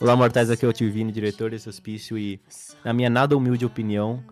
Olá, 0.00 0.16
mortais, 0.16 0.50
aqui 0.50 0.64
é 0.64 0.68
o 0.68 0.72
Tio 0.72 0.90
Vini, 0.90 1.12
diretor 1.12 1.50
desse 1.50 1.68
hospício, 1.68 2.18
e 2.18 2.40
na 2.84 2.92
minha 2.92 3.08
nada 3.08 3.36
humilde 3.36 3.64
opinião, 3.64 4.22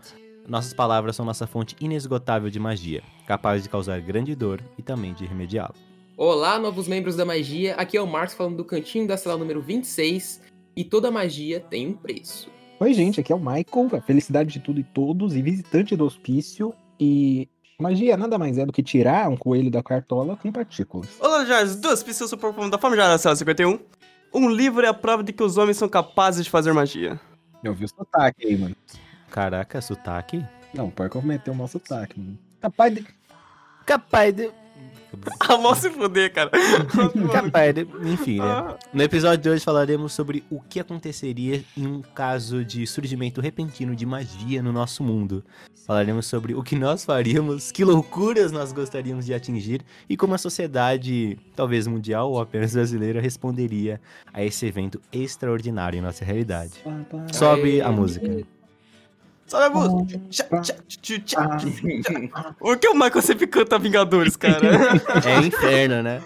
nossas 0.46 0.74
palavras 0.74 1.14
são 1.14 1.24
nossa 1.24 1.46
fonte 1.46 1.76
inesgotável 1.80 2.50
de 2.50 2.58
magia, 2.58 3.02
capaz 3.26 3.62
de 3.62 3.68
causar 3.68 4.00
grande 4.00 4.34
dor 4.34 4.60
e 4.76 4.82
também 4.82 5.14
de 5.14 5.24
remediá-la. 5.24 5.74
Olá, 6.16 6.58
novos 6.58 6.88
membros 6.88 7.14
da 7.14 7.24
magia, 7.24 7.76
aqui 7.76 7.96
é 7.96 8.02
o 8.02 8.06
Marcos 8.06 8.34
falando 8.34 8.56
do 8.56 8.64
cantinho 8.64 9.06
da 9.06 9.16
sala 9.16 9.38
número 9.38 9.62
26, 9.62 10.40
e 10.74 10.84
toda 10.84 11.10
magia 11.10 11.60
tem 11.60 11.86
um 11.86 11.94
preço. 11.94 12.50
Oi, 12.80 12.92
gente, 12.92 13.20
aqui 13.20 13.32
é 13.32 13.36
o 13.36 13.38
Michael, 13.38 13.90
a 13.92 14.00
felicidade 14.00 14.50
de 14.50 14.58
tudo 14.58 14.80
e 14.80 14.84
todos, 14.84 15.36
e 15.36 15.42
visitante 15.42 15.94
do 15.94 16.04
hospício, 16.04 16.74
e 16.98 17.48
magia 17.80 18.16
nada 18.16 18.36
mais 18.36 18.58
é 18.58 18.66
do 18.66 18.72
que 18.72 18.82
tirar 18.82 19.28
um 19.28 19.36
coelho 19.36 19.70
da 19.70 19.82
cartola 19.82 20.36
com 20.36 20.50
partículas. 20.50 21.08
Olá, 21.20 21.44
Jorge, 21.44 21.76
do 21.76 21.88
hospício 21.88 22.26
super 22.26 22.52
da 22.68 22.78
família 22.78 23.16
Sala 23.16 23.36
51. 23.36 23.78
Um 24.34 24.48
livro 24.48 24.84
é 24.84 24.88
a 24.88 24.94
prova 24.94 25.22
de 25.22 25.32
que 25.32 25.42
os 25.42 25.58
homens 25.58 25.76
são 25.76 25.88
capazes 25.88 26.44
de 26.44 26.50
fazer 26.50 26.72
magia. 26.72 27.20
Eu 27.62 27.74
vi 27.74 27.84
o 27.84 27.88
sotaque 27.88 28.46
aí, 28.46 28.56
mano. 28.56 28.74
Caraca, 29.30 29.80
sotaque? 29.80 30.44
Não, 30.74 30.92
eu 30.96 31.10
cometeu 31.10 31.52
o 31.52 31.56
mau 31.56 31.68
sotaque, 31.68 32.18
mano. 32.18 32.38
Capaz 32.60 32.94
de... 32.94 33.06
Capaz 33.84 34.34
de... 34.34 34.50
Ah, 35.48 35.58
mal 35.58 35.74
se 35.74 35.90
fuder, 35.90 36.32
cara. 36.32 36.50
Capaz 37.32 37.74
de... 37.74 37.86
Enfim, 38.04 38.38
né? 38.38 38.74
No 38.92 39.02
episódio 39.02 39.38
de 39.38 39.50
hoje 39.50 39.64
falaremos 39.64 40.12
sobre 40.12 40.44
o 40.48 40.60
que 40.60 40.80
aconteceria 40.80 41.62
em 41.76 41.86
um 41.86 42.00
caso 42.00 42.64
de 42.64 42.86
surgimento 42.86 43.40
repentino 43.40 43.94
de 43.94 44.06
magia 44.06 44.62
no 44.62 44.72
nosso 44.72 45.02
mundo. 45.02 45.44
Falaremos 45.86 46.26
sobre 46.26 46.54
o 46.54 46.62
que 46.62 46.76
nós 46.76 47.04
faríamos, 47.04 47.72
que 47.72 47.84
loucuras 47.84 48.52
nós 48.52 48.72
gostaríamos 48.72 49.26
de 49.26 49.34
atingir 49.34 49.82
e 50.08 50.16
como 50.16 50.34
a 50.34 50.38
sociedade, 50.38 51.38
talvez 51.56 51.86
mundial 51.86 52.30
ou 52.30 52.40
apenas 52.40 52.72
brasileira, 52.72 53.20
responderia 53.20 54.00
a 54.32 54.44
esse 54.44 54.64
evento 54.64 55.00
extraordinário 55.12 55.98
em 55.98 56.02
nossa 56.02 56.24
realidade. 56.24 56.72
Sobe 57.32 57.82
a 57.82 57.90
música. 57.90 58.46
Sobe 59.46 59.64
a 59.64 59.70
música. 59.70 60.20
Por 62.58 62.78
que 62.78 62.88
o 62.88 62.94
Michael 62.94 63.22
sempre 63.22 63.46
canta 63.46 63.78
Vingadores, 63.78 64.36
cara? 64.36 64.60
É 65.26 65.46
inferno, 65.46 66.02
né? 66.02 66.22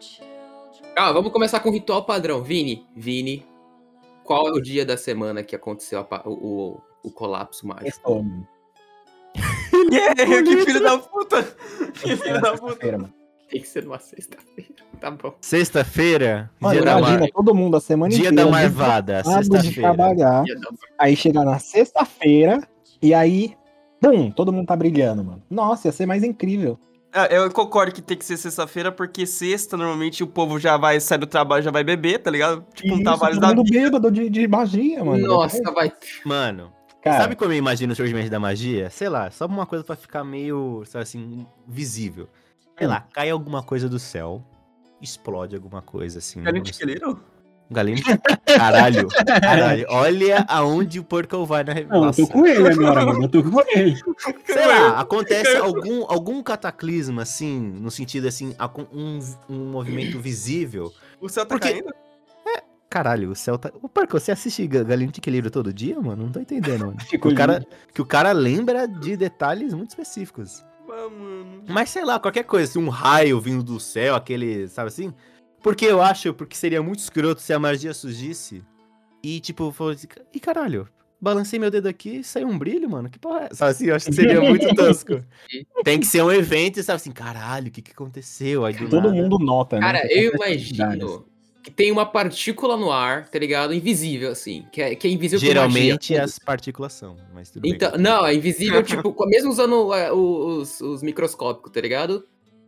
children. 0.01 0.93
Ah, 0.97 1.13
vamos 1.13 1.33
começar 1.33 1.59
com 1.61 1.71
o 1.71 1.73
ritual 1.73 2.05
padrão. 2.05 2.43
Vini, 2.43 2.87
Vini, 2.95 3.47
qual 4.25 4.49
é 4.49 4.51
o 4.51 4.61
dia 4.61 4.85
da 4.85 4.97
semana 4.97 5.43
que 5.43 5.57
aconteceu 5.57 6.01
a 6.01 6.29
o, 6.29 6.33
o, 6.33 6.81
o 7.05 7.11
colapso 7.11 7.67
mágico? 7.67 7.89
Estômago. 7.89 8.58
Yeah, 9.91 10.15
que 10.43 10.57
filho 10.65 10.83
da 10.83 10.99
puta! 10.99 11.43
Que 11.95 12.17
filho 12.17 12.41
da 12.41 12.57
puta! 12.57 13.11
Tem 13.51 13.63
que 13.63 13.67
ser 13.69 13.85
numa 13.85 13.99
sexta-feira. 13.99 14.75
Tá 15.01 15.11
bom. 15.11 15.35
Sexta-feira, 15.41 16.51
dia, 16.61 16.83
da, 16.83 16.99
imagina 16.99 17.21
mar... 17.21 17.29
todo 17.33 17.55
mundo 17.55 17.77
a 17.77 17.81
semana 17.81 18.11
dia 18.11 18.29
inteira. 18.29 18.45
da 18.45 18.51
marvada, 18.51 19.25
sexta-feira. 19.25 19.81
trabalhar. 19.81 20.43
Dar- 20.45 20.71
Aí 20.99 21.17
chega 21.17 21.43
na 21.45 21.59
sexta-feira 21.59 22.61
e 23.01 23.15
aí, 23.15 23.55
pum, 24.01 24.31
todo 24.31 24.53
mundo 24.53 24.67
tá 24.67 24.77
brilhando, 24.77 25.25
mano. 25.25 25.43
Nossa, 25.49 25.89
ia 25.89 25.93
ser 25.93 26.05
mais 26.05 26.23
incrível. 26.23 26.79
Ah, 27.11 27.25
Eu 27.31 27.51
concordo 27.51 27.91
que 27.93 28.03
tem 28.03 28.19
que 28.19 28.25
ser 28.25 28.37
sexta-feira, 28.37 28.93
porque 28.93 29.25
sexta, 29.25 29.79
normalmente, 29.79 30.23
o 30.23 30.27
povo 30.27 30.59
já 30.59 30.77
vai 30.77 31.01
sair 31.01 31.17
do 31.19 31.27
trabalho, 31.27 31.63
já 31.63 31.71
vai 31.71 31.83
beber, 31.83 32.19
tá 32.19 32.31
ligado? 32.31 32.63
Tipo, 32.75 32.97
um 32.97 33.03
trabalho 33.03 33.37
todo 33.37 33.41
da 33.41 33.49
mundo 33.55 33.65
vida. 33.65 33.81
bêbado 33.85 34.11
de, 34.11 34.29
de 34.29 34.47
magia, 34.47 35.03
mano. 35.03 35.27
Nossa, 35.27 35.63
vai. 35.73 35.91
Mano, 36.27 36.71
Cara, 37.11 37.23
sabe 37.23 37.37
como 37.37 37.53
eu 37.53 37.57
imagino 37.57 37.93
o 37.93 37.97
surgimento 37.97 38.31
da 38.31 38.41
magia? 38.41 38.91
Sei 38.91 39.09
lá, 39.09 39.31
só 39.31 39.47
uma 39.47 39.67
coisa 39.67 39.85
pra 39.85 39.97
ficar 39.97 40.25
meio, 40.25 40.83
sabe 40.87 41.03
assim, 41.03 41.47
visível. 41.67 42.29
Sei 42.77 42.87
Hum. 42.87 42.91
lá, 42.91 43.01
cai 43.13 43.31
alguma 43.31 43.63
coisa 43.63 43.89
do 43.89 43.99
céu, 43.99 44.43
explode 45.01 45.55
alguma 45.57 45.83
coisa 45.83 46.19
assim. 46.19 46.43
Galinho 46.43 46.65
de 46.65 46.73
Quilheiro? 46.73 47.21
Galinho 47.71 47.97
de... 47.99 48.05
Caralho, 48.57 49.09
caralho. 49.43 49.87
Olha 49.91 50.43
aonde 50.49 50.99
o 50.99 51.05
porco 51.05 51.45
vai 51.45 51.63
na 51.63 51.75
não, 51.75 51.81
eu 51.81 51.85
revelação. 51.85 52.27
tô 52.27 52.33
com 52.33 52.47
ele 52.47 52.67
agora, 52.67 53.05
mano. 53.05 53.25
Eu 53.25 53.29
tô 53.29 53.43
com 53.45 53.61
ele. 53.69 53.95
Sei 54.47 54.67
lá, 54.67 54.97
acontece 55.01 55.55
algum, 55.57 56.05
algum 56.09 56.43
cataclisma, 56.43 57.23
assim, 57.23 57.59
no 57.61 57.91
sentido 57.91 58.27
assim, 58.27 58.55
um, 58.91 59.19
um 59.51 59.71
movimento 59.71 60.19
visível. 60.19 60.91
O 61.21 61.29
céu 61.29 61.45
tá 61.45 61.55
Por 61.57 61.61
quê? 61.61 61.73
caindo? 61.73 61.93
Caralho, 62.91 63.31
o 63.31 63.37
céu 63.37 63.59
tá. 63.59 63.71
Ô, 63.83 63.89
Porco, 63.89 64.19
você 64.19 64.33
assiste 64.33 64.67
Ga- 64.67 64.83
Galinho 64.83 65.13
de 65.13 65.19
Equilíbrio 65.21 65.51
todo 65.51 65.73
dia, 65.73 66.01
mano? 66.01 66.25
Não 66.25 66.33
tô 66.33 66.41
entendendo, 66.41 66.87
mano. 66.87 66.97
Que 66.97 67.05
Fico 67.19 67.29
o, 67.29 67.35
cara, 67.35 67.67
que 67.93 68.01
o 68.01 68.07
cara 68.07 68.33
lembra 68.33 68.87
de 68.89 69.17
detalhes 69.17 69.75
muito 69.75 69.91
específicos. 69.91 70.65
Ah, 70.91 71.09
mano. 71.11 71.63
Mas 71.69 71.91
sei 71.91 72.03
lá, 72.05 72.19
qualquer 72.19 72.45
coisa, 72.45 72.71
assim, 72.71 72.79
um 72.79 72.89
raio 72.89 73.39
vindo 73.41 73.63
do 73.63 73.79
céu, 73.79 74.15
aquele, 74.15 74.69
sabe 74.69 74.89
assim? 74.89 75.13
Porque 75.63 75.85
eu 75.85 76.01
acho, 76.01 76.33
porque 76.33 76.57
seria 76.57 76.83
muito 76.83 77.01
escroto 77.01 77.43
se 77.43 77.53
a 77.53 77.59
magia 77.59 77.93
surgisse 77.93 78.65
e, 79.23 79.39
tipo, 79.41 79.71
fosse. 79.71 80.09
Ih, 80.33 80.41
caralho, 80.41 80.89
balancei 81.21 81.59
meu 81.59 81.71
dedo 81.71 81.89
aqui 81.89 82.21
e 82.21 82.25
saiu 82.25 82.49
um 82.49 82.57
brilho, 82.59 82.89
mano. 82.89 83.11
Que 83.11 83.19
porra 83.19 83.41
é? 83.41 83.45
essa? 83.47 83.55
Sabe 83.57 83.71
assim? 83.73 83.87
Eu 83.89 83.97
acho 83.97 84.07
que 84.07 84.15
seria 84.15 84.41
muito 84.41 84.67
tosco. 84.75 85.23
Tem 85.85 86.01
que 86.01 86.07
ser 86.07 86.23
um 86.23 86.33
evento 86.33 86.81
e 86.81 86.83
sabe 86.83 86.97
assim, 86.97 87.13
caralho, 87.13 87.69
o 87.69 87.71
que 87.71 87.83
que 87.83 87.93
aconteceu? 87.93 88.65
Aí 88.65 88.73
do 88.73 88.89
Todo 88.89 89.09
nada- 89.11 89.13
mundo 89.15 89.39
nota, 89.39 89.79
né? 89.79 89.83
Cara, 89.87 90.07
eu 90.11 90.33
imagino 90.37 91.27
que 91.63 91.71
tem 91.71 91.91
uma 91.93 92.07
partícula 92.07 92.77
no 92.77 92.91
ar, 92.91 93.29
tá 93.29 93.39
ligado? 93.39 93.75
Invisível, 93.75 94.31
assim. 94.31 94.65
Que 94.73 94.81
é, 94.83 94.95
que 94.95 95.07
é 95.07 95.11
invisível 95.11 95.47
Geralmente 95.47 96.13
magia. 96.13 96.25
as 96.25 96.39
partículas 96.39 96.93
são, 96.93 97.17
mas 97.35 97.51
tudo 97.51 97.63
bem. 97.63 97.73
Então, 97.73 97.93
não, 97.99 98.25
é 98.27 98.35
invisível, 98.35 98.83
tipo, 98.83 99.15
mesmo 99.27 99.51
usando 99.51 99.93
é, 99.95 100.13
os, 100.13 100.81
os 100.81 101.03
microscópicos, 101.03 101.71
tá 101.73 101.81
ligado? 101.81 102.25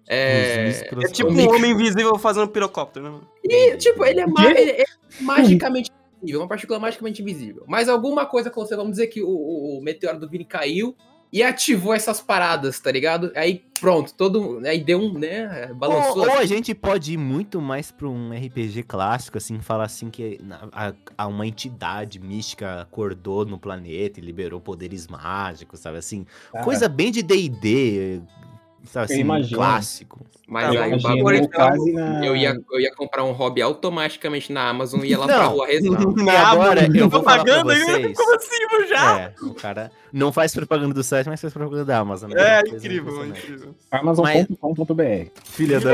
É. 0.09 0.69
Os 0.97 1.05
É 1.05 1.09
tipo 1.09 1.29
O 1.29 1.33
um 1.33 1.37
micro- 1.37 1.57
homem 1.57 1.71
invisível 1.71 2.19
fazendo 2.19 2.49
pirocóptero, 2.49 3.11
né? 3.13 3.21
E, 3.45 3.77
tipo, 3.77 4.05
ele 4.05 4.21
é, 4.21 4.27
ma- 4.27 4.51
ele 4.51 4.71
é 4.73 4.85
magicamente 5.21 5.91
invisível, 6.19 6.41
uma 6.43 6.49
partícula 6.49 6.79
magicamente 6.79 7.23
invisível. 7.23 7.65
Mas 7.69 7.89
alguma 7.89 8.27
coisa 8.27 8.49
aconteceu, 8.49 8.77
vamos 8.77 8.93
dizer 8.93 9.07
que 9.07 9.23
o, 9.23 9.29
o- 9.29 9.79
o 9.79 9.83
meteoro 9.83 10.19
do 10.19 10.29
Vini 10.29 10.45
caiu 10.45 10.97
e 11.33 11.43
ativou 11.43 11.95
essas 11.95 12.21
paradas, 12.21 12.81
tá 12.81 12.91
ligado? 12.91 13.33
Aí 13.37 13.63
pronto, 13.81 14.13
todo. 14.15 14.61
Aí 14.67 14.83
deu 14.83 15.01
um, 15.01 15.19
né? 15.19 15.73
Balançou. 15.75 16.23
Ou, 16.23 16.31
ou 16.31 16.39
a 16.39 16.45
gente 16.45 16.75
pode 16.75 17.15
ir 17.15 17.17
muito 17.17 17.61
mais 17.61 17.91
pra 17.91 18.09
um 18.09 18.31
RPG 18.31 18.83
clássico, 18.83 19.39
assim, 19.39 19.59
falar 19.61 19.85
assim 19.85 20.11
que 20.11 20.39
a, 20.73 20.93
a 21.17 21.27
uma 21.27 21.47
entidade 21.47 22.21
mística 22.21 22.83
acordou 22.83 23.47
no 23.47 23.59
planeta 23.59 24.21
e 24.21 24.23
liberou 24.23 24.61
poderes 24.61 25.07
mágicos, 25.07 25.81
sabe 25.81 25.99
assim? 25.99 26.27
Cara, 26.53 26.65
Coisa 26.65 26.89
bem 26.89 27.11
de 27.11 27.23
D&D, 27.23 28.23
sabe 28.85 29.05
Eu 29.07 29.15
assim, 29.15 29.21
imagino. 29.21 29.57
clássico. 29.57 30.21
Mas 30.49 30.75
Tá, 30.75 30.83
aí 30.83 31.23
o 31.23 31.49
quase 31.49 31.93
na... 31.93 32.27
Eu 32.27 32.35
ia, 32.35 32.61
eu 32.73 32.81
ia 32.81 32.93
comprar 32.93 33.23
um 33.23 33.31
hobby 33.31 33.63
automaticamente 33.63 34.53
na 34.53 34.69
Amazon 34.69 35.05
e 35.05 35.11
ia 35.11 35.19
lá 35.19 35.25
Não. 35.29 35.35
pra 35.37 35.45
rua 35.45 35.67
rezar. 35.69 36.01
E 36.27 36.29
agora 36.29 36.87
eu 36.93 37.09
vou 37.09 37.23
Propaganda 37.23 37.73
ainda? 37.73 37.87
vocês. 37.87 38.17
Como 38.17 38.35
assim, 38.35 38.89
já? 38.89 39.21
É, 39.21 39.35
o 39.43 39.55
cara 39.55 39.93
não 40.13 40.33
faz 40.33 40.53
propaganda 40.53 40.93
do 40.93 41.05
site, 41.05 41.29
mas 41.29 41.41
faz 41.41 41.53
propaganda 41.53 41.85
da 41.85 41.99
Amazon. 41.99 42.33
né? 42.33 42.37
É, 42.43 42.61
incrível, 42.69 43.25
incrível. 43.27 43.75
Amazon.com.br. 43.93 45.03
Filha 45.45 45.79
da 45.79 45.91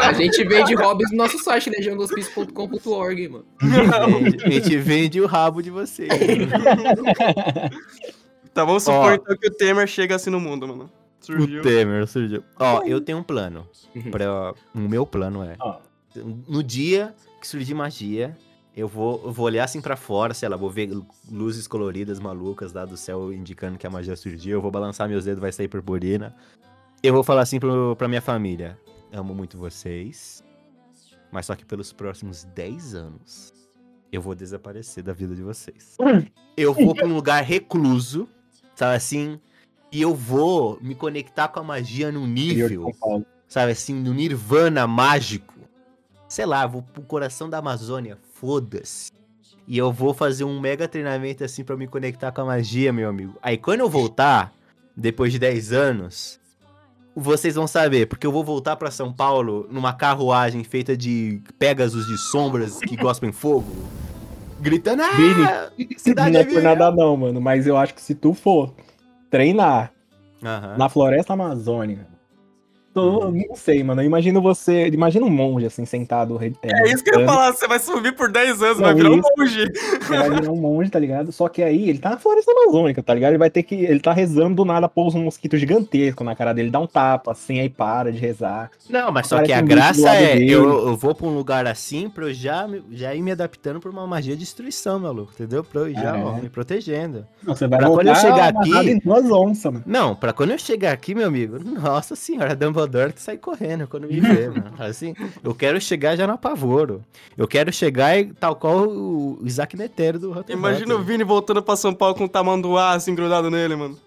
A 0.00 0.12
gente 0.12 0.42
vende 0.42 0.74
hobbies 0.74 1.12
no 1.12 1.18
nosso 1.18 1.38
site, 1.38 1.70
legiãodospício.com.org, 1.70 3.28
mano. 3.28 3.44
Vende- 3.62 4.44
A 4.44 4.50
gente 4.50 4.76
vende 4.78 5.20
o 5.20 5.26
rabo 5.26 5.62
de 5.62 5.70
vocês. 5.70 6.08
Tá, 8.52 8.64
vamos 8.64 8.84
supor 8.84 9.10
Ó. 9.12 9.14
então 9.14 9.36
que 9.36 9.48
o 9.48 9.50
Temer 9.50 9.86
chega 9.86 10.14
assim 10.16 10.30
no 10.30 10.40
mundo, 10.40 10.66
mano. 10.66 10.90
Surgiu. 11.26 11.60
O 11.60 11.62
Temer 11.62 12.06
surgiu. 12.06 12.44
Ó, 12.56 12.82
eu 12.84 13.00
tenho 13.00 13.18
um 13.18 13.22
plano. 13.22 13.66
Uhum. 13.94 14.10
Pra... 14.10 14.54
O 14.72 14.78
meu 14.78 15.04
plano 15.04 15.42
é. 15.42 15.56
Ó. 15.58 15.80
No 16.46 16.62
dia 16.62 17.14
que 17.40 17.48
surgir 17.48 17.74
magia, 17.74 18.36
eu 18.76 18.86
vou, 18.86 19.20
eu 19.24 19.32
vou 19.32 19.46
olhar 19.46 19.64
assim 19.64 19.80
pra 19.80 19.96
fora, 19.96 20.32
sei 20.32 20.48
lá, 20.48 20.56
vou 20.56 20.70
ver 20.70 20.88
luzes 21.28 21.66
coloridas 21.66 22.20
malucas 22.20 22.72
lá 22.72 22.84
do 22.84 22.96
céu 22.96 23.32
indicando 23.32 23.76
que 23.76 23.86
a 23.86 23.90
magia 23.90 24.14
surgiu. 24.14 24.52
Eu 24.58 24.62
vou 24.62 24.70
balançar 24.70 25.08
meus 25.08 25.24
dedos, 25.24 25.40
vai 25.40 25.50
sair 25.50 25.66
purpurina. 25.66 26.34
Eu 27.02 27.12
vou 27.12 27.24
falar 27.24 27.42
assim 27.42 27.58
pro, 27.58 27.96
pra 27.96 28.06
minha 28.06 28.22
família: 28.22 28.78
Amo 29.12 29.34
muito 29.34 29.58
vocês, 29.58 30.44
mas 31.32 31.46
só 31.46 31.56
que 31.56 31.64
pelos 31.64 31.92
próximos 31.92 32.44
10 32.44 32.94
anos 32.94 33.52
eu 34.12 34.22
vou 34.22 34.34
desaparecer 34.34 35.02
da 35.02 35.12
vida 35.12 35.34
de 35.34 35.42
vocês. 35.42 35.96
Eu 36.56 36.72
vou 36.72 36.94
pra 36.94 37.06
um 37.06 37.12
lugar 37.12 37.44
recluso, 37.44 38.26
sabe 38.74 38.96
assim? 38.96 39.38
E 39.96 40.02
eu 40.02 40.14
vou 40.14 40.78
me 40.82 40.94
conectar 40.94 41.48
com 41.48 41.58
a 41.58 41.62
magia 41.62 42.12
num 42.12 42.26
nível 42.26 42.94
sabe 43.48 43.72
assim, 43.72 43.94
no 43.94 44.12
Nirvana 44.12 44.86
mágico. 44.86 45.54
Sei 46.28 46.44
lá, 46.44 46.66
vou 46.66 46.82
pro 46.82 47.00
coração 47.00 47.48
da 47.48 47.56
Amazônia, 47.56 48.18
foda-se. 48.34 49.10
E 49.66 49.78
eu 49.78 49.90
vou 49.90 50.12
fazer 50.12 50.44
um 50.44 50.60
mega 50.60 50.86
treinamento 50.86 51.42
assim 51.42 51.64
pra 51.64 51.78
me 51.78 51.86
conectar 51.86 52.30
com 52.30 52.42
a 52.42 52.44
magia, 52.44 52.92
meu 52.92 53.08
amigo. 53.08 53.38
Aí 53.40 53.56
quando 53.56 53.80
eu 53.80 53.88
voltar, 53.88 54.52
depois 54.94 55.32
de 55.32 55.38
10 55.38 55.72
anos, 55.72 56.38
vocês 57.14 57.54
vão 57.54 57.66
saber, 57.66 58.06
porque 58.06 58.26
eu 58.26 58.32
vou 58.32 58.44
voltar 58.44 58.76
pra 58.76 58.90
São 58.90 59.10
Paulo 59.10 59.66
numa 59.70 59.94
carruagem 59.94 60.62
feita 60.62 60.94
de 60.94 61.40
Pegasus 61.58 62.06
de 62.06 62.18
sombras 62.18 62.80
que 62.80 62.98
gospem 62.98 63.32
fogo, 63.32 63.72
gritando: 64.60 65.00
"Ah, 65.00 65.70
cidade 65.96 66.32
Não 66.32 66.40
é 66.40 66.42
é 66.42 66.44
por 66.44 66.50
minha!" 66.50 66.62
nada 66.62 66.90
não, 66.90 67.16
mano. 67.16 67.40
Mas 67.40 67.66
eu 67.66 67.78
acho 67.78 67.94
que 67.94 68.02
se 68.02 68.14
tu 68.14 68.34
for 68.34 68.74
treinar 69.36 69.92
Aham. 70.42 70.78
na 70.78 70.88
floresta 70.88 71.34
amazônica, 71.34 72.06
Uhum. 73.00 73.44
não 73.48 73.56
sei, 73.56 73.82
mano. 73.82 74.00
Eu 74.02 74.06
imagino 74.06 74.40
você. 74.40 74.86
Imagina 74.88 75.24
um 75.26 75.30
monge 75.30 75.66
assim, 75.66 75.84
sentado. 75.84 76.38
É, 76.42 76.50
É 76.82 76.92
isso 76.92 77.02
que 77.04 77.10
eu 77.14 77.20
ia 77.20 77.26
falar, 77.26 77.52
você 77.52 77.66
vai 77.68 77.78
subir 77.78 78.14
por 78.14 78.30
10 78.30 78.62
anos, 78.62 78.78
Não, 78.78 78.84
vai 78.84 78.94
virar 78.94 79.10
um 79.10 79.18
isso. 79.18 79.28
monge. 79.38 79.64
Você 79.72 80.16
vai 80.18 80.30
virar 80.30 80.50
um 80.52 80.56
monge, 80.56 80.90
tá 80.90 80.98
ligado? 80.98 81.32
Só 81.32 81.48
que 81.48 81.62
aí 81.62 81.88
ele 81.88 81.98
tá 81.98 82.10
na 82.10 82.18
floresta 82.18 82.52
amazônica, 82.52 83.02
tá 83.02 83.14
ligado? 83.14 83.30
Ele 83.32 83.38
vai 83.38 83.50
ter 83.50 83.62
que. 83.62 83.74
Ele 83.74 84.00
tá 84.00 84.12
rezando 84.12 84.54
do 84.56 84.64
nada, 84.64 84.88
pousa 84.88 85.18
um 85.18 85.24
mosquito 85.24 85.56
gigantesco 85.56 86.22
na 86.24 86.34
cara 86.34 86.52
dele, 86.52 86.70
dá 86.70 86.78
um 86.80 86.86
tapa, 86.86 87.32
assim, 87.32 87.60
aí 87.60 87.68
para 87.68 88.10
de 88.12 88.18
rezar. 88.18 88.70
Não, 88.88 89.10
mas 89.12 89.26
só 89.26 89.42
que 89.42 89.52
a 89.52 89.58
um 89.60 89.64
graça 89.64 90.08
é, 90.14 90.38
eu, 90.38 90.88
eu 90.88 90.96
vou 90.96 91.14
pra 91.14 91.26
um 91.26 91.34
lugar 91.34 91.66
assim 91.66 92.08
pra 92.08 92.24
eu 92.24 92.32
já, 92.34 92.66
já 92.90 93.14
ir 93.14 93.22
me 93.22 93.32
adaptando 93.32 93.80
pra 93.80 93.90
uma 93.90 94.06
magia 94.06 94.34
de 94.34 94.40
destruição, 94.40 94.98
maluco, 94.98 95.32
entendeu? 95.34 95.64
Pra 95.64 95.80
eu 95.82 95.88
ir 95.88 95.94
já, 95.94 96.14
Ah, 96.14 96.24
ó, 96.24 96.38
é. 96.38 96.40
me 96.42 96.48
protegendo. 96.48 97.26
Não, 97.42 97.54
você 97.54 97.66
vai 97.66 97.78
Pra 97.78 97.88
quando 97.88 98.06
eu 98.08 98.14
chegar 98.14 98.54
aqui- 98.56 98.90
em 98.90 98.98
duas 98.98 99.24
onças, 99.30 99.72
mano. 99.72 99.84
Não, 99.86 100.14
pra 100.14 100.32
quando 100.32 100.50
eu 100.52 100.58
chegar 100.58 100.92
aqui, 100.92 101.14
meu 101.14 101.26
amigo, 101.26 101.58
nossa 101.64 102.14
senhora, 102.16 102.54
Dumbledore 102.54 102.85
que 102.88 103.20
sai 103.20 103.36
correndo 103.36 103.86
quando 103.86 104.06
me 104.06 104.20
vê, 104.20 104.48
mano. 104.48 104.72
Assim, 104.78 105.14
eu 105.42 105.54
quero 105.54 105.80
chegar 105.80 106.16
já 106.16 106.26
no 106.26 106.34
apavoro. 106.34 107.04
Eu 107.36 107.46
quero 107.46 107.72
chegar 107.72 108.18
e, 108.18 108.32
tal 108.32 108.56
qual 108.56 108.88
o 108.88 109.38
Isaac 109.42 109.76
Netero 109.76 110.18
do 110.18 110.32
Harry 110.32 110.52
Imagina 110.52 110.94
o 110.94 111.02
Vini 111.02 111.24
voltando 111.24 111.62
pra 111.62 111.76
São 111.76 111.94
Paulo 111.94 112.14
com 112.14 112.24
um 112.24 112.28
tamanduá 112.28 112.92
assim 112.92 113.14
grudado 113.14 113.50
nele, 113.50 113.76
mano. 113.76 113.98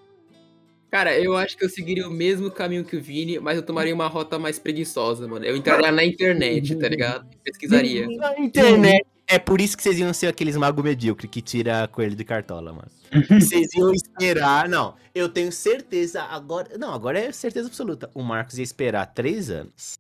Cara, 0.91 1.17
eu 1.19 1.37
acho 1.37 1.55
que 1.55 1.63
eu 1.63 1.69
seguiria 1.69 2.07
o 2.07 2.11
mesmo 2.11 2.49
caminho 2.49 2.83
que 2.83 2.97
o 2.97 3.01
Vini, 3.01 3.39
mas 3.39 3.57
eu 3.57 3.63
tomaria 3.63 3.93
uma 3.93 4.07
rota 4.07 4.39
mais 4.39 4.57
preguiçosa, 4.57 5.27
mano. 5.27 5.45
Eu 5.45 5.55
entraria 5.55 5.91
na 5.91 6.03
internet, 6.03 6.75
tá 6.75 6.89
ligado? 6.89 7.27
E 7.31 7.37
Pesquisaria. 7.37 8.07
Na 8.07 8.39
internet. 8.39 9.05
É 9.31 9.37
por 9.37 9.61
isso 9.61 9.77
que 9.77 9.83
vocês 9.83 9.99
iam 9.99 10.11
ser 10.13 10.27
aqueles 10.27 10.57
magos 10.57 10.83
medíocres 10.83 11.29
que 11.29 11.39
tira 11.41 11.87
coelho 11.87 12.15
de 12.15 12.23
cartola, 12.23 12.73
mano. 12.73 12.87
Vocês 13.39 13.71
iam 13.75 13.93
esperar. 13.93 14.67
Não, 14.67 14.95
eu 15.13 15.29
tenho 15.29 15.51
certeza 15.51 16.23
agora. 16.23 16.77
Não, 16.79 16.91
agora 16.93 17.19
é 17.19 17.31
certeza 17.31 17.67
absoluta. 17.67 18.09
O 18.15 18.23
Marcos 18.23 18.57
ia 18.57 18.63
esperar 18.63 19.05
três 19.07 19.49
anos. 19.51 19.99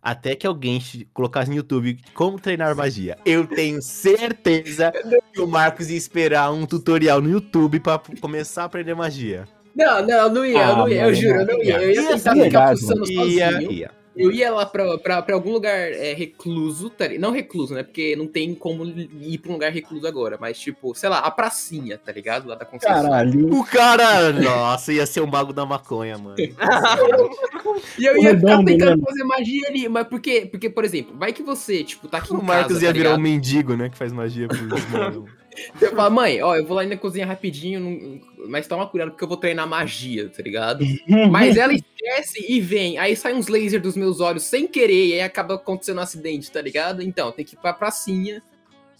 Até 0.00 0.34
que 0.34 0.46
alguém 0.46 0.80
colocasse 1.12 1.48
no 1.50 1.56
YouTube 1.56 1.98
como 2.14 2.38
treinar 2.38 2.74
magia. 2.76 3.16
Eu 3.24 3.46
tenho 3.46 3.80
certeza 3.82 4.92
que 5.32 5.40
o 5.40 5.46
Marcos 5.46 5.90
ia 5.90 5.96
esperar 5.96 6.52
um 6.52 6.66
tutorial 6.66 7.20
no 7.20 7.30
YouTube 7.30 7.78
pra 7.80 7.98
p- 7.98 8.16
começar 8.20 8.62
a 8.62 8.64
aprender 8.66 8.94
magia. 8.94 9.46
Não, 9.74 10.04
não, 10.06 10.14
eu 10.14 10.30
não 10.30 10.44
ia, 10.44 10.58
eu 10.68 10.76
não 10.76 10.84
Ah, 10.84 10.90
ia, 10.90 10.96
eu 10.96 11.02
mano, 11.04 11.14
juro, 11.14 11.40
eu 11.40 11.46
não 11.46 11.62
ia. 11.62 11.82
Eu 11.82 11.90
ia 11.90 12.02
ia 12.02 12.08
tentar 12.16 12.34
ficar 12.34 12.70
Ia, 12.72 12.76
sozinho. 12.76 13.72
ia. 13.72 13.90
Eu 14.14 14.30
ia 14.30 14.50
lá 14.50 14.66
pra, 14.66 14.98
pra, 14.98 15.22
pra 15.22 15.34
algum 15.34 15.52
lugar 15.52 15.74
é, 15.74 16.12
recluso, 16.12 16.90
tá 16.90 17.08
não 17.18 17.30
recluso, 17.30 17.74
né? 17.74 17.82
Porque 17.82 18.14
não 18.14 18.26
tem 18.26 18.54
como 18.54 18.84
ir 18.84 19.38
pra 19.38 19.50
um 19.50 19.54
lugar 19.54 19.72
recluso 19.72 20.06
agora, 20.06 20.36
mas 20.40 20.58
tipo, 20.58 20.94
sei 20.94 21.08
lá, 21.08 21.20
a 21.20 21.30
pracinha, 21.30 21.96
tá 21.96 22.12
ligado? 22.12 22.48
Lá 22.48 22.54
da 22.54 22.64
Conceição. 22.64 23.02
Caralho. 23.02 23.54
O 23.54 23.64
cara, 23.64 24.32
nossa, 24.32 24.92
ia 24.92 25.06
ser 25.06 25.20
o 25.20 25.26
mago 25.26 25.52
da 25.52 25.64
maconha, 25.64 26.18
mano. 26.18 26.36
E 27.98 28.04
eu 28.04 28.16
ia 28.16 28.34
ficar 28.36 28.48
redondo, 28.48 28.66
tentando 28.66 29.02
fazer 29.02 29.24
magia 29.24 29.68
ali, 29.68 29.88
mas 29.88 30.06
por 30.06 30.20
quê? 30.20 30.46
Porque, 30.50 30.68
por 30.68 30.84
exemplo, 30.84 31.16
vai 31.16 31.32
que 31.32 31.42
você, 31.42 31.82
tipo, 31.82 32.06
tá 32.06 32.18
aqui 32.18 32.34
em 32.34 32.36
O 32.36 32.42
Marcos 32.42 32.74
casa, 32.74 32.84
ia 32.84 32.88
tá 32.90 32.92
virar 32.92 33.14
um 33.14 33.18
mendigo, 33.18 33.76
né? 33.76 33.88
Que 33.88 33.96
faz 33.96 34.12
magia 34.12 34.46
pros. 34.46 34.60
Você 35.74 35.90
fala, 35.90 36.08
mãe, 36.10 36.42
ó, 36.42 36.56
eu 36.56 36.66
vou 36.66 36.76
lá 36.76 36.84
na 36.84 36.96
cozinha 36.96 37.26
rapidinho, 37.26 37.80
não- 37.80 38.48
mas 38.48 38.66
toma 38.66 38.86
cuidado 38.86 39.10
porque 39.10 39.24
eu 39.24 39.28
vou 39.28 39.36
treinar 39.36 39.68
magia, 39.68 40.28
tá 40.28 40.42
ligado? 40.42 40.84
Mas 41.30 41.56
ela 41.56 41.72
esquece 41.72 42.44
e 42.48 42.60
vem, 42.60 42.98
aí 42.98 43.14
sai 43.14 43.34
uns 43.34 43.48
lasers 43.48 43.82
dos 43.82 43.96
meus 43.96 44.20
olhos 44.20 44.42
sem 44.44 44.66
querer, 44.66 45.08
e 45.08 45.12
aí 45.14 45.20
acaba 45.20 45.54
acontecendo 45.54 45.98
um 45.98 46.02
acidente, 46.02 46.50
tá 46.50 46.60
ligado? 46.60 47.02
Então, 47.02 47.30
tem 47.30 47.44
que 47.44 47.54
ir 47.54 47.58
pra 47.58 47.72
pracinha, 47.72 48.42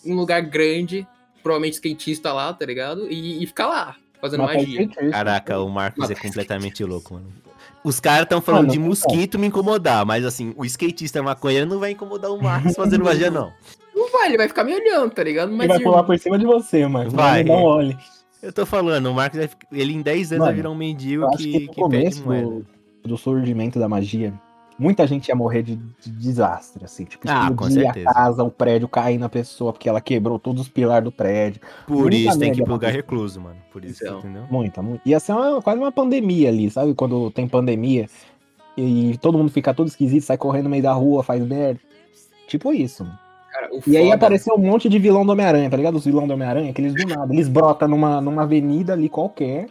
um 0.05 0.15
lugar 0.15 0.43
grande, 0.43 1.07
provavelmente 1.43 1.75
skatista 1.75 2.33
lá, 2.33 2.53
tá 2.53 2.65
ligado? 2.65 3.11
E, 3.11 3.43
e 3.43 3.47
ficar 3.47 3.67
lá, 3.67 3.97
fazendo 4.21 4.45
Mas 4.45 4.57
magia. 4.63 4.89
Caraca, 5.11 5.59
o 5.59 5.69
Marcos 5.69 6.11
é 6.11 6.15
completamente 6.15 6.85
louco, 6.85 7.15
mano. 7.15 7.33
Os 7.85 7.99
caras 7.99 8.23
estão 8.23 8.41
falando 8.41 8.63
Mano, 8.63 8.73
de 8.73 8.79
não 8.79 8.87
mosquito 8.87 9.39
me 9.39 9.49
incomodar, 9.49 10.07
mas 10.07 10.25
assim, 10.25 10.55
o 10.57 10.65
skatista 10.65 11.21
maconheiro 11.21 11.67
não 11.69 11.81
vai 11.81 11.91
incomodar 11.91 12.31
o 12.31 12.41
Marcos 12.41 12.77
fazendo 12.77 13.05
magia, 13.05 13.31
não. 13.31 13.53
Não 14.03 14.11
vai, 14.13 14.29
ele 14.29 14.37
vai 14.37 14.49
ficar 14.49 14.65
me 14.65 14.75
olhando, 14.75 15.11
tá 15.13 15.23
ligado? 15.23 15.49
Ele 15.51 15.57
Mas 15.59 15.69
vai 15.69 15.77
irmão, 15.79 15.93
pular 15.93 16.05
por 16.05 16.19
cima 16.19 16.39
de 16.39 16.45
você, 16.47 16.87
mano. 16.87 17.11
Vai. 17.11 17.45
Vai. 17.45 17.57
Não 17.57 17.63
olhe. 17.63 17.97
Eu 18.43 18.53
tô 18.53 18.67
falando, 18.67 19.07
o 19.07 19.15
Marcos, 19.15 19.39
vai 19.39 19.49
ele 19.73 19.93
em 19.95 20.03
10 20.03 20.33
anos 20.33 20.39
vai 20.41 20.49
Mano, 20.49 20.57
virar 20.57 20.71
um 20.71 20.75
mendigo 20.75 21.31
que, 21.37 21.45
que 21.45 21.53
no 21.67 21.73
que 21.73 21.81
começo 21.81 22.23
do, 22.25 22.67
do 23.05 23.17
surgimento 23.17 23.79
da 23.79 23.89
magia, 23.89 24.35
muita 24.77 25.07
gente 25.07 25.29
ia 25.29 25.35
morrer 25.37 25.63
de, 25.63 25.77
de 25.77 26.11
desastre, 26.11 26.85
assim. 26.85 27.05
Tipo, 27.05 27.25
Ah, 27.31 27.47
com 27.47 27.67
explodir 27.69 27.83
certeza. 27.85 28.11
a 28.11 28.15
casa, 28.15 28.43
o 28.43 28.51
prédio 28.51 28.89
cair 28.89 29.17
na 29.17 29.29
pessoa, 29.29 29.73
porque 29.73 29.89
ela 29.89 30.01
quebrou 30.01 30.41
todos 30.41 30.63
os 30.63 30.69
pilares 30.69 31.05
do 31.05 31.13
prédio. 31.13 31.61
Por 31.87 32.11
muita 32.11 32.17
isso 32.17 32.39
tem 32.39 32.51
que 32.51 32.59
ir 32.59 32.63
merda 32.63 32.65
pro 32.65 32.73
lugar 32.73 32.89
aconteceu. 32.89 33.03
recluso, 33.03 33.41
mano. 33.41 33.57
Por 33.73 33.85
isso, 33.85 34.03
Então. 34.05 34.19
entendeu? 34.19 34.45
Muita, 34.51 34.83
muita. 34.83 35.09
Ia 35.09 35.21
ser 35.21 35.33
uma, 35.33 35.63
quase 35.63 35.79
uma 35.79 35.93
pandemia 35.93 36.49
ali, 36.49 36.69
sabe? 36.69 36.95
Quando 36.95 37.31
tem 37.31 37.47
pandemia 37.47 38.09
e 38.77 39.17
todo 39.21 39.39
mundo 39.39 39.53
fica 39.53 39.73
todo 39.73 39.87
esquisito, 39.87 40.23
sai 40.25 40.37
correndo 40.37 40.65
no 40.65 40.71
meio 40.71 40.83
da 40.83 40.93
rua, 40.93 41.23
faz 41.23 41.41
merda. 41.47 41.79
Tipo 42.49 42.73
isso. 42.73 43.05
mano. 43.05 43.19
Cara, 43.69 43.83
E 43.87 43.97
aí 43.97 44.11
apareceu 44.11 44.55
um 44.55 44.59
monte 44.59 44.89
de 44.89 44.99
vilão 44.99 45.25
do 45.25 45.33
Homem-Aranha, 45.33 45.71
tá 45.71 45.77
ligado? 45.77 45.97
Os 45.97 46.05
vilão 46.05 46.27
do 46.27 46.35
Homem-Aranha, 46.35 46.73
que 46.73 46.81
eles 46.81 46.95
do 46.95 47.07
nada, 47.07 47.33
eles 47.33 47.49
brotam 47.49 47.89
numa, 47.89 48.21
numa 48.21 48.43
avenida 48.43 48.93
ali 48.93 49.09
qualquer, 49.09 49.69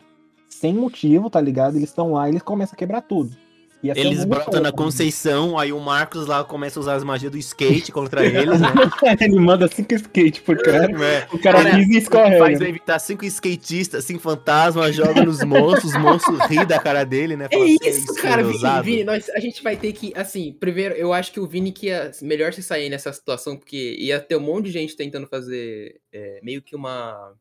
sem 0.50 0.74
motivo, 0.74 1.30
tá 1.30 1.42
ligado? 1.42 1.76
Eles 1.76 1.90
estão 1.90 2.14
lá 2.14 2.28
e 2.28 2.32
eles 2.32 2.42
começam 2.42 2.74
a 2.74 2.78
quebrar 2.78 3.02
tudo. 3.02 3.36
Eles 3.84 4.24
brotam 4.26 4.62
na 4.62 4.70
louco. 4.70 4.84
Conceição, 4.84 5.58
aí 5.58 5.74
o 5.74 5.80
Marcos 5.80 6.28
lá 6.28 6.44
começa 6.44 6.80
a 6.80 6.82
usar 6.82 6.96
as 6.96 7.04
magias 7.04 7.32
do 7.32 7.38
skate 7.38 7.92
contra 7.92 8.24
eles, 8.26 8.60
né? 8.60 8.68
Ele 9.20 9.40
manda 9.40 9.68
cinco 9.68 9.94
skate 9.94 10.42
por 10.42 10.58
cara. 10.62 10.86
É. 11.04 11.28
O 11.34 11.40
cara 11.40 11.64
diz 11.64 11.88
e 11.88 12.02
Faz 12.02 12.04
escorrega. 12.04 12.70
evitar 12.70 13.00
cinco 13.00 13.26
skatistas, 13.26 14.06
cinco 14.06 14.20
fantasmas, 14.20 14.96
joga 14.96 15.24
nos 15.26 15.44
monstros, 15.44 15.94
os 15.94 16.00
monstros 16.00 16.40
ri 16.48 16.66
da 16.66 16.80
cara 16.80 17.04
dele, 17.04 17.36
né? 17.36 17.48
É 17.50 17.58
Fala 17.58 17.66
assim, 17.66 17.78
isso, 17.82 18.16
cara, 18.16 18.44
Vini. 18.44 18.82
Vini, 18.84 19.04
nós, 19.04 19.30
a 19.30 19.40
gente 19.40 19.64
vai 19.64 19.76
ter 19.76 19.94
que, 19.94 20.14
assim, 20.16 20.54
primeiro, 20.54 20.94
eu 20.96 21.12
acho 21.12 21.32
que 21.32 21.40
o 21.40 21.48
Vini 21.48 21.72
que 21.72 21.88
ia 21.88 22.12
melhor 22.22 22.54
se 22.54 22.62
sair 22.62 22.90
nessa 22.90 23.12
situação, 23.12 23.58
porque 23.58 23.96
ia 24.00 24.20
ter 24.20 24.36
um 24.36 24.42
monte 24.42 24.66
de 24.66 24.72
gente 24.72 24.96
tentando 24.96 25.28
fazer 25.28 26.00
é, 26.14 26.40
meio 26.44 26.62
que 26.62 26.76
uma. 26.76 27.34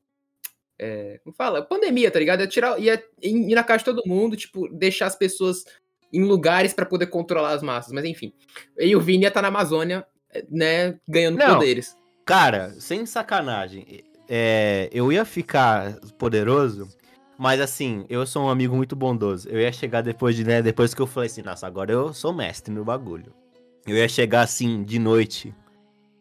É, 0.78 1.20
como 1.22 1.34
fala? 1.34 1.60
Pandemia, 1.60 2.10
tá 2.10 2.18
ligado? 2.18 2.40
Ia, 2.40 2.46
tirar, 2.46 2.80
ia 2.80 3.02
ir 3.22 3.54
na 3.54 3.62
casa 3.62 3.80
de 3.80 3.84
todo 3.84 4.06
mundo, 4.06 4.36
tipo, 4.36 4.66
deixar 4.68 5.06
as 5.06 5.16
pessoas 5.16 5.64
em 6.12 6.24
lugares 6.24 6.72
pra 6.72 6.84
poder 6.86 7.06
controlar 7.06 7.50
as 7.52 7.62
massas, 7.62 7.92
mas 7.92 8.04
enfim. 8.04 8.32
E 8.78 8.94
o 8.96 9.00
Vini 9.00 9.22
ia 9.24 9.28
estar 9.28 9.42
na 9.42 9.48
Amazônia, 9.48 10.04
né, 10.50 10.98
ganhando 11.08 11.38
Não. 11.38 11.54
poderes. 11.54 11.96
Cara, 12.24 12.70
sem 12.78 13.04
sacanagem, 13.06 14.02
é, 14.28 14.88
eu 14.92 15.10
ia 15.12 15.24
ficar 15.24 15.94
poderoso, 16.18 16.88
Mas 17.42 17.58
assim, 17.58 18.04
eu 18.10 18.26
sou 18.26 18.44
um 18.44 18.50
amigo 18.50 18.76
muito 18.76 18.94
bondoso. 18.94 19.48
Eu 19.48 19.58
ia 19.58 19.72
chegar 19.72 20.02
depois 20.02 20.36
de, 20.36 20.44
né, 20.44 20.60
depois 20.60 20.92
que 20.92 21.00
eu 21.00 21.06
falei 21.06 21.26
assim, 21.26 21.40
nossa, 21.40 21.66
agora 21.66 21.90
eu 21.90 22.12
sou 22.12 22.34
mestre 22.34 22.70
no 22.72 22.84
bagulho. 22.84 23.32
Eu 23.86 23.96
ia 23.96 24.06
chegar 24.06 24.42
assim, 24.42 24.84
de 24.84 24.98
noite. 24.98 25.54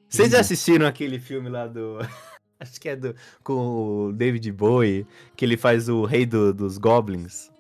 Vocês 0.07 0.31
já 0.31 0.39
assistiram 0.39 0.87
aquele 0.87 1.19
filme 1.19 1.49
lá 1.49 1.67
do. 1.67 1.97
Acho 2.57 2.79
que 2.79 2.87
é 2.87 2.95
do. 2.95 3.13
Com 3.43 4.07
o 4.07 4.13
David 4.13 4.49
Bowie, 4.53 5.05
que 5.35 5.43
ele 5.43 5.57
faz 5.57 5.89
o 5.89 6.05
rei 6.05 6.25
do- 6.25 6.53
dos 6.53 6.77
goblins. 6.77 7.51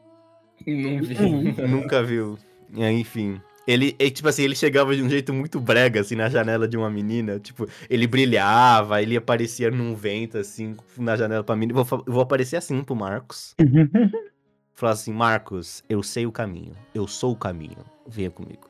Não 0.65 1.01
vi. 1.01 1.15
Nunca 1.67 2.03
viu. 2.03 2.37
É, 2.77 2.91
Enfim. 2.91 3.41
Ele, 3.67 3.95
e, 3.99 4.09
tipo 4.09 4.27
assim, 4.27 4.41
ele 4.41 4.55
chegava 4.55 4.95
de 4.95 5.03
um 5.03 5.07
jeito 5.09 5.31
muito 5.31 5.59
brega, 5.59 6.01
assim, 6.01 6.15
na 6.15 6.27
janela 6.27 6.67
de 6.67 6.75
uma 6.75 6.89
menina. 6.89 7.39
Tipo, 7.39 7.67
ele 7.87 8.07
brilhava, 8.07 8.99
ele 8.99 9.15
aparecia 9.15 9.69
num 9.69 9.93
vento, 9.93 10.39
assim, 10.39 10.75
na 10.97 11.15
janela 11.15 11.43
pra 11.43 11.55
menina. 11.55 11.83
Vou, 11.83 12.03
eu 12.07 12.11
vou 12.13 12.23
aparecer 12.23 12.55
assim 12.55 12.81
pro 12.83 12.95
Marcos. 12.95 13.53
Falar 14.73 14.93
assim, 14.93 15.13
Marcos, 15.13 15.83
eu 15.87 16.01
sei 16.01 16.25
o 16.25 16.31
caminho. 16.31 16.73
Eu 16.95 17.07
sou 17.07 17.33
o 17.33 17.35
caminho. 17.35 17.77
Venha 18.07 18.31
comigo. 18.31 18.67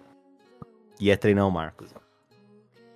E 0.99 1.09
é 1.09 1.15
treinar 1.15 1.47
o 1.47 1.51
Marcos. 1.51 1.93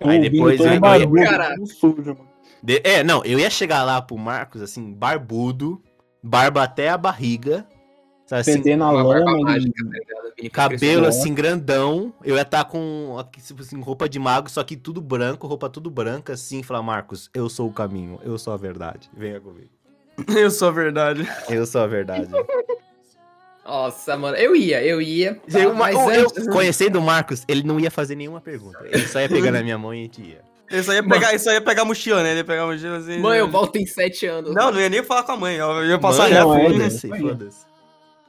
Aí 0.02 0.18
O 0.18 0.22
depois 0.30 0.60
eu- 0.60 0.66
eu 0.74 0.80
barbudo, 0.80 1.24
todo 1.56 1.66
sujo, 1.66 2.14
mano. 2.18 2.28
De- 2.62 2.82
é, 2.84 3.02
não, 3.02 3.24
eu 3.24 3.38
ia 3.38 3.48
chegar 3.48 3.82
lá 3.82 4.02
pro 4.02 4.18
Marcos, 4.18 4.60
assim, 4.60 4.92
barbudo, 4.92 5.80
barba 6.22 6.64
até 6.64 6.90
a 6.90 6.98
barriga. 6.98 7.66
Sabe 8.34 8.40
assim, 8.40 8.52
Fedendo 8.54 8.84
a 8.84 8.90
lama 8.90 9.38
mágica, 9.40 9.72
tá 9.84 10.50
Cabelo 10.50 10.78
Cresceu. 10.78 11.04
assim, 11.06 11.34
grandão. 11.34 12.12
Eu 12.24 12.34
ia 12.34 12.42
estar 12.42 12.64
com 12.64 13.16
aqui, 13.18 13.40
tipo 13.40 13.62
assim, 13.62 13.80
roupa 13.80 14.08
de 14.08 14.18
mago, 14.18 14.50
só 14.50 14.62
que 14.64 14.76
tudo 14.76 15.00
branco, 15.00 15.46
roupa 15.46 15.68
tudo 15.70 15.88
branca, 15.90 16.32
assim. 16.32 16.62
Falar, 16.62 16.82
Marcos, 16.82 17.30
eu 17.32 17.48
sou 17.48 17.68
o 17.68 17.72
caminho, 17.72 18.18
eu 18.24 18.36
sou 18.36 18.52
a 18.52 18.56
verdade. 18.56 19.08
Venha 19.16 19.40
comigo. 19.40 19.68
Eu 20.36 20.48
sou 20.48 20.68
a 20.68 20.70
verdade. 20.70 21.28
Eu 21.48 21.66
sou 21.66 21.80
a 21.80 21.88
verdade. 21.88 22.28
Nossa, 23.66 24.16
mano, 24.16 24.36
eu 24.36 24.54
ia, 24.54 24.80
eu 24.84 25.00
ia. 25.00 25.34
tá? 25.50 25.58
eu, 25.58 25.74
mas 25.74 25.94
eu- 25.96 26.10
eu- 26.10 26.20
antes- 26.26 26.46
conhecendo 26.48 26.98
o 26.98 27.02
Marcos, 27.02 27.42
ele 27.48 27.62
não 27.64 27.80
ia 27.80 27.90
fazer 27.90 28.14
nenhuma 28.14 28.40
pergunta. 28.40 28.78
Ele 28.84 29.08
só 29.08 29.20
ia 29.20 29.28
pegar 29.28 29.50
na 29.50 29.62
minha 29.62 29.76
mão 29.78 29.92
e 29.94 30.00
a 30.00 30.02
gente 30.02 30.22
ia. 30.22 30.40
Ele 30.70 30.82
só 30.82 30.92
ia 30.92 31.02
pegar, 31.02 31.30
ele 31.30 31.38
só 31.38 31.50
ia 31.50 31.60
pegar 31.60 31.82
a 31.82 31.84
mochila, 31.84 32.22
né? 32.22 32.30
Ele 32.30 32.40
ia 32.40 32.44
pegar 32.44 32.62
a 32.62 32.66
mochila 32.66 32.98
assim. 32.98 33.18
Mãe, 33.18 33.38
eu 33.38 33.50
volto 33.50 33.76
em 33.76 33.86
sete 33.86 34.26
anos. 34.26 34.54
Não, 34.54 34.70
não 34.70 34.80
ia 34.80 34.88
nem 34.88 35.02
falar 35.02 35.22
com 35.24 35.32
a 35.32 35.36
mãe. 35.36 35.56
Eu 35.56 35.84
ia 35.86 35.98
passar 35.98 36.24
Mãe, 36.24 36.32
reto. 36.32 36.46
foda-se, 36.72 37.06
né? 37.08 37.18
foda-se. 37.18 37.73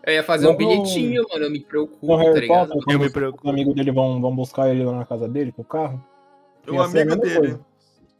Eu 0.06 0.14
ia 0.14 0.24
fazer 0.24 0.46
um 0.48 0.52
Não, 0.52 0.58
bilhetinho, 0.58 1.26
mano, 1.32 1.46
eu 1.46 1.50
me 1.52 1.60
preocupo, 1.60 2.06
No 2.06 2.18
tá 2.34 2.40
ligado? 2.40 2.68
Potter, 2.74 2.94
Eu 2.94 3.00
me 3.00 3.10
preocupo. 3.10 3.44
os 3.48 3.50
amigos 3.54 3.74
dele 3.76 3.92
vão, 3.92 4.22
vão 4.22 4.36
buscar 4.36 4.70
ele 4.70 4.84
lá 4.86 4.94
na 4.94 5.06
casa 5.06 5.28
dele 5.28 5.52
com 5.52 5.62
o 5.64 5.66
carro. 5.66 6.04
O 6.68 6.80
amigo 6.80 7.16
dele. 7.16 7.40
coisa. 7.40 7.60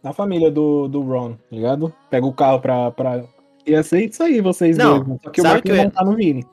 Na 0.02 0.14
família 0.14 0.50
do, 0.52 0.88
do 0.88 1.02
Ron, 1.02 1.34
tá 1.34 1.40
ligado? 1.52 1.94
Pega 2.10 2.26
o 2.26 2.34
carro 2.34 2.60
pra, 2.60 2.92
pra... 2.92 3.24
Ia 3.66 3.82
ser 3.84 4.06
isso 4.06 4.22
aí, 4.24 4.42
vocês 4.42 4.78
Não, 4.78 5.04
dois. 5.04 5.20
Só 5.24 5.30
que 5.32 5.42
o 5.42 5.44
sabe 5.44 5.54
Marcos 5.56 5.62
que 5.64 5.72
eu 5.72 5.76
ia- 5.76 5.84
montar 5.86 6.06
no 6.06 6.16
Vini. 6.16 6.46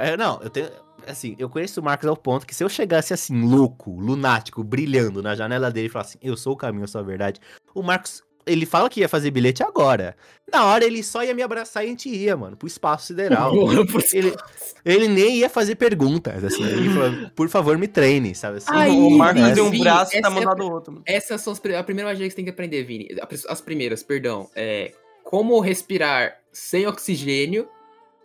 É, 0.00 0.16
não, 0.16 0.40
eu 0.42 0.50
tenho. 0.50 0.68
Assim, 1.06 1.34
eu 1.38 1.48
conheço 1.48 1.80
o 1.80 1.82
Marcos 1.84 2.06
ao 2.08 2.16
ponto 2.16 2.46
que 2.46 2.54
se 2.54 2.62
eu 2.62 2.68
chegasse 2.68 3.12
assim, 3.12 3.40
louco, 3.44 3.90
lunático, 3.90 4.62
brilhando 4.62 5.20
na 5.22 5.34
janela 5.34 5.70
dele 5.70 5.86
e 5.86 5.90
falasse 5.90 6.16
assim, 6.16 6.28
eu 6.28 6.36
sou 6.36 6.52
o 6.52 6.56
caminho, 6.56 6.84
eu 6.84 6.88
sou 6.88 7.00
a 7.00 7.04
verdade. 7.04 7.40
O 7.74 7.82
Marcos, 7.82 8.22
ele 8.46 8.66
fala 8.66 8.88
que 8.90 9.00
ia 9.00 9.08
fazer 9.08 9.30
bilhete 9.30 9.62
agora. 9.62 10.16
Na 10.52 10.64
hora 10.66 10.84
ele 10.84 11.02
só 11.02 11.22
ia 11.24 11.34
me 11.34 11.42
abraçar 11.42 11.82
e 11.82 11.86
a 11.86 11.88
gente 11.88 12.08
ia, 12.08 12.36
mano, 12.36 12.56
pro 12.56 12.66
espaço 12.66 13.06
sideral. 13.08 13.52
Ele, 14.12 14.34
ele 14.84 15.08
nem 15.08 15.36
ia 15.38 15.48
fazer 15.48 15.76
perguntas, 15.76 16.42
assim. 16.44 16.62
Ele 16.64 16.90
falou, 16.90 17.30
por 17.34 17.48
favor, 17.48 17.78
me 17.78 17.86
treine, 17.88 18.34
sabe 18.34 18.58
assim? 18.58 18.66
Aí, 18.70 18.90
o 18.90 19.10
Marcos 19.10 19.40
Vini, 19.42 19.54
tem 19.54 19.62
um 19.62 19.78
braço 19.78 20.16
e 20.16 20.20
tá 20.20 20.28
é 20.28 20.30
mandado 20.30 20.62
a- 20.62 20.66
o 20.66 20.72
outro. 20.72 20.92
mano. 20.92 21.04
Essas 21.06 21.40
são 21.40 21.52
as, 21.52 21.60
a 21.74 21.82
primeira 21.84 22.10
magia 22.10 22.26
que 22.26 22.30
você 22.30 22.36
tem 22.36 22.44
que 22.44 22.50
aprender, 22.50 22.82
Vini. 22.84 23.08
As- 23.30 23.46
As 23.46 23.60
primeiras, 23.60 24.02
perdão. 24.02 24.50
É 24.54 24.92
como 25.24 25.58
respirar 25.60 26.36
sem 26.52 26.86
oxigênio 26.86 27.66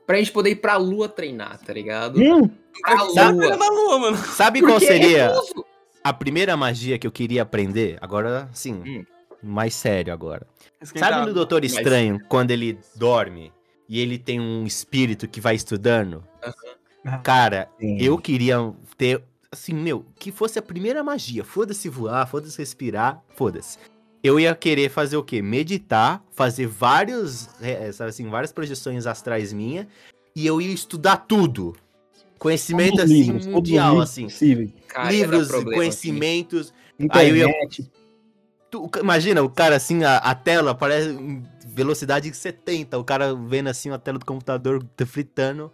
pra 0.06 0.18
gente 0.18 0.32
poder 0.32 0.50
ir 0.52 0.56
pra 0.58 0.76
lua 0.78 1.08
treinar, 1.08 1.60
tá 1.66 1.72
ligado? 1.72 2.20
Hum, 2.20 2.50
Pra 2.82 2.98
Sabe- 3.10 3.38
Ele 3.38 3.48
lua. 3.48 3.58
na 3.58 3.70
lua, 3.70 4.00
mano. 4.00 4.18
Sabe 4.18 4.60
qual 4.62 4.74
Porque 4.74 4.86
é 4.86 4.88
seria 4.88 5.28
recuso. 5.30 5.66
a 6.04 6.12
primeira 6.14 6.58
magia 6.58 6.98
que 7.00 7.08
eu 7.08 7.12
queria 7.12 7.44
aprender? 7.44 7.98
Agora, 8.02 8.50
sim, 8.54 8.82
Hum. 8.86 9.06
Mais 9.44 9.74
sério 9.76 10.14
agora. 10.14 10.46
Esquentar. 10.82 11.14
Sabe 11.14 11.28
no 11.28 11.34
Doutor 11.34 11.62
Mas- 11.62 11.74
Estranho, 11.74 12.20
quando 12.28 12.52
ele 12.52 12.78
dorme 12.96 13.52
e 13.90 14.00
ele 14.00 14.18
tem 14.18 14.40
um 14.40 14.66
espírito 14.66 15.28
que 15.28 15.40
vai 15.42 15.56
estudando? 15.56 16.24
Cara, 17.24 17.70
sim. 17.80 17.98
eu 18.02 18.18
queria 18.18 18.74
ter, 18.98 19.24
assim, 19.52 19.74
meu, 19.74 20.06
que 20.20 20.32
fosse 20.32 20.60
a 20.60 20.62
primeira 20.62 21.04
magia. 21.04 21.44
Foda-se 21.44 21.88
voar, 21.88 22.28
foda-se 22.28 22.58
respirar, 22.58 23.24
foda-se. 23.36 23.78
Eu 24.24 24.40
ia 24.40 24.54
querer 24.56 24.90
fazer 24.90 25.16
o 25.16 25.24
quê? 25.24 25.42
Meditar, 25.42 26.22
fazer 26.32 26.68
vários, 26.68 27.48
é, 27.62 27.92
sabe 27.92 28.10
assim, 28.10 28.28
várias 28.30 28.52
projeções 28.52 29.06
astrais 29.08 29.54
minha 29.54 29.88
e 30.36 30.46
eu 30.46 30.60
ia 30.60 30.74
estudar 30.74 31.18
tudo. 31.18 31.76
Conhecimento, 32.38 33.02
assim, 33.02 33.14
livros, 33.24 33.48
mundial, 33.48 34.00
assim. 34.02 34.28
Cara, 34.88 35.10
livros, 35.12 35.48
problema, 35.48 35.70
assim. 35.70 35.76
conhecimentos, 35.78 36.74
Aí 37.12 37.30
eu 37.30 37.36
ia- 37.38 37.46
Internet. 37.48 37.92
Tu- 38.70 38.90
imagina, 39.00 39.42
o 39.42 39.50
cara 39.50 39.76
assim, 39.76 40.04
a, 40.04 40.18
a 40.18 40.36
tela 40.36 40.76
parece 40.76 41.18
velocidade 41.66 42.34
70, 42.34 42.98
o 42.98 43.04
cara 43.04 43.36
vendo 43.36 43.68
assim 43.68 43.90
a 43.92 43.98
tela 43.98 44.18
do 44.18 44.26
computador 44.26 44.84
fritando, 45.06 45.72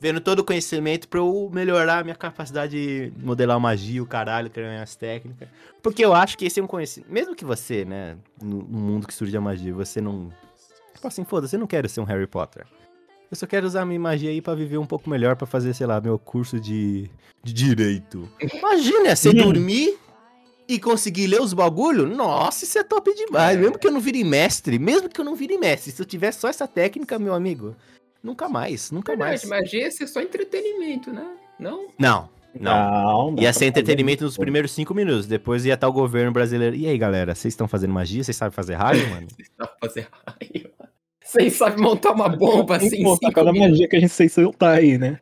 vendo 0.00 0.20
todo 0.20 0.40
o 0.40 0.44
conhecimento 0.44 1.06
pra 1.06 1.20
eu 1.20 1.50
melhorar 1.52 1.98
a 1.98 2.02
minha 2.02 2.16
capacidade 2.16 2.72
de 2.72 3.12
modelar 3.22 3.60
magia, 3.60 4.02
o 4.02 4.06
caralho, 4.06 4.50
criar 4.50 4.70
minhas 4.70 4.96
técnicas. 4.96 5.48
Porque 5.82 6.04
eu 6.04 6.14
acho 6.14 6.36
que 6.36 6.46
esse 6.46 6.58
é 6.58 6.62
um 6.62 6.66
conhecimento. 6.66 7.12
Mesmo 7.12 7.36
que 7.36 7.44
você, 7.44 7.84
né, 7.84 8.16
no, 8.42 8.62
mundo 8.62 9.06
que 9.06 9.14
surge 9.14 9.36
a 9.36 9.40
magia, 9.40 9.72
você 9.72 10.00
não. 10.00 10.32
Tipo 10.94 11.06
assim, 11.06 11.24
foda-se, 11.24 11.54
eu 11.54 11.60
não 11.60 11.66
quero 11.66 11.88
ser 11.88 12.00
um 12.00 12.04
Harry 12.04 12.26
Potter. 12.26 12.66
Eu 13.30 13.36
só 13.36 13.46
quero 13.46 13.66
usar 13.66 13.82
a 13.82 13.86
minha 13.86 14.00
magia 14.00 14.30
aí 14.30 14.42
pra 14.42 14.54
viver 14.54 14.76
um 14.76 14.86
pouco 14.86 15.08
melhor, 15.08 15.36
pra 15.36 15.46
fazer, 15.46 15.72
sei 15.74 15.86
lá, 15.86 16.00
meu 16.00 16.18
curso 16.18 16.58
de, 16.58 17.08
de 17.42 17.52
direito. 17.52 18.28
Imagina, 18.52 19.14
você 19.14 19.32
dormir 19.32 19.98
e 20.74 20.80
conseguir 20.80 21.26
ler 21.26 21.40
os 21.40 21.52
bagulho, 21.52 22.06
nossa, 22.06 22.64
isso 22.64 22.78
é 22.78 22.82
top 22.82 23.14
demais. 23.14 23.56
É. 23.56 23.60
Mesmo 23.60 23.78
que 23.78 23.86
eu 23.86 23.92
não 23.92 24.00
vire 24.00 24.24
mestre, 24.24 24.78
mesmo 24.78 25.08
que 25.08 25.20
eu 25.20 25.24
não 25.24 25.34
vire 25.34 25.58
mestre, 25.58 25.92
se 25.92 26.00
eu 26.00 26.06
tiver 26.06 26.32
só 26.32 26.48
essa 26.48 26.66
técnica, 26.66 27.18
meu 27.18 27.34
amigo, 27.34 27.76
nunca 28.22 28.48
mais, 28.48 28.90
nunca 28.90 29.16
mais. 29.16 29.42
Verdade, 29.42 29.62
magia 29.62 29.84
ia 29.84 29.90
ser 29.90 30.06
só 30.06 30.20
entretenimento, 30.20 31.12
né? 31.12 31.26
Não? 31.58 31.88
Não, 31.98 32.28
não. 32.58 33.32
Não, 33.32 33.42
Ia 33.42 33.52
ser 33.52 33.60
fazer 33.60 33.66
entretenimento 33.66 34.24
nos 34.24 34.36
primeiros 34.36 34.72
cinco 34.72 34.94
minutos, 34.94 35.26
depois 35.26 35.64
ia 35.64 35.74
estar 35.74 35.88
o 35.88 35.92
governo 35.92 36.32
brasileiro. 36.32 36.76
E 36.76 36.86
aí, 36.86 36.98
galera, 36.98 37.34
vocês 37.34 37.52
estão 37.52 37.68
fazendo 37.68 37.92
magia? 37.92 38.22
Vocês 38.22 38.36
sabem 38.36 38.52
fazer 38.52 38.74
raio, 38.74 39.08
mano? 39.10 39.26
Vocês 39.36 39.50
sabem 39.56 39.74
fazer 39.80 40.08
raiva. 40.26 40.70
Vocês 41.24 41.52
sabem 41.54 41.82
montar 41.82 42.12
uma 42.12 42.28
bomba 42.28 42.76
assim 42.76 43.02
cada 43.32 43.52
minutos. 43.52 43.72
magia 43.72 43.88
que 43.88 43.96
a 43.96 44.00
gente 44.00 44.12
sei 44.12 44.28
soltar 44.28 44.78
aí, 44.78 44.98
né? 44.98 45.20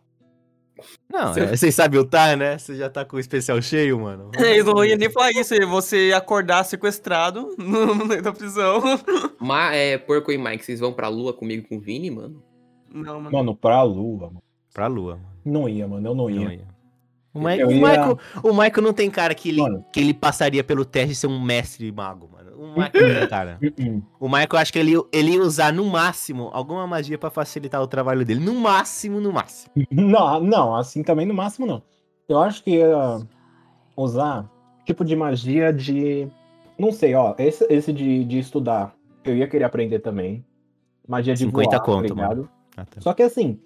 Não, 1.09 1.35
Seu- 1.35 1.45
é, 1.45 1.57
vocês 1.57 1.75
sabem 1.75 1.99
ultar, 1.99 2.37
né? 2.37 2.59
Você 2.59 2.75
já 2.77 2.89
tá 2.91 3.05
com 3.05 3.17
o 3.17 3.21
especial 3.21 3.61
cheio, 3.63 4.01
mano. 4.01 4.31
Eles 4.39 4.65
não 4.65 4.85
iam 4.85 4.97
nem 4.99 5.11
falar 5.11 5.31
isso, 5.33 5.55
você 5.69 6.13
acordar 6.15 6.65
sequestrado 6.65 7.55
no 7.59 7.95
meio 8.07 8.23
da 8.23 8.33
prisão. 8.33 8.83
Ma, 9.41 9.75
é, 9.75 9.97
Porco 9.99 10.31
e 10.33 10.39
Mike, 10.39 10.65
vocês 10.65 10.81
vão 10.81 10.93
pra 10.93 11.09
lua 11.09 11.33
comigo 11.33 11.67
com 11.69 11.77
o 11.77 11.81
Vini, 11.81 12.11
mano? 12.11 12.43
Não, 12.93 13.21
mano. 13.21 13.31
Mano, 13.37 13.57
pra 13.57 13.83
lua, 13.83 14.27
mano. 14.29 14.43
Pra 14.73 14.87
lua, 14.87 15.15
mano. 15.17 15.27
Não 15.45 15.69
ia, 15.69 15.87
mano. 15.89 16.09
Eu 16.09 16.15
não 16.15 16.29
ia. 16.31 16.41
Não 16.41 16.53
ia. 16.53 16.70
O, 17.33 17.41
Mike, 17.41 17.61
Eu 17.61 17.69
o, 17.69 17.73
ia- 17.73 17.77
Michael, 17.89 18.19
o 18.43 18.49
Michael 18.53 18.83
não 18.83 18.93
tem 18.93 19.09
cara 19.11 19.35
que 19.35 19.51
ele, 19.51 19.61
Mano. 19.63 19.85
que 19.93 20.01
ele 20.01 20.13
passaria 20.13 20.65
pelo 20.65 20.85
teste 20.85 21.11
de 21.11 21.15
ser 21.15 21.27
um 21.29 21.41
mestre 21.41 21.91
mago, 21.93 22.29
mano. 22.33 22.51
O 22.61 22.69
Michael 22.73 23.09
não 23.09 23.21
tem 23.21 23.29
cara. 23.29 23.59
Uh-uh. 23.63 24.03
O 24.19 24.29
Michael, 24.29 24.57
acho 24.57 24.73
que 24.73 24.79
ele, 24.79 24.93
ele 25.13 25.33
ia 25.35 25.41
usar 25.41 25.73
no 25.73 25.85
máximo 25.87 26.51
alguma 26.53 26.87
magia 26.87 27.17
pra 27.17 27.31
facilitar 27.31 27.81
o 27.81 27.87
trabalho 27.87 28.25
dele. 28.25 28.41
No 28.41 28.55
máximo, 28.55 29.21
no 29.21 29.33
máximo. 29.33 29.73
Não, 29.91 30.41
não, 30.41 30.75
assim 30.77 31.03
também 31.03 31.25
no 31.25 31.33
máximo 31.33 31.67
não. 31.67 31.83
Eu 32.29 32.39
acho 32.41 32.63
que 32.65 32.73
ia 32.73 33.21
usar 33.97 34.49
tipo 34.85 35.05
de 35.05 35.15
magia 35.17 35.73
de. 35.73 36.29
Não 36.79 36.91
sei, 36.93 37.15
ó. 37.15 37.35
Esse, 37.39 37.65
esse 37.71 37.93
de, 37.93 38.25
de 38.25 38.39
estudar, 38.39 38.95
eu 39.25 39.37
ia 39.37 39.47
querer 39.49 39.65
aprender 39.65 40.01
também. 40.01 40.45
Magia 41.07 41.35
de 41.35 41.41
50 41.41 41.71
voar, 41.71 41.81
conto, 41.81 42.09
tá 42.09 42.15
ligado? 42.15 42.49
Ah, 42.77 42.85
tá. 42.85 43.01
Só 43.01 43.13
que 43.13 43.23
assim, 43.23 43.59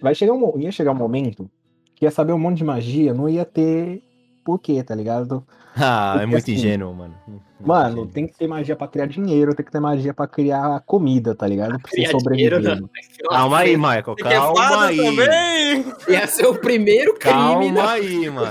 vai 0.00 0.14
chegar 0.14 0.32
um, 0.32 0.58
ia 0.58 0.70
chegar 0.72 0.92
um 0.92 0.96
momento 0.96 1.50
ia 2.00 2.10
saber 2.10 2.32
um 2.32 2.38
monte 2.38 2.58
de 2.58 2.64
magia, 2.64 3.14
não 3.14 3.28
ia 3.28 3.44
ter 3.44 4.02
porquê, 4.44 4.82
tá 4.82 4.94
ligado? 4.94 5.46
Ah, 5.74 6.18
é 6.20 6.26
Porque 6.26 6.26
muito 6.26 6.50
assim, 6.50 6.54
ingênuo, 6.54 6.94
mano. 6.94 7.14
Mano, 7.60 8.06
tem 8.06 8.26
que 8.26 8.34
ter 8.36 8.46
magia 8.46 8.76
pra 8.76 8.86
criar 8.86 9.06
dinheiro, 9.06 9.54
tem 9.54 9.64
que 9.64 9.72
ter 9.72 9.80
magia 9.80 10.12
pra 10.12 10.26
criar 10.26 10.80
comida, 10.84 11.34
tá 11.34 11.46
ligado? 11.46 11.78
Pra 11.80 11.88
você 11.90 11.96
Criar 11.96 12.10
sobreviver. 12.10 12.60
dinheiro, 12.60 12.80
não. 12.82 12.90
Calma 13.30 13.58
aí, 13.58 13.76
Michael. 13.76 14.02
Você 14.18 14.22
Calma 14.22 14.62
fada 14.62 14.86
aí. 14.86 14.96
também? 14.96 15.84
Ia 16.08 16.26
ser 16.26 16.46
o 16.46 16.54
primeiro 16.54 17.14
crime, 17.14 17.70
né? 17.70 17.80
Calma 17.80 17.90
aí, 17.92 18.30
mano. 18.30 18.50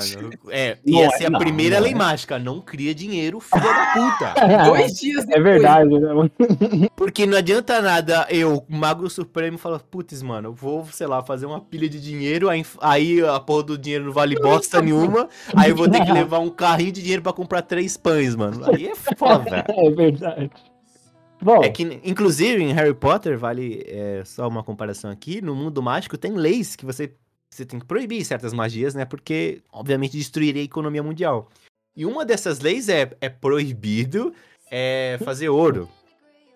É, 0.49 0.77
Não 0.85 0.99
ia 0.99 1.05
é, 1.05 1.09
ser 1.11 1.25
a 1.25 1.29
não, 1.29 1.39
primeira 1.39 1.75
não 1.77 1.83
lei 1.83 1.91
é. 1.93 1.95
mágica. 1.95 2.39
Não 2.39 2.59
cria 2.61 2.95
dinheiro, 2.95 3.39
filha 3.39 3.61
da 3.63 3.85
puta. 3.93 4.33
Dois 4.65 4.93
dias 4.99 5.25
depois. 5.25 5.35
É 5.35 5.39
verdade, 5.39 5.89
né? 5.99 6.13
mano? 6.13 6.31
Porque 6.95 7.25
não 7.25 7.37
adianta 7.37 7.81
nada 7.81 8.25
eu, 8.29 8.65
Mago 8.67 9.09
Supremo, 9.09 9.57
falar, 9.57 9.79
putz, 9.79 10.21
mano, 10.23 10.49
eu 10.49 10.53
vou, 10.53 10.85
sei 10.91 11.07
lá, 11.07 11.23
fazer 11.23 11.45
uma 11.45 11.59
pilha 11.61 11.87
de 11.87 12.01
dinheiro, 12.01 12.49
aí, 12.49 12.65
aí 12.81 13.21
a 13.21 13.39
porra 13.39 13.63
do 13.63 13.77
dinheiro 13.77 14.05
não 14.05 14.13
vale 14.13 14.35
bosta 14.39 14.81
nenhuma, 14.81 15.29
aí 15.55 15.69
eu 15.69 15.75
vou 15.75 15.87
ter 15.89 16.03
que 16.03 16.11
levar 16.11 16.39
um 16.39 16.49
carrinho 16.49 16.91
de 16.91 17.01
dinheiro 17.01 17.21
pra 17.21 17.33
comprar 17.33 17.61
três 17.61 17.95
pães, 17.97 18.35
mano. 18.35 18.61
Aí 18.73 18.87
é 18.87 18.94
foda. 18.95 19.65
É 19.69 19.89
verdade. 19.89 20.51
Bom, 21.41 21.63
É 21.63 21.69
que, 21.69 21.83
inclusive, 22.03 22.63
em 22.63 22.71
Harry 22.73 22.93
Potter, 22.93 23.37
vale 23.37 23.83
é, 23.87 24.23
só 24.25 24.47
uma 24.47 24.63
comparação 24.63 25.11
aqui, 25.11 25.41
no 25.41 25.53
mundo 25.53 25.83
mágico 25.83 26.17
tem 26.17 26.31
leis 26.33 26.75
que 26.75 26.85
você, 26.85 27.13
você 27.49 27.65
tem 27.65 27.79
que 27.79 27.85
proibir 27.85 28.23
certas 28.23 28.53
magias, 28.53 28.95
né? 28.95 29.03
Porque, 29.05 29.61
obviamente, 29.71 30.17
destruiria 30.17 30.61
a 30.61 30.65
economia 30.65 31.03
mundial. 31.03 31.49
E 31.95 32.05
uma 32.05 32.25
dessas 32.25 32.59
leis 32.61 32.89
é, 32.89 33.11
é 33.21 33.29
proibido 33.29 34.33
é, 34.71 35.19
fazer 35.23 35.49
ouro. 35.49 35.89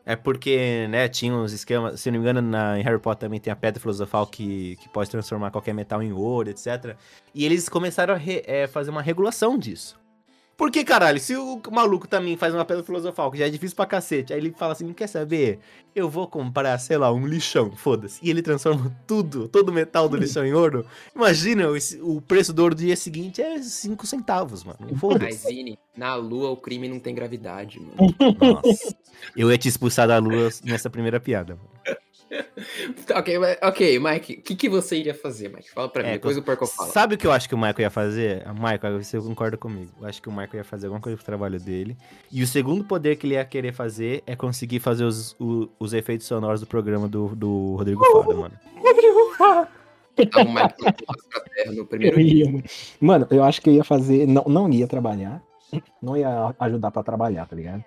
É 0.05 0.15
porque, 0.15 0.87
né, 0.89 1.07
tinha 1.07 1.35
uns 1.35 1.51
esquemas, 1.51 1.99
se 1.99 2.09
não 2.09 2.17
me 2.17 2.23
engano, 2.23 2.41
na, 2.41 2.79
em 2.79 2.81
Harry 2.81 2.97
Potter 2.99 3.27
também 3.27 3.39
tem 3.39 3.53
a 3.53 3.55
pedra 3.55 3.79
filosofal 3.79 4.25
que, 4.25 4.75
que 4.77 4.89
pode 4.89 5.09
transformar 5.09 5.51
qualquer 5.51 5.73
metal 5.73 6.01
em 6.01 6.11
ouro, 6.11 6.49
etc. 6.49 6.95
E 7.35 7.45
eles 7.45 7.69
começaram 7.69 8.15
a 8.15 8.17
re- 8.17 8.43
é, 8.47 8.65
fazer 8.65 8.89
uma 8.89 9.03
regulação 9.03 9.55
disso. 9.57 9.98
Porque, 10.59 10.83
caralho, 10.83 11.21
se 11.21 11.37
o 11.37 11.61
maluco 11.71 12.05
também 12.05 12.35
faz 12.35 12.53
uma 12.53 12.65
pedra 12.65 12.83
filosofal, 12.83 13.31
que 13.31 13.37
já 13.37 13.47
é 13.47 13.49
difícil 13.49 13.77
pra 13.77 13.85
cacete, 13.85 14.33
aí 14.33 14.39
ele 14.39 14.51
fala 14.51 14.73
assim, 14.73 14.91
quer 14.91 15.07
saber? 15.07 15.59
Eu 15.95 16.09
vou 16.09 16.27
comprar, 16.27 16.77
sei 16.79 16.97
lá, 16.97 17.09
um 17.13 17.25
lixão, 17.25 17.71
foda-se. 17.71 18.19
E 18.21 18.29
ele 18.29 18.41
transforma 18.41 18.93
tudo, 19.07 19.47
todo 19.47 19.69
o 19.69 19.71
metal 19.71 20.09
do 20.09 20.17
lixão 20.17 20.45
em 20.45 20.51
ouro. 20.51 20.85
Imagina, 21.15 21.63
o 22.01 22.19
preço 22.19 22.51
do 22.51 22.61
ouro 22.61 22.75
do 22.75 22.79
dia 22.79 22.97
seguinte 22.97 23.41
é 23.41 23.61
5 23.61 24.05
centavos, 24.05 24.65
mano. 24.65 24.79
Mas, 24.81 24.99
Foda-se. 24.99 25.47
Vini, 25.47 25.79
na 25.95 26.15
lua 26.15 26.49
o 26.49 26.57
crime 26.57 26.89
não 26.89 26.99
tem 26.99 27.15
gravidade, 27.15 27.79
mano. 27.79 28.13
Nossa. 28.41 28.93
Eu 29.37 29.49
ia 29.49 29.57
te 29.57 29.69
expulsar 29.69 30.09
da 30.09 30.17
lua 30.17 30.49
nessa 30.65 30.89
primeira 30.89 31.21
piada. 31.21 31.55
mano. 31.55 31.69
Ok, 33.15 33.37
ok, 33.63 33.99
Mike, 33.99 34.33
o 34.33 34.41
que, 34.41 34.55
que 34.55 34.69
você 34.69 34.97
iria 34.97 35.13
fazer, 35.15 35.49
Mike? 35.49 35.71
Fala 35.71 35.89
pra 35.89 36.03
mim, 36.03 36.09
É, 36.09 36.11
depois 36.13 36.37
o 36.37 36.43
Porco 36.43 36.67
fala. 36.67 36.89
Sabe 36.91 37.15
o 37.15 37.17
que 37.17 37.25
eu 37.25 37.31
acho 37.31 37.49
que 37.49 37.55
o 37.55 37.57
Michael 37.57 37.79
ia 37.79 37.89
fazer? 37.89 38.45
Michael, 38.53 39.01
você 39.03 39.19
concorda 39.19 39.57
comigo. 39.57 39.91
Eu 39.99 40.07
acho 40.07 40.21
que 40.21 40.29
o 40.29 40.31
Michael 40.31 40.55
ia 40.57 40.63
fazer 40.63 40.87
alguma 40.87 41.01
coisa 41.01 41.15
pro 41.15 41.25
trabalho 41.25 41.59
dele. 41.59 41.97
E 42.31 42.43
o 42.43 42.47
segundo 42.47 42.83
poder 42.83 43.15
que 43.15 43.25
ele 43.25 43.33
ia 43.33 43.43
querer 43.45 43.73
fazer 43.73 44.21
é 44.27 44.35
conseguir 44.35 44.79
fazer 44.79 45.03
os, 45.05 45.35
o- 45.39 45.69
os 45.79 45.93
efeitos 45.93 46.27
sonoros 46.27 46.59
do 46.59 46.67
programa 46.67 47.07
do, 47.07 47.29
do 47.35 47.75
Rodrigo 47.77 48.03
Fada, 48.05 48.35
mano. 48.35 48.53
Então, 50.17 50.43
o 50.43 50.53
Mike 50.53 50.73
voltou 50.83 51.15
pra 51.29 51.41
terra 51.55 51.71
no 51.71 51.85
primeiro 51.85 52.19
eu 52.19 52.25
ia, 52.25 52.45
mano. 52.51 52.63
Mano, 52.99 53.27
eu 53.31 53.43
acho 53.43 53.61
que 53.61 53.69
eu 53.69 53.73
ia 53.73 53.83
fazer. 53.83 54.27
Não, 54.27 54.43
não 54.47 54.69
ia 54.69 54.85
trabalhar. 54.87 55.41
Não 56.01 56.17
ia 56.17 56.53
ajudar 56.59 56.91
pra 56.91 57.03
trabalhar, 57.03 57.45
tá 57.47 57.55
ligado? 57.55 57.83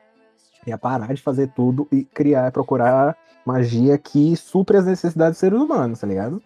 Ia 0.67 0.79
parar 0.79 1.13
de 1.13 1.21
fazer 1.21 1.49
tudo 1.55 1.89
e 1.91 2.05
criar, 2.05 2.51
procurar 2.53 3.17
magia 3.45 3.99
que 3.99 4.37
supre 4.37 4.77
as 4.77 4.87
necessidades 4.87 5.33
dos 5.35 5.41
seres 5.41 5.59
humanos, 5.59 6.01
tá 6.01 6.07
ligado? 6.07 6.41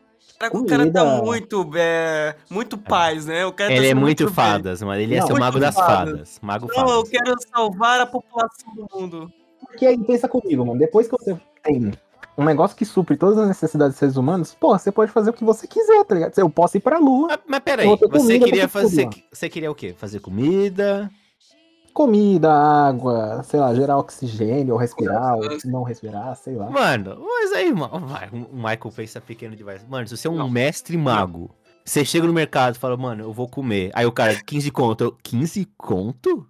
O 0.53 0.65
cara 0.67 0.91
tá 0.91 1.23
muito, 1.23 1.71
é, 1.77 2.35
muito 2.51 2.77
paz, 2.77 3.25
né? 3.27 3.47
O 3.47 3.53
cara 3.53 3.71
tá 3.71 3.77
Ele 3.77 3.87
é 3.87 3.89
sendo 3.91 4.01
muito 4.03 4.25
bem. 4.27 4.35
fadas, 4.35 4.83
mano. 4.83 5.01
Ele 5.01 5.15
ia 5.15 5.21
Não, 5.21 5.27
ser 5.27 5.33
o 5.33 5.37
muito 5.37 5.45
mago 5.45 5.59
das 5.61 5.75
fadas. 5.75 6.09
fadas. 6.11 6.39
Mago 6.43 6.67
Não, 6.69 6.89
eu 6.91 7.07
fadas. 7.07 7.11
quero 7.11 7.35
salvar 7.55 8.01
a 8.01 8.07
população 8.07 8.75
do 8.75 8.87
mundo. 8.93 9.33
Porque 9.67 9.87
aí 9.87 9.97
pensa 10.05 10.29
comigo, 10.29 10.65
mano. 10.67 10.79
Depois 10.79 11.09
que 11.09 11.13
você 11.13 11.39
tem 11.63 11.91
um 12.37 12.45
negócio 12.45 12.77
que 12.77 12.85
supre 12.85 13.17
todas 13.17 13.39
as 13.39 13.49
necessidades 13.49 13.93
dos 13.95 13.99
seres 13.99 14.17
humanos, 14.17 14.55
pô, 14.59 14.79
você 14.79 14.93
pode 14.93 15.11
fazer 15.11 15.31
o 15.31 15.33
que 15.33 15.43
você 15.45 15.67
quiser, 15.67 16.05
tá 16.05 16.15
ligado? 16.15 16.39
Eu 16.39 16.51
posso 16.51 16.77
ir 16.77 16.81
pra 16.81 16.99
lua, 16.99 17.29
Mas, 17.29 17.39
mas 17.49 17.61
peraí, 17.61 17.89
você 17.89 18.09
comida 18.09 18.45
queria 18.45 18.69
fazer. 18.69 19.09
Você 19.33 19.49
queria 19.49 19.71
o 19.71 19.75
quê? 19.75 19.95
Fazer 19.97 20.21
comida? 20.21 21.11
Comida, 21.97 22.53
água, 22.53 23.43
sei 23.43 23.59
lá, 23.59 23.75
gerar 23.75 23.97
oxigênio, 23.97 24.75
ou 24.75 24.79
respirar, 24.79 25.35
ou 25.35 25.49
não 25.65 25.83
respirar, 25.83 26.37
sei 26.37 26.55
lá. 26.55 26.69
Mano, 26.69 27.17
mas 27.25 27.53
aí, 27.53 27.73
mano, 27.73 28.07
vai, 28.07 28.29
o 28.29 28.55
Michael 28.55 28.93
pensa 28.95 29.19
pequeno 29.19 29.57
demais. 29.57 29.83
Mano, 29.89 30.07
se 30.07 30.15
você 30.15 30.29
é 30.29 30.31
um 30.31 30.37
Não. 30.37 30.51
mestre 30.51 30.95
mago, 30.99 31.51
você 31.83 32.05
chega 32.05 32.27
no 32.27 32.35
mercado 32.35 32.77
e 32.77 32.79
fala, 32.79 32.99
mano, 32.99 33.25
eu 33.25 33.33
vou 33.33 33.49
comer. 33.49 33.91
Aí 33.95 34.05
o 34.05 34.13
cara, 34.13 34.39
15 34.45 34.71
conto. 34.71 35.05
Eu, 35.05 35.17
15 35.23 35.67
conto? 35.79 36.47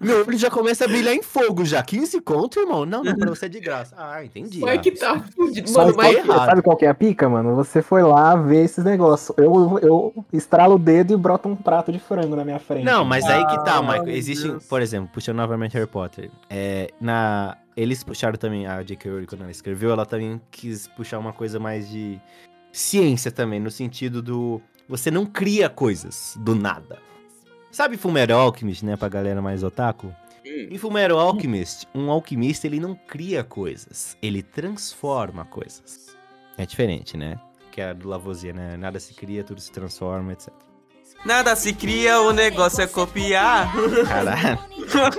Meu, 0.00 0.22
ele 0.22 0.38
já 0.38 0.50
começa 0.50 0.86
a 0.86 0.88
brilhar 0.88 1.14
em 1.14 1.22
fogo 1.22 1.62
já. 1.62 1.82
15 1.82 2.22
conto, 2.22 2.58
irmão? 2.58 2.86
Não, 2.86 3.04
não, 3.04 3.14
pra 3.14 3.28
você 3.28 3.44
é 3.44 3.48
de 3.50 3.60
graça. 3.60 3.94
Ah, 3.98 4.24
entendi. 4.24 4.64
Mike 4.64 4.94
ah. 4.96 4.98
tá 4.98 5.20
fudido. 5.36 5.70
Mano, 5.72 5.92
tá 5.92 6.02
Mike, 6.02 6.16
errado. 6.16 6.46
Sabe 6.46 6.62
qual 6.62 6.76
que 6.76 6.86
é 6.86 6.88
a 6.88 6.94
pica, 6.94 7.28
mano? 7.28 7.54
Você 7.56 7.82
foi 7.82 8.02
lá 8.02 8.34
ver 8.34 8.64
esses 8.64 8.82
negócios. 8.82 9.36
Eu, 9.36 9.78
eu 9.82 10.24
estralo 10.32 10.76
o 10.76 10.78
dedo 10.78 11.12
e 11.12 11.16
broto 11.18 11.50
um 11.50 11.54
prato 11.54 11.92
de 11.92 11.98
frango 11.98 12.34
na 12.34 12.46
minha 12.46 12.58
frente. 12.58 12.82
Não, 12.82 13.04
mas 13.04 13.26
aí 13.26 13.46
que 13.46 13.62
tá, 13.62 13.76
Ah, 13.76 13.82
Michael. 13.82 14.08
Existe, 14.08 14.48
Deus. 14.48 14.66
por 14.66 14.80
exemplo, 14.80 15.10
puxando 15.12 15.36
novamente 15.36 15.74
Harry 15.74 15.86
Potter. 15.86 16.30
É, 16.48 16.90
na, 16.98 17.58
eles 17.76 18.02
puxaram 18.02 18.38
também, 18.38 18.66
a 18.66 18.82
J.K. 18.82 19.10
Rowling, 19.10 19.26
quando 19.26 19.42
ela 19.42 19.50
escreveu, 19.50 19.90
ela 19.90 20.06
também 20.06 20.40
quis 20.50 20.88
puxar 20.88 21.18
uma 21.18 21.34
coisa 21.34 21.58
mais 21.58 21.86
de 21.90 22.18
ciência 22.72 23.30
também, 23.30 23.60
no 23.60 23.70
sentido 23.70 24.22
do. 24.22 24.62
Você 24.88 25.10
não 25.10 25.26
cria 25.26 25.68
coisas 25.68 26.36
do 26.40 26.54
nada. 26.54 27.09
Sabe 27.70 27.96
Fullmetal 27.96 28.40
Alchemist, 28.40 28.84
né, 28.84 28.96
pra 28.96 29.08
galera 29.08 29.40
mais 29.40 29.62
otaku? 29.62 30.08
Hum, 30.44 30.68
Em 30.70 30.78
Fullmetal 30.78 31.18
Alchemist, 31.18 31.86
um 31.94 32.10
alquimista 32.10 32.66
ele 32.66 32.80
não 32.80 32.94
cria 32.94 33.44
coisas, 33.44 34.16
ele 34.20 34.42
transforma 34.42 35.44
coisas. 35.44 36.16
É 36.58 36.66
diferente, 36.66 37.16
né? 37.16 37.38
Que 37.70 37.80
é 37.80 37.90
a 37.90 37.92
do 37.92 38.08
Lavoisier, 38.08 38.54
né? 38.54 38.76
Nada 38.76 38.98
se 38.98 39.14
cria, 39.14 39.44
tudo 39.44 39.60
se 39.60 39.70
transforma, 39.70 40.32
etc. 40.32 40.52
Nada 41.24 41.54
se 41.54 41.72
cria, 41.74 42.20
o 42.22 42.32
negócio 42.32 42.82
é 42.82 42.86
copiar. 42.86 43.70
Caralho. 44.08 44.58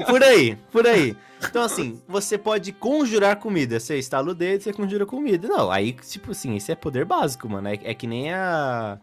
por 0.08 0.24
aí, 0.24 0.56
por 0.72 0.86
aí. 0.88 1.16
Então, 1.48 1.64
assim, 1.64 2.02
você 2.08 2.38
pode 2.38 2.72
conjurar 2.72 3.36
comida. 3.38 3.80
Você 3.80 3.98
estala 3.98 4.32
o 4.32 4.36
dedo, 4.36 4.62
você 4.64 4.74
conjura 4.74 5.06
comida. 5.06 5.48
Não, 5.48 5.72
aí, 5.72 5.94
tipo 5.94 6.32
assim, 6.32 6.56
esse 6.56 6.72
é 6.72 6.76
poder 6.76 7.06
básico, 7.06 7.48
mano. 7.48 7.68
É, 7.68 7.80
é 7.84 7.94
que 7.94 8.08
nem 8.08 8.34
a. 8.34 9.00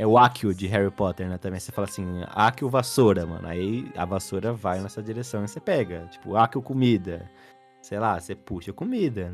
É 0.00 0.06
o 0.06 0.16
Akio 0.16 0.54
de 0.54 0.68
Harry 0.68 0.92
Potter, 0.92 1.28
né? 1.28 1.38
Também 1.38 1.58
você 1.58 1.72
fala 1.72 1.88
assim, 1.88 2.22
Akio 2.28 2.68
vassoura, 2.70 3.26
mano. 3.26 3.48
Aí 3.48 3.90
a 3.96 4.04
vassoura 4.04 4.52
vai 4.52 4.80
nessa 4.80 5.02
direção 5.02 5.44
e 5.44 5.48
você 5.48 5.58
pega. 5.58 6.06
Tipo, 6.06 6.36
Akio 6.36 6.62
comida. 6.62 7.28
Sei 7.82 7.98
lá, 7.98 8.20
você 8.20 8.32
puxa 8.36 8.72
comida. 8.72 9.32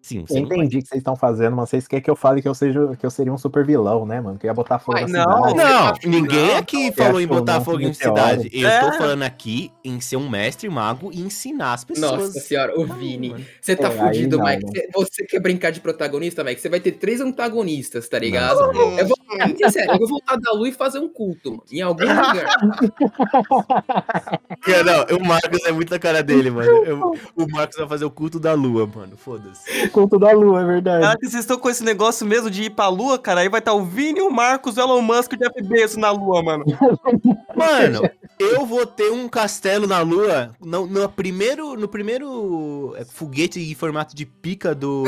Sim, 0.00 0.24
Eu 0.30 0.38
entendi 0.38 0.78
o 0.78 0.82
que 0.82 0.88
vocês 0.88 0.98
estão 1.00 1.14
fazendo, 1.16 1.54
mas 1.56 1.68
vocês 1.68 1.86
querem 1.86 2.02
que 2.02 2.10
eu 2.10 2.16
fale 2.16 2.40
que 2.40 2.48
eu, 2.48 2.54
seja, 2.54 2.96
que 2.98 3.04
eu 3.04 3.10
seria 3.10 3.32
um 3.32 3.36
super 3.36 3.66
vilão, 3.66 4.06
né, 4.06 4.20
mano? 4.20 4.38
Que 4.38 4.46
eu 4.46 4.48
ia 4.48 4.54
botar 4.54 4.78
fogo 4.78 4.98
Mas 4.98 5.10
na 5.10 5.24
não, 5.26 5.48
cidade. 5.50 5.56
Não, 5.56 5.92
tá- 5.92 5.98
ninguém 6.06 6.56
aqui 6.56 6.86
não, 6.86 6.92
falou 6.94 7.20
em 7.20 7.26
botar 7.26 7.60
fogo 7.60 7.80
em 7.80 7.92
cidade. 7.92 8.48
Eu 8.52 8.68
É. 8.68 8.80
tô 8.80 8.92
falando 8.96 9.22
aqui 9.24 9.70
em 9.84 10.00
ser 10.00 10.16
um 10.16 10.28
mestre 10.28 10.68
mago 10.70 11.10
e 11.12 11.20
ensinar 11.20 11.74
as 11.74 11.84
pessoas. 11.84 12.10
Nossa 12.12 12.40
senhora, 12.40 12.78
o 12.80 12.86
Vini. 12.86 13.34
Você 13.60 13.76
tá 13.76 13.88
É, 13.88 13.90
fudido, 13.90 14.38
não, 14.38 14.44
Mike. 14.46 14.64
né? 14.64 14.70
Você- 14.94 15.08
Você 15.18 15.26
quer 15.26 15.40
brincar 15.40 15.72
de 15.72 15.80
protagonista, 15.80 16.42
Mike? 16.44 16.60
Você 16.60 16.68
vai 16.68 16.80
ter 16.80 16.92
três 16.92 17.20
antagonistas, 17.20 18.08
tá 18.08 18.18
ligado? 18.18 18.60
Eu 18.60 19.06
vou, 19.08 19.18
é 19.62 19.70
sério, 19.70 19.92
eu 19.92 19.98
vou 19.98 20.08
voltar 20.08 20.36
da 20.36 20.52
lua 20.52 20.68
e 20.68 20.72
fazer 20.72 21.00
um 21.00 21.08
culto, 21.08 21.50
mano. 21.50 21.64
Em 21.70 21.82
algum 21.82 22.02
lugar. 22.02 22.46
É, 24.66 24.82
Não, 24.82 25.16
o 25.18 25.24
Marcos 25.26 25.64
é 25.64 25.72
muito 25.72 25.94
a 25.94 25.98
cara 25.98 26.22
dele, 26.22 26.50
mano. 26.50 26.68
Eu- 26.84 27.14
o 27.36 27.46
Marcos 27.50 27.76
vai 27.78 27.88
fazer 27.88 28.04
o 28.04 28.10
culto 28.10 28.38
da 28.38 28.52
lua, 28.54 28.86
mano. 28.86 29.16
Foda-se. 29.16 29.87
O 29.98 30.00
culto 30.00 30.18
da 30.18 30.32
lua, 30.32 30.62
é 30.62 30.64
verdade. 30.64 31.02
Cara, 31.02 31.18
vocês 31.20 31.34
estão 31.34 31.58
com 31.58 31.68
esse 31.68 31.82
negócio 31.82 32.26
mesmo 32.26 32.50
de 32.50 32.64
ir 32.64 32.70
pra 32.70 32.88
lua, 32.88 33.18
cara, 33.18 33.40
aí 33.40 33.48
vai 33.48 33.58
estar 33.58 33.72
o 33.72 33.84
Vini, 33.84 34.20
o 34.20 34.30
Marcos, 34.30 34.76
o 34.76 34.80
Elon 34.80 35.02
Musk 35.02 35.32
e 35.32 35.36
o 35.36 35.38
Jeff 35.38 35.62
Bezos 35.62 35.96
na 35.96 36.10
lua, 36.10 36.42
mano. 36.42 36.64
Mano, 37.56 38.08
eu 38.38 38.64
vou 38.64 38.86
ter 38.86 39.10
um 39.10 39.28
castelo 39.28 39.86
na 39.86 40.00
lua 40.00 40.52
no, 40.60 40.86
no 40.86 41.08
primeiro, 41.08 41.74
no 41.74 41.88
primeiro 41.88 42.94
é, 42.96 43.04
foguete 43.04 43.58
em 43.58 43.74
formato 43.74 44.14
de 44.14 44.24
pica 44.24 44.74
do, 44.74 45.02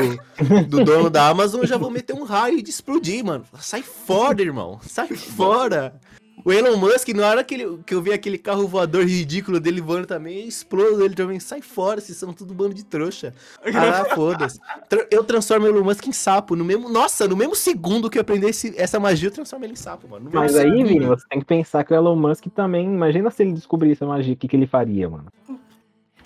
do 0.67 0.83
dono 0.83 1.09
da 1.09 1.29
Amazon, 1.29 1.61
eu 1.61 1.67
já 1.67 1.77
vou 1.77 1.89
meter 1.89 2.13
um 2.13 2.23
raio 2.23 2.61
de 2.61 2.69
explodir, 2.69 3.23
mano. 3.23 3.45
Sai 3.59 3.81
fora, 3.81 4.41
irmão. 4.41 4.79
Sai 4.81 5.07
fora. 5.07 5.93
O 6.43 6.51
Elon 6.51 6.77
Musk, 6.77 7.09
na 7.09 7.27
hora 7.27 7.43
que, 7.43 7.53
ele, 7.55 7.79
que 7.85 7.93
eu 7.93 8.01
vi 8.01 8.11
aquele 8.13 8.37
carro 8.37 8.67
voador 8.67 9.05
ridículo 9.05 9.59
dele 9.59 9.81
voando 9.81 10.07
também, 10.07 10.47
explodo 10.47 11.03
ele 11.03 11.13
também. 11.13 11.39
Sai 11.39 11.61
fora, 11.61 12.01
vocês 12.01 12.17
são 12.17 12.33
tudo 12.33 12.53
bando 12.53 12.73
de 12.73 12.83
trouxa. 12.83 13.33
Ah, 13.63 14.05
foda-se. 14.15 14.59
Eu 15.09 15.23
transformo 15.23 15.65
o 15.65 15.69
Elon 15.69 15.83
Musk 15.83 16.07
em 16.07 16.11
sapo. 16.11 16.55
No 16.55 16.65
mesmo, 16.65 16.89
nossa, 16.89 17.27
no 17.27 17.35
mesmo 17.37 17.55
segundo 17.55 18.09
que 18.09 18.17
eu 18.17 18.21
aprender 18.21 18.49
esse- 18.49 18.73
essa 18.77 18.99
magia, 18.99 19.27
eu 19.27 19.33
transformo 19.33 19.65
ele 19.65 19.73
em 19.73 19.77
sapo, 19.77 20.07
mano. 20.07 20.25
No 20.25 20.31
Mas 20.33 20.55
aí. 20.55 20.71
Vini, 20.71 21.05
você 21.05 21.25
tem 21.29 21.39
que 21.39 21.45
pensar 21.45 21.83
que 21.83 21.93
o 21.93 21.95
Elon 21.95 22.15
Musk 22.15 22.45
também. 22.55 22.85
Imagina 22.85 23.29
se 23.29 23.43
ele 23.43 23.53
descobrisse 23.53 24.03
a 24.03 24.07
magia, 24.07 24.33
o 24.33 24.37
que, 24.37 24.47
que 24.47 24.55
ele 24.55 24.67
faria, 24.67 25.09
mano? 25.09 25.25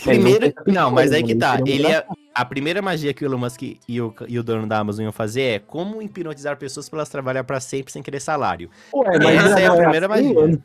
Primeiro, 0.04 0.46
Ele 0.46 0.54
não 0.68 0.92
mas 0.92 1.12
aí 1.12 1.24
que 1.24 1.32
ele 1.32 1.40
tá. 1.40 1.60
Ele 1.66 1.88
é, 1.88 2.06
a 2.34 2.44
primeira 2.44 2.82
magia 2.82 3.14
que 3.14 3.24
o 3.24 3.28
Elon 3.28 3.38
Musk 3.38 3.62
e 3.62 4.02
o, 4.02 4.14
e 4.28 4.38
o 4.38 4.44
dono 4.44 4.68
da 4.68 4.80
Amazon 4.80 5.04
iam 5.06 5.12
fazer 5.12 5.42
é 5.42 5.60
como 5.60 6.02
hipnotizar 6.02 6.58
pessoas 6.58 6.90
pra 6.90 7.00
elas 7.00 7.10
trabalhar 7.10 7.44
pra 7.46 7.60
sempre 7.60 7.94
sem 7.94 8.04
querer 8.04 8.20
salário. 8.20 8.70
Ué, 8.94 9.36
Essa 9.36 9.50
já 9.50 9.60
é 9.60 9.66
a 9.66 9.70
não 9.70 9.78
primeira 9.78 10.14
assim, 10.14 10.34
magia. 10.34 10.62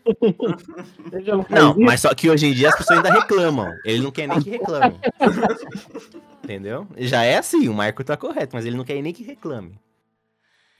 não 1.34 1.46
Não, 1.48 1.78
mas 1.78 2.00
só 2.00 2.14
que 2.14 2.28
hoje 2.28 2.46
em 2.46 2.52
dia 2.52 2.68
as 2.68 2.76
pessoas 2.76 2.98
ainda 2.98 3.12
reclamam. 3.12 3.72
Ele 3.84 4.02
não 4.02 4.10
quer 4.10 4.26
nem 4.26 4.40
que 4.40 4.50
reclame. 4.50 4.98
Entendeu? 6.42 6.86
Já 6.96 7.22
é 7.22 7.38
assim, 7.38 7.68
o 7.68 7.74
Marco 7.74 8.02
tá 8.02 8.16
correto, 8.16 8.56
mas 8.56 8.66
ele 8.66 8.76
não 8.76 8.84
quer 8.84 9.00
nem 9.00 9.12
que 9.12 9.22
reclame. 9.22 9.78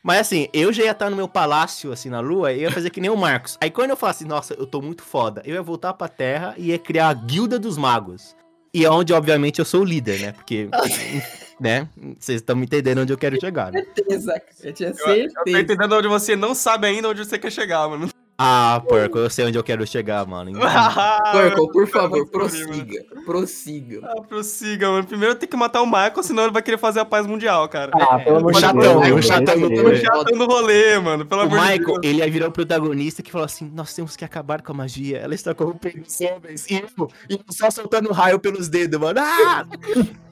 Mas 0.02 0.20
assim, 0.20 0.48
eu 0.52 0.72
já 0.72 0.82
ia 0.84 0.92
estar 0.92 1.10
no 1.10 1.16
meu 1.16 1.28
palácio, 1.28 1.92
assim, 1.92 2.08
na 2.08 2.20
lua, 2.20 2.52
e 2.52 2.56
eu 2.56 2.62
ia 2.62 2.72
fazer 2.72 2.90
que 2.90 3.00
nem 3.00 3.10
o 3.10 3.16
Marcos. 3.16 3.58
Aí 3.60 3.70
quando 3.70 3.90
eu 3.90 3.96
falasse, 3.96 4.24
nossa, 4.24 4.54
eu 4.54 4.66
tô 4.66 4.80
muito 4.80 5.02
foda, 5.02 5.42
eu 5.44 5.54
ia 5.54 5.62
voltar 5.62 5.92
pra 5.92 6.08
terra 6.08 6.54
e 6.56 6.68
ia 6.68 6.78
criar 6.78 7.08
a 7.08 7.14
Guilda 7.14 7.58
dos 7.58 7.76
Magos. 7.76 8.34
E 8.72 8.84
é 8.84 8.90
onde, 8.90 9.12
obviamente, 9.12 9.58
eu 9.58 9.64
sou 9.64 9.80
o 9.82 9.84
líder, 9.84 10.20
né? 10.20 10.32
Porque, 10.32 10.68
né? 11.60 11.88
Vocês 12.18 12.40
estão 12.40 12.54
me 12.54 12.64
entendendo 12.64 13.00
onde 13.00 13.12
eu 13.12 13.18
quero 13.18 13.38
chegar, 13.40 13.72
né? 13.72 13.84
certeza, 13.94 14.42
eu 14.62 14.72
tinha 14.72 14.88
Eu, 14.90 14.94
eu 14.94 15.28
tô 15.28 15.34
certeza. 15.34 15.60
entendendo 15.60 15.92
onde 15.96 16.08
você 16.08 16.36
não 16.36 16.54
sabe 16.54 16.86
ainda 16.86 17.08
onde 17.08 17.24
você 17.24 17.38
quer 17.38 17.50
chegar, 17.50 17.88
mano. 17.88 18.08
Ah, 18.42 18.82
porco, 18.88 19.18
eu 19.18 19.28
sei 19.28 19.44
onde 19.44 19.58
eu 19.58 19.62
quero 19.62 19.86
chegar, 19.86 20.26
mano. 20.26 20.50
Purple, 21.30 21.72
por 21.72 21.86
favor, 21.86 22.18
Nossa, 22.20 22.30
prossiga. 22.30 23.04
Prossiga. 23.26 24.00
Ah, 24.02 24.22
prossiga, 24.22 24.88
mano. 24.88 25.06
Primeiro 25.06 25.34
tem 25.34 25.46
que 25.46 25.56
matar 25.58 25.82
o 25.82 25.86
Michael, 25.86 26.22
senão 26.22 26.44
ele 26.44 26.52
vai 26.52 26.62
querer 26.62 26.78
fazer 26.78 27.00
a 27.00 27.04
paz 27.04 27.26
mundial, 27.26 27.68
cara. 27.68 27.92
Ah, 27.94 28.18
pelo 28.18 28.38
amor 28.38 28.52
o 28.52 28.54
de 28.54 28.60
chatão, 28.60 29.00
Deus. 29.02 29.18
o 29.18 29.28
chatão 29.28 29.60
do 29.60 29.68
beleza. 29.68 29.92
O 29.92 29.96
chatão 29.96 30.38
do 30.38 30.46
rolê, 30.46 30.98
mano. 30.98 31.26
Pelo 31.26 31.42
O 31.42 31.44
amor 31.44 31.58
de 31.58 31.64
Michael, 31.64 32.00
Deus. 32.00 32.00
ele 32.02 32.18
ia 32.20 32.30
virar 32.30 32.48
o 32.48 32.52
protagonista 32.52 33.22
que 33.22 33.30
falou 33.30 33.44
assim: 33.44 33.70
Nós 33.74 33.92
temos 33.92 34.16
que 34.16 34.24
acabar 34.24 34.62
com 34.62 34.72
a 34.72 34.74
magia. 34.74 35.18
Ela 35.18 35.34
está 35.34 35.54
corrompendo 35.54 36.00
os 36.06 36.20
homens. 36.22 36.66
E 36.70 36.82
e 37.28 37.38
só 37.52 37.70
soltando 37.70 38.10
raio 38.10 38.38
pelos 38.40 38.70
dedos, 38.70 38.98
mano. 38.98 39.20
Ah! 39.20 39.66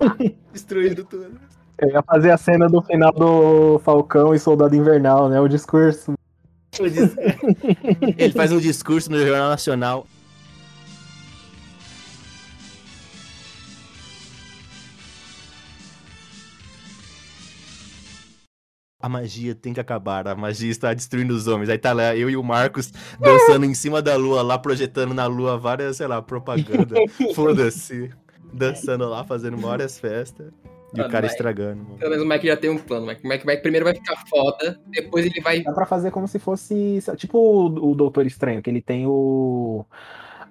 Destruindo 0.50 1.04
tudo. 1.04 1.38
Eu 1.78 1.90
ia 1.90 2.02
fazer 2.02 2.30
a 2.30 2.38
cena 2.38 2.68
do 2.68 2.80
final 2.80 3.12
do 3.12 3.78
Falcão 3.84 4.34
e 4.34 4.38
Soldado 4.38 4.74
Invernal, 4.74 5.28
né? 5.28 5.38
O 5.40 5.46
discurso. 5.46 6.14
Ele 8.16 8.32
faz 8.32 8.52
um 8.52 8.58
discurso 8.58 9.10
no 9.10 9.18
Jornal 9.18 9.48
Nacional. 9.50 10.06
A 19.00 19.08
magia 19.08 19.54
tem 19.54 19.72
que 19.72 19.78
acabar, 19.78 20.26
a 20.26 20.34
magia 20.34 20.70
está 20.70 20.92
destruindo 20.92 21.32
os 21.32 21.46
homens. 21.46 21.68
Aí 21.70 21.78
tá 21.78 21.92
lá 21.92 22.16
eu 22.16 22.28
e 22.28 22.36
o 22.36 22.42
Marcos 22.42 22.92
dançando 23.20 23.64
em 23.64 23.72
cima 23.72 24.02
da 24.02 24.16
lua, 24.16 24.42
lá 24.42 24.58
projetando 24.58 25.14
na 25.14 25.26
lua 25.26 25.56
várias, 25.56 25.98
sei 25.98 26.08
lá, 26.08 26.20
propaganda. 26.20 26.96
Foda-se. 27.34 28.10
Dançando 28.52 29.08
lá, 29.08 29.22
fazendo 29.22 29.56
várias 29.56 30.00
festas. 30.00 30.52
E 30.94 31.00
o 31.00 31.08
cara 31.08 31.26
estragando, 31.26 31.82
mano. 31.82 31.98
Pelo 31.98 32.10
menos 32.10 32.24
o 32.24 32.28
Mike 32.28 32.46
já 32.46 32.56
tem 32.56 32.70
um 32.70 32.78
plano. 32.78 33.04
O 33.04 33.08
Mike, 33.08 33.24
o 33.24 33.28
Mike 33.28 33.44
vai, 33.44 33.56
primeiro 33.58 33.84
vai 33.84 33.94
ficar 33.94 34.16
foda, 34.26 34.80
depois 34.86 35.26
ele 35.26 35.40
vai. 35.40 35.62
Dá 35.62 35.72
pra 35.72 35.86
fazer 35.86 36.10
como 36.10 36.26
se 36.26 36.38
fosse. 36.38 36.98
Tipo 37.16 37.38
o, 37.38 37.90
o 37.90 37.94
Doutor 37.94 38.26
Estranho, 38.26 38.62
que 38.62 38.70
ele 38.70 38.80
tem 38.80 39.06
o. 39.06 39.84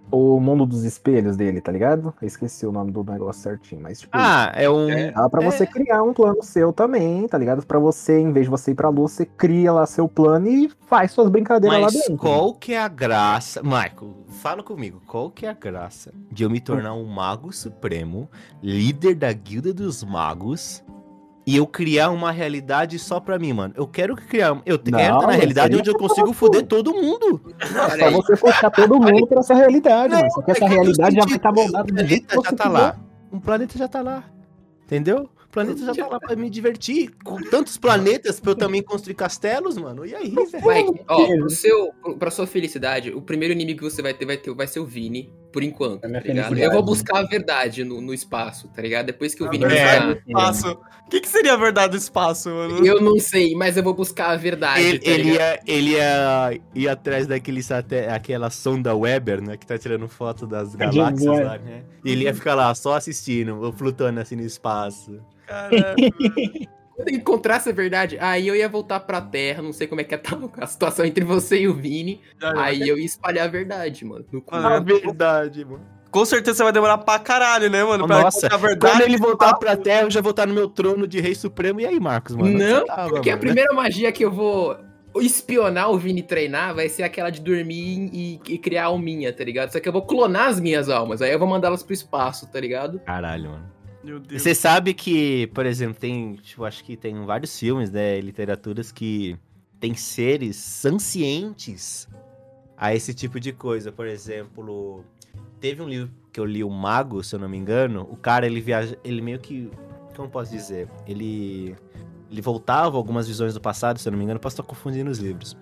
O 0.10 0.40
mundo 0.40 0.66
dos 0.66 0.84
espelhos 0.84 1.36
dele, 1.36 1.60
tá 1.60 1.72
ligado? 1.72 2.14
Eu 2.22 2.28
esqueci 2.28 2.66
o 2.66 2.72
nome 2.72 2.92
do 2.92 3.04
negócio 3.04 3.42
certinho, 3.42 3.82
mas 3.82 4.00
tipo. 4.00 4.12
Ah, 4.18 4.52
é 4.56 4.70
um. 4.70 4.90
É. 4.90 5.12
Dá 5.12 5.30
pra 5.30 5.42
você 5.42 5.68
criar 5.68 6.02
um 6.02 6.14
plano 6.14 6.42
seu 6.42 6.72
também, 6.72 7.28
tá 7.28 7.38
ligado? 7.38 7.66
Pra 7.66 7.78
você, 7.78 8.20
em 8.20 8.32
vez 8.32 8.46
de 8.46 8.50
você 8.50 8.72
ir 8.72 8.76
pra 8.76 8.88
lua, 8.88 9.08
você 9.08 9.26
cria 9.26 9.74
lá 9.74 9.86
seu 9.86 10.08
plano 10.08 10.48
e 10.48 10.72
faz 10.88 11.12
suas 11.12 11.30
brincadeiras 11.30 11.78
lá 11.80 11.86
Mas 11.86 11.94
dentro. 11.94 12.16
qual 12.18 12.54
que 12.54 12.74
é 12.74 12.80
a 12.82 12.88
graça? 12.88 13.62
Michael, 13.62 14.16
fala 14.42 14.64
comigo. 14.64 15.02
Qual 15.06 15.30
que 15.30 15.46
é 15.46 15.50
a 15.50 15.54
graça 15.54 16.14
de 16.32 16.44
eu 16.44 16.50
me 16.50 16.62
tornar 16.62 16.94
um 16.94 17.04
mago 17.06 17.52
supremo, 17.52 18.30
líder 18.64 19.16
da 19.16 19.32
guilda 19.34 19.74
dos 19.74 20.04
magos, 20.04 20.82
e 21.48 21.56
eu 21.56 21.66
criar 21.66 22.10
uma 22.10 22.30
realidade 22.32 23.00
só 23.00 23.20
pra 23.22 23.40
mim, 23.40 23.54
mano? 23.54 23.74
Eu 23.78 23.88
quero 23.88 24.16
criar. 24.18 24.62
Eu 24.66 24.76
Não, 24.78 24.84
quero 25.00 25.16
estar 25.16 25.22
na 25.22 25.28
mas 25.28 25.36
realidade 25.38 25.76
onde 25.78 25.90
eu 25.90 25.96
é 25.96 25.98
consigo 25.98 26.34
foder 26.34 26.66
todo 26.68 26.94
mundo. 26.94 27.42
Olha 27.90 28.12
Só 28.12 28.22
você 28.22 28.36
puxar 28.36 28.70
todo 28.70 29.00
mundo 29.00 29.26
pra 29.26 29.40
essa 29.40 29.54
realidade, 29.56 30.14
Não, 30.14 30.20
mano. 30.20 30.32
Só 30.34 30.42
que 30.42 30.52
essa 30.52 30.66
é 30.66 30.68
realidade 30.68 31.16
já 31.16 31.22
vai 31.22 31.30
sentido? 31.30 31.36
estar 31.38 31.52
moldada 31.54 31.90
O 31.92 31.96
do 31.96 32.06
jeito 32.08 32.28
que 32.28 32.34
planeta 32.36 32.36
você 32.36 32.50
já 32.52 32.56
tá 32.58 32.64
quiser. 32.66 32.78
lá. 32.78 33.00
Um 33.32 33.40
planeta 33.40 33.78
já 33.78 33.88
tá 33.88 34.02
lá. 34.02 34.24
Entendeu? 34.86 35.30
O 35.46 35.50
planeta 35.50 35.86
já 35.86 35.96
tá 35.96 36.08
lá 36.08 36.20
pra 36.20 36.36
me 36.36 36.50
divertir. 36.50 37.12
Com 37.24 37.38
tantos 37.42 37.78
planetas 37.78 38.40
pra 38.40 38.52
eu 38.52 38.56
também 38.56 38.84
construir 38.84 39.16
castelos, 39.16 39.78
mano. 39.78 40.06
E 40.06 40.14
aí, 40.14 40.30
velho? 40.52 40.68
Mike, 40.92 41.02
ó, 41.08 41.26
pro 41.26 41.50
seu, 41.50 41.92
pro- 42.04 42.18
pra 42.18 42.30
sua 42.30 42.46
felicidade, 42.46 43.10
o 43.12 43.22
primeiro 43.22 43.54
inimigo 43.54 43.80
que 43.80 43.86
você 43.90 44.02
vai 44.02 44.14
ter 44.14 44.26
vai, 44.26 44.38
ter, 44.38 44.54
vai 44.54 44.68
ser 44.68 44.80
o 44.82 44.86
Vini, 44.86 45.32
por 45.52 45.64
enquanto, 45.64 46.04
É 46.06 46.10
tá 46.10 46.20
ligado? 46.20 46.58
Eu 46.58 46.72
vou 46.72 46.84
buscar 46.84 47.20
a 47.20 47.24
verdade 47.24 47.84
no, 47.84 48.02
no 48.02 48.14
espaço, 48.14 48.68
tá 48.70 48.82
ligado? 48.82 49.06
Depois 49.08 49.34
que 49.34 49.48
Vini 49.50 49.66
verdade 49.66 50.16
buscar. 50.16 50.28
espaço. 50.28 50.80
O 51.06 51.10
que, 51.10 51.22
que 51.22 51.28
seria 51.30 51.54
a 51.54 51.58
verdade 51.58 51.92
do 51.92 51.98
espaço, 51.98 52.50
mano? 52.50 52.86
Eu 52.86 53.00
não 53.02 53.18
sei, 53.18 53.56
mas 53.56 53.78
eu 53.78 53.84
vou 53.84 53.94
buscar 53.94 54.32
a 54.32 54.36
verdade, 54.36 54.82
Ele, 54.82 55.00
tá 55.00 55.10
ele 55.10 55.30
ia, 55.32 55.60
ele 55.66 55.90
ia 55.92 56.60
ir 56.76 56.90
atrás 56.90 57.26
daquele 57.28 57.64
saté- 57.64 58.10
aquela 58.12 58.50
sonda 58.50 58.94
Weber, 58.96 59.42
né? 59.42 59.58
Que 59.58 59.66
tá 59.66 59.78
tirando 59.78 60.08
foto 60.08 60.46
das 60.46 60.76
galáxias 60.76 61.40
lá, 61.40 61.58
né? 61.58 61.84
E 62.04 62.12
ele 62.12 62.26
ia 62.26 62.34
ficar 62.34 62.56
lá 62.56 62.74
só 62.76 62.96
assistindo, 62.96 63.62
ou 63.62 63.72
flutuando 63.72 64.20
assim 64.20 64.36
no 64.36 64.44
espaço. 64.44 65.20
Caralho. 65.48 65.96
Quando 66.98 67.10
eu 67.10 67.16
encontrasse 67.16 67.70
a 67.70 67.72
verdade, 67.72 68.18
aí 68.20 68.48
eu 68.48 68.56
ia 68.56 68.68
voltar 68.68 69.00
pra 69.02 69.22
Terra, 69.22 69.62
não 69.62 69.72
sei 69.72 69.86
como 69.86 70.02
é 70.02 70.04
que 70.04 70.18
tá 70.18 70.36
a 70.60 70.66
situação 70.66 71.06
entre 71.06 71.24
você 71.24 71.60
e 71.60 71.68
o 71.68 71.74
Vini, 71.76 72.20
aí 72.42 72.90
eu 72.90 72.98
ia 72.98 73.06
espalhar 73.06 73.46
a 73.46 73.50
verdade, 73.50 74.04
mano. 74.04 74.26
A 74.50 74.80
verdade, 74.80 75.64
mano. 75.64 75.86
Com 76.10 76.26
certeza 76.26 76.58
você 76.58 76.64
vai 76.64 76.74
demorar 76.74 76.98
pra 76.98 77.20
caralho, 77.20 77.70
né, 77.70 77.84
mano? 77.84 78.08
Pra 78.08 78.24
Nossa, 78.24 78.48
a 78.48 78.58
verdade. 78.58 78.94
Quando 78.94 79.02
ele 79.04 79.18
voltar 79.18 79.54
pra 79.56 79.78
Terra, 79.78 80.04
eu 80.04 80.12
já 80.12 80.22
vou 80.22 80.32
estar 80.32 80.48
no 80.48 80.56
meu 80.56 80.68
trono 80.68 81.06
de 81.06 81.22
Rei 81.22 81.36
Supremo. 81.36 81.80
E 81.80 81.86
aí, 81.86 82.00
Marcos, 82.00 82.36
mano? 82.36 82.58
Não, 82.58 82.86
tava, 82.86 83.10
porque 83.10 83.30
a 83.30 83.34
mano? 83.34 83.46
primeira 83.46 83.72
magia 83.74 84.12
que 84.12 84.26
eu 84.26 84.32
vou 84.32 84.76
espionar 85.22 85.92
o 85.92 85.98
Vini 86.00 86.24
treinar 86.24 86.74
vai 86.74 86.90
ser 86.90 87.04
aquela 87.04 87.30
de 87.30 87.42
dormir 87.42 88.10
e, 88.12 88.40
e 88.48 88.58
criar 88.58 88.86
alminha, 88.86 89.32
tá 89.32 89.44
ligado? 89.44 89.72
Só 89.72 89.80
que 89.80 89.88
eu 89.88 89.94
vou 89.94 90.04
clonar 90.04 90.48
as 90.48 90.60
minhas 90.60 90.90
almas, 90.90 91.22
aí 91.22 91.32
eu 91.32 91.40
vou 91.40 91.48
mandá-las 91.48 91.84
pro 91.84 91.94
espaço, 91.94 92.48
tá 92.52 92.60
ligado? 92.60 93.00
Caralho, 93.02 93.52
mano. 93.52 93.77
Meu 94.08 94.22
Deus. 94.22 94.42
Você 94.42 94.56
sabe 94.56 94.94
que, 94.94 95.48
por 95.48 95.66
exemplo, 95.66 96.00
tem, 96.00 96.36
tipo, 96.36 96.64
acho 96.64 96.82
que 96.82 96.96
tem 96.96 97.26
vários 97.26 97.60
filmes, 97.60 97.92
né, 97.92 98.22
literaturas 98.22 98.90
que 98.90 99.38
tem 99.82 99.96
seres 99.96 100.56
sancientes 100.56 102.08
a 102.78 102.96
esse 102.96 103.14
tipo 103.14 103.38
de 103.38 103.52
coisa. 103.52 103.92
Por 103.92 104.08
exemplo, 104.08 105.04
teve 105.60 105.82
um 105.82 105.90
livro 105.90 106.10
que 106.32 106.40
eu 106.40 106.46
li, 106.46 106.64
O 106.64 106.70
Mago, 106.70 107.22
se 107.22 107.36
eu 107.36 107.40
não 107.40 107.50
me 107.50 107.58
engano. 107.58 108.08
O 108.10 108.16
cara, 108.16 108.46
ele 108.46 108.62
viaja, 108.62 108.98
ele 109.04 109.22
meio 109.22 109.40
que, 109.40 109.70
como 110.16 110.30
posso 110.30 110.52
dizer, 110.52 110.88
ele 111.06 111.76
ele 112.32 112.42
voltava 112.42 112.96
algumas 112.96 113.28
visões 113.28 113.54
do 113.54 113.62
passado, 113.62 114.00
se 114.00 114.08
eu 114.08 114.12
não 114.12 114.18
me 114.18 114.24
engano, 114.24 114.40
posso 114.40 114.54
estar 114.54 114.64
confundindo 114.64 115.12
os 115.12 115.18
livros. 115.18 115.58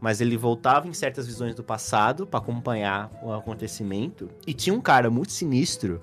Mas 0.00 0.20
ele 0.20 0.36
voltava 0.36 0.88
em 0.88 0.92
certas 0.92 1.26
visões 1.28 1.54
do 1.54 1.62
passado 1.62 2.26
pra 2.26 2.40
acompanhar 2.40 3.10
o 3.22 3.32
acontecimento 3.32 4.28
e 4.46 4.52
tinha 4.52 4.74
um 4.74 4.80
cara 4.80 5.10
muito 5.10 5.30
sinistro 5.30 6.02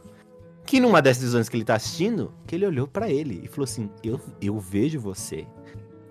que 0.72 0.80
numa 0.80 1.02
dessas 1.02 1.24
visões 1.24 1.50
que 1.50 1.58
ele 1.58 1.66
tá 1.66 1.76
assistindo, 1.76 2.34
que 2.48 2.56
ele 2.56 2.66
olhou 2.66 2.88
pra 2.88 3.10
ele 3.10 3.42
e 3.44 3.48
falou 3.50 3.66
assim: 3.66 3.90
Eu, 4.02 4.18
eu 4.42 4.58
vejo 4.58 5.02
você. 5.02 5.46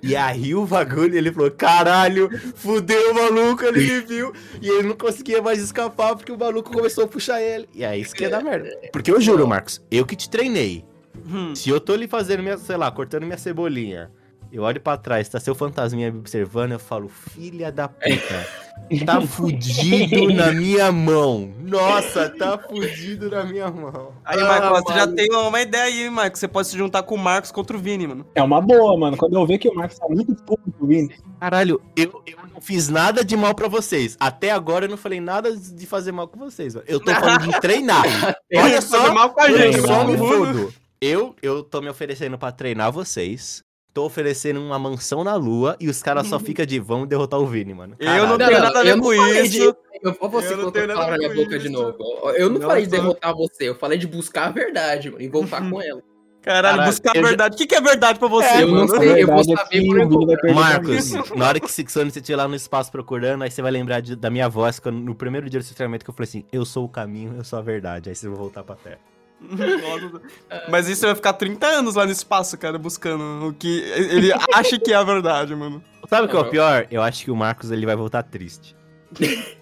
E 0.03 0.15
aí 0.15 0.53
o 0.55 0.67
bagulho, 0.67 1.17
ele 1.17 1.33
falou: 1.33 1.51
Caralho, 1.51 2.29
fudeu 2.57 3.11
o 3.11 3.15
maluco, 3.15 3.65
ele 3.65 3.81
me 3.81 4.01
viu. 4.03 4.35
E 4.61 4.69
ele 4.69 4.89
não 4.89 4.97
conseguia 4.97 5.41
mais 5.41 5.59
escapar 5.61 6.15
porque 6.15 6.31
o 6.31 6.37
maluco 6.37 6.71
começou 6.71 7.05
a 7.05 7.09
puxar 7.09 7.41
ele. 7.41 7.71
E 7.75 7.83
aí 7.83 8.03
isso 8.03 8.15
que 8.15 8.27
é 8.27 8.29
da 8.29 8.43
merda. 8.43 8.71
Porque 8.93 9.11
eu 9.11 9.19
juro, 9.19 9.49
Marcos, 9.49 9.83
eu 9.91 10.05
que 10.05 10.15
te 10.15 10.29
treinei. 10.29 10.85
Hum. 11.27 11.55
Se 11.55 11.71
eu 11.71 11.81
tô 11.81 11.95
ali 11.95 12.07
fazendo 12.07 12.43
minha, 12.43 12.59
sei 12.59 12.77
lá, 12.77 12.91
cortando 12.91 13.25
minha 13.25 13.39
cebolinha, 13.39 14.11
eu 14.53 14.63
olho 14.63 14.81
pra 14.81 14.97
trás, 14.97 15.29
tá 15.29 15.39
seu 15.41 15.55
fantasminha 15.55 16.11
me 16.11 16.19
observando, 16.19 16.73
eu 16.73 16.79
falo, 16.79 17.09
filha 17.09 17.71
da 17.71 17.89
puta, 17.89 18.47
tá 19.07 19.21
fudido 19.21 20.33
na 20.35 20.53
minha 20.53 20.91
mão. 20.91 21.53
Nossa, 21.61 22.29
tá 22.31 22.59
fudido 22.59 23.31
na 23.31 23.45
minha 23.45 23.71
mão. 23.71 24.13
Aí, 24.25 24.41
Ah, 24.41 24.55
Michael, 24.55 24.71
você 24.83 24.93
já 24.93 25.01
mano. 25.07 25.17
tem 25.17 25.33
uma 25.33 25.61
ideia 25.61 25.85
aí, 25.85 26.03
hein, 26.05 26.11
Michael? 26.11 26.35
Você 26.37 26.49
pode 26.49 26.69
se 26.69 26.77
juntar 26.79 27.03
com 27.03 27.15
o 27.15 27.19
Marcos 27.19 27.53
contra 27.53 27.77
o 27.77 27.81
Vini, 27.81 28.07
mano. 28.07 28.27
É 28.35 28.43
uma 28.43 28.61
boa, 28.61 28.97
mano. 28.99 29.17
Quando 29.17 29.35
eu 29.35 29.47
ver 29.47 29.59
que 29.59 29.69
o 29.69 29.75
Marcos 29.75 29.99
tá 29.99 30.07
muito 30.09 30.35
puto 30.45 30.73
com 30.79 30.85
o 30.85 30.89
Vini, 30.89 31.15
Caralho, 31.39 31.81
eu, 31.97 32.23
eu 32.27 32.37
não 32.53 32.61
fiz 32.61 32.89
nada 32.89 33.25
de 33.25 33.37
mal 33.37 33.55
pra 33.55 33.67
vocês. 33.69 34.17
Até 34.21 34.51
agora 34.51 34.85
eu 34.85 34.91
não 34.91 34.97
falei 34.99 35.21
nada 35.21 35.57
de 35.57 35.87
fazer 35.87 36.13
mal 36.13 36.29
com 36.29 36.39
vocês. 36.39 36.75
mano. 36.75 36.85
Eu 36.89 37.01
tô 37.01 37.15
falando 37.15 37.47
de 37.51 37.61
treinar. 37.61 38.03
Olha 38.55 38.83
só, 38.83 39.13
mal 39.15 39.31
com 39.31 39.41
a 39.41 39.51
eu 39.51 39.57
gente, 39.59 39.81
só 39.81 40.05
mano. 40.05 40.11
me 40.13 40.19
fodo. 40.19 40.75
Eu, 41.01 41.35
eu 41.43 41.63
tô 41.63 41.81
me 41.81 41.89
oferecendo 41.89 42.37
pra 42.37 42.53
treinar 42.53 42.93
vocês. 42.93 43.63
Tô 43.93 44.05
oferecendo 44.05 44.61
uma 44.61 44.79
mansão 44.79 45.25
na 45.25 45.35
lua 45.35 45.77
e 45.81 45.89
os 45.89 46.03
caras 46.03 46.27
só 46.29 46.39
ficam 46.41 46.65
de 46.65 46.79
vamos 46.79 47.09
derrotar 47.09 47.41
o 47.41 47.47
Vini, 47.47 47.75
mano. 47.75 47.97
Eu 47.99 48.27
não 48.27 48.39
Caralho. 48.39 48.47
tenho 48.47 48.61
nada 48.63 48.79
a 48.79 48.83
ver 48.85 48.97
não 48.97 49.03
com 49.03 49.13
isso. 49.13 49.51
de- 49.51 49.75
Eu, 50.03 50.31
você 50.31 50.53
Eu 50.55 50.57
não 50.59 50.71
tenho 50.71 50.85
a 50.85 50.89
nada 50.95 51.13
com 51.13 51.19
minha 51.19 51.35
boca 51.35 51.57
isso. 51.57 51.67
de 51.67 51.69
novo. 51.69 51.97
Eu 52.37 52.49
não 52.49 52.61
falei 52.61 52.85
de 52.85 52.91
derrotar 52.91 53.35
você, 53.35 53.69
eu 53.69 53.75
falei 53.75 53.99
de 53.99 54.07
buscar 54.07 54.47
a 54.47 54.51
verdade, 54.51 55.11
mano, 55.11 55.23
e 55.23 55.29
voltar 55.29 55.69
com 55.69 55.83
ela. 55.83 56.01
Caralho, 56.43 56.77
Caralho, 56.79 56.91
buscar 56.91 57.11
a 57.11 57.19
eu 57.19 57.23
já- 57.23 57.29
verdade. 57.29 57.55
O 57.55 57.59
que, 57.59 57.67
que 57.67 57.75
é 57.75 57.81
verdade 57.83 58.19
pra 58.19 58.27
você, 58.29 58.47
É, 58.49 58.63
eu 58.63 58.69
mano? 58.69 58.81
não 58.81 58.89
sei, 58.89 58.97
eu 59.23 59.27
vou 59.27 59.37
verdade 59.45 59.53
é 59.53 59.57
saber 59.57 60.39
por 60.41 60.55
Marcos, 60.55 61.13
na 61.37 61.49
hora 61.49 61.61
que 61.61 61.67
quando 61.93 62.11
você 62.11 62.19
estiver 62.19 62.37
lá 62.37 62.49
no 62.49 62.55
espaço 62.55 62.91
procurando, 62.91 63.43
aí 63.43 63.51
você 63.51 63.61
vai 63.61 63.71
lembrar 63.71 64.01
de- 64.01 64.17
da 64.17 64.31
minha 64.31 64.49
voz 64.49 64.79
quando- 64.81 65.01
no 65.01 65.15
primeiro 65.15 65.51
dia 65.51 65.61
do 65.61 65.65
seu 65.67 65.77
treinamento 65.77 66.03
que 66.03 66.11
eu 66.11 66.15
falei 66.15 66.29
assim: 66.29 66.45
Eu 66.51 66.65
sou 66.65 66.87
o 66.87 66.89
caminho, 66.89 67.35
eu 67.37 67.45
sou 67.45 67.59
a 67.59 67.63
verdade. 67.63 68.09
Aí 68.09 68.15
você 68.15 68.27
vai 68.27 68.39
voltar 68.39 68.63
pra 68.63 68.75
terra. 68.77 68.99
Mas 70.69 70.89
isso 70.89 71.07
vai 71.07 71.15
ficar 71.15 71.33
30 71.33 71.67
anos 71.67 71.95
lá 71.95 72.05
no 72.05 72.13
espaço, 72.13 72.57
cara, 72.59 72.79
buscando 72.79 73.49
o 73.49 73.53
que 73.53 73.81
ele 73.81 74.33
acha 74.55 74.79
que 74.79 74.93
é 74.93 74.97
a 74.97 75.03
verdade, 75.03 75.55
mano. 75.55 75.83
Sabe 76.09 76.27
o 76.27 76.29
que 76.29 76.37
é 76.37 76.41
o 76.41 76.43
Não. 76.45 76.51
pior? 76.51 76.87
Eu 76.91 77.03
acho 77.03 77.25
que 77.25 77.31
o 77.31 77.37
Marcos 77.37 77.71
ele 77.71 77.87
vai 77.87 77.97
voltar 77.97 78.23
triste. 78.23 78.77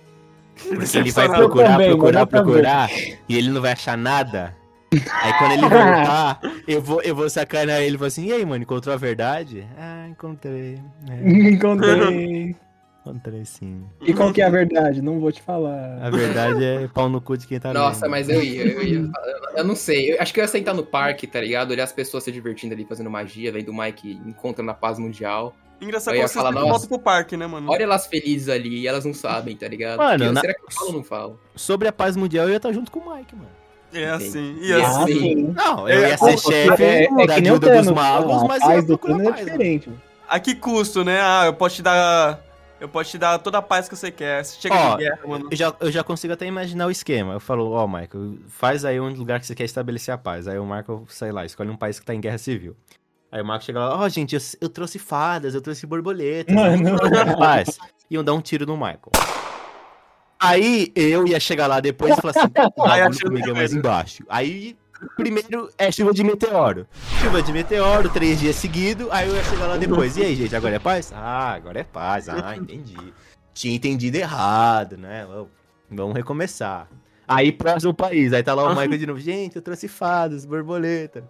Porque 0.68 0.98
ele 0.98 1.12
vai 1.12 1.28
procurar, 1.28 1.72
também, 1.72 1.88
procurar, 1.90 2.26
procurar, 2.26 2.90
e 3.28 3.36
ele 3.36 3.48
não 3.50 3.60
vai 3.60 3.72
achar 3.72 3.96
nada. 3.96 4.56
Aí 4.92 5.32
quando 5.38 5.52
ele 5.52 5.62
voltar, 5.62 6.40
eu 6.66 6.82
vou, 6.82 7.00
eu 7.02 7.14
vou 7.14 7.30
sacanear 7.30 7.80
ele 7.80 7.94
e 7.94 7.96
vou 7.96 8.08
assim, 8.08 8.26
e 8.26 8.32
aí, 8.32 8.44
mano, 8.44 8.62
encontrou 8.64 8.92
a 8.92 8.98
verdade? 8.98 9.64
Ah, 9.78 10.08
encontrei. 10.08 10.80
É, 11.08 11.30
Encontrei. 11.50 12.56
Encontrei 13.10 13.44
sim. 13.44 13.84
E 14.00 14.12
qual 14.12 14.32
que 14.32 14.42
é 14.42 14.44
a 14.46 14.50
verdade? 14.50 15.00
Não 15.02 15.18
vou 15.20 15.32
te 15.32 15.40
falar. 15.42 15.98
A 16.02 16.10
verdade 16.10 16.64
é 16.64 16.88
pau 16.88 17.08
no 17.08 17.20
cu 17.20 17.36
de 17.36 17.46
quem 17.46 17.58
tá 17.58 17.72
Nossa, 17.72 18.02
lendo. 18.02 18.10
mas 18.10 18.28
eu 18.28 18.42
ia, 18.42 18.62
eu 18.64 18.82
ia. 18.82 19.10
Eu 19.56 19.64
não 19.64 19.74
sei, 19.74 20.12
eu 20.14 20.20
acho 20.22 20.32
que 20.32 20.38
eu 20.38 20.44
ia 20.44 20.48
sentar 20.48 20.72
no 20.72 20.84
parque, 20.86 21.26
tá 21.26 21.40
ligado? 21.40 21.72
Olhar 21.72 21.82
as 21.82 21.90
pessoas 21.92 22.22
se 22.22 22.30
divertindo 22.30 22.74
ali, 22.74 22.84
fazendo 22.84 23.10
magia, 23.10 23.50
vendo 23.50 23.70
o 23.70 23.76
Mike 23.76 24.20
encontrando 24.24 24.70
a 24.70 24.74
paz 24.74 25.00
mundial. 25.00 25.52
Engraçado 25.80 26.14
Eu 26.14 26.20
que 26.22 26.28
vocês 26.28 26.34
falar, 26.40 26.52
nossa. 26.52 26.66
voltam 26.68 26.88
pro 26.88 26.98
parque, 27.00 27.36
né, 27.36 27.44
mano? 27.46 27.68
Olha 27.68 27.82
elas 27.82 28.06
felizes 28.06 28.48
ali 28.48 28.80
e 28.82 28.86
elas 28.86 29.04
não 29.04 29.12
sabem, 29.14 29.56
tá 29.56 29.66
ligado? 29.66 29.98
Mano, 29.98 30.10
Porque, 30.18 30.32
na- 30.32 30.40
Será 30.40 30.54
que 30.54 30.60
eu 30.62 30.70
falo 30.70 30.86
ou 30.88 30.92
não 30.92 31.02
falo? 31.02 31.40
Sobre 31.56 31.88
a 31.88 31.92
paz 31.92 32.14
mundial, 32.16 32.44
eu 32.46 32.50
ia 32.52 32.56
estar 32.58 32.72
junto 32.72 32.88
com 32.92 33.00
o 33.00 33.16
Mike, 33.16 33.34
mano. 33.34 33.48
É 33.92 34.10
assim. 34.10 34.58
E 34.60 34.68
E 34.68 34.74
assim. 34.74 34.84
Ah, 34.84 35.02
assim, 35.04 35.12
sim. 35.20 35.52
Não, 35.56 35.88
eu 35.88 36.04
É, 36.04 36.08
ia 36.10 36.18
ser 36.18 36.40
Pô, 36.40 36.52
chefe 36.52 36.82
é, 36.84 37.04
é 37.04 37.08
da 37.26 37.34
que 37.34 37.40
nem 37.40 37.42
guilda 37.42 37.76
dos 37.82 37.90
magos, 37.90 38.42
a 38.42 38.46
mas 38.46 38.62
paz 38.62 38.74
ia 38.74 38.82
do 38.82 38.94
é 38.94 38.96
paz, 38.98 39.16
mano. 39.16 39.34
diferente. 39.34 39.90
A 40.28 40.38
que 40.38 40.54
custo, 40.54 41.02
né? 41.04 41.18
Ah, 41.20 41.46
eu 41.46 41.54
posso 41.54 41.76
te 41.76 41.82
dar. 41.82 42.38
Eu 42.80 42.88
posso 42.88 43.10
te 43.10 43.18
dar 43.18 43.38
toda 43.38 43.58
a 43.58 43.62
paz 43.62 43.88
que 43.88 43.96
você 43.96 44.10
quer. 44.10 44.44
Chega 44.44 44.74
Ó, 44.74 44.96
de 44.96 45.04
guerra, 45.04 45.18
mano. 45.26 45.48
Eu 45.50 45.56
já, 45.56 45.74
eu 45.80 45.90
já 45.90 46.04
consigo 46.04 46.32
até 46.32 46.46
imaginar 46.46 46.86
o 46.86 46.90
esquema. 46.90 47.32
Eu 47.32 47.40
falo, 47.40 47.72
ó, 47.72 47.86
Michael, 47.86 48.38
faz 48.48 48.84
aí 48.84 49.00
um 49.00 49.08
lugar 49.08 49.40
que 49.40 49.46
você 49.46 49.54
quer 49.54 49.64
estabelecer 49.64 50.14
a 50.14 50.18
paz. 50.18 50.46
Aí 50.46 50.58
o 50.58 50.64
Michael, 50.64 51.04
sei 51.08 51.32
lá, 51.32 51.44
escolhe 51.44 51.70
um 51.70 51.76
país 51.76 51.98
que 51.98 52.06
tá 52.06 52.14
em 52.14 52.20
guerra 52.20 52.38
civil. 52.38 52.76
Aí 53.32 53.42
o 53.42 53.44
Michael 53.44 53.60
chega 53.60 53.80
lá, 53.80 53.98
ó, 53.98 54.08
gente, 54.08 54.34
eu, 54.34 54.40
eu 54.60 54.68
trouxe 54.68 54.98
fadas, 54.98 55.54
eu 55.54 55.60
trouxe 55.60 55.86
borboletas. 55.86 56.54
Mano. 56.54 56.96
Paz. 57.36 57.78
Iam 58.10 58.24
dar 58.24 58.32
um 58.32 58.40
tiro 58.40 58.64
no 58.64 58.76
Michael. 58.76 59.10
Aí 60.40 60.92
eu 60.94 61.26
ia 61.26 61.40
chegar 61.40 61.66
lá 61.66 61.80
depois 61.80 62.16
e 62.16 62.20
falar 62.20 62.30
assim, 62.30 62.48
bagulho 62.48 63.08
achando 63.08 63.22
comigo 63.22 63.50
é 63.50 63.52
mais 63.52 63.70
era. 63.72 63.78
embaixo. 63.78 64.24
Aí, 64.28 64.76
primeiro 65.16 65.68
é 65.78 65.90
chuva 65.90 66.12
de 66.12 66.22
meteoro. 66.24 66.86
Chuva 67.22 67.42
de 67.42 67.52
meteoro, 67.52 68.08
três 68.10 68.38
dias 68.40 68.56
seguidos. 68.56 69.08
Aí 69.10 69.28
eu 69.28 69.34
ia 69.34 69.44
chegar 69.44 69.66
lá 69.66 69.76
depois. 69.76 70.16
E 70.16 70.22
aí, 70.22 70.34
gente, 70.34 70.54
agora 70.54 70.76
é 70.76 70.78
paz? 70.78 71.12
Ah, 71.14 71.52
agora 71.54 71.80
é 71.80 71.84
paz. 71.84 72.28
Ah, 72.28 72.54
entendi. 72.58 72.96
Tinha 73.54 73.74
entendido 73.74 74.16
errado, 74.16 74.96
né? 74.96 75.26
Vamos- 75.90 76.14
recomeçar. 76.14 76.88
Aí, 77.26 77.52
próximo 77.52 77.92
país. 77.92 78.32
Aí 78.32 78.42
tá 78.42 78.54
lá 78.54 78.64
o 78.64 78.68
Michael 78.70 78.98
de 78.98 79.06
novo. 79.06 79.20
Gente, 79.20 79.56
eu 79.56 79.62
trouxe 79.62 79.86
fadas, 79.88 80.44
borboleta. 80.46 81.28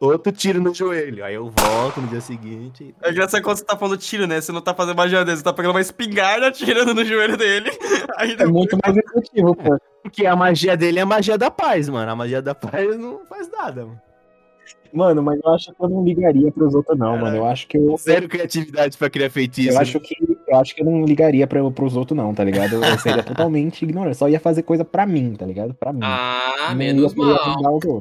Outro 0.00 0.32
tiro 0.32 0.60
no 0.60 0.74
joelho. 0.74 1.24
Aí 1.24 1.34
eu 1.34 1.50
volto 1.56 2.00
no 2.00 2.08
dia 2.08 2.20
seguinte. 2.20 2.94
É 3.02 3.10
engraçado 3.10 3.42
quando 3.42 3.58
você 3.58 3.64
tá 3.64 3.76
falando 3.76 3.96
tiro, 3.96 4.26
né? 4.26 4.40
Você 4.40 4.52
não 4.52 4.60
tá 4.60 4.74
fazendo 4.74 4.96
magia 4.96 5.24
dele, 5.24 5.36
você 5.36 5.42
tá 5.42 5.52
pegando 5.52 5.70
uma 5.72 5.80
espingarda 5.80 6.48
atirando 6.48 6.94
no 6.94 7.04
joelho 7.04 7.36
dele. 7.36 7.70
Aí 8.16 8.32
É 8.32 8.36
depois... 8.36 8.50
muito 8.52 8.76
mais 8.84 8.96
efetivo, 8.96 9.54
pô. 9.54 9.78
Porque 10.04 10.26
a 10.26 10.36
magia 10.36 10.76
dele 10.76 10.98
é 10.98 11.02
a 11.02 11.06
magia 11.06 11.38
da 11.38 11.50
paz, 11.50 11.88
mano. 11.88 12.10
A 12.12 12.14
magia 12.14 12.42
da 12.42 12.54
paz 12.54 12.96
não 12.98 13.20
faz 13.26 13.50
nada, 13.50 13.86
mano. 13.86 14.00
Mano, 14.92 15.24
mas 15.24 15.40
eu 15.42 15.50
acho 15.52 15.74
que 15.74 15.82
eu 15.82 15.88
não 15.88 16.04
ligaria 16.04 16.52
pros 16.52 16.72
outros, 16.72 16.96
não, 16.96 17.18
mano. 17.18 17.36
Eu 17.38 17.46
acho 17.46 17.66
que 17.66 17.76
eu. 17.76 17.96
Zero 17.96 18.28
criatividade 18.28 18.96
pra 18.96 19.10
criar 19.10 19.28
feitiço. 19.28 19.70
Eu 19.72 19.80
acho 19.80 19.98
que 19.98 20.14
eu 20.46 20.56
acho 20.56 20.72
que 20.72 20.82
eu 20.82 20.84
não 20.84 21.04
ligaria 21.04 21.46
pra, 21.48 21.68
pros 21.72 21.96
outros, 21.96 22.16
não, 22.16 22.32
tá 22.32 22.44
ligado? 22.44 22.74
Eu 22.74 22.98
seria 23.00 23.22
totalmente 23.24 23.82
ignorante. 23.82 24.16
Só 24.18 24.28
ia 24.28 24.38
fazer 24.38 24.62
coisa 24.62 24.84
pra 24.84 25.04
mim, 25.04 25.34
tá 25.36 25.46
ligado? 25.46 25.74
Pra 25.74 25.92
mim. 25.92 25.98
Ah, 26.04 26.66
Não 26.68 26.76
menos 26.76 27.12
mal. 27.14 27.36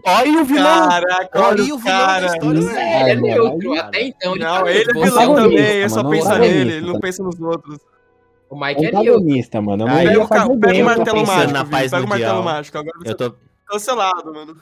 Olha 0.06 0.42
o 0.42 0.46
vilão! 0.46 0.88
Caraca, 0.90 1.40
Olha 1.40 1.48
olha 1.48 1.62
o 1.64 1.76
o 1.76 1.80
vilão 1.80 1.98
cara. 1.98 2.28
da 2.28 2.34
história. 2.36 2.60
Ele 2.60 2.68
É, 2.78 3.10
é 3.10 3.16
mano, 3.16 3.22
neutro. 3.28 3.74
Até 3.80 4.02
então 4.04 4.36
ele 4.36 4.44
Não, 4.44 4.64
tá 4.64 4.72
ele 4.72 4.80
é 4.92 4.94
vilão 4.94 5.36
também, 5.36 5.58
ele 5.58 5.90
só 5.90 6.04
pensa 6.04 6.26
protagonista, 6.30 6.40
nele, 6.40 6.72
ele 6.74 6.86
não 6.86 6.94
tá? 6.94 7.00
pensa 7.00 7.24
nos 7.24 7.40
outros. 7.42 7.80
O 8.54 8.60
Mike 8.60 8.86
é. 8.86 8.90
Antagonista, 8.90 9.60
mano. 9.60 9.86
Eu 9.86 9.90
Aí 9.90 10.06
ia 10.06 10.28
Pega 10.28 10.48
o, 10.48 10.54
eu 10.54 10.86
martelo 10.86 11.26
mágico, 11.26 11.54
na 11.54 11.66
paz 11.66 11.92
pega 11.92 12.06
o 12.06 12.10
martelo 12.10 12.44
mágico. 12.44 12.78
Agora 12.78 13.00
você 13.00 13.10
Eu 13.10 13.18
tô 13.18 13.30
tá 13.32 13.38
cancelado, 13.68 14.32
mano. 14.32 14.58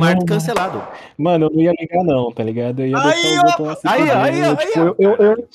Marco 0.00 0.24
cancelado. 0.24 0.82
Mano, 1.18 1.46
eu 1.46 1.50
não 1.50 1.60
ia 1.60 1.72
ligar, 1.72 2.04
não, 2.04 2.30
tá 2.30 2.44
ligado? 2.44 2.80
Eu 2.80 2.86
ia 2.86 2.98
Aí, 2.98 3.38
outros 3.38 3.66
lá 3.66 3.74
se 3.74 3.88
Aí, 3.88 4.00
fudendo, 4.00 4.18
aí, 4.18 4.38
eu, 4.38 4.50
aí, 4.50 4.56
tipo, 4.56 4.78
aí, 4.78 4.86
eu, 4.86 4.96
eu, 4.98 5.16
eu, 5.16 5.48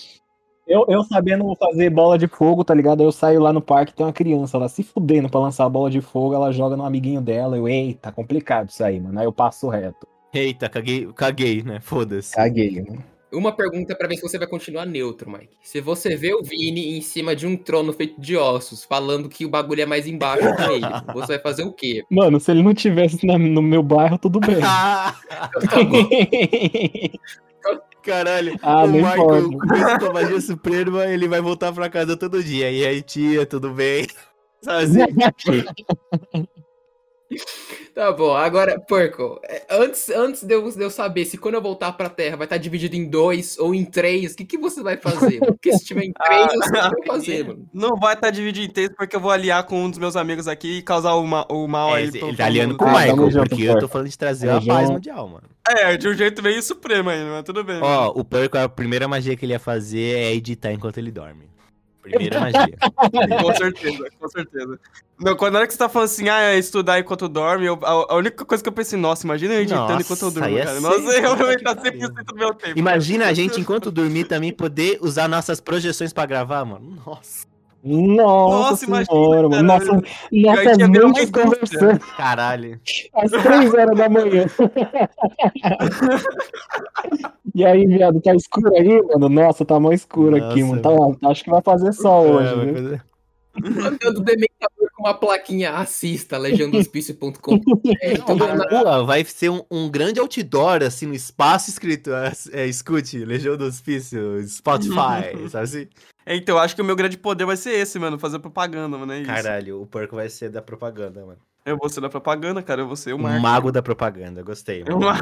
eu, 0.67 0.85
eu 0.89 1.03
sabendo 1.03 1.55
fazer 1.55 1.89
bola 1.89 2.17
de 2.17 2.27
fogo, 2.27 2.65
tá 2.65 2.73
ligado? 2.73 3.01
Eu 3.01 3.11
saio 3.11 3.39
lá 3.39 3.53
no 3.53 3.61
parque, 3.61 3.93
tem 3.93 4.05
uma 4.05 4.11
criança 4.11 4.57
lá 4.57 4.67
se 4.67 4.83
fudendo 4.83 5.29
pra 5.29 5.39
lançar 5.39 5.63
a 5.63 5.69
bola 5.69 5.89
de 5.89 6.01
fogo, 6.01 6.35
ela 6.35 6.51
joga 6.51 6.75
no 6.75 6.83
amiguinho 6.83 7.21
dela, 7.21 7.55
eu, 7.55 7.69
eita, 7.69 8.11
complicado 8.11 8.67
isso 8.67 8.83
aí, 8.83 8.99
mano. 8.99 9.17
Aí 9.17 9.25
eu 9.25 9.31
passo 9.31 9.69
reto. 9.69 10.05
Eita, 10.33 10.67
caguei, 10.67 11.07
caguei 11.15 11.63
né? 11.63 11.79
Foda-se. 11.79 12.35
Caguei, 12.35 12.81
mano. 12.81 13.14
Uma 13.31 13.51
pergunta 13.51 13.95
pra 13.95 14.07
ver 14.07 14.15
se 14.15 14.21
você 14.21 14.37
vai 14.37 14.47
continuar 14.47 14.85
neutro, 14.85 15.29
Mike. 15.29 15.49
Se 15.61 15.81
você 15.81 16.15
vê 16.15 16.33
o 16.33 16.41
Vini 16.43 16.97
em 16.97 17.01
cima 17.01 17.35
de 17.35 17.45
um 17.45 17.57
trono 17.57 17.91
feito 17.91 18.19
de 18.21 18.37
ossos, 18.37 18.83
falando 18.85 19.27
que 19.27 19.45
o 19.45 19.49
bagulho 19.49 19.81
é 19.81 19.85
mais 19.85 20.07
embaixo 20.07 20.43
que 20.55 20.63
ele, 20.71 20.85
você 21.13 21.33
vai 21.33 21.39
fazer 21.39 21.63
o 21.63 21.73
quê? 21.73 22.03
Mano, 22.09 22.39
se 22.39 22.51
ele 22.51 22.63
não 22.63 22.73
tivesse 22.73 23.25
na- 23.25 23.37
no 23.37 23.61
meu 23.61 23.83
bairro, 23.83 24.17
tudo 24.17 24.39
bem. 24.39 24.57
Ah, 24.63 25.15
Tá 27.65 27.81
caralho. 28.03 28.55
Ah, 28.61 28.83
o 28.83 28.87
Michael, 28.91 29.39
importa. 29.47 29.99
com 29.99 30.05
a 30.05 30.13
magia 30.13 30.39
suprema, 30.39 31.05
ele 31.07 31.27
vai 31.27 31.41
voltar 31.41 31.73
pra 31.73 31.89
casa 31.89 32.15
todo 32.15 32.43
dia. 32.43 32.69
E 32.71 32.85
aí, 32.85 33.01
tia, 33.01 33.45
tudo 33.45 33.71
bem? 33.71 34.05
Sabe 34.61 34.83
assim? 34.83 36.45
Tá 37.93 38.11
bom, 38.11 38.35
agora, 38.35 38.79
Porco, 38.79 39.39
é, 39.43 39.65
antes, 39.69 40.09
antes 40.09 40.43
de, 40.43 40.53
eu, 40.53 40.69
de 40.69 40.81
eu 40.83 40.89
saber 40.89 41.25
se 41.25 41.37
quando 41.37 41.55
eu 41.55 41.61
voltar 41.61 41.91
pra 41.93 42.09
Terra 42.09 42.35
vai 42.35 42.45
estar 42.45 42.57
dividido 42.57 42.95
em 42.95 43.09
dois 43.09 43.57
ou 43.57 43.73
em 43.73 43.83
três, 43.85 44.33
o 44.33 44.35
que, 44.35 44.45
que 44.45 44.57
você 44.57 44.83
vai 44.83 44.97
fazer? 44.97 45.39
Porque 45.39 45.71
se 45.73 45.85
tiver 45.85 46.03
em 46.03 46.11
três, 46.23 46.53
eu 46.53 46.61
sei 46.63 46.79
o 46.79 46.81
que 46.81 46.87
eu 46.87 46.91
vou 46.91 47.05
fazer, 47.07 47.45
mano. 47.47 47.69
Não 47.73 47.95
vai 47.95 48.13
estar 48.13 48.29
dividido 48.29 48.65
em 48.65 48.69
três 48.69 48.89
porque 48.95 49.15
eu 49.15 49.19
vou 49.19 49.31
aliar 49.31 49.63
com 49.65 49.83
um 49.85 49.89
dos 49.89 49.97
meus 49.97 50.15
amigos 50.15 50.47
aqui 50.47 50.79
e 50.79 50.81
causar 50.81 51.13
o, 51.15 51.25
ma- 51.25 51.47
o 51.49 51.67
mal 51.67 51.95
É, 51.95 52.01
aí. 52.01 52.11
ele 52.13 52.35
tá 52.37 52.45
aliando 52.45 52.75
com 52.77 52.83
o 52.85 52.87
Ah, 52.87 52.99
Michael, 52.99 53.31
junto, 53.31 53.49
porque 53.49 53.63
eu 53.63 53.79
tô 53.79 53.87
falando 53.87 54.09
de 54.09 54.17
trazer 54.17 54.47
Tamo 54.47 54.71
a 54.71 54.75
paz 54.75 54.89
mundial, 54.89 55.27
mano. 55.27 55.47
É, 55.67 55.97
de 55.97 56.07
um 56.07 56.13
jeito 56.13 56.43
meio 56.43 56.61
supremo 56.61 57.09
ainda, 57.09 57.31
mas 57.31 57.43
tudo 57.43 57.63
bem. 57.63 57.79
Ó, 57.81 58.09
o 58.15 58.23
Porco, 58.23 58.57
a 58.57 58.69
primeira 58.69 59.07
magia 59.07 59.35
que 59.35 59.45
ele 59.45 59.53
ia 59.53 59.59
fazer 59.59 60.17
é 60.17 60.33
editar 60.33 60.71
enquanto 60.71 60.97
ele 60.97 61.11
dorme. 61.11 61.54
Primeira 62.09 62.39
magia. 62.41 62.77
Com 63.41 63.53
certeza, 63.55 64.07
com 64.19 64.27
certeza. 64.29 64.79
Não, 65.19 65.35
quando 65.35 65.53
na 65.53 65.59
hora 65.59 65.67
que 65.67 65.73
você 65.73 65.79
tá 65.79 65.89
falando 65.89 66.05
assim, 66.07 66.29
ah, 66.29 66.39
é 66.41 66.57
estudar 66.57 66.99
enquanto 66.99 67.27
dorme, 67.29 67.65
eu- 67.65 67.79
a, 67.83 68.13
a 68.13 68.15
única 68.15 68.43
coisa 68.45 68.63
que 68.63 68.67
eu 68.69 68.73
pensei, 68.73 68.99
nossa, 68.99 69.25
imagina 69.25 69.53
eu 69.53 69.61
editando 69.61 69.87
Nossa, 69.93 70.01
enquanto 70.01 70.21
eu 70.23 70.31
durmo, 70.31 70.49
ia 70.49 70.63
cara. 70.65 70.75
ser 70.75 70.81
Nossa, 70.81 70.97
eu 71.17 71.21
vou 71.23 71.31
aproveitar 71.33 71.71
incrível. 71.77 72.09
100% 72.09 72.23
do 72.25 72.35
meu 72.35 72.53
tempo. 72.53 72.79
Imagina 72.79 73.25
a 73.27 73.33
gente, 73.33 73.59
enquanto 73.59 73.89
dormir, 73.91 74.25
também 74.25 74.51
poder 74.53 74.97
usar 75.01 75.27
nossas 75.27 75.59
projeções 75.59 76.11
pra 76.13 76.25
gravar, 76.25 76.63
mano. 76.65 77.01
Nossa, 77.05 77.47
Nossa, 77.87 78.71
Nossa, 78.71 78.85
imagina, 78.85 79.05
senhora, 79.13 79.47
mano. 79.49 79.51
cara. 79.51 79.63
Nossa, 79.63 79.93
nossa 80.31 80.85
uma 80.85 80.87
mente 80.87 81.31
conversando 81.31 81.99
caralho. 82.17 82.79
às 83.13 83.29
três 83.29 83.73
horas 83.73 83.95
da 83.95 84.09
manhã. 84.09 84.45
E 87.53 87.63
aí, 87.63 87.85
viado, 87.85 88.19
tá 88.21 88.33
escuro 88.35 88.75
aí, 88.75 89.01
mano? 89.03 89.29
Nossa, 89.29 89.63
tá 89.63 89.79
mó 89.79 89.91
escuro 89.93 90.35
aqui, 90.35 90.61
Nossa, 90.63 90.89
mano. 90.89 91.17
Tá, 91.21 91.29
acho 91.29 91.43
que 91.43 91.49
vai 91.51 91.61
fazer 91.61 91.93
sol 91.93 92.25
hoje, 92.27 92.47
É, 92.51 92.55
vai 92.55 92.65
viu? 92.65 92.75
fazer- 92.75 93.03
Mandando 93.57 94.21
dementador 94.21 94.89
com 94.95 95.03
uma 95.03 95.13
plaquinha, 95.13 95.71
assista, 95.75 96.37
legiãodohospício.com. 96.37 97.61
É, 98.01 98.17
na 98.17 99.01
vai 99.03 99.23
ser 99.23 99.49
um, 99.49 99.61
um 99.71 99.89
grande 99.89 100.19
outdoor, 100.19 100.83
assim, 100.83 101.05
no 101.05 101.13
espaço 101.13 101.69
escrito, 101.69 102.11
é, 102.13 102.31
é, 102.51 102.65
escute, 102.67 103.23
Legião 103.23 103.55
do 103.55 103.63
Hospício, 103.65 104.45
Spotify, 104.45 105.37
sabe 105.49 105.63
assim? 105.63 105.87
É, 106.25 106.35
Então, 106.35 106.55
eu 106.55 106.59
acho 106.59 106.75
que 106.75 106.81
o 106.81 106.85
meu 106.85 106.95
grande 106.95 107.17
poder 107.17 107.45
vai 107.45 107.55
ser 107.57 107.71
esse, 107.71 107.99
mano, 107.99 108.17
fazer 108.17 108.39
propaganda, 108.39 108.97
mano, 108.97 109.11
é 109.13 109.19
isso. 109.19 109.27
Caralho, 109.31 109.81
o 109.81 109.85
porco 109.87 110.15
vai 110.15 110.29
ser 110.29 110.49
da 110.49 110.61
propaganda, 110.61 111.25
mano. 111.25 111.39
Eu 111.65 111.77
vou 111.77 111.89
ser 111.89 111.99
da 112.01 112.09
propaganda, 112.09 112.61
cara, 112.61 112.81
eu 112.81 112.87
vou 112.87 112.95
ser 112.95 113.13
o 113.13 113.15
O 113.15 113.19
marketing. 113.19 113.41
mago 113.43 113.71
da 113.71 113.81
propaganda, 113.81 114.43
gostei. 114.43 114.83
Mano. 114.83 114.99
mar- 114.99 115.19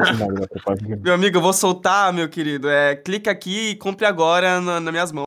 Meu 1.01 1.13
amigo, 1.13 1.37
eu 1.37 1.41
vou 1.41 1.53
soltar, 1.53 2.11
meu 2.11 2.27
querido. 2.27 2.67
É, 2.69 2.95
clica 2.95 3.31
aqui 3.31 3.69
e 3.69 3.75
compre 3.75 4.05
agora 4.05 4.59
na, 4.59 4.79
nas 4.79 4.91
minhas 4.93 5.11
mãos. 5.11 5.23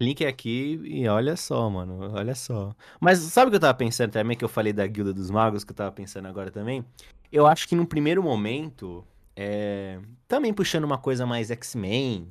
Link 0.00 0.24
aqui 0.26 0.80
e 0.84 1.06
olha 1.08 1.36
só, 1.36 1.70
mano, 1.70 2.12
olha 2.14 2.34
só. 2.34 2.74
Mas 3.00 3.18
sabe 3.20 3.46
o 3.46 3.50
que 3.50 3.56
eu 3.56 3.60
tava 3.60 3.74
pensando 3.74 4.10
também, 4.10 4.36
que 4.36 4.44
eu 4.44 4.48
falei 4.48 4.72
da 4.72 4.86
Guilda 4.86 5.12
dos 5.12 5.30
Magos, 5.30 5.62
que 5.64 5.70
eu 5.72 5.76
tava 5.76 5.92
pensando 5.92 6.26
agora 6.26 6.50
também? 6.50 6.84
Eu 7.30 7.46
acho 7.46 7.66
que 7.68 7.74
num 7.76 7.84
primeiro 7.86 8.22
momento, 8.22 9.04
é... 9.36 9.98
também 10.28 10.52
puxando 10.52 10.84
uma 10.84 10.98
coisa 10.98 11.24
mais 11.24 11.50
X-Men, 11.50 12.26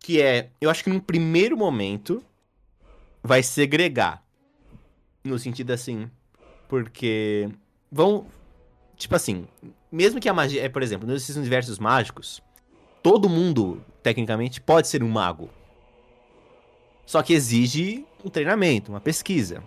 que 0.00 0.20
é, 0.20 0.50
eu 0.60 0.70
acho 0.70 0.82
que 0.84 0.90
num 0.90 1.00
primeiro 1.00 1.56
momento 1.56 2.22
vai 3.22 3.42
segregar. 3.42 4.24
No 5.24 5.38
sentido 5.38 5.72
assim, 5.72 6.10
porque 6.68 7.48
vão, 7.90 8.26
tipo 8.96 9.14
assim, 9.14 9.46
mesmo 9.90 10.20
que 10.20 10.28
a 10.28 10.34
magia, 10.34 10.62
é, 10.64 10.68
por 10.68 10.82
exemplo, 10.82 11.08
nesses 11.08 11.36
universos 11.36 11.78
mágicos, 11.78 12.40
todo 13.02 13.28
mundo, 13.28 13.82
tecnicamente, 14.02 14.60
pode 14.60 14.88
ser 14.88 15.02
um 15.02 15.08
mago. 15.08 15.50
Só 17.04 17.22
que 17.22 17.32
exige 17.32 18.04
um 18.24 18.28
treinamento, 18.28 18.92
uma 18.92 19.00
pesquisa. 19.00 19.62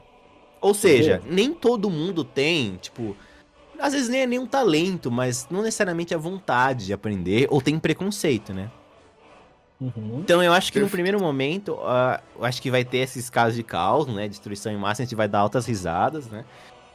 Ou 0.61 0.73
seja, 0.73 1.21
nem 1.25 1.53
todo 1.53 1.89
mundo 1.89 2.23
tem, 2.23 2.75
tipo, 2.77 3.15
às 3.79 3.93
vezes 3.93 4.09
nem 4.09 4.21
é 4.21 4.27
nenhum 4.27 4.45
talento, 4.45 5.09
mas 5.09 5.47
não 5.49 5.63
necessariamente 5.63 6.13
a 6.13 6.17
vontade 6.19 6.85
de 6.85 6.93
aprender, 6.93 7.47
ou 7.49 7.59
tem 7.59 7.79
preconceito, 7.79 8.53
né? 8.53 8.69
Uhum. 9.81 10.19
Então 10.19 10.43
eu 10.43 10.53
acho 10.53 10.71
que 10.71 10.79
no 10.79 10.87
primeiro 10.87 11.19
momento, 11.19 11.79
ah, 11.81 12.21
eu 12.37 12.45
acho 12.45 12.61
que 12.61 12.69
vai 12.69 12.85
ter 12.85 12.99
esses 12.99 13.31
casos 13.31 13.55
de 13.55 13.63
caos, 13.63 14.05
né? 14.05 14.27
Destruição 14.27 14.71
em 14.71 14.77
massa, 14.77 15.01
a 15.01 15.05
gente 15.05 15.15
vai 15.15 15.27
dar 15.27 15.39
altas 15.39 15.65
risadas, 15.65 16.27
né? 16.27 16.45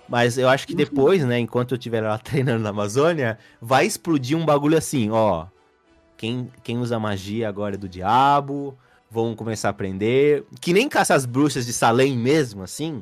Mas 0.09 0.39
eu 0.39 0.49
acho 0.49 0.69
que 0.69 0.75
depois, 0.75 1.25
né, 1.25 1.37
enquanto 1.37 1.73
eu 1.73 1.77
estiver 1.77 2.01
lá 2.01 2.17
treinando 2.19 2.63
na 2.63 2.71
Amazônia, 2.71 3.39
vai 3.61 3.85
explodir 3.85 4.39
um 4.39 4.47
bagulho 4.47 4.79
assim, 4.79 5.11
ó. 5.11 5.47
Quem, 6.17 6.49
quem 6.63 6.79
usa 6.79 6.99
magia 6.99 7.49
agora 7.49 7.75
é 7.75 7.79
do 7.79 7.89
diabo, 7.89 8.79
vão 9.11 9.35
começar 9.35 9.69
a 9.69 9.71
aprender. 9.73 10.45
Que 10.61 10.73
nem 10.73 10.89
caça 10.89 11.13
as 11.13 11.27
bruxas 11.27 11.67
de 11.67 11.73
Salem 11.73 12.17
mesmo, 12.17 12.63
assim. 12.63 13.01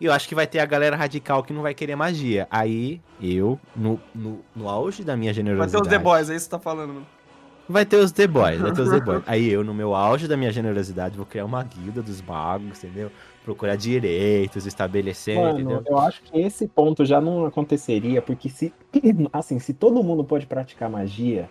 E 0.00 0.04
eu 0.04 0.12
acho 0.12 0.28
que 0.28 0.34
vai 0.34 0.46
ter 0.46 0.60
a 0.60 0.64
galera 0.66 0.96
radical 0.96 1.42
que 1.42 1.52
não 1.52 1.62
vai 1.62 1.74
querer 1.74 1.96
magia. 1.96 2.46
Aí, 2.50 3.00
eu, 3.20 3.58
no, 3.74 4.00
no, 4.14 4.44
no 4.54 4.68
auge 4.68 5.02
da 5.02 5.16
minha 5.16 5.32
Vai 5.32 5.42
ter 5.42 5.48
generosidade... 5.48 5.82
os 5.82 5.88
The 5.88 5.98
Boys, 5.98 6.30
é 6.30 6.36
isso 6.36 6.46
que 6.46 6.50
você 6.50 6.56
tá 6.56 6.58
falando, 6.58 6.94
mano. 6.94 7.06
Vai 7.68 7.86
ter 7.86 7.96
os 7.96 8.12
The 8.12 8.26
Boys, 8.26 8.60
vai 8.60 8.72
ter 8.72 8.82
os 8.82 8.90
The 8.90 9.00
Boys. 9.04 9.22
Aí 9.26 9.48
eu, 9.48 9.62
no 9.64 9.72
meu 9.72 9.94
auge 9.94 10.26
da 10.28 10.36
minha 10.36 10.52
generosidade, 10.52 11.16
vou 11.16 11.24
criar 11.26 11.44
uma 11.44 11.62
guilda 11.62 12.02
dos 12.02 12.20
magos, 12.20 12.82
entendeu? 12.84 13.10
Procurar 13.44 13.76
direitos, 13.76 14.66
estabelecer, 14.66 15.36
Mano, 15.36 15.58
entendeu? 15.60 15.82
eu 15.86 15.98
acho 15.98 16.22
que 16.22 16.38
esse 16.40 16.68
ponto 16.68 17.04
já 17.04 17.20
não 17.20 17.46
aconteceria, 17.46 18.20
porque 18.22 18.48
se, 18.48 18.72
assim, 19.32 19.58
se 19.58 19.72
todo 19.74 20.02
mundo 20.02 20.22
pode 20.24 20.46
praticar 20.46 20.88
magia, 20.90 21.48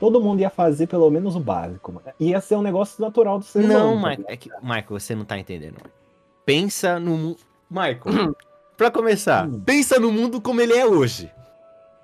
todo 0.00 0.20
mundo 0.20 0.40
ia 0.40 0.50
fazer 0.50 0.86
pelo 0.86 1.10
menos 1.10 1.34
o 1.36 1.40
básico. 1.40 2.00
Ia 2.20 2.40
ser 2.40 2.56
um 2.56 2.62
negócio 2.62 3.00
natural 3.02 3.38
do 3.38 3.44
ser 3.44 3.62
Não, 3.64 3.94
humano. 3.94 4.00
tá 4.02 4.08
Michael, 4.22 4.26
é 4.28 4.36
que, 4.36 4.50
Michael, 4.62 4.86
você 4.90 5.14
não 5.14 5.24
tá 5.24 5.38
entendendo. 5.38 5.76
Pensa 6.46 6.98
no 7.00 7.16
mundo. 7.16 7.36
Michael, 7.70 8.34
pra 8.76 8.90
começar, 8.90 9.46
Hum. 9.48 9.60
pensa 9.64 9.98
no 9.98 10.12
mundo 10.12 10.40
como 10.40 10.60
ele 10.60 10.72
é 10.74 10.86
hoje. 10.86 11.30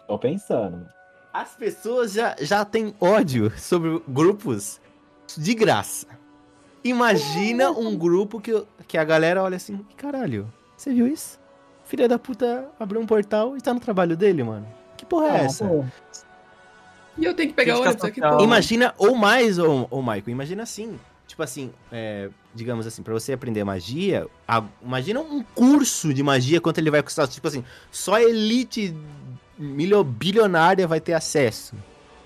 Tô 0.06 0.18
pensando. 0.18 0.86
As 1.32 1.50
pessoas 1.50 2.12
já, 2.12 2.34
já 2.40 2.64
têm 2.64 2.94
ódio 3.00 3.52
sobre 3.56 4.02
grupos 4.08 4.80
de 5.36 5.54
graça. 5.54 6.06
Imagina 6.82 7.70
um 7.70 7.96
grupo 7.96 8.40
que, 8.40 8.64
que 8.88 8.98
a 8.98 9.04
galera 9.04 9.42
olha 9.42 9.56
assim, 9.56 9.84
caralho, 9.96 10.52
você 10.76 10.92
viu 10.92 11.06
isso? 11.06 11.38
Filha 11.84 12.08
da 12.08 12.18
puta 12.18 12.68
abriu 12.78 13.00
um 13.00 13.06
portal 13.06 13.56
e 13.56 13.60
tá 13.60 13.72
no 13.74 13.80
trabalho 13.80 14.16
dele, 14.16 14.42
mano. 14.42 14.66
Que 14.96 15.04
porra 15.04 15.26
é 15.26 15.30
Ah, 15.30 15.44
essa? 15.44 15.66
pô, 15.66 15.84
E 17.18 17.24
eu 17.24 17.34
tenho 17.34 17.50
que 17.50 17.54
pegar 17.54 17.78
ônibus 17.78 18.04
aqui. 18.04 18.20
pô. 18.20 18.40
Imagina, 18.40 18.94
ou 18.96 19.14
mais, 19.14 19.58
ou, 19.58 19.86
ou 19.90 20.02
Michael, 20.02 20.28
imagina 20.30 20.62
assim. 20.62 20.98
Tipo 21.26 21.42
assim, 21.44 21.70
é, 21.92 22.28
digamos 22.54 22.86
assim, 22.88 23.02
pra 23.04 23.12
você 23.12 23.32
aprender 23.32 23.62
magia, 23.62 24.26
a- 24.48 24.64
imagina 24.82 25.20
um 25.20 25.42
curso 25.44 26.12
de 26.12 26.22
magia, 26.24 26.60
quanto 26.60 26.78
ele 26.78 26.90
vai 26.90 27.02
custar. 27.02 27.28
Tipo 27.28 27.46
assim, 27.46 27.64
só 27.90 28.14
a 28.14 28.22
elite 28.22 28.94
bilionária 30.04 30.86
vai 30.86 31.00
ter 31.00 31.12
acesso. 31.12 31.74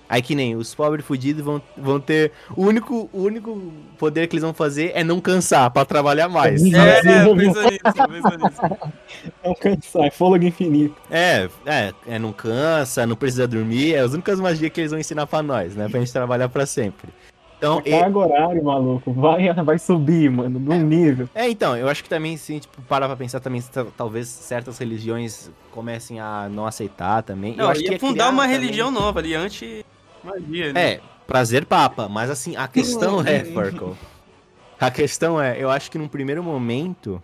Aí 0.07 0.21
que 0.21 0.35
nem 0.35 0.55
os 0.55 0.73
pobres 0.75 1.03
fudidos 1.03 1.43
vão, 1.43 1.61
vão 1.75 1.99
ter. 1.99 2.31
O 2.55 2.63
único, 2.63 3.09
o 3.11 3.23
único 3.23 3.73
poder 3.97 4.27
que 4.27 4.35
eles 4.35 4.43
vão 4.43 4.53
fazer 4.53 4.91
é 4.93 5.03
não 5.03 5.19
cansar 5.19 5.71
pra 5.71 5.83
trabalhar 5.83 6.29
mais. 6.29 6.63
É, 6.63 7.01
pensa 7.01 7.63
nisso, 7.63 7.81
pensa 7.83 8.37
nisso. 8.37 8.93
Não 9.43 9.55
cansar, 9.55 10.03
é 10.03 10.11
fôlego 10.11 10.45
infinito. 10.45 10.95
É, 11.09 11.49
é, 11.65 11.93
é, 12.07 12.19
não 12.19 12.31
cansa, 12.31 13.07
não 13.07 13.15
precisa 13.15 13.47
dormir, 13.47 13.95
é 13.95 13.99
as 13.99 14.13
únicas 14.13 14.39
magias 14.39 14.71
que 14.71 14.81
eles 14.81 14.91
vão 14.91 14.99
ensinar 14.99 15.25
pra 15.25 15.41
nós, 15.41 15.75
né? 15.75 15.87
Pra 15.89 15.99
gente 15.99 16.11
trabalhar 16.11 16.49
pra 16.49 16.65
sempre. 16.65 17.09
Então, 17.57 17.77
A 17.77 17.81
carga 17.81 18.17
horária, 18.19 18.61
maluco, 18.61 19.11
vai, 19.13 19.51
vai 19.63 19.79
subir, 19.79 20.29
mano, 20.29 20.59
num 20.59 20.81
nível. 20.81 21.29
É, 21.33 21.49
então, 21.49 21.75
eu 21.77 21.87
acho 21.87 22.03
que 22.03 22.09
também, 22.09 22.35
se 22.37 22.59
tipo, 22.59 22.81
parar 22.83 23.07
pra 23.07 23.15
pensar 23.15 23.39
também, 23.39 23.61
ta- 23.61 23.85
talvez 23.95 24.27
certas 24.27 24.77
religiões 24.77 25.49
comecem 25.71 26.19
a 26.19 26.47
não 26.51 26.65
aceitar 26.67 27.23
também. 27.23 27.51
eu 27.53 27.57
Não, 27.63 27.69
acho 27.69 27.81
que 27.81 27.89
ia 27.91 27.95
é 27.95 27.99
fundar 27.99 28.29
uma 28.29 28.43
também- 28.43 28.59
religião 28.59 28.91
nova 28.91 29.19
ali, 29.19 29.33
anti-magia. 29.35 30.73
né? 30.73 30.91
É, 30.93 30.99
prazer 31.25 31.65
papa, 31.65 32.07
mas 32.09 32.29
assim, 32.29 32.55
a 32.55 32.67
questão 32.67 33.21
é, 33.21 33.43
Furkle, 33.45 33.93
a 34.79 34.91
questão 34.91 35.41
é, 35.41 35.57
eu 35.61 35.69
acho 35.71 35.89
que 35.89 35.97
num 35.97 36.07
primeiro 36.07 36.43
momento, 36.43 37.21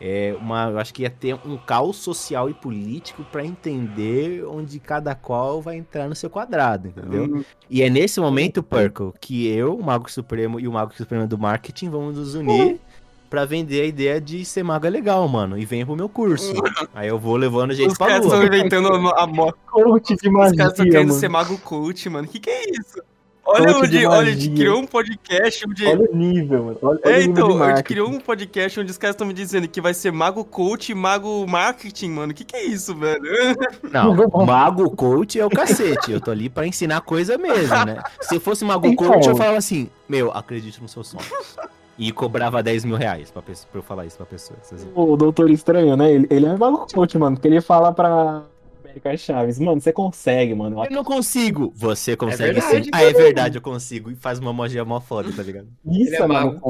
é 0.00 0.34
uma, 0.40 0.70
eu 0.70 0.78
acho 0.78 0.94
que 0.94 1.02
ia 1.02 1.10
ter 1.10 1.34
um 1.44 1.56
caos 1.58 1.96
social 1.96 2.48
e 2.48 2.54
político 2.54 3.22
pra 3.30 3.44
entender 3.44 4.44
onde 4.46 4.78
cada 4.80 5.14
qual 5.14 5.60
vai 5.60 5.76
entrar 5.76 6.08
no 6.08 6.14
seu 6.14 6.30
quadrado, 6.30 6.88
entendeu? 6.88 7.24
Hum, 7.24 7.44
E 7.68 7.82
é 7.82 7.90
nesse 7.90 8.18
momento, 8.20 8.62
Purple, 8.62 9.12
que 9.20 9.46
eu, 9.48 9.76
o 9.76 9.82
Mago 9.84 10.10
Supremo 10.10 10.58
e 10.58 10.66
o 10.66 10.72
Mago 10.72 10.94
Supremo 10.94 11.26
do 11.26 11.36
Marketing 11.38 11.90
vamos 11.90 12.16
nos 12.16 12.34
unir 12.34 12.80
pra 13.28 13.44
vender 13.44 13.82
a 13.82 13.86
ideia 13.86 14.20
de 14.20 14.44
ser 14.44 14.64
mago 14.64 14.86
é 14.86 14.90
legal, 14.90 15.28
mano. 15.28 15.56
E 15.56 15.64
venha 15.64 15.86
pro 15.86 15.94
meu 15.94 16.08
curso. 16.08 16.52
Aí 16.92 17.06
eu 17.08 17.16
vou 17.18 17.36
levando 17.36 17.72
jeito 17.72 17.92
Os 17.92 17.98
pra 17.98 18.08
caras 18.08 18.24
estão 18.24 18.38
lua. 18.40 18.48
inventando 18.48 18.88
a, 18.88 19.24
moto. 19.26 19.56
Coach 19.70 20.16
de 20.16 20.28
Os 20.28 20.34
magia, 20.34 20.56
caras 20.56 20.72
estão 20.72 20.86
querendo 20.86 21.08
mano. 21.08 21.20
ser 21.20 21.28
mago 21.28 21.56
coach, 21.58 22.08
mano. 22.08 22.26
Que 22.26 22.40
que 22.40 22.50
é 22.50 22.70
isso? 22.72 23.00
Olha 23.52 23.76
onde, 23.76 23.88
de 23.88 24.06
olha, 24.06 24.30
a 24.32 24.34
gente 24.34 24.50
criou 24.50 24.78
um 24.80 24.86
podcast 24.86 25.64
onde... 25.68 25.86
Olha 25.86 26.08
o 26.10 26.16
nível, 26.16 26.64
mano. 26.64 26.78
Olha, 26.82 27.00
olha 27.04 27.12
É, 27.12 27.16
o 27.16 27.18
nível 27.28 27.32
então, 27.32 27.56
de 27.58 27.62
a 27.62 27.68
gente 27.76 27.84
criou 27.84 28.08
um 28.08 28.20
podcast 28.20 28.80
onde 28.80 28.90
os 28.90 28.98
caras 28.98 29.14
estão 29.14 29.26
me 29.26 29.32
dizendo 29.34 29.66
que 29.68 29.80
vai 29.80 29.92
ser 29.94 30.12
mago 30.12 30.44
coach 30.44 30.92
e 30.92 30.94
mago 30.94 31.46
marketing, 31.48 32.10
mano. 32.10 32.32
Que 32.34 32.44
que 32.44 32.56
é 32.56 32.64
isso, 32.64 32.94
velho? 32.94 33.22
Não, 33.92 34.14
mago 34.46 34.90
coach 34.90 35.38
é 35.38 35.44
o 35.44 35.50
cacete. 35.50 36.12
Eu 36.12 36.20
tô 36.20 36.30
ali 36.30 36.48
pra 36.48 36.66
ensinar 36.66 37.00
coisa 37.00 37.36
mesmo, 37.36 37.84
né? 37.84 38.02
Se 38.20 38.36
eu 38.36 38.40
fosse 38.40 38.64
mago 38.64 38.86
Então. 38.86 39.08
coach, 39.12 39.28
eu 39.28 39.36
falava 39.36 39.58
assim, 39.58 39.88
meu, 40.08 40.30
acredite 40.30 40.80
nos 40.80 40.92
seus 40.92 41.08
sonhos. 41.08 41.56
E 41.98 42.10
cobrava 42.12 42.62
10 42.62 42.84
mil 42.86 42.96
reais 42.96 43.30
pra, 43.30 43.42
pessoa- 43.42 43.68
pra 43.70 43.78
eu 43.80 43.82
falar 43.82 44.06
isso 44.06 44.16
pra 44.16 44.24
pessoas. 44.24 44.58
assim. 44.72 44.88
O 44.94 45.16
Doutor 45.16 45.50
Estranho, 45.50 45.96
né? 45.96 46.10
Ele, 46.10 46.26
ele 46.30 46.46
é 46.46 46.56
maluco 46.56 46.86
coach, 46.94 47.18
mano, 47.18 47.36
porque 47.36 47.46
ele 47.48 47.60
fala 47.60 47.92
pra 47.92 48.42
América 48.90 49.16
Chaves, 49.16 49.58
mano, 49.58 49.80
você 49.80 49.92
consegue, 49.92 50.54
mano. 50.54 50.84
Eu 50.84 50.90
não 50.90 51.04
consigo. 51.04 51.72
Você 51.76 52.16
consegue 52.16 52.60
verdade, 52.60 52.84
sim. 52.84 52.90
Ah, 52.92 53.02
é 53.02 53.12
verdade, 53.12 53.58
eu 53.58 53.62
consigo. 53.62 54.10
E 54.10 54.16
faz 54.16 54.38
uma 54.38 54.52
magia 54.52 54.84
mó 54.84 55.00
foda, 55.00 55.32
tá 55.32 55.42
ligado? 55.42 55.68
Isso 55.86 56.14
é 56.14 56.18
é 56.18 56.26
mano. 56.26 56.60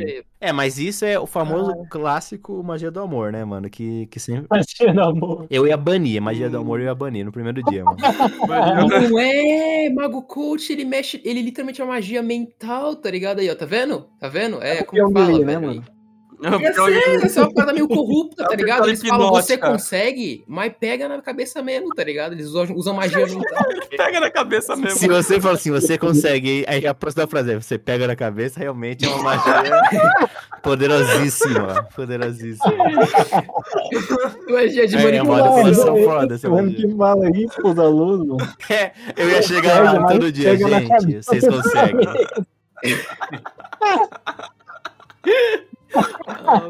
é. 0.00 0.22
É, 0.42 0.52
mas 0.52 0.78
isso 0.78 1.04
é 1.04 1.20
o 1.20 1.26
famoso 1.26 1.74
clássico 1.90 2.62
magia 2.62 2.90
do 2.90 2.98
amor, 3.00 3.30
né, 3.30 3.44
mano? 3.44 3.68
Que, 3.68 4.06
que 4.06 4.18
sempre. 4.18 4.46
Magia 4.50 4.94
do 4.94 5.02
amor. 5.02 5.46
Eu 5.50 5.66
ia 5.66 5.76
banir, 5.76 6.20
magia 6.22 6.48
do 6.48 6.56
amor 6.56 6.80
eu 6.80 6.86
ia 6.86 6.94
banir 6.94 7.26
no 7.26 7.32
primeiro 7.32 7.62
dia, 7.64 7.84
mano. 7.84 7.98
Não 9.10 9.18
é, 9.18 9.90
Mago 9.90 10.22
Coach, 10.22 10.72
ele 10.72 10.86
mexe, 10.86 11.20
ele 11.24 11.42
literalmente 11.42 11.80
é 11.82 11.84
uma 11.84 11.92
magia 11.92 12.22
mental, 12.22 12.96
tá 12.96 13.10
ligado 13.10 13.40
aí, 13.40 13.50
ó, 13.50 13.54
tá 13.54 13.66
vendo? 13.66 14.06
Tá 14.18 14.28
vendo? 14.28 14.62
É, 14.62 14.78
É 14.78 14.82
o 14.82 14.86
como 14.86 15.12
Pyong 15.12 15.26
fala, 15.26 15.44
né, 15.44 15.58
mano? 15.58 15.84
É 15.86 15.99
sério, 16.42 17.24
essa 17.24 17.40
é 17.40 17.42
uma 17.42 17.52
parada 17.52 17.72
meio 17.72 17.86
corrupta, 17.88 18.44
tá 18.44 18.54
É 18.54 18.56
ligado? 18.56 18.88
Eles 18.88 19.02
falam, 19.02 19.30
você 19.30 19.58
consegue, 19.58 20.44
mas 20.46 20.72
pega 20.78 21.08
na 21.08 21.20
cabeça 21.20 21.62
mesmo, 21.62 21.94
tá 21.94 22.02
ligado? 22.02 22.32
Eles 22.32 22.46
usam, 22.46 22.74
usam 22.76 22.94
magia 22.94 23.24
mental. 23.26 23.64
Pega 23.90 24.20
na 24.20 24.30
cabeça 24.30 24.74
mesmo. 24.76 24.98
Se 24.98 25.06
você 25.08 25.40
fala 25.40 25.54
assim, 25.54 25.70
você 25.70 25.98
consegue, 25.98 26.64
aí 26.66 26.86
a 26.86 26.94
próxima 26.94 27.26
frase 27.26 27.52
é, 27.52 27.60
você 27.60 27.78
pega 27.78 28.06
na 28.06 28.16
cabeça, 28.16 28.58
realmente 28.58 29.04
é 29.04 29.08
uma 29.08 29.22
magia 29.22 29.80
poderosíssima. 30.62 31.82
Poderosíssima. 31.94 32.74
magia 34.48 34.86
de 34.86 34.96
É, 34.96 35.22
uma 35.22 35.36
manipulação. 35.36 35.94
Mano, 35.94 36.04
foda 36.04 36.34
essa 36.34 36.48
magia. 36.48 36.76
que 36.76 36.96
fala 36.96 37.30
isso 37.36 37.54
pros 37.56 37.78
alunos. 37.78 38.42
É, 38.68 38.92
eu 39.16 39.28
ia 39.28 39.42
chegar 39.42 39.82
lá 39.82 40.06
todo 40.06 40.30
dia, 40.32 40.56
gente. 40.56 41.22
Vocês 41.22 41.46
conseguem. 41.46 42.08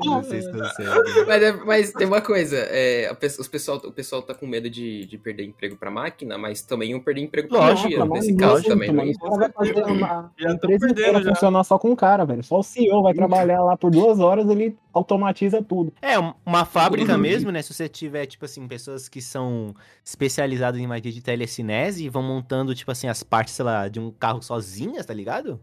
Vocês 0.04 0.46
conseguem. 0.50 1.24
Mas, 1.26 1.42
é- 1.42 1.52
mas 1.52 1.92
tem 1.92 2.06
uma 2.06 2.20
coisa, 2.20 2.56
é, 2.56 3.10
os 3.38 3.48
pessoal, 3.48 3.78
o 3.78 3.92
pessoal 3.92 4.22
tá 4.22 4.34
com 4.34 4.46
medo 4.46 4.68
de, 4.70 5.04
de 5.06 5.18
perder 5.18 5.44
emprego 5.44 5.76
pra 5.76 5.90
máquina, 5.90 6.38
mas 6.38 6.62
também 6.62 6.90
iam 6.90 7.00
perder 7.00 7.22
emprego 7.22 7.48
pra 7.48 7.58
Lógico, 7.58 7.82
magia, 7.98 8.04
nesse 8.06 8.36
caso 8.36 8.52
lógico, 8.54 8.70
também. 8.70 8.92
mano, 8.92 9.12
Não 9.20 9.30
é 9.30 9.34
o 9.34 9.38
vai 9.38 9.52
fazer 9.52 9.84
uma 9.84 10.32
Já 10.38 10.52
empresa 10.52 10.60
perdendo 10.86 10.90
inteira 10.92 11.22
já. 11.22 11.30
funcionar 11.34 11.64
só 11.64 11.78
com 11.78 11.90
um 11.90 11.96
cara, 11.96 12.24
velho. 12.24 12.42
Só 12.42 12.58
o 12.58 12.62
CEO 12.62 13.02
vai 13.02 13.14
trabalhar 13.14 13.62
lá 13.62 13.76
por 13.76 13.90
duas 13.90 14.18
horas, 14.20 14.48
ele 14.48 14.76
automatiza 14.92 15.62
tudo. 15.62 15.92
É, 16.02 16.18
um- 16.18 16.32
uma 16.44 16.64
fábrica 16.64 17.16
mesmo, 17.18 17.50
né? 17.50 17.62
Se 17.62 17.72
você 17.72 17.88
tiver, 17.88 18.26
tipo 18.26 18.44
assim, 18.44 18.66
pessoas 18.66 19.08
que 19.08 19.20
são 19.20 19.74
especializadas 20.04 20.80
em 20.80 20.86
magia 20.86 21.12
de 21.12 21.20
telecinese 21.22 22.04
e 22.04 22.08
vão 22.08 22.22
montando, 22.22 22.74
tipo 22.74 22.90
assim, 22.90 23.08
as 23.08 23.22
partes, 23.22 23.54
sei 23.54 23.64
lá, 23.64 23.88
de 23.88 24.00
um 24.00 24.10
carro 24.10 24.42
sozinhas, 24.42 25.06
tá 25.06 25.14
ligado? 25.14 25.60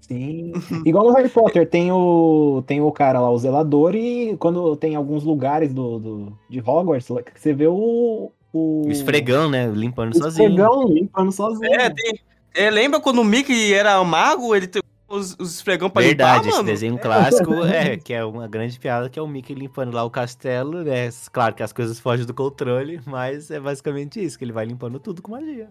Sim. 0.00 0.52
Igual 0.84 1.04
no 1.06 1.12
Harry 1.12 1.28
Potter, 1.28 1.68
tem 1.68 1.92
o, 1.92 2.62
tem 2.66 2.80
o 2.80 2.90
cara 2.90 3.20
lá, 3.20 3.30
o 3.30 3.38
zelador, 3.38 3.94
e 3.94 4.36
quando 4.38 4.74
tem 4.76 4.96
alguns 4.96 5.22
lugares 5.24 5.72
do, 5.72 5.98
do, 5.98 6.38
de 6.48 6.60
Hogwarts, 6.60 7.08
que 7.32 7.40
você 7.40 7.52
vê 7.52 7.66
o. 7.66 8.32
O 8.52 8.86
O 8.86 8.90
esfregão, 8.90 9.48
né? 9.48 9.68
Limpando 9.68 10.12
o 10.12 10.18
sozinho. 10.18 10.48
esfregão 10.48 10.88
limpando 10.88 11.30
sozinho. 11.30 11.72
É, 11.72 11.90
tem... 11.90 12.18
é, 12.52 12.68
lembra 12.68 12.98
quando 13.00 13.20
o 13.20 13.24
Mickey 13.24 13.72
era 13.72 14.02
mago, 14.02 14.54
ele 14.56 14.66
tem 14.66 14.82
os, 15.10 15.36
os 15.38 15.56
esfregão 15.56 15.90
pra 15.90 16.02
Verdade, 16.02 16.38
limpar, 16.38 16.48
esse 16.48 16.56
mano? 16.56 16.66
desenho 16.68 16.98
clássico 16.98 17.54
é 17.64 17.96
que 17.96 18.12
é 18.12 18.24
uma 18.24 18.46
grande 18.46 18.78
piada, 18.78 19.10
que 19.10 19.18
é 19.18 19.22
o 19.22 19.26
Mickey 19.26 19.54
limpando 19.54 19.92
lá 19.92 20.04
o 20.04 20.10
castelo, 20.10 20.84
né? 20.84 21.08
Claro 21.32 21.54
que 21.54 21.62
as 21.62 21.72
coisas 21.72 21.98
fogem 21.98 22.24
do 22.24 22.32
controle, 22.32 23.00
mas 23.06 23.50
é 23.50 23.58
basicamente 23.58 24.22
isso, 24.22 24.38
que 24.38 24.44
ele 24.44 24.52
vai 24.52 24.64
limpando 24.64 25.00
tudo 25.00 25.20
com 25.20 25.32
magia. 25.32 25.68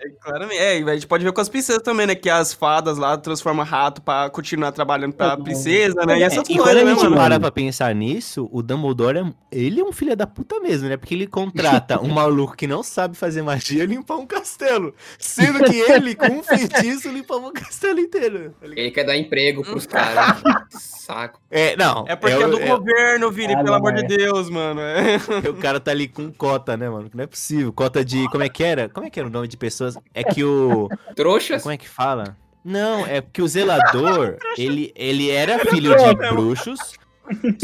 É, 0.00 0.08
claramente. 0.20 0.58
É, 0.60 0.82
a 0.82 0.94
gente 0.94 1.06
pode 1.06 1.24
ver 1.24 1.32
com 1.32 1.40
as 1.40 1.48
princesas 1.48 1.82
também, 1.82 2.06
né? 2.06 2.14
Que 2.14 2.30
as 2.30 2.52
fadas 2.54 2.98
lá 2.98 3.16
transformam 3.16 3.64
rato 3.64 4.00
pra 4.02 4.30
continuar 4.30 4.70
trabalhando 4.72 5.12
pra 5.12 5.34
Uhum. 5.36 5.42
princesa, 5.44 6.04
né? 6.06 6.18
E 6.18 6.22
essas 6.22 6.48
e 6.48 6.54
quando 6.54 6.64
coisas, 6.64 6.82
a 6.82 6.84
né, 6.84 6.90
gente 6.92 7.02
mano? 7.04 7.16
para 7.16 7.40
pra 7.40 7.50
pensar 7.50 7.94
nisso, 7.94 8.48
o 8.52 8.62
Dumbledore, 8.62 9.18
é- 9.18 9.32
ele 9.50 9.80
é 9.80 9.84
um 9.84 9.92
filho 9.92 10.14
da 10.16 10.26
puta 10.26 10.60
mesmo, 10.60 10.88
né? 10.88 10.96
Porque 10.96 11.14
ele 11.14 11.26
contrata 11.26 12.00
um 12.00 12.08
maluco 12.08 12.56
que 12.56 12.66
não 12.66 12.82
sabe 12.82 13.16
fazer 13.16 13.42
magia 13.42 13.84
limpar 13.84 14.16
um 14.16 14.26
castelo. 14.26 14.94
Sendo 15.18 15.64
que 15.64 15.76
ele, 15.80 16.14
com 16.14 16.26
um 16.26 16.42
feitiço, 16.42 17.08
limpava 17.10 17.46
o 17.48 17.52
castelo 17.52 17.98
inteiro. 17.98 18.54
Ele 18.62 18.90
quer 18.90 19.04
dar 19.04 19.16
emprego 19.16 19.62
pros 19.62 19.86
caras. 19.86 20.42
Saco. 20.70 21.40
É, 21.50 21.74
não. 21.76 22.04
É 22.06 22.14
porque 22.14 22.36
é, 22.42 22.46
do 22.48 22.60
é- 22.60 22.66
governo, 22.68 23.30
Vini, 23.30 23.54
Ah, 23.54 23.64
pelo 23.64 23.74
amor 23.76 23.94
é. 23.94 24.02
de 24.02 24.16
Deus, 24.16 24.50
mano. 24.50 24.80
É. 24.80 25.16
o 25.48 25.54
cara 25.54 25.80
tá 25.80 25.90
ali 25.90 26.06
com 26.06 26.30
cota, 26.32 26.76
né, 26.76 26.88
mano? 26.88 27.10
Não 27.14 27.24
é 27.24 27.26
possível. 27.26 27.72
Cota 27.72 28.04
de. 28.04 28.28
Como 28.30 28.42
é 28.44 28.48
que 28.48 28.62
era? 28.62 28.88
Como 28.88 29.06
é 29.06 29.10
que 29.10 29.18
era 29.18 29.28
o 29.28 29.32
nome 29.32 29.48
de 29.48 29.56
pessoas? 29.94 30.04
É 30.14 30.24
que 30.24 30.44
o. 30.44 30.88
Trouxas? 31.14 31.62
Como 31.62 31.72
é 31.72 31.76
que 31.76 31.88
fala? 31.88 32.36
Não, 32.64 33.06
é 33.06 33.20
porque 33.20 33.40
o 33.40 33.46
zelador, 33.48 34.36
ele, 34.56 34.92
ele 34.94 35.30
era 35.30 35.58
filho 35.66 35.96
de 35.96 36.14
bruxos, 36.14 36.98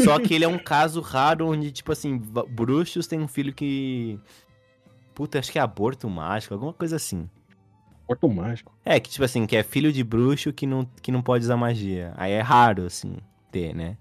só 0.03 0.19
que 0.19 0.33
ele 0.33 0.45
é 0.45 0.47
um 0.47 0.57
caso 0.57 1.01
raro 1.01 1.47
onde, 1.47 1.71
tipo 1.71 1.91
assim, 1.91 2.17
bruxos 2.17 3.07
têm 3.07 3.19
um 3.19 3.27
filho 3.27 3.53
que. 3.53 4.19
Puta, 5.13 5.39
acho 5.39 5.51
que 5.51 5.59
é 5.59 5.61
aborto 5.61 6.09
mágico, 6.09 6.53
alguma 6.53 6.73
coisa 6.73 6.97
assim. 6.97 7.29
Porto 8.07 8.29
mágico. 8.29 8.71
É, 8.83 8.99
que 8.99 9.09
tipo 9.09 9.23
assim, 9.23 9.47
que 9.47 9.55
é 9.55 9.63
filho 9.63 9.91
de 9.91 10.03
bruxo 10.03 10.53
que 10.53 10.67
não, 10.67 10.87
que 11.01 11.11
não 11.11 11.21
pode 11.21 11.43
usar 11.43 11.57
magia. 11.57 12.13
Aí 12.17 12.33
é 12.33 12.41
raro, 12.41 12.85
assim, 12.85 13.17
ter, 13.51 13.73
né? 13.73 13.97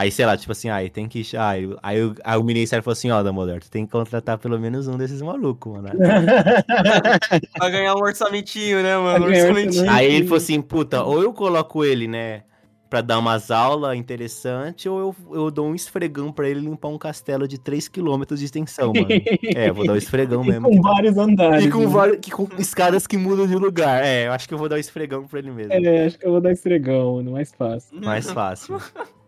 Aí, 0.00 0.10
sei 0.10 0.24
lá, 0.24 0.34
tipo 0.34 0.50
assim, 0.50 0.70
aí 0.70 0.88
tem 0.88 1.06
que. 1.06 1.22
Aí, 1.36 1.76
aí, 1.82 2.02
o- 2.02 2.14
aí 2.24 2.38
o 2.38 2.42
ministério 2.42 2.82
falou 2.82 2.94
assim: 2.94 3.10
ó, 3.10 3.22
Dumbledore, 3.22 3.60
tu 3.60 3.70
tem 3.70 3.84
que 3.84 3.92
contratar 3.92 4.38
pelo 4.38 4.58
menos 4.58 4.88
um 4.88 4.96
desses 4.96 5.20
malucos, 5.20 5.70
mano. 5.74 5.90
Pra 7.58 7.68
ganhar 7.68 7.94
um 7.94 7.98
orçamentinho, 7.98 8.82
né, 8.82 8.96
mano? 8.96 9.26
Um 9.26 9.28
orçamentinho. 9.28 9.90
Aí 9.90 10.06
ele 10.10 10.24
falou 10.24 10.38
assim: 10.38 10.62
puta, 10.62 11.04
ou 11.04 11.22
eu 11.22 11.34
coloco 11.34 11.84
ele, 11.84 12.08
né, 12.08 12.44
pra 12.88 13.02
dar 13.02 13.18
umas 13.18 13.50
aulas 13.50 13.94
interessantes, 13.94 14.86
ou 14.86 14.98
eu, 14.98 15.16
eu 15.32 15.50
dou 15.50 15.66
um 15.66 15.74
esfregão 15.74 16.32
pra 16.32 16.48
ele 16.48 16.60
limpar 16.60 16.88
um 16.88 16.96
castelo 16.96 17.46
de 17.46 17.58
3km 17.58 18.34
de 18.34 18.44
extensão, 18.46 18.94
mano. 18.94 19.06
É, 19.54 19.68
eu 19.68 19.74
vou 19.74 19.86
dar 19.86 19.92
um 19.92 19.96
esfregão 19.96 20.42
E 20.44 20.48
mesmo. 20.48 20.66
com 20.70 20.80
vários 20.80 21.18
andares. 21.18 21.66
E 21.66 21.70
com, 21.70 21.80
né? 21.80 21.86
vários, 21.88 22.18
que, 22.22 22.30
com 22.30 22.48
escadas 22.58 23.06
que 23.06 23.18
mudam 23.18 23.46
de 23.46 23.54
lugar. 23.54 24.02
É, 24.02 24.28
eu 24.28 24.32
acho 24.32 24.48
que 24.48 24.54
eu 24.54 24.58
vou 24.58 24.66
dar 24.66 24.76
um 24.76 24.78
esfregão 24.80 25.26
pra 25.26 25.40
ele 25.40 25.50
mesmo. 25.50 25.74
É, 25.74 26.06
acho 26.06 26.18
que 26.18 26.26
eu 26.26 26.30
vou 26.30 26.40
dar 26.40 26.52
estregão, 26.52 27.16
mano, 27.16 27.32
mais 27.32 27.52
fácil. 27.52 28.00
Mais 28.00 28.30
fácil. 28.30 28.80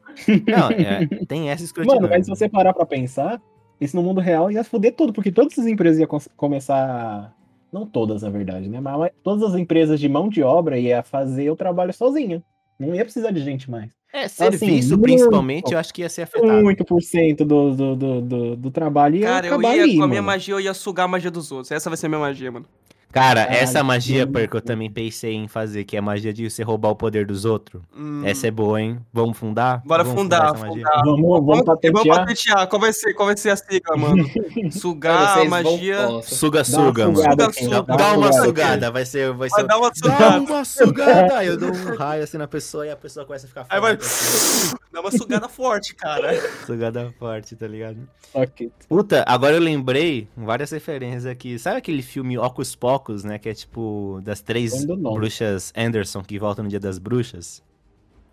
Não, 0.46 0.70
é, 0.70 1.06
tem 1.26 1.50
essa 1.50 1.64
escrotidão. 1.64 1.96
Mano, 1.96 2.08
mas 2.08 2.24
se 2.24 2.30
você 2.30 2.48
parar 2.48 2.72
pra 2.72 2.86
pensar, 2.86 3.40
isso 3.80 3.96
no 3.96 4.02
mundo 4.02 4.20
real 4.20 4.50
ia 4.50 4.64
foder 4.64 4.94
tudo, 4.94 5.12
porque 5.12 5.32
todas 5.32 5.58
as 5.58 5.66
empresas 5.66 5.98
iam 5.98 6.08
começar. 6.36 7.34
Não 7.72 7.86
todas, 7.86 8.22
na 8.22 8.28
verdade, 8.28 8.68
né? 8.68 8.80
Mas 8.80 9.12
todas 9.22 9.50
as 9.50 9.58
empresas 9.58 9.98
de 9.98 10.08
mão 10.08 10.28
de 10.28 10.42
obra 10.42 10.78
ia 10.78 11.02
fazer 11.02 11.50
o 11.50 11.56
trabalho 11.56 11.92
sozinha. 11.92 12.42
Não 12.78 12.94
ia 12.94 13.04
precisar 13.04 13.30
de 13.30 13.40
gente 13.40 13.70
mais. 13.70 13.90
É, 14.12 14.28
serviço, 14.28 14.90
muito. 14.90 15.02
principalmente, 15.02 15.72
eu 15.72 15.78
acho 15.78 15.94
que 15.94 16.02
ia 16.02 16.08
ser 16.08 16.22
afetado. 16.22 16.62
Muito 16.62 16.84
por 16.84 17.00
cento 17.00 17.44
do, 17.44 17.74
do, 17.74 17.96
do, 17.96 18.20
do, 18.20 18.56
do 18.56 18.70
trabalho 18.70 19.16
ia 19.16 19.26
Cara, 19.26 19.46
eu 19.46 19.62
ia, 19.62 19.70
ali, 19.70 19.96
com 19.96 20.02
a 20.02 20.08
minha 20.08 20.20
mano. 20.20 20.34
magia, 20.34 20.54
eu 20.54 20.60
ia 20.60 20.74
sugar 20.74 21.04
a 21.04 21.08
magia 21.08 21.30
dos 21.30 21.50
outros. 21.50 21.70
Essa 21.70 21.88
vai 21.88 21.96
ser 21.96 22.06
a 22.06 22.08
minha 22.10 22.20
magia, 22.20 22.52
mano. 22.52 22.66
Cara, 23.12 23.44
Caralho, 23.44 23.62
essa 23.62 23.84
magia, 23.84 24.26
que 24.26 24.32
Perco, 24.32 24.56
eu 24.56 24.60
também 24.62 24.90
pensei 24.90 25.34
em 25.34 25.46
fazer, 25.46 25.84
que 25.84 25.94
é 25.96 25.98
a 25.98 26.02
magia 26.02 26.32
de 26.32 26.48
você 26.48 26.62
roubar 26.62 26.88
o 26.90 26.96
poder 26.96 27.26
dos 27.26 27.44
outros. 27.44 27.82
Hum. 27.96 28.22
Essa 28.24 28.46
é 28.48 28.50
boa, 28.50 28.80
hein? 28.80 28.98
Vamos 29.12 29.36
fundar? 29.36 29.82
Bora 29.84 30.02
Vamos 30.02 30.20
fundar, 30.22 30.52
magia? 30.58 30.68
fundar. 30.68 31.02
Vamos, 31.04 31.20
vamos 31.20 31.22
Vamos, 31.30 31.46
vamos 31.46 31.64
patentear. 31.64 32.16
patentear. 32.20 32.66
Qual 32.68 32.80
vai 32.80 32.92
ser, 32.92 33.12
qual 33.14 33.26
vai 33.26 33.36
ser 33.36 33.50
a 33.50 33.56
sigla, 33.56 33.96
mano? 33.96 34.24
Sugar 34.72 35.32
a 35.32 35.34
vão- 35.36 35.48
magia. 35.48 36.06
Nossa. 36.08 36.34
Suga, 36.34 36.62
Dá 36.62 36.78
uma 36.78 36.86
suga, 36.86 37.04
mano. 37.04 37.16
sugada 37.16 37.36
Dá, 37.36 37.44
aqui, 37.46 37.64
Suga, 37.64 37.82
dá 37.82 37.96
dá 37.96 38.12
uma 38.14 38.32
sugada 38.32 38.90
vai 38.90 39.04
ser... 39.04 39.28
Vai 39.34 39.48
Vai 39.48 39.60
ser... 39.60 39.66
dar 39.66 39.76
uma 39.78 39.88
Dá 39.90 39.94
sugada. 39.94 40.40
uma 40.40 40.64
sugada! 40.64 41.36
Aí 41.38 41.46
eu 41.48 41.56
dou 41.58 41.70
um 41.70 41.94
raio 41.96 42.22
assim 42.24 42.38
na 42.38 42.48
pessoa 42.48 42.86
e 42.86 42.90
a 42.90 42.96
pessoa 42.96 43.26
começa 43.26 43.44
a 43.46 43.48
ficar 43.48 43.66
Aí 43.68 43.80
vai. 43.80 43.90
forte. 43.96 44.04
assim. 44.06 44.76
Dá 44.92 45.00
uma 45.00 45.10
sugada 45.10 45.48
forte, 45.48 45.94
cara. 45.94 46.38
Sugada 46.66 47.14
forte, 47.18 47.56
tá 47.56 47.66
ligado? 47.66 47.96
Ok. 48.34 48.70
Puta, 48.88 49.24
agora 49.26 49.54
eu 49.56 49.60
lembrei 49.60 50.28
várias 50.36 50.70
referências 50.70 51.24
aqui. 51.24 51.58
Sabe 51.58 51.78
aquele 51.78 52.02
filme 52.02 52.36
Ocus 52.36 52.74
Pocus, 52.76 53.01
né? 53.24 53.38
Que 53.38 53.48
é 53.48 53.55
tipo 53.55 54.20
das 54.22 54.40
três 54.40 54.84
bruxas 54.84 55.72
Anderson 55.76 56.22
que 56.22 56.38
voltam 56.38 56.64
no 56.64 56.70
Dia 56.70 56.80
das 56.80 56.98
Bruxas. 56.98 57.62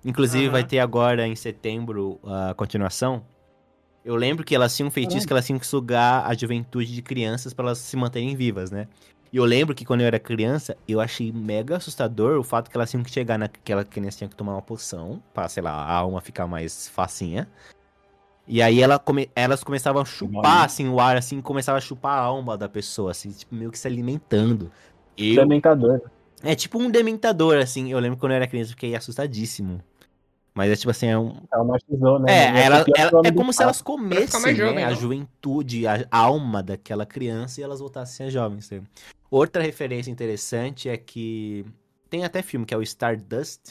Inclusive 0.04 0.46
Aham. 0.46 0.52
vai 0.52 0.64
ter 0.64 0.80
agora 0.80 1.28
em 1.28 1.36
setembro 1.36 2.20
a 2.24 2.54
continuação. 2.54 3.24
Eu 4.06 4.16
lembro 4.16 4.46
que 4.46 4.56
elas 4.56 4.76
tinham 4.76 4.88
um 4.88 4.92
feitiço 4.92 5.18
Caralho. 5.18 5.28
que 5.28 5.34
elas 5.34 5.46
tinham 5.46 5.60
que 5.60 5.68
sugar 5.68 6.26
a 6.26 6.34
juventude 6.34 6.94
de 6.94 7.02
crianças 7.02 7.54
pra 7.54 7.66
elas 7.66 7.80
se 7.80 7.98
manterem 7.98 8.36
vivas, 8.36 8.72
né? 8.72 8.88
E 9.32 9.38
eu 9.38 9.46
lembro 9.46 9.76
que 9.76 9.86
quando 9.86 10.02
eu 10.02 10.08
era 10.08 10.18
criança, 10.18 10.76
eu 10.88 11.00
achei 11.00 11.32
mega 11.32 11.78
assustador 11.78 12.40
o 12.40 12.44
fato 12.44 12.72
que 12.72 12.76
elas 12.78 12.90
tinham 12.90 13.04
que 13.04 13.12
chegar 13.12 13.38
naquela 13.38 13.84
que 13.84 14.00
elas 14.00 14.16
tinham 14.16 14.30
que 14.30 14.36
tomar 14.36 14.54
uma 14.54 14.62
poção 14.62 15.22
pra, 15.34 15.48
sei 15.48 15.62
lá, 15.62 15.72
a 15.72 15.94
alma 15.94 16.22
ficar 16.22 16.48
mais 16.48 16.88
facinha. 16.88 17.48
E 18.52 18.64
aí 18.64 18.82
ela 18.82 18.98
come- 18.98 19.30
elas 19.36 19.64
começavam 19.64 20.02
a 20.02 20.06
chupar, 20.06 20.58
Olha. 20.58 20.66
assim, 20.66 20.90
o 20.90 21.00
ar, 21.00 21.16
assim, 21.16 21.40
começava 21.40 21.78
a 21.78 21.82
chupar 21.82 22.14
a 22.18 22.22
alma 22.22 22.58
da 22.58 22.68
pessoa, 22.68 23.12
assim, 23.12 23.30
tipo, 23.32 23.54
meio 23.54 23.70
que 23.70 23.78
se 23.78 23.88
alimentando. 23.88 24.72
Eu, 25.16 25.36
Dementador. 25.36 26.02
é 26.42 26.56
tipo 26.56 26.80
um 26.80 26.90
dementador, 26.90 27.58
assim. 27.60 27.92
Eu 27.92 28.00
lembro 28.00 28.18
que 28.18 28.22
quando 28.22 28.32
eu 28.32 28.38
era 28.38 28.48
criança, 28.48 28.72
eu 28.72 28.76
fiquei 28.76 28.96
assustadíssimo. 28.96 29.80
Mas 30.56 30.72
é 30.72 30.76
tipo 30.76 30.90
assim, 30.90 31.06
é 31.08 31.18
um. 31.18 31.36
Né? 32.22 32.26
É? 32.28 32.52
Ia 32.54 32.60
ela, 32.64 32.78
ser 32.80 32.86
pior 32.86 32.98
ela- 32.98 33.20
Homem 33.20 33.32
é 33.32 33.36
como 33.36 33.54
se 33.54 33.62
elas 33.62 33.82
comessem 33.84 34.42
mais 34.42 34.58
né, 34.58 34.66
jovem, 34.66 34.84
a 34.84 34.94
juventude, 34.94 35.86
a 35.88 36.06
alma 36.12 36.64
daquela 36.64 37.06
criança 37.06 37.62
e 37.62 37.64
elas 37.64 37.80
voltassem 37.80 38.26
a 38.26 38.30
ser 38.30 38.34
jovens. 38.34 38.70
né? 38.72 38.82
Outra 39.30 39.62
referência 39.62 40.10
interessante 40.10 40.90
é 40.90 40.98
que 40.98 41.64
tem 42.10 42.26
até 42.26 42.42
filme 42.42 42.66
que 42.66 42.74
é 42.74 42.78
o 42.78 42.82
Stardust, 42.82 43.70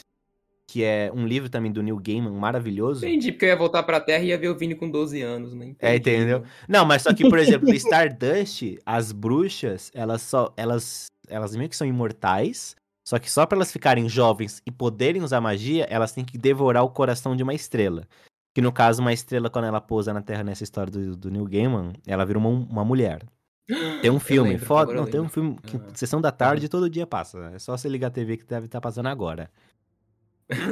que 0.69 0.83
é 0.83 1.11
um 1.11 1.25
livro 1.25 1.49
também 1.49 1.71
do 1.71 1.81
Neil 1.81 1.97
Gaiman, 1.97 2.31
maravilhoso. 2.31 3.03
Entendi, 3.03 3.31
porque 3.31 3.45
eu 3.45 3.49
ia 3.49 3.55
voltar 3.55 3.81
pra 3.81 3.99
Terra 3.99 4.23
e 4.23 4.27
ia 4.27 4.37
ver 4.37 4.49
o 4.49 4.55
Vini 4.55 4.75
com 4.75 4.87
12 4.87 5.19
anos, 5.19 5.55
né? 5.55 5.73
É, 5.79 5.95
Entendi. 5.95 6.17
entendeu? 6.17 6.43
Não, 6.67 6.85
mas 6.85 7.01
só 7.01 7.11
que, 7.11 7.27
por 7.27 7.39
exemplo, 7.39 7.67
no 7.67 7.73
Stardust, 7.73 8.77
as 8.85 9.11
bruxas, 9.11 9.91
elas 9.95 10.21
só. 10.21 10.53
Elas, 10.55 11.07
elas 11.27 11.55
meio 11.55 11.69
que 11.69 11.75
são 11.75 11.87
imortais. 11.87 12.75
Só 13.03 13.17
que 13.17 13.31
só 13.31 13.47
pra 13.47 13.55
elas 13.55 13.71
ficarem 13.71 14.07
jovens 14.07 14.61
e 14.63 14.71
poderem 14.71 15.23
usar 15.23 15.41
magia, 15.41 15.87
elas 15.89 16.11
têm 16.11 16.23
que 16.23 16.37
devorar 16.37 16.83
o 16.83 16.91
coração 16.91 17.35
de 17.35 17.41
uma 17.41 17.55
estrela. 17.55 18.07
Que 18.53 18.61
no 18.61 18.71
caso, 18.71 19.01
uma 19.01 19.11
estrela, 19.11 19.49
quando 19.49 19.65
ela 19.65 19.81
pousa 19.81 20.13
na 20.13 20.21
Terra 20.21 20.43
nessa 20.43 20.63
história 20.63 20.91
do, 20.91 21.17
do 21.17 21.31
Neil 21.31 21.45
Gaiman, 21.45 21.93
ela 22.05 22.23
vira 22.23 22.37
uma, 22.37 22.49
uma 22.49 22.85
mulher. 22.85 23.23
Tem 24.03 24.11
um 24.11 24.19
filme, 24.19 24.51
lembro, 24.51 24.65
foda. 24.67 24.93
Não, 24.93 25.05
tem 25.07 25.19
um 25.19 25.29
filme 25.29 25.57
que 25.63 25.77
Aham. 25.77 25.87
sessão 25.95 26.21
da 26.21 26.31
tarde 26.31 26.69
todo 26.69 26.89
dia 26.89 27.07
passa. 27.07 27.51
É 27.55 27.59
só 27.59 27.75
você 27.75 27.89
ligar 27.89 28.07
a 28.07 28.11
TV 28.11 28.37
que 28.37 28.45
deve 28.45 28.67
estar 28.67 28.79
passando 28.79 29.07
agora. 29.07 29.49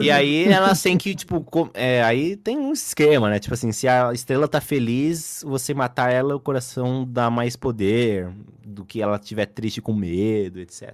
E 0.01 0.09
aí 0.09 0.45
elas 0.45 0.81
têm 0.81 0.97
que, 0.97 1.13
tipo, 1.13 1.41
com- 1.41 1.69
é, 1.73 2.01
aí 2.03 2.35
tem 2.35 2.57
um 2.57 2.73
esquema, 2.73 3.29
né? 3.29 3.37
Tipo 3.39 3.53
assim, 3.53 3.71
se 3.71 3.87
a 3.87 4.11
estrela 4.11 4.47
tá 4.47 4.59
feliz, 4.59 5.43
você 5.45 5.73
matar 5.73 6.11
ela, 6.11 6.35
o 6.35 6.39
coração 6.39 7.05
dá 7.07 7.29
mais 7.29 7.55
poder 7.55 8.29
do 8.65 8.83
que 8.83 9.01
ela 9.01 9.19
tiver 9.19 9.45
triste 9.45 9.79
com 9.81 9.93
medo, 9.93 10.59
etc. 10.59 10.93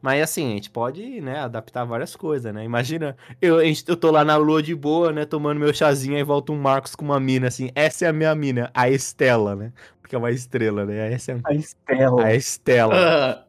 Mas 0.00 0.22
assim, 0.22 0.52
a 0.52 0.54
gente 0.54 0.70
pode, 0.70 1.20
né, 1.22 1.38
adaptar 1.40 1.84
várias 1.84 2.14
coisas, 2.14 2.52
né? 2.54 2.62
Imagina, 2.64 3.16
eu, 3.40 3.58
a 3.58 3.64
gente- 3.64 3.84
eu 3.88 3.96
tô 3.96 4.10
lá 4.10 4.24
na 4.24 4.36
lua 4.36 4.62
de 4.62 4.74
boa, 4.74 5.10
né, 5.12 5.24
tomando 5.24 5.58
meu 5.58 5.72
chazinho, 5.74 6.16
aí 6.16 6.22
volta 6.22 6.52
um 6.52 6.56
Marcos 6.60 6.94
com 6.94 7.04
uma 7.06 7.18
mina, 7.18 7.48
assim, 7.48 7.70
essa 7.74 8.04
é 8.04 8.08
a 8.08 8.12
minha 8.12 8.34
mina, 8.34 8.70
a 8.74 8.88
Estela, 8.88 9.56
né? 9.56 9.72
Porque 10.00 10.14
é 10.14 10.18
uma 10.18 10.30
estrela, 10.30 10.84
né? 10.84 11.12
Essa 11.12 11.32
é 11.32 11.40
A 11.42 11.54
Estela. 11.54 12.24
a 12.26 12.34
Estela. 12.34 12.94
Ah, 12.94 13.44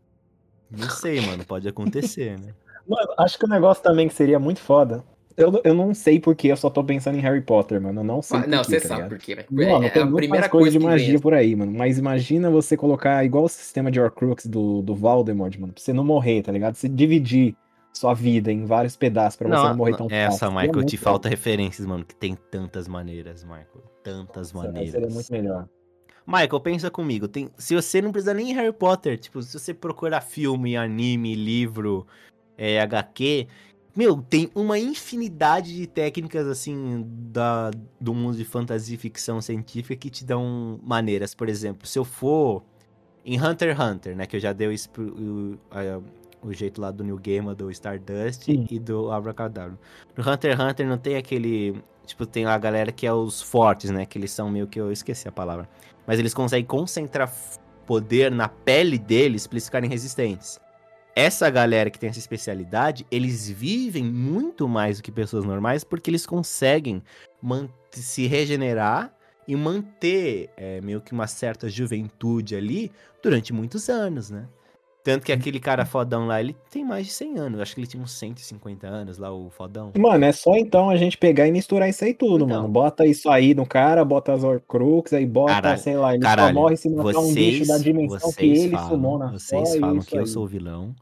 Não 0.72 0.90
sei, 0.90 1.20
mano, 1.22 1.46
pode 1.46 1.68
acontecer, 1.68 2.40
né? 2.40 2.54
Mano, 2.88 3.14
acho 3.18 3.38
que 3.38 3.46
o 3.46 3.50
negócio 3.50 3.84
também 3.84 4.08
que 4.08 4.14
seria 4.14 4.40
muito 4.40 4.60
foda. 4.60 5.04
Eu, 5.38 5.60
eu 5.66 5.74
não 5.74 5.94
sei 5.94 6.18
porque 6.20 6.48
eu 6.48 6.56
só 6.56 6.70
tô 6.70 6.82
pensando 6.84 7.18
em 7.18 7.22
Harry 7.22 7.42
Potter, 7.42 7.82
mano. 7.82 8.00
Eu 8.00 8.04
não 8.06 8.22
sei. 8.22 8.40
não, 8.48 8.64
por 8.64 8.68
quê, 8.70 8.80
você 8.80 8.82
tá 8.82 8.88
sabe 8.88 9.02
ligado? 9.02 9.10
por 9.10 9.18
quê, 9.20 9.36
velho. 9.36 9.48
Mano, 9.52 9.86
É 9.86 9.90
tem 9.90 10.02
a 10.02 10.06
muito 10.06 10.16
primeira 10.18 10.48
coisa 10.48 10.72
de 10.72 10.80
que 10.80 10.86
magia 10.86 11.12
vem. 11.14 11.20
por 11.20 11.34
aí, 11.34 11.56
mano. 11.56 11.74
Mas 11.74 11.98
imagina 11.98 12.50
você 12.50 12.78
colocar 12.78 13.24
igual 13.26 13.44
o 13.44 13.50
sistema 13.50 13.92
de 13.92 14.00
Horcrux 14.00 14.46
do, 14.46 14.82
do 14.82 14.96
Voldemort, 14.96 15.58
mano. 15.60 15.74
Pra 15.74 15.82
você 15.84 15.92
não 15.92 16.06
morrer, 16.06 16.42
tá 16.42 16.52
ligado? 16.54 16.76
Você 16.76 16.88
dividir 16.88 17.56
sua 17.92 18.14
vida 18.14 18.50
em 18.52 18.66
vários 18.66 18.96
pedaços 18.96 19.36
pra 19.38 19.48
você 19.50 19.68
não, 19.68 19.76
morrer 19.76 19.98
tão 19.98 20.08
essa, 20.10 20.32
fácil. 20.40 20.52
Michael, 20.52 20.74
Seria 20.74 20.86
te 20.86 20.98
falta 20.98 21.28
referências, 21.30 21.86
mano, 21.86 22.06
que 22.06 22.16
tem 22.16 22.38
tantas 22.50 22.88
maneiras, 22.88 23.44
Michael. 23.44 23.84
Tantas 24.04 24.54
legal. 24.54 24.68
maneiras. 24.72 24.92
Seria 24.92 25.10
muito 25.10 25.32
melhor. 25.32 25.68
Michael, 26.26 26.60
pensa 26.62 26.90
comigo. 26.90 27.28
Tem, 27.28 27.50
se 27.58 27.76
você 27.76 28.02
não 28.02 28.12
precisa 28.12 28.34
nem 28.34 28.52
em 28.52 28.54
Harry 28.54 28.74
Potter, 28.74 29.18
tipo, 29.18 29.42
se 29.42 29.58
você 29.58 29.74
procurar 29.74 30.22
filme, 30.22 30.76
anime, 30.76 31.36
livro, 31.36 32.08
é, 32.58 32.80
HQ, 32.82 33.48
meu, 33.96 34.22
tem 34.22 34.50
uma 34.54 34.78
infinidade 34.78 35.76
de 35.76 35.88
técnicas, 35.88 36.48
assim, 36.48 37.06
da, 37.08 37.72
do 38.00 38.14
mundo 38.14 38.36
de 38.36 38.44
fantasia 38.44 38.96
e 38.96 38.98
ficção 38.98 39.42
científica 39.42 39.96
que 39.96 40.10
te 40.10 40.26
dão 40.26 40.80
maneiras. 40.84 41.34
Por 41.34 41.48
exemplo, 41.48 41.88
se 41.88 41.98
eu 41.98 42.04
for 42.04 42.64
em 43.24 43.42
Hunter 43.42 43.70
x 43.70 43.80
Hunter, 43.80 44.16
né, 44.16 44.26
que 44.26 44.36
eu 44.36 44.40
já 44.40 44.52
dei 44.52 44.68
o, 44.68 44.72
o, 45.00 46.50
o 46.50 46.54
jeito 46.54 46.82
lá 46.82 46.92
do 46.92 47.04
New 47.04 47.18
Game, 47.18 47.54
do 47.56 47.72
Stardust 47.72 48.44
Sim. 48.44 48.68
e 48.70 48.80
do 48.80 49.12
Abracadabra. 49.12 49.80
No 50.16 50.30
Hunter 50.30 50.52
x 50.52 50.60
Hunter 50.60 50.88
não 50.88 50.98
tem 50.98 51.16
aquele... 51.16 51.82
Tipo, 52.06 52.26
tem 52.26 52.46
a 52.46 52.56
galera 52.58 52.92
que 52.92 53.08
é 53.08 53.14
os 53.14 53.42
fortes, 53.42 53.90
né, 53.90 54.06
que 54.06 54.18
eles 54.18 54.32
são 54.32 54.50
meio 54.50 54.68
que... 54.68 54.80
Eu 54.80 54.92
esqueci 54.92 55.28
a 55.28 55.32
palavra 55.32 55.68
mas 56.06 56.20
eles 56.20 56.34
conseguem 56.34 56.66
concentrar 56.66 57.32
poder 57.86 58.32
na 58.32 58.48
pele 58.48 58.98
deles 58.98 59.48
pra 59.48 59.56
eles 59.56 59.66
ficarem 59.66 59.90
resistentes. 59.90 60.60
Essa 61.16 61.50
galera 61.50 61.90
que 61.90 61.98
tem 61.98 62.10
essa 62.10 62.20
especialidade, 62.20 63.06
eles 63.10 63.50
vivem 63.50 64.04
muito 64.04 64.68
mais 64.68 64.98
do 64.98 65.04
que 65.04 65.12
pessoas 65.12 65.46
normais 65.46 65.82
porque 65.84 66.10
eles 66.10 66.26
conseguem 66.26 67.02
se 67.92 68.28
regenerar 68.28 69.14
e 69.48 69.56
manter 69.56 70.50
é, 70.58 70.82
meio 70.82 71.00
que 71.00 71.14
uma 71.14 71.28
certa 71.28 71.70
juventude 71.70 72.56
ali 72.56 72.92
durante 73.24 73.54
muitos 73.54 73.88
anos, 73.90 74.30
né? 74.30 74.46
Tanto 75.06 75.24
que 75.24 75.32
aquele 75.32 75.60
cara 75.60 75.86
fodão 75.86 76.26
lá, 76.26 76.42
ele 76.42 76.56
tem 76.72 76.84
mais 76.84 77.06
de 77.06 77.14
100 77.14 77.38
anos. 77.38 77.60
Acho 77.62 77.76
que 77.76 77.80
ele 77.82 77.88
tinha 77.88 78.02
uns 78.02 78.12
150 78.14 78.88
anos 78.88 79.20
lá, 79.20 79.32
o 79.32 79.52
fodão. 79.52 79.92
Mano, 79.96 80.26
é 80.26 80.32
só 80.32 80.56
então 80.56 80.90
a 80.90 80.96
gente 80.96 81.16
pegar 81.16 81.48
e 81.48 81.52
misturar 81.52 81.88
isso 81.88 82.04
aí 82.04 82.12
tudo, 82.12 82.44
Então. 82.44 82.58
mano. 82.58 82.68
Bota 82.68 83.06
isso 83.06 83.30
aí 83.30 83.54
no 83.54 83.68
cara, 83.68 84.04
bota 84.04 84.34
as 84.34 84.44
Horcrux, 84.44 85.14
aí 85.14 85.28
bota, 85.28 85.54
Caralho, 85.54 85.80
sei 85.80 85.96
lá, 85.96 86.16
ele 86.16 86.24
Caralho, 86.24 86.56
só 86.56 86.60
morre 86.60 86.76
se 86.76 86.90
matar 86.90 87.20
um 87.20 87.34
bicho 87.34 87.66
vocês, 87.66 87.68
da 87.68 87.78
dimensão 87.78 88.18
que 88.32 88.36
vocês 88.36 88.64
ele 88.64 88.72
falam, 88.72 88.90
sumou 88.90 89.20
na 89.20 89.32
vocês 89.32 89.76
e 89.76 89.80
falam 89.80 90.00
que 90.00 90.18
eu 90.18 90.26
sou 90.26 90.48
vilão. 90.48 90.96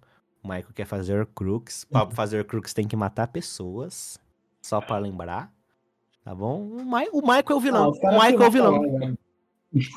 O 0.44 0.48
Michael 0.48 0.74
quer 0.76 0.86
fazer 0.86 1.26
crooks. 1.34 1.86
Pra 1.86 2.10
fazer 2.12 2.44
crooks 2.46 2.74
tem 2.74 2.88
que 2.88 2.96
matar 2.96 3.28
pessoas. 3.28 4.20
Só 4.62 4.82
pra 4.82 4.98
lembrar. 4.98 5.52
Tá 6.24 6.34
bom? 6.36 6.62
O, 6.68 6.86
Mi- 6.86 7.10
o 7.12 7.22
Michael 7.22 7.44
é 7.50 7.54
o 7.56 7.60
vilão. 7.60 7.84
Ah, 7.86 7.88
o 7.90 8.00
caras 8.00 8.24
Michael 8.24 8.42
é 8.44 8.48
o 8.48 8.52
vilão. 8.52 8.82
velho. 8.82 9.18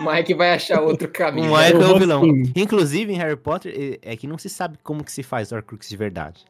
O 0.01 0.11
Mike 0.11 0.33
vai 0.35 0.55
achar 0.55 0.81
outro 0.81 1.07
O 1.07 1.13
caminho. 1.13 1.49
Michael 1.51 1.83
é 1.83 1.93
o 1.93 1.99
vilão. 1.99 2.23
sim. 2.25 2.53
Inclusive, 2.57 3.13
em 3.13 3.17
Harry 3.17 3.37
Potter, 3.37 3.75
é 4.03 4.13
é 4.13 4.17
que 4.17 4.27
não 4.27 4.39
se 4.39 4.49
sabe 4.49 4.79
como 4.83 5.05
que 5.05 5.13
se 5.13 5.23
faz 5.23 5.53
Horcrux 5.53 5.87
de 5.89 5.97
verdade. 5.97 6.45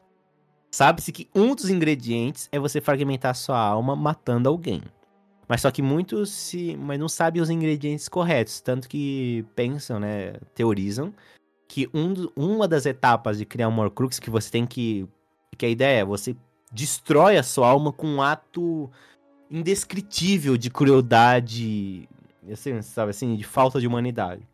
Sabe-se 0.71 1.11
que 1.11 1.29
um 1.35 1.55
dos 1.55 1.69
ingredientes 1.69 2.49
é 2.53 2.59
você 2.59 2.81
fragmentar 2.81 3.35
sua 3.35 3.59
alma 3.59 3.97
matando 3.97 4.49
alguém. 4.49 4.81
Mas 5.49 5.61
só 5.61 5.71
que 5.71 5.83
muitos 5.83 6.31
se, 6.31 6.77
mas 6.77 6.99
não 7.01 7.09
sabem 7.09 7.41
os 7.43 7.51
ingredientes 7.51 8.09
corretos, 8.09 8.61
tanto 8.61 8.89
que 8.89 9.45
pensam, 9.55 9.99
né, 9.99 10.35
teorizam 10.55 11.13
que 11.69 11.89
um, 11.93 12.29
uma 12.37 12.69
das 12.69 12.87
etapas 12.87 13.39
de 13.39 13.45
criar 13.45 13.69
um 13.69 13.79
Horcrux 13.79 14.19
que 14.19 14.31
você 14.31 14.51
tem 14.51 14.67
que 14.67 15.07
que 15.57 15.65
a 15.67 15.69
ideia 15.69 16.01
é 16.01 16.05
você 16.05 16.37
destrói 16.71 17.39
a 17.39 17.43
sua 17.43 17.69
alma 17.69 17.93
com 17.93 18.07
um 18.07 18.23
ato 18.23 18.91
indescritível 19.51 20.57
de 20.57 20.71
crueldade, 20.71 22.09
assim, 22.51 22.83
sabe 22.83 23.11
assim, 23.11 23.37
de 23.37 23.45
falta 23.45 23.81
de 23.81 23.87
humanidade. 23.87 24.47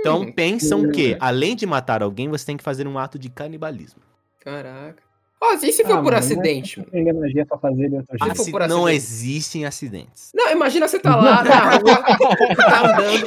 Então 0.00 0.22
Hum, 0.22 0.32
pensam 0.32 0.86
que, 0.88 1.16
além 1.20 1.56
de 1.56 1.66
matar 1.66 2.02
alguém, 2.02 2.28
você 2.28 2.46
tem 2.46 2.56
que 2.56 2.64
fazer 2.64 2.86
um 2.86 2.98
ato 2.98 3.18
de 3.18 3.28
canibalismo. 3.28 4.00
Caraca. 4.38 5.02
Ó, 5.38 5.52
e 5.52 5.70
se 5.72 5.84
for 5.84 5.92
Ah, 5.92 5.96
por 5.96 6.04
mano, 6.04 6.16
acidente? 6.16 6.80
Aprender 6.80 7.12
magia 7.12 7.44
pra 7.44 7.58
fazer 7.58 7.88
de 7.90 7.96
outro 7.96 8.16
jeito. 8.18 8.36
for 8.36 8.50
por 8.50 8.60
não 8.68 8.86
acidente. 8.86 8.96
existem 8.96 9.64
acidentes. 9.66 10.30
Não, 10.34 10.50
imagina 10.50 10.88
você 10.88 10.98
tá 10.98 11.14
lá 11.14 11.44
na 11.44 11.76
rua, 11.76 12.02
tá 12.56 12.86
andando. 12.88 13.26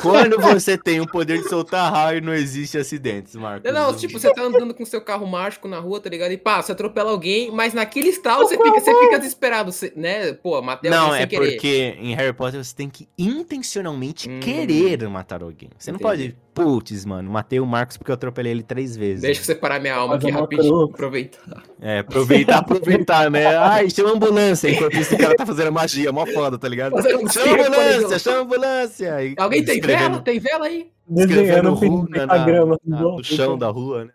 Quando 0.00 0.40
você 0.40 0.76
tem 0.76 1.00
o 1.00 1.06
poder 1.06 1.38
de 1.42 1.48
soltar 1.48 1.92
raio, 1.92 2.20
não 2.20 2.34
existe 2.34 2.76
acidentes, 2.78 3.34
Marcos. 3.36 3.70
Não, 3.72 3.92
não, 3.92 3.96
tipo, 3.96 4.18
você 4.18 4.32
tá 4.32 4.42
andando 4.42 4.74
com 4.74 4.84
seu 4.84 5.00
carro 5.00 5.26
mágico 5.26 5.68
na 5.68 5.78
rua, 5.78 6.00
tá 6.00 6.10
ligado? 6.10 6.32
E 6.32 6.36
pá, 6.38 6.60
você 6.60 6.72
atropela 6.72 7.10
alguém, 7.10 7.50
mas 7.52 7.72
naquele 7.74 8.08
estalo 8.08 8.46
você 8.46 8.56
fica, 8.56 8.80
você 8.80 8.94
fica 9.04 9.18
desesperado, 9.18 9.70
você- 9.72 9.92
né? 9.96 10.32
Pô, 10.32 10.60
matei 10.62 10.90
Não, 10.90 11.04
alguém 11.06 11.16
é 11.16 11.20
sem 11.20 11.28
querer. 11.28 11.50
porque 11.52 11.96
em 12.00 12.14
Harry 12.14 12.32
Potter 12.32 12.62
você 12.64 12.74
tem 12.74 12.88
que 12.90 13.08
intencionalmente 13.16 14.28
Hum. 14.28 14.40
querer 14.40 15.08
matar 15.08 15.42
alguém. 15.42 15.70
Você 15.78 15.90
não 15.92 15.98
Entendi. 16.00 16.34
pode, 16.34 16.36
putz, 16.54 17.04
mano, 17.04 17.30
matei 17.30 17.60
o 17.60 17.66
Marcos 17.66 17.96
porque 17.96 18.10
eu 18.10 18.14
atropelei 18.14 18.52
ele 18.52 18.62
três 18.62 18.96
vezes. 18.96 19.22
Deixa 19.22 19.40
eu 19.40 19.44
separar 19.44 19.80
minha 19.80 19.91
alma 19.96 20.14
Fazer 20.14 20.28
aqui 20.28 20.36
rapidinho, 20.40 20.72
cruz. 20.78 20.90
aproveitar. 20.94 21.62
É, 21.80 21.98
aproveitar, 22.00 22.58
aproveitar, 22.58 23.30
né? 23.30 23.46
Ai, 23.56 23.90
chama 23.90 24.10
a 24.10 24.12
ambulância, 24.12 24.68
enquanto 24.70 24.94
isso 24.94 25.14
o 25.14 25.18
cara 25.18 25.34
tá 25.34 25.44
fazendo 25.46 25.72
magia, 25.72 26.12
mó 26.12 26.26
foda, 26.26 26.58
tá 26.58 26.68
ligado? 26.68 26.94
Um 26.96 27.28
Chama 27.28 27.62
a 27.62 27.66
ambulância, 27.66 28.18
chama 28.18 28.36
a 28.38 28.40
ambulância. 28.42 29.24
E 29.24 29.34
Alguém 29.38 29.64
tem 29.64 29.80
vela? 29.80 30.20
Tem 30.20 30.38
vela 30.38 30.66
aí? 30.66 30.90
Escrevendo 31.10 31.36
Desenhando 31.36 31.74
runa 31.74 32.26
na, 32.26 32.34
pentagrama. 32.34 32.78
na- 32.84 33.00
no 33.02 33.24
chão 33.24 33.58
da 33.58 33.68
rua, 33.68 34.04
né? 34.06 34.10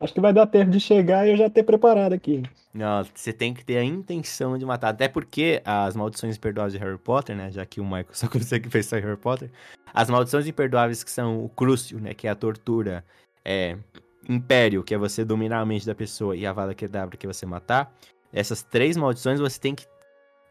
Acho 0.00 0.14
que 0.14 0.20
vai 0.20 0.32
dar 0.32 0.46
tempo 0.46 0.70
de 0.70 0.78
chegar 0.78 1.26
e 1.26 1.32
eu 1.32 1.36
já 1.36 1.50
ter 1.50 1.64
preparado 1.64 2.12
aqui. 2.12 2.44
Não, 2.72 3.04
você 3.12 3.32
tem 3.32 3.52
que 3.52 3.64
ter 3.64 3.78
a 3.78 3.82
intenção 3.84 4.56
de 4.56 4.64
matar. 4.64 4.90
Até 4.90 5.08
porque 5.08 5.60
as 5.64 5.96
maldições 5.96 6.36
imperdoáveis 6.36 6.72
de 6.74 6.78
Harry 6.78 6.96
Potter, 6.98 7.34
né? 7.34 7.50
Já 7.50 7.66
que 7.66 7.80
o 7.80 7.84
Michael 7.84 8.06
só 8.12 8.28
consegue 8.28 8.68
pensar 8.68 8.98
em 8.98 9.02
Harry 9.02 9.16
Potter. 9.16 9.50
As 9.92 10.08
maldições 10.08 10.46
imperdoáveis 10.46 11.02
que 11.02 11.10
são 11.10 11.44
o 11.44 11.48
Crucio, 11.48 11.98
né? 11.98 12.14
Que 12.14 12.28
é 12.28 12.30
a 12.30 12.36
tortura. 12.36 13.04
É. 13.44 13.76
Império, 14.28 14.82
que 14.84 14.94
é 14.94 14.98
você 14.98 15.24
dominar 15.24 15.60
a 15.60 15.66
mente 15.66 15.86
da 15.86 15.94
pessoa. 15.94 16.36
E 16.36 16.44
a 16.46 16.52
Vada 16.52 16.74
Kedavra, 16.74 17.16
que 17.16 17.26
é 17.26 17.32
você 17.32 17.46
matar. 17.46 17.92
Essas 18.32 18.62
três 18.62 18.96
maldições 18.96 19.40
você 19.40 19.58
tem 19.58 19.74
que. 19.74 19.86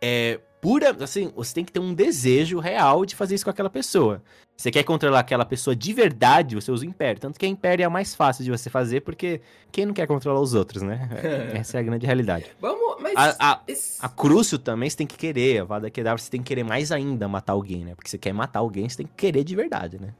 É. 0.01 0.39
Pura. 0.59 0.91
Assim, 1.03 1.31
você 1.35 1.53
tem 1.53 1.63
que 1.63 1.71
ter 1.71 1.79
um 1.79 1.93
desejo 1.93 2.57
real 2.59 3.05
de 3.05 3.15
fazer 3.15 3.35
isso 3.35 3.43
com 3.45 3.51
aquela 3.51 3.69
pessoa. 3.69 4.23
Você 4.57 4.71
quer 4.71 4.81
controlar 4.81 5.19
aquela 5.19 5.45
pessoa 5.45 5.75
de 5.75 5.93
verdade, 5.93 6.55
você 6.55 6.71
usa 6.71 6.83
o 6.83 6.89
Império. 6.89 7.21
Tanto 7.21 7.39
que 7.39 7.45
a 7.45 7.49
Império 7.49 7.83
é 7.83 7.85
a 7.85 7.89
mais 7.91 8.15
fácil 8.15 8.43
de 8.43 8.49
você 8.49 8.67
fazer, 8.67 9.01
porque 9.01 9.39
quem 9.71 9.85
não 9.85 9.93
quer 9.93 10.07
controlar 10.07 10.39
os 10.41 10.55
outros, 10.55 10.81
né? 10.81 11.07
Essa 11.53 11.77
é 11.77 11.79
a 11.79 11.83
grande 11.83 12.07
realidade. 12.07 12.47
Vamos, 12.59 12.99
mas... 12.99 13.13
A, 13.15 13.35
a, 13.51 13.61
esse- 13.67 14.03
a 14.03 14.09
Crucio 14.09 14.57
também 14.57 14.89
você 14.89 14.97
tem 14.97 15.05
que 15.05 15.15
querer. 15.15 15.61
A 15.61 15.63
Vada 15.63 15.91
Kedavra 15.91 16.17
você 16.17 16.31
tem 16.31 16.41
que 16.41 16.47
querer 16.47 16.63
mais 16.63 16.91
ainda 16.91 17.27
matar 17.27 17.53
alguém, 17.53 17.85
né? 17.85 17.93
Porque 17.93 18.09
você 18.09 18.17
quer 18.17 18.33
matar 18.33 18.59
alguém, 18.59 18.89
você 18.89 18.97
tem 18.97 19.05
que 19.05 19.13
querer 19.15 19.43
de 19.43 19.55
verdade, 19.55 20.01
né? 20.01 20.11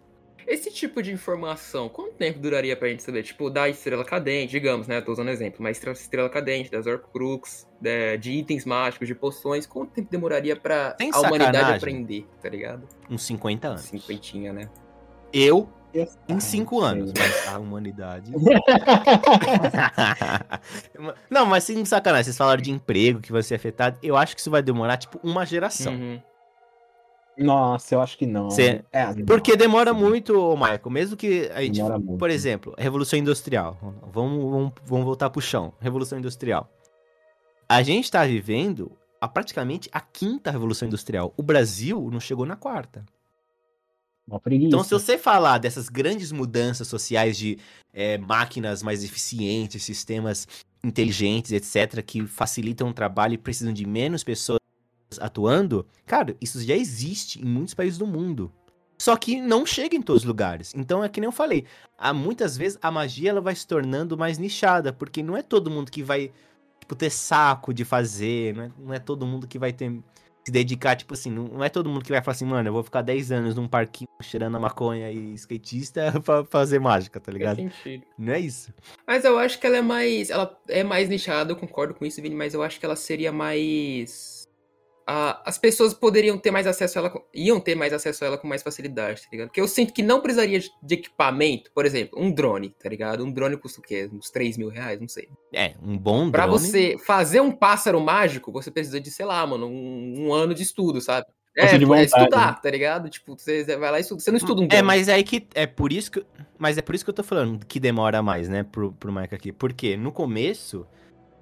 Esse 0.48 0.72
tipo 0.72 1.04
de 1.04 1.12
informação, 1.12 1.90
quanto 1.90 2.14
tempo 2.14 2.40
duraria 2.40 2.76
pra 2.78 2.88
gente 2.88 3.04
saber? 3.04 3.22
Tipo, 3.22 3.50
da 3.50 3.68
estrela 3.68 4.06
cadente, 4.06 4.52
digamos, 4.52 4.88
né? 4.88 5.02
Tô 5.02 5.12
usando 5.12 5.30
exemplo, 5.30 5.62
mas 5.62 5.76
estrela, 5.76 5.98
estrela 5.98 6.30
cadente, 6.30 6.72
das 6.72 6.88
Horcrux, 6.88 7.68
de, 7.82 8.18
de 8.18 8.32
itens 8.32 8.64
mágicos, 8.64 9.10
de 9.10 9.14
poções, 9.14 9.66
quanto 9.66 9.92
tempo 9.92 10.10
demoraria 10.10 10.56
pra 10.56 10.96
Sem 10.98 11.12
a 11.14 11.20
humanidade 11.20 11.78
aprender, 11.78 12.26
tá 12.42 12.48
ligado? 12.48 12.88
Uns 13.10 13.24
50 13.24 13.68
anos. 13.68 13.82
Cinquentinha, 13.82 14.54
né? 14.54 14.70
Eu, 15.34 15.68
em 16.30 16.40
5 16.40 16.80
sei. 16.80 16.88
anos. 16.88 17.14
Mas 17.18 17.48
a 17.48 17.60
humanidade. 17.60 18.32
não, 21.30 21.46
mas 21.46 21.66
sem 21.66 21.84
sacanagem. 21.84 22.24
Vocês 22.24 22.38
falaram 22.38 22.62
de 22.62 22.72
emprego 22.72 23.20
que 23.20 23.34
vai 23.34 23.44
ser 23.44 23.56
afetado. 23.56 24.00
Eu 24.02 24.16
acho 24.16 24.34
que 24.34 24.40
isso 24.40 24.52
vai 24.52 24.62
demorar, 24.62 24.96
tipo, 24.96 25.20
uma 25.22 25.46
geração. 25.46 25.94
Uhum. 25.94 26.22
Nossa, 27.38 27.94
eu 27.96 28.02
acho 28.02 28.18
que 28.18 28.26
não. 28.26 28.50
Cê- 28.50 28.84
É, 28.92 29.14
Porque 29.26 29.56
demora 29.56 29.94
muito, 29.94 30.56
Michael. 30.56 30.90
Mesmo 30.90 31.16
que 31.16 31.50
a 31.54 31.62
gente. 31.62 31.76
Demora 31.76 32.00
muito. 32.00 32.18
Por 32.18 32.30
exemplo, 32.30 32.74
Revolução 32.78 33.20
Industrial. 33.20 33.78
Vamos, 34.12 34.44
vamos, 34.52 34.72
vamos 34.84 35.06
voltar 35.06 35.30
pro 35.30 35.42
chão. 35.42 35.74
Revolução 35.80 36.18
Industrial. 36.18 36.70
A 37.70 37.84
gente 37.84 38.10
tá 38.10 38.26
vivendo 38.26 38.92
a, 39.22 39.28
praticamente 39.28 39.90
a 39.92 40.00
quinta 40.02 40.50
Revolução 40.50 40.88
Industrial. 40.88 41.34
O 41.38 41.44
Brasil 41.44 42.10
não 42.12 42.20
chegou 42.20 42.46
na 42.46 42.56
quarta. 42.56 43.06
Então, 44.68 44.84
se 44.84 44.90
você 44.94 45.18
falar 45.18 45.58
dessas 45.58 45.88
grandes 45.88 46.32
mudanças 46.34 46.88
sociais 46.88 47.38
de 47.38 47.58
é, 47.94 48.18
máquinas 48.18 48.84
mais 48.84 49.04
eficientes, 49.04 49.84
sistemas 49.84 50.48
inteligentes, 50.84 51.52
etc., 51.54 52.02
que 52.04 52.26
facilitam 52.28 52.90
o 52.90 52.94
trabalho 52.94 53.36
e 53.36 53.38
precisam 53.38 53.72
de 53.72 53.86
menos 53.88 54.24
pessoas 54.24 54.60
atuando, 55.20 55.86
cara, 56.06 56.36
isso 56.42 56.62
já 56.62 56.76
existe 56.76 57.42
em 57.42 57.46
muitos 57.46 57.74
países 57.74 57.98
do 57.98 58.08
mundo. 58.08 58.52
Só 58.98 59.16
que 59.16 59.40
não 59.40 59.66
chega 59.66 59.96
em 59.96 60.02
todos 60.02 60.24
os 60.24 60.28
lugares. 60.28 60.74
Então, 60.76 61.04
é 61.04 61.10
que 61.10 61.22
nem 61.22 61.28
eu 61.28 61.32
falei, 61.32 61.66
há, 61.98 62.14
muitas 62.14 62.58
vezes 62.58 62.80
a 62.82 62.90
magia 62.90 63.30
ela 63.30 63.42
vai 63.42 63.56
se 63.56 63.68
tornando 63.68 64.18
mais 64.18 64.38
nichada, 64.38 64.92
porque 64.92 65.22
não 65.22 65.38
é 65.38 65.44
todo 65.44 65.70
mundo 65.70 65.92
que 65.92 66.02
vai 66.02 66.32
tipo, 66.80 66.96
ter 66.96 67.12
saco 67.12 67.74
de 67.74 67.86
fazer, 67.86 68.56
não 68.56 68.64
é, 68.64 68.72
não 68.80 68.94
é 68.94 69.00
todo 69.00 69.26
mundo 69.26 69.46
que 69.46 69.60
vai 69.60 69.72
ter 69.72 69.92
se 70.48 70.52
dedicar, 70.52 70.96
tipo 70.96 71.14
assim, 71.14 71.30
não, 71.30 71.62
é 71.62 71.68
todo 71.68 71.90
mundo 71.90 72.06
que 72.06 72.12
vai 72.12 72.22
falar 72.22 72.34
assim, 72.34 72.46
mano, 72.46 72.70
eu 72.70 72.72
vou 72.72 72.82
ficar 72.82 73.02
10 73.02 73.34
anos 73.34 73.56
num 73.56 73.68
parquinho 73.68 74.08
cheirando 74.22 74.56
a 74.56 74.60
maconha 74.60 75.12
e 75.12 75.34
skatista 75.34 76.14
pra 76.24 76.46
fazer 76.46 76.80
mágica, 76.80 77.20
tá 77.20 77.30
ligado? 77.34 77.62
Não 78.18 78.32
é 78.32 78.40
isso. 78.40 78.74
Mas 79.06 79.26
eu 79.26 79.38
acho 79.38 79.60
que 79.60 79.68
ela 79.68 79.76
é 79.76 79.82
mais. 79.82 80.30
Ela 80.30 80.58
é 80.70 80.86
mais 80.86 81.10
nichada, 81.10 81.52
eu 81.52 81.58
concordo 81.58 81.94
com 81.94 82.06
isso, 82.06 82.22
Vini, 82.22 82.34
mas 82.34 82.54
eu 82.54 82.64
acho 82.64 82.80
que 82.80 82.86
ela 82.86 82.96
seria 82.96 83.30
mais. 83.30 84.37
A- 85.10 85.42
as 85.46 85.58
pessoas 85.58 85.94
poderiam 85.94 86.38
ter 86.38 86.52
mais 86.52 86.68
acesso 86.68 87.00
a 87.00 87.02
ela. 87.04 87.14
iam 87.34 87.60
ter 87.62 87.76
mais 87.76 87.94
acesso 87.94 88.24
a 88.24 88.28
ela 88.28 88.38
com 88.38 88.46
mais 88.48 88.62
facilidade, 88.62 89.22
tá 89.22 89.28
ligado? 89.32 89.48
Porque 89.48 89.62
eu 89.62 89.68
sinto 89.68 89.94
que 89.94 90.04
não 90.04 90.20
precisaria 90.22 90.60
de 90.60 90.94
equipamento, 90.96 91.72
por 91.74 91.86
exemplo, 91.86 92.20
um 92.22 92.30
drone, 92.30 92.76
tá 92.82 92.90
ligado? 92.90 93.24
Um 93.24 93.32
drone 93.32 93.56
custa 93.58 93.80
o 93.80 93.84
quê? 93.84 94.10
Uns 94.12 94.30
3 94.30 94.58
mil 94.58 94.68
reais, 94.68 95.00
não 95.00 95.08
sei. 95.08 95.30
É, 95.54 95.74
um 95.82 95.98
bom 95.98 96.30
Pra 96.30 96.46
drone. 96.46 96.60
você 96.60 96.98
fazer 96.98 97.40
um 97.40 97.52
pássaro 97.52 98.02
mágico, 98.02 98.52
você 98.52 98.70
precisa 98.70 99.00
de, 99.00 99.10
sei 99.10 99.26
lá, 99.26 99.48
mano, 99.48 99.68
um, 99.68 100.28
um 100.28 100.34
ano 100.34 100.54
de 100.54 100.62
estudo, 100.64 101.00
sabe? 101.00 101.26
É, 101.56 101.66
de 101.76 101.84
é 101.84 101.88
vontade, 101.88 102.06
estudar, 102.06 102.62
tá 102.62 102.70
ligado? 102.70 103.10
Tipo, 103.10 103.36
você 103.36 103.64
vai 103.78 103.90
lá 103.90 103.98
e 103.98 104.02
estuda. 104.02 104.20
Você 104.22 104.30
não 104.30 104.38
estuda 104.38 104.62
um 104.62 104.66
É, 104.66 104.68
drone. 104.68 104.84
mas 104.84 105.08
é 105.08 105.14
aí 105.14 105.24
que. 105.24 105.48
É 105.56 105.66
por 105.66 105.92
isso 105.92 106.12
que. 106.12 106.24
Mas 106.56 106.78
é 106.78 106.84
por 106.84 106.94
isso 106.94 107.04
que 107.04 107.10
eu 107.10 107.16
tô 107.16 107.24
falando 107.24 107.66
que 107.66 107.80
demora 107.80 108.22
mais, 108.22 108.48
né, 108.48 108.64
pro, 108.64 108.92
pro 108.92 109.12
Mike 109.12 109.34
aqui. 109.34 109.52
Porque 109.52 109.98
no 109.98 110.12
começo, 110.12 110.86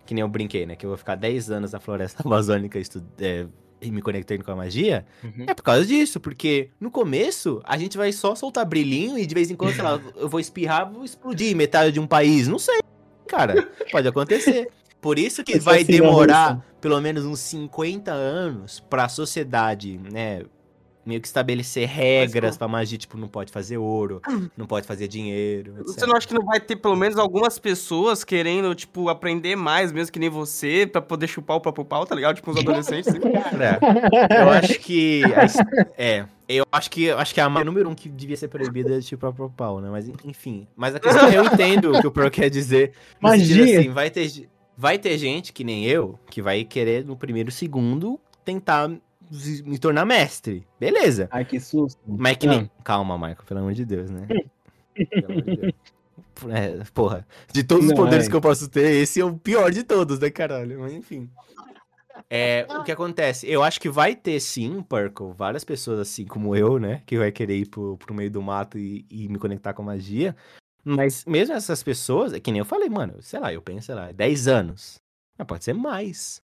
que 0.06 0.14
nem 0.14 0.22
eu 0.22 0.28
brinquei, 0.28 0.66
né? 0.66 0.76
Que 0.76 0.86
eu 0.86 0.90
vou 0.90 0.98
ficar 0.98 1.16
10 1.16 1.50
anos 1.52 1.72
na 1.72 1.80
floresta 1.80 2.22
amazônica 2.26 2.78
estu- 2.80 3.04
é, 3.20 3.46
e 3.82 3.92
me 3.92 4.02
conectando 4.02 4.44
com 4.44 4.52
a 4.52 4.56
magia. 4.56 5.06
Uhum. 5.24 5.46
É 5.48 5.54
por 5.54 5.64
causa 5.64 5.86
disso, 5.86 6.20
porque 6.20 6.70
no 6.80 6.90
começo 6.90 7.62
a 7.64 7.78
gente 7.78 7.98
vai 7.98 8.12
só 8.12 8.34
soltar 8.36 8.66
brilhinho 8.66 9.18
e 9.18 9.26
de 9.26 9.34
vez 9.36 9.52
em 9.52 9.56
quando, 9.56 9.74
sei 9.74 9.84
lá, 9.84 10.00
eu 10.16 10.30
vou 10.30 10.40
espirrar, 10.40 10.92
vou 10.92 11.04
explodir 11.04 11.56
metade 11.56 11.92
de 11.92 12.00
um 12.00 12.08
país. 12.08 12.48
Não 12.48 12.58
sei, 12.60 12.80
cara. 13.28 13.68
Pode 13.92 14.08
acontecer. 14.08 14.70
Por 15.02 15.20
isso 15.20 15.44
que 15.44 15.60
Vai 15.60 15.84
demorar 15.84 16.66
pelo 16.82 17.00
menos 17.00 17.26
uns 17.26 17.40
50 17.40 18.12
anos 18.12 18.80
pra 18.80 19.08
sociedade, 19.10 20.00
né? 20.12 20.42
Meio 21.06 21.22
que 21.22 21.28
estabelecer 21.28 21.88
regras 21.88 22.58
pra 22.58 22.68
magia, 22.68 22.98
tipo, 22.98 23.18
não 23.18 23.28
pode 23.28 23.52
fazer 23.52 23.78
ouro, 23.78 24.22
não 24.58 24.66
pode 24.66 24.88
fazer 24.88 25.08
dinheiro, 25.08 25.76
etc. 25.80 25.86
Você 25.88 26.06
não 26.06 26.16
acha 26.16 26.28
que 26.28 26.34
não 26.34 26.46
vai 26.46 26.60
ter 26.60 26.76
pelo 26.76 26.96
menos 26.96 27.18
algumas 27.18 27.60
pessoas 27.60 28.24
querendo, 28.24 28.74
tipo, 28.74 29.08
aprender 29.08 29.56
mais, 29.56 29.92
mesmo 29.92 30.12
que 30.12 30.20
nem 30.20 30.30
você, 30.30 30.88
pra 30.88 31.02
poder 31.02 31.28
chupar 31.28 31.58
o 31.58 31.62
próprio 31.62 31.86
pau, 31.86 32.06
tá 32.06 32.16
ligado? 32.16 32.36
Tipo, 32.38 32.52
uns 32.52 32.58
adolescentes. 32.60 33.08
assim. 33.08 33.20
Cara, 33.20 33.80
eu 34.42 34.50
acho 34.50 34.80
que. 34.80 35.22
a 35.26 35.46
É, 35.98 36.26
eu 36.48 36.66
acho 36.72 36.92
que 36.92 37.10
acho 37.10 37.34
que 37.34 37.42
a 37.42 37.50
magia 37.50 37.66
número 37.66 37.90
um 37.90 37.96
que 37.96 38.08
devia 38.08 38.38
ser 38.38 38.48
proibida 38.48 38.98
é 38.98 39.02
tipo 39.02 39.20
próprio 39.20 39.50
pau, 39.50 39.82
né? 39.82 39.90
Mas 39.90 40.08
enfim. 40.24 40.68
Mas 40.76 40.96
a 40.96 41.00
questão 41.00 41.28
é, 41.28 41.38
eu 41.38 41.46
entendo 41.46 41.92
o 41.92 42.02
que 42.02 42.08
o 42.08 42.12
Pro 42.12 42.30
quer 42.30 42.50
dizer. 42.50 42.94
Magia. 43.20 43.64
Assim, 43.64 43.90
vai, 43.90 44.10
ter, 44.10 44.50
vai 44.78 45.00
ter 45.00 45.18
gente, 45.18 45.52
que 45.52 45.64
nem 45.64 45.86
eu, 45.86 46.20
que 46.30 46.42
vai 46.42 46.64
querer, 46.64 47.04
no 47.04 47.16
primeiro 47.16 47.52
segundo, 47.52 48.20
tentar 48.44 48.92
me 49.66 49.78
tornar 49.78 50.06
mestre. 50.06 50.66
Beleza. 50.80 51.28
Ai, 51.32 51.46
que 51.46 51.60
susto. 51.60 52.00
Mas 52.08 52.38
que 52.38 52.48
nem. 52.48 52.70
Calma, 52.84 53.18
Michael, 53.18 53.46
pelo 53.46 53.60
amor 53.62 53.74
de 53.74 53.86
Deus, 53.86 54.10
né? 54.10 54.28
Pelo 54.96 55.32
amor 55.32 55.42
de 55.42 55.58
Deus. 55.58 55.74
É, 56.50 56.84
porra, 56.94 57.26
de 57.52 57.64
todos 57.64 57.86
os 57.86 57.92
Não, 57.92 57.98
poderes 57.98 58.28
é. 58.28 58.30
que 58.30 58.36
eu 58.36 58.42
posso 58.42 58.70
ter, 58.70 58.92
esse 59.02 59.22
é 59.22 59.26
o 59.26 59.38
pior 59.38 59.72
de 59.72 59.84
todos, 59.84 60.20
né, 60.20 60.30
caralho? 60.30 60.80
Mas 60.82 60.94
enfim. 60.94 61.30
É, 62.30 62.66
o 62.70 62.84
que 62.84 62.92
acontece? 62.92 63.50
Eu 63.50 63.64
acho 63.64 63.80
que 63.80 63.90
vai 63.90 64.16
ter 64.16 64.40
sim, 64.40 64.82
Purple, 64.82 65.34
várias 65.36 65.64
pessoas 65.64 66.00
assim 66.00 66.26
como 66.26 66.56
eu, 66.56 66.80
né? 66.80 67.02
Que 67.06 67.18
vai 67.18 67.32
querer 67.32 67.58
ir 67.58 67.70
pro, 67.70 67.98
pro 67.98 68.14
meio 68.14 68.32
do 68.32 68.42
mato 68.42 68.78
e, 68.78 69.06
e 69.10 69.28
me 69.28 69.38
conectar 69.38 69.74
com 69.74 69.82
a 69.84 69.86
magia. 69.86 70.36
Mas 70.84 71.26
mesmo 71.26 71.56
essas 71.56 71.82
pessoas, 71.82 72.34
é 72.34 72.40
que 72.40 72.52
nem 72.52 72.60
eu 72.60 72.66
falei, 72.66 72.90
mano, 72.90 73.22
sei 73.22 73.40
lá, 73.40 73.52
eu 73.52 73.62
penso, 73.62 73.88
sei 73.88 73.96
lá, 73.96 74.12
10 74.12 74.48
anos. 74.48 74.96
Mas 75.38 75.48
pode 75.48 75.64
ser 75.64 75.74
mais. 75.74 76.42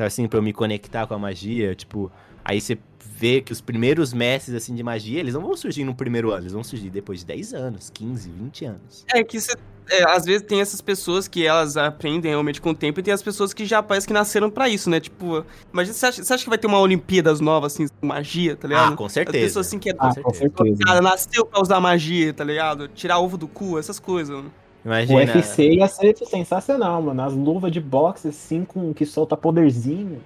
Sabe 0.00 0.06
assim, 0.08 0.26
pra 0.28 0.38
eu 0.38 0.42
me 0.42 0.50
conectar 0.54 1.06
com 1.06 1.12
a 1.12 1.18
magia, 1.18 1.74
tipo, 1.74 2.10
aí 2.42 2.58
você 2.58 2.78
vê 3.18 3.42
que 3.42 3.52
os 3.52 3.60
primeiros 3.60 4.14
mestres 4.14 4.54
assim 4.56 4.74
de 4.74 4.82
magia, 4.82 5.20
eles 5.20 5.34
não 5.34 5.42
vão 5.42 5.54
surgir 5.54 5.84
no 5.84 5.94
primeiro 5.94 6.30
ano, 6.30 6.40
eles 6.44 6.54
vão 6.54 6.64
surgir 6.64 6.88
depois 6.88 7.18
de 7.20 7.26
10 7.26 7.52
anos, 7.52 7.90
15, 7.90 8.30
20 8.30 8.64
anos. 8.64 9.04
É 9.14 9.22
que 9.22 9.38
você. 9.38 9.52
é, 9.90 10.10
às 10.10 10.24
vezes 10.24 10.40
tem 10.46 10.58
essas 10.62 10.80
pessoas 10.80 11.28
que 11.28 11.46
elas 11.46 11.76
aprendem 11.76 12.30
realmente 12.30 12.62
com 12.62 12.70
o 12.70 12.74
tempo 12.74 12.98
e 12.98 13.02
tem 13.02 13.12
as 13.12 13.22
pessoas 13.22 13.52
que 13.52 13.66
já 13.66 13.82
parece 13.82 14.06
que 14.06 14.14
nasceram 14.14 14.48
pra 14.50 14.70
isso, 14.70 14.88
né? 14.88 15.00
Tipo, 15.00 15.44
imagina, 15.70 15.92
você 15.92 16.06
acha, 16.06 16.24
você 16.24 16.32
acha 16.32 16.44
que 16.44 16.48
vai 16.48 16.56
ter 16.56 16.66
uma 16.66 16.78
Olimpíadas 16.80 17.38
nova, 17.42 17.66
assim, 17.66 17.86
com 18.00 18.06
magia, 18.06 18.56
tá 18.56 18.66
ligado? 18.66 18.94
Ah, 18.94 18.96
com 18.96 19.04
As 19.04 19.12
certeza. 19.12 19.44
pessoas 19.44 19.66
assim 19.66 19.78
que 19.78 19.90
é 19.90 19.92
Ah, 19.98 20.08
Com 20.08 20.32
certeza. 20.32 20.38
certeza. 20.56 20.84
cara, 20.86 21.02
nasceu 21.02 21.44
pra 21.44 21.60
usar 21.60 21.78
magia, 21.78 22.32
tá 22.32 22.42
ligado? 22.42 22.88
Tirar 22.88 23.18
ovo 23.18 23.36
do 23.36 23.46
cu, 23.46 23.78
essas 23.78 23.98
coisas. 24.00 24.34
mano. 24.34 24.50
O 24.84 24.88
Imagina. 24.88 25.18
UFC 25.18 25.74
ia 25.74 25.88
ser 25.88 26.16
sensacional, 26.16 27.02
mano. 27.02 27.22
As 27.22 27.32
luvas 27.32 27.70
de 27.70 27.80
boxe, 27.80 28.28
assim, 28.28 28.64
com 28.64 28.94
que 28.94 29.04
solta 29.04 29.36
poderzinho. 29.36 30.20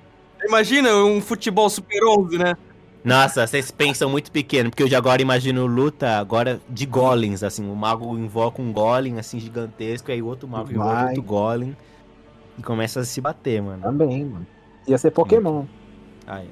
Imagina 0.45 0.95
um 1.05 1.21
futebol 1.21 1.69
super 1.69 2.05
11, 2.05 2.39
né? 2.39 2.55
Nossa, 3.05 3.47
vocês 3.47 3.71
pensam 3.71 4.09
muito 4.09 4.33
pequeno, 4.33 4.71
porque 4.71 4.83
eu 4.83 4.89
já 4.89 4.97
agora 4.97 5.21
imagino 5.21 5.67
luta 5.67 6.17
agora 6.17 6.59
de 6.71 6.87
golems, 6.87 7.43
assim, 7.43 7.71
o 7.71 7.77
mago 7.77 8.17
invoca 8.17 8.63
um 8.63 8.73
golem, 8.73 9.19
assim, 9.19 9.39
gigantesco, 9.39 10.11
aí 10.11 10.23
o 10.23 10.27
outro 10.27 10.49
mago 10.49 10.73
invoca 10.73 10.95
Vai. 10.95 11.07
outro 11.09 11.23
golem 11.23 11.77
e 12.59 12.63
começa 12.63 13.01
a 13.01 13.05
se 13.05 13.21
bater, 13.21 13.61
mano. 13.61 13.83
Também, 13.83 14.25
mano. 14.25 14.47
Ia 14.89 14.97
ser 14.97 15.11
Pokémon. 15.11 15.65
Aí. 16.27 16.49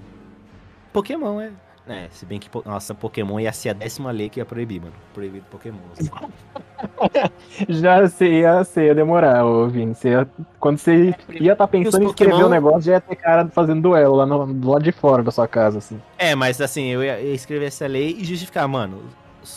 Pokémon 0.93 1.41
é... 1.41 1.53
É, 1.89 2.07
se 2.11 2.25
bem 2.25 2.39
que, 2.39 2.49
nossa, 2.65 2.95
Pokémon 2.95 3.41
ia 3.41 3.53
ser 3.53 3.71
a 3.71 3.73
décima 3.73 4.13
lei 4.13 4.29
que 4.29 4.39
ia 4.39 4.45
proibir, 4.45 4.81
mano. 4.81 4.93
Proibido 5.13 5.45
Pokémon. 5.51 5.79
assim. 5.93 6.09
Já 7.69 8.09
sei, 8.09 8.41
ia 8.43 8.63
ia 8.77 8.95
demorar, 8.95 9.45
ô 9.45 9.69
Vini. 9.69 9.95
Você 9.95 10.11
ia- 10.11 10.29
quando 10.61 10.79
você 10.79 11.15
ia 11.31 11.53
estar 11.53 11.67
pensando 11.67 12.05
em 12.05 12.07
escrever 12.07 12.33
o 12.35 12.37
Pokémon- 12.37 12.51
negócio, 12.55 12.83
já 12.83 12.93
ia 12.93 13.01
ter 13.01 13.17
cara 13.17 13.49
fazendo 13.49 13.83
duelo 13.83 14.15
lá 14.15 14.25
no, 14.27 14.47
do 14.53 14.71
lado 14.71 14.83
de 14.83 14.93
fora 14.93 15.23
da 15.23 15.31
sua 15.31 15.49
casa, 15.49 15.79
assim. 15.79 16.01
é, 16.19 16.35
mas 16.35 16.61
assim, 16.61 16.87
eu 16.87 17.03
ia, 17.03 17.21
ia 17.21 17.35
escrever 17.35 17.67
essa 17.67 17.87
lei 17.87 18.17
e 18.19 18.25
justificar, 18.25 18.67
mano. 18.69 19.03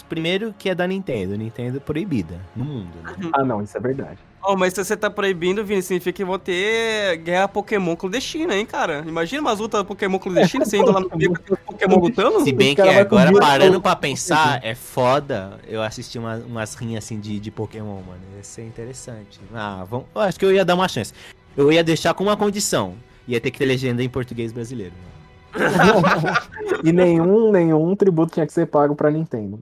Primeiro 0.10 0.52
que 0.58 0.68
é 0.70 0.74
da 0.74 0.88
Nintendo, 0.88 1.38
Nintendo 1.38 1.78
é 1.78 1.80
proibida 1.80 2.40
no 2.56 2.66
mundo, 2.66 2.90
né? 3.04 3.30
Ah, 3.34 3.44
não, 3.46 3.62
isso 3.62 3.78
é 3.78 3.80
verdade. 3.80 4.18
Oh, 4.48 4.56
mas 4.56 4.74
se 4.74 4.84
você 4.84 4.96
tá 4.96 5.10
proibindo, 5.10 5.64
Vini, 5.66 5.82
significa 5.82 6.16
que 6.18 6.24
vão 6.26 6.38
ter 6.38 7.18
guerra 7.18 7.48
Pokémon 7.48 7.96
clandestina, 7.96 8.56
hein, 8.56 8.66
cara? 8.66 9.04
Imagina 9.08 9.42
umas 9.42 9.60
lutas 9.60 9.82
Pokémon 9.84 10.20
clandestinas, 10.20 10.68
você 10.68 10.78
indo 10.78 10.92
lá 10.92 11.00
no 11.00 11.10
tem 11.10 11.32
os 11.32 11.40
Pokémon 11.66 11.98
lutando. 12.00 12.42
Se 12.42 12.52
bem 12.52 12.76
que 12.76 12.82
agora, 12.82 13.32
parando 13.40 13.82
pra 13.82 13.96
pensar, 13.96 14.60
é 14.64 14.76
foda 14.76 15.60
eu 15.68 15.82
assistir 15.82 16.20
uma- 16.20 16.36
umas 16.38 16.76
rinhas 16.76 17.04
assim 17.04 17.20
de, 17.20 17.40
de 17.40 17.50
Pokémon, 17.50 18.02
mano. 18.02 18.20
Ia 18.38 18.44
ser 18.44 18.64
interessante. 18.64 19.40
Ah, 19.54 19.84
vamos, 19.90 20.06
eu 20.14 20.22
acho 20.22 20.38
que 20.38 20.46
eu 20.46 20.54
ia 20.54 20.64
dar 20.64 20.76
uma 20.76 20.88
chance. 20.88 21.12
Eu 21.58 21.72
ia 21.72 21.84
deixar 21.84 22.14
com 22.14 22.24
uma 22.24 22.38
condição. 22.38 22.94
Ia 23.28 23.42
ter 23.42 23.50
que 23.50 23.58
ter 23.58 23.66
legenda 23.66 24.04
em 24.04 24.10
português 24.10 24.52
brasileiro. 24.52 24.94
mano. 24.94 25.16
e 26.84 26.92
nenhum, 26.92 27.52
nenhum 27.52 27.96
tributo 27.96 28.34
tinha 28.34 28.46
que 28.46 28.54
ser 28.54 28.68
pago 28.68 28.96
pra 28.96 29.10
Nintendo. 29.10 29.60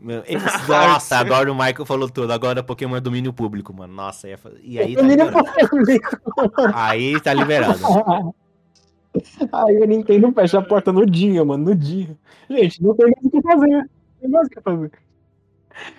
Nossa, 0.68 1.16
agora 1.18 1.50
o 1.52 1.54
Michael 1.54 1.86
falou 1.86 2.08
tudo. 2.08 2.32
Agora 2.32 2.62
Pokémon 2.62 2.96
é 2.96 3.00
domínio 3.00 3.32
público, 3.32 3.72
mano. 3.72 3.92
Nossa, 3.92 4.28
ia, 4.28 4.38
e 4.62 4.78
aí 4.78 4.94
tá 4.94 5.02
liberado. 5.02 5.36
Aí 6.74 7.20
tá 7.20 7.34
liberado. 7.34 7.78
Aí 9.52 9.82
a 9.82 9.86
Nintendo 9.86 10.32
fecha 10.32 10.58
a 10.58 10.62
porta 10.62 10.92
no 10.92 11.04
dia, 11.04 11.44
mano, 11.44 11.64
no 11.64 11.74
dia. 11.74 12.16
Gente, 12.48 12.82
não 12.82 12.94
tem 12.94 13.06
mais 13.06 13.24
o 13.24 13.30
que 13.30 13.42
fazer. 13.42 13.66
Não 13.68 13.88
tem 14.20 14.30
mais 14.30 14.46
o 14.46 14.50
que 14.50 14.60
fazer. 14.60 14.90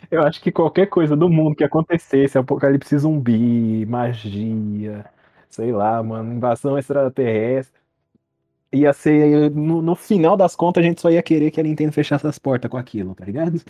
Eu 0.09 0.23
acho 0.23 0.41
que 0.41 0.51
qualquer 0.51 0.87
coisa 0.87 1.15
do 1.15 1.29
mundo 1.29 1.55
que 1.55 1.63
acontecesse, 1.63 2.37
apocalipse 2.37 2.97
zumbi, 2.97 3.85
magia, 3.85 5.05
sei 5.49 5.71
lá, 5.71 6.01
mano, 6.03 6.33
invasão 6.33 6.77
extraterrestre, 6.77 7.80
ia 8.73 8.93
ser, 8.93 9.51
no, 9.51 9.81
no 9.81 9.95
final 9.95 10.37
das 10.37 10.55
contas, 10.55 10.83
a 10.83 10.87
gente 10.87 11.01
só 11.01 11.11
ia 11.11 11.21
querer 11.21 11.51
que 11.51 11.59
a 11.59 11.63
Nintendo 11.63 11.91
fechasse 11.91 12.25
as 12.25 12.39
portas 12.39 12.69
com 12.69 12.77
aquilo, 12.77 13.13
tá 13.15 13.25
ligado? 13.25 13.61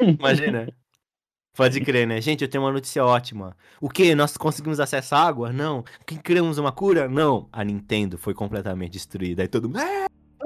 Imagina. 0.00 0.68
Pode 1.54 1.80
crer, 1.82 2.06
né? 2.06 2.18
Gente, 2.18 2.42
eu 2.42 2.48
tenho 2.48 2.64
uma 2.64 2.72
notícia 2.72 3.04
ótima. 3.04 3.54
O 3.78 3.88
que? 3.88 4.14
Nós 4.14 4.38
conseguimos 4.38 4.80
acesso 4.80 5.14
à 5.14 5.18
água? 5.18 5.52
Não. 5.52 5.84
Criamos 6.22 6.56
uma 6.56 6.72
cura? 6.72 7.08
Não. 7.08 7.46
A 7.52 7.62
Nintendo 7.62 8.16
foi 8.16 8.32
completamente 8.32 8.92
destruída. 8.92 9.42
Aí 9.42 9.48
todo 9.48 9.68
mundo. 9.68 9.78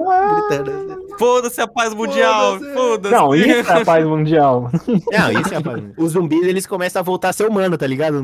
"Ah!" 0.01 0.45
Gritando 0.49 0.71
assim. 0.93 1.17
Foda-se 1.17 1.61
a 1.61 1.67
paz 1.67 1.93
mundial, 1.93 2.59
Foda-se. 2.59 2.73
foda-se. 2.73 3.15
Não, 3.15 3.33
isso 3.35 3.71
é 3.71 3.81
a 3.81 3.85
paz 3.85 4.05
mundial. 4.05 4.71
Não, 4.87 5.31
isso 5.41 5.53
é 5.53 5.57
a 5.57 5.61
paz. 5.61 5.83
Os 5.97 6.11
zumbis, 6.11 6.45
eles 6.45 6.67
começam 6.67 6.99
a 6.99 7.03
voltar 7.03 7.29
a 7.29 7.33
ser 7.33 7.47
humano, 7.47 7.75
tá 7.77 7.87
ligado? 7.87 8.23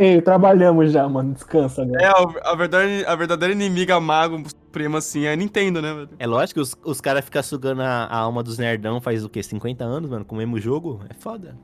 Ei, 0.00 0.20
trabalhamos 0.20 0.92
já, 0.92 1.08
mano, 1.08 1.34
descansa 1.34 1.82
agora. 1.82 2.02
É, 2.02 2.06
a, 2.06 2.52
a 2.52 2.54
verdade, 2.56 3.04
a 3.06 3.14
verdadeira 3.14 3.54
inimiga 3.54 4.00
mago 4.00 4.42
suprema, 4.48 4.98
assim, 4.98 5.24
é 5.24 5.32
a 5.32 5.36
Nintendo, 5.36 5.80
né, 5.80 5.92
velho? 5.94 6.08
É 6.18 6.26
lógico 6.26 6.54
que 6.54 6.60
os, 6.60 6.74
os 6.84 7.00
caras 7.00 7.24
ficam 7.24 7.42
sugando 7.42 7.82
a, 7.82 8.04
a 8.04 8.16
alma 8.18 8.42
dos 8.42 8.58
nerdão 8.58 9.00
faz 9.00 9.24
o 9.24 9.28
quê? 9.28 9.42
50 9.42 9.84
anos, 9.84 10.10
mano? 10.10 10.24
Com 10.24 10.34
o 10.34 10.38
mesmo 10.38 10.58
jogo? 10.58 11.00
É 11.08 11.14
foda. 11.14 11.56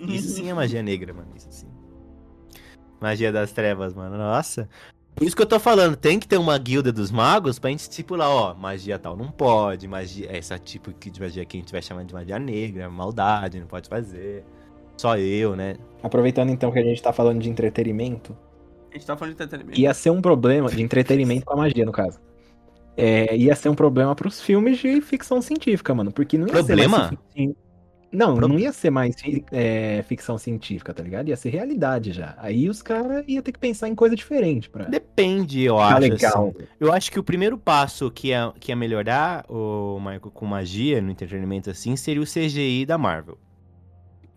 Isso 0.00 0.30
sim 0.30 0.50
é 0.50 0.54
magia 0.54 0.82
negra, 0.82 1.12
mano. 1.12 1.28
Isso 1.36 1.48
sim. 1.50 1.66
Magia 3.00 3.30
das 3.30 3.52
trevas, 3.52 3.94
mano. 3.94 4.16
Nossa. 4.16 4.68
Por 5.20 5.26
isso 5.26 5.36
que 5.36 5.42
eu 5.42 5.46
tô 5.46 5.60
falando, 5.60 5.96
tem 5.96 6.18
que 6.18 6.26
ter 6.26 6.38
uma 6.38 6.56
guilda 6.56 6.90
dos 6.90 7.10
magos 7.10 7.58
pra 7.58 7.68
gente 7.68 7.80
estipular, 7.80 8.30
ó, 8.30 8.54
magia 8.54 8.98
tal 8.98 9.14
não 9.14 9.30
pode, 9.30 9.86
magia, 9.86 10.26
essa 10.34 10.58
tipo 10.58 10.94
de 10.94 11.20
magia 11.20 11.44
que 11.44 11.58
a 11.58 11.60
gente 11.60 11.70
vai 11.72 11.82
chamar 11.82 12.04
de 12.06 12.14
magia 12.14 12.38
negra, 12.38 12.88
maldade, 12.88 13.60
não 13.60 13.66
pode 13.66 13.86
fazer. 13.86 14.46
Só 14.96 15.18
eu, 15.18 15.54
né? 15.54 15.76
Aproveitando 16.02 16.48
então 16.50 16.72
que 16.72 16.78
a 16.78 16.82
gente 16.82 17.02
tá 17.02 17.12
falando 17.12 17.40
de 17.42 17.50
entretenimento, 17.50 18.34
A 18.90 18.94
gente 18.94 19.06
tá 19.06 19.14
falando 19.16 19.36
de 19.36 19.42
entretenimento. 19.42 19.78
ia 19.78 19.92
ser 19.92 20.10
um 20.10 20.22
problema 20.22 20.70
de 20.70 20.82
entretenimento 20.82 21.44
com 21.44 21.52
a 21.52 21.56
magia, 21.56 21.84
no 21.84 21.92
caso. 21.92 22.18
É, 22.96 23.36
ia 23.36 23.54
ser 23.56 23.68
um 23.68 23.74
problema 23.74 24.14
pros 24.14 24.40
filmes 24.40 24.78
de 24.78 25.00
ficção 25.02 25.42
científica, 25.42 25.94
mano. 25.94 26.12
Porque 26.12 26.38
não 26.38 26.48
ia 26.48 26.52
Problema? 26.54 27.08
ser 27.08 27.18
mais. 27.36 27.56
Não, 28.12 28.34
Pro- 28.34 28.48
não 28.48 28.58
ia 28.58 28.72
ser 28.72 28.90
mais 28.90 29.14
é, 29.52 30.02
ficção 30.08 30.36
científica, 30.36 30.92
tá 30.92 31.02
ligado? 31.02 31.28
Ia 31.28 31.36
ser 31.36 31.50
realidade 31.50 32.12
já. 32.12 32.34
Aí 32.38 32.68
os 32.68 32.82
caras 32.82 33.24
iam 33.28 33.40
ter 33.42 33.52
que 33.52 33.58
pensar 33.58 33.88
em 33.88 33.94
coisa 33.94 34.16
diferente 34.16 34.68
pra. 34.68 34.84
Depende, 34.86 35.62
eu 35.62 35.78
acho. 35.78 36.00
legal. 36.00 36.48
assim. 36.56 36.66
Eu 36.80 36.92
acho 36.92 37.10
que 37.12 37.20
o 37.20 37.22
primeiro 37.22 37.56
passo 37.56 38.10
que 38.10 38.28
ia, 38.28 38.52
que 38.58 38.72
ia 38.72 38.76
melhorar 38.76 39.44
o 39.48 39.98
Michael 40.00 40.20
com 40.34 40.44
magia 40.44 41.00
no 41.00 41.10
entretenimento 41.10 41.70
assim 41.70 41.94
seria 41.96 42.20
o 42.22 42.26
CGI 42.26 42.84
da 42.84 42.98
Marvel. 42.98 43.38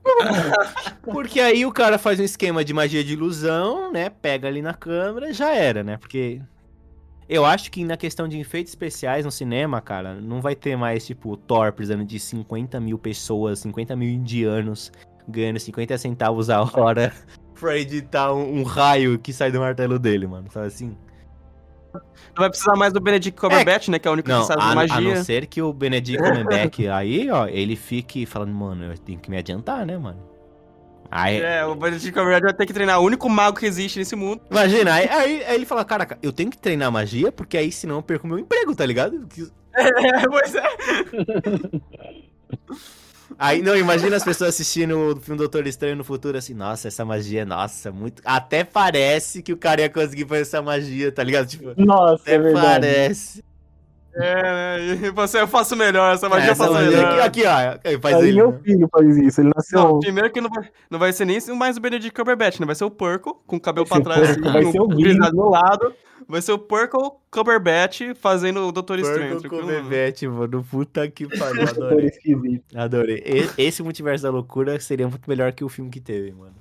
Porque 1.01 1.39
aí 1.39 1.65
o 1.65 1.71
cara 1.71 1.97
faz 1.97 2.19
um 2.19 2.23
esquema 2.23 2.63
de 2.63 2.73
magia 2.73 3.03
de 3.03 3.13
ilusão, 3.13 3.91
né? 3.91 4.09
Pega 4.09 4.47
ali 4.47 4.61
na 4.61 4.73
câmera, 4.73 5.33
já 5.33 5.53
era, 5.55 5.83
né? 5.83 5.97
Porque 5.97 6.41
eu 7.27 7.45
acho 7.45 7.71
que 7.71 7.83
na 7.83 7.97
questão 7.97 8.27
de 8.27 8.39
efeitos 8.39 8.71
especiais 8.71 9.25
no 9.25 9.31
cinema, 9.31 9.81
cara, 9.81 10.15
não 10.15 10.41
vai 10.41 10.55
ter 10.55 10.75
mais, 10.75 11.05
tipo, 11.05 11.31
o 11.31 11.37
Thor 11.37 11.71
precisando 11.71 12.03
de 12.03 12.19
50 12.19 12.79
mil 12.79 12.97
pessoas, 12.97 13.59
50 13.59 13.95
mil 13.95 14.09
indianos 14.09 14.91
ganhando 15.27 15.59
50 15.59 15.97
centavos 15.97 16.49
a 16.49 16.61
hora 16.61 17.13
pra 17.59 17.77
editar 17.77 18.33
um, 18.33 18.59
um 18.59 18.63
raio 18.63 19.17
que 19.17 19.31
sai 19.31 19.51
do 19.51 19.59
martelo 19.59 19.97
dele, 19.97 20.27
mano. 20.27 20.49
Sabe 20.51 20.67
assim? 20.67 20.97
Não 21.93 22.39
vai 22.39 22.49
precisar 22.49 22.75
mais 22.75 22.91
do 22.91 22.99
Benedict 22.99 23.39
Cumberbatch, 23.39 23.87
né, 23.89 23.99
que 23.99 24.07
é 24.07 24.11
o 24.11 24.13
único 24.13 24.27
Não, 24.27 24.41
que 24.41 24.47
sabe 24.47 24.61
a, 24.61 24.71
a 24.71 24.75
magia. 24.75 25.15
não 25.15 25.23
ser 25.23 25.45
que 25.45 25.61
o 25.61 25.71
Benedict 25.71 26.21
Cumberbatch 26.21 26.79
aí, 26.91 27.29
ó, 27.29 27.47
ele 27.47 27.75
fique 27.75 28.25
falando, 28.25 28.51
mano, 28.51 28.85
eu 28.85 28.97
tenho 28.97 29.19
que 29.19 29.29
me 29.29 29.37
adiantar, 29.37 29.85
né, 29.85 29.97
mano? 29.97 30.32
Aí, 31.15 31.39
É, 31.41 31.63
o 31.63 31.75
Benedict 31.75 32.11
Cumberbatch 32.11 32.41
vai 32.41 32.53
ter 32.55 32.65
que 32.65 32.73
treinar 32.73 32.99
o 32.99 33.05
único 33.05 33.29
mago 33.29 33.59
que 33.59 33.67
existe 33.67 33.99
nesse 33.99 34.15
mundo. 34.15 34.41
imagina, 34.49 34.95
aí, 34.95 35.07
aí, 35.07 35.43
aí 35.45 35.55
ele 35.55 35.65
fala, 35.65 35.85
caraca, 35.85 36.17
eu 36.23 36.33
tenho 36.33 36.49
que 36.49 36.57
treinar 36.57 36.91
magia, 36.91 37.31
porque 37.31 37.55
aí 37.55 37.71
senão 37.71 37.97
eu 37.97 38.01
perco 38.01 38.25
meu 38.27 38.39
emprego, 38.39 38.75
tá 38.75 38.85
ligado? 38.85 39.27
É, 39.75 40.27
pois 40.27 40.53
é. 40.53 40.61
Aí, 43.39 43.63
não, 43.63 43.75
imagina 43.75 44.15
as 44.15 44.23
pessoas 44.23 44.51
assistindo 44.51 44.95
o 44.95 45.19
filme 45.19 45.39
Doutor 45.39 45.65
Estranho 45.65 45.95
no 45.95 46.03
futuro, 46.03 46.37
assim, 46.37 46.53
nossa, 46.53 46.87
essa 46.87 47.03
magia, 47.03 47.43
nossa, 47.43 47.91
muito... 47.91 48.21
Até 48.23 48.63
parece 48.63 49.41
que 49.41 49.51
o 49.51 49.57
cara 49.57 49.81
ia 49.81 49.89
conseguir 49.89 50.27
fazer 50.27 50.41
essa 50.41 50.61
magia, 50.61 51.11
tá 51.11 51.23
ligado? 51.23 51.47
Tipo, 51.47 51.73
Nossa, 51.75 52.21
até 52.21 52.35
é 52.35 52.37
verdade. 52.37 52.67
parece. 52.67 53.43
É, 54.15 54.43
né, 54.43 55.07
e 55.07 55.09
você, 55.11 55.41
eu 55.41 55.47
faço 55.47 55.75
melhor, 55.75 56.13
essa 56.13 56.29
magia 56.29 56.49
eu 56.49 56.51
Essa 56.51 56.67
faço 56.67 56.77
melhor. 56.85 57.19
aqui, 57.19 57.41
aqui, 57.41 57.47
ó, 57.47 57.79
aí 57.83 57.99
faz 57.99 58.15
Aí 58.17 58.27
ele, 58.27 58.37
meu 58.37 58.51
né? 58.51 58.59
filho 58.63 58.87
faz 58.91 59.17
isso, 59.17 59.41
ele 59.41 59.51
nasceu. 59.55 59.79
Não, 59.79 59.99
primeiro 59.99 60.31
que 60.31 60.39
não 60.39 60.49
vai, 60.49 60.69
não 60.89 60.99
vai 60.99 61.11
ser 61.11 61.25
nem 61.25 61.39
mais 61.55 61.77
o 61.77 61.81
Benedict 61.81 62.13
Cumberbatch, 62.13 62.59
né? 62.59 62.65
Vai 62.65 62.75
ser 62.75 62.85
o 62.85 62.91
Purple, 62.91 63.33
com 63.47 63.55
o 63.55 63.59
cabelo 63.59 63.87
Vai 63.87 64.01
pra 64.01 64.13
trás, 64.15 64.29
assim, 64.31 64.41
vai 64.41 64.65
ser 64.65 64.79
o 64.79 64.83
o 64.83 64.87
Vini. 64.89 65.03
grisalho 65.03 65.35
do 65.35 65.49
lado. 65.49 65.93
Vai 66.27 66.41
ser 66.41 66.53
o 66.53 66.59
Purple 66.59 67.11
Cumberbatch 67.31 68.01
fazendo 68.15 68.67
o 68.67 68.71
Doutor 68.71 68.99
Estranho. 68.99 69.39
Porco 69.41 69.49
com 69.49 69.65
tranquilo, 69.65 70.33
mano? 70.33 70.63
puta 70.63 71.09
que 71.09 71.27
pariu, 71.37 71.63
adorei. 71.63 72.11
Adorei. 72.75 73.23
Esse 73.57 73.83
multiverso 73.83 74.23
da 74.23 74.29
loucura 74.29 74.79
seria 74.79 75.07
muito 75.07 75.27
melhor 75.29 75.51
que 75.51 75.63
o 75.63 75.69
filme 75.69 75.89
que 75.89 75.99
teve, 75.99 76.31
mano. 76.31 76.55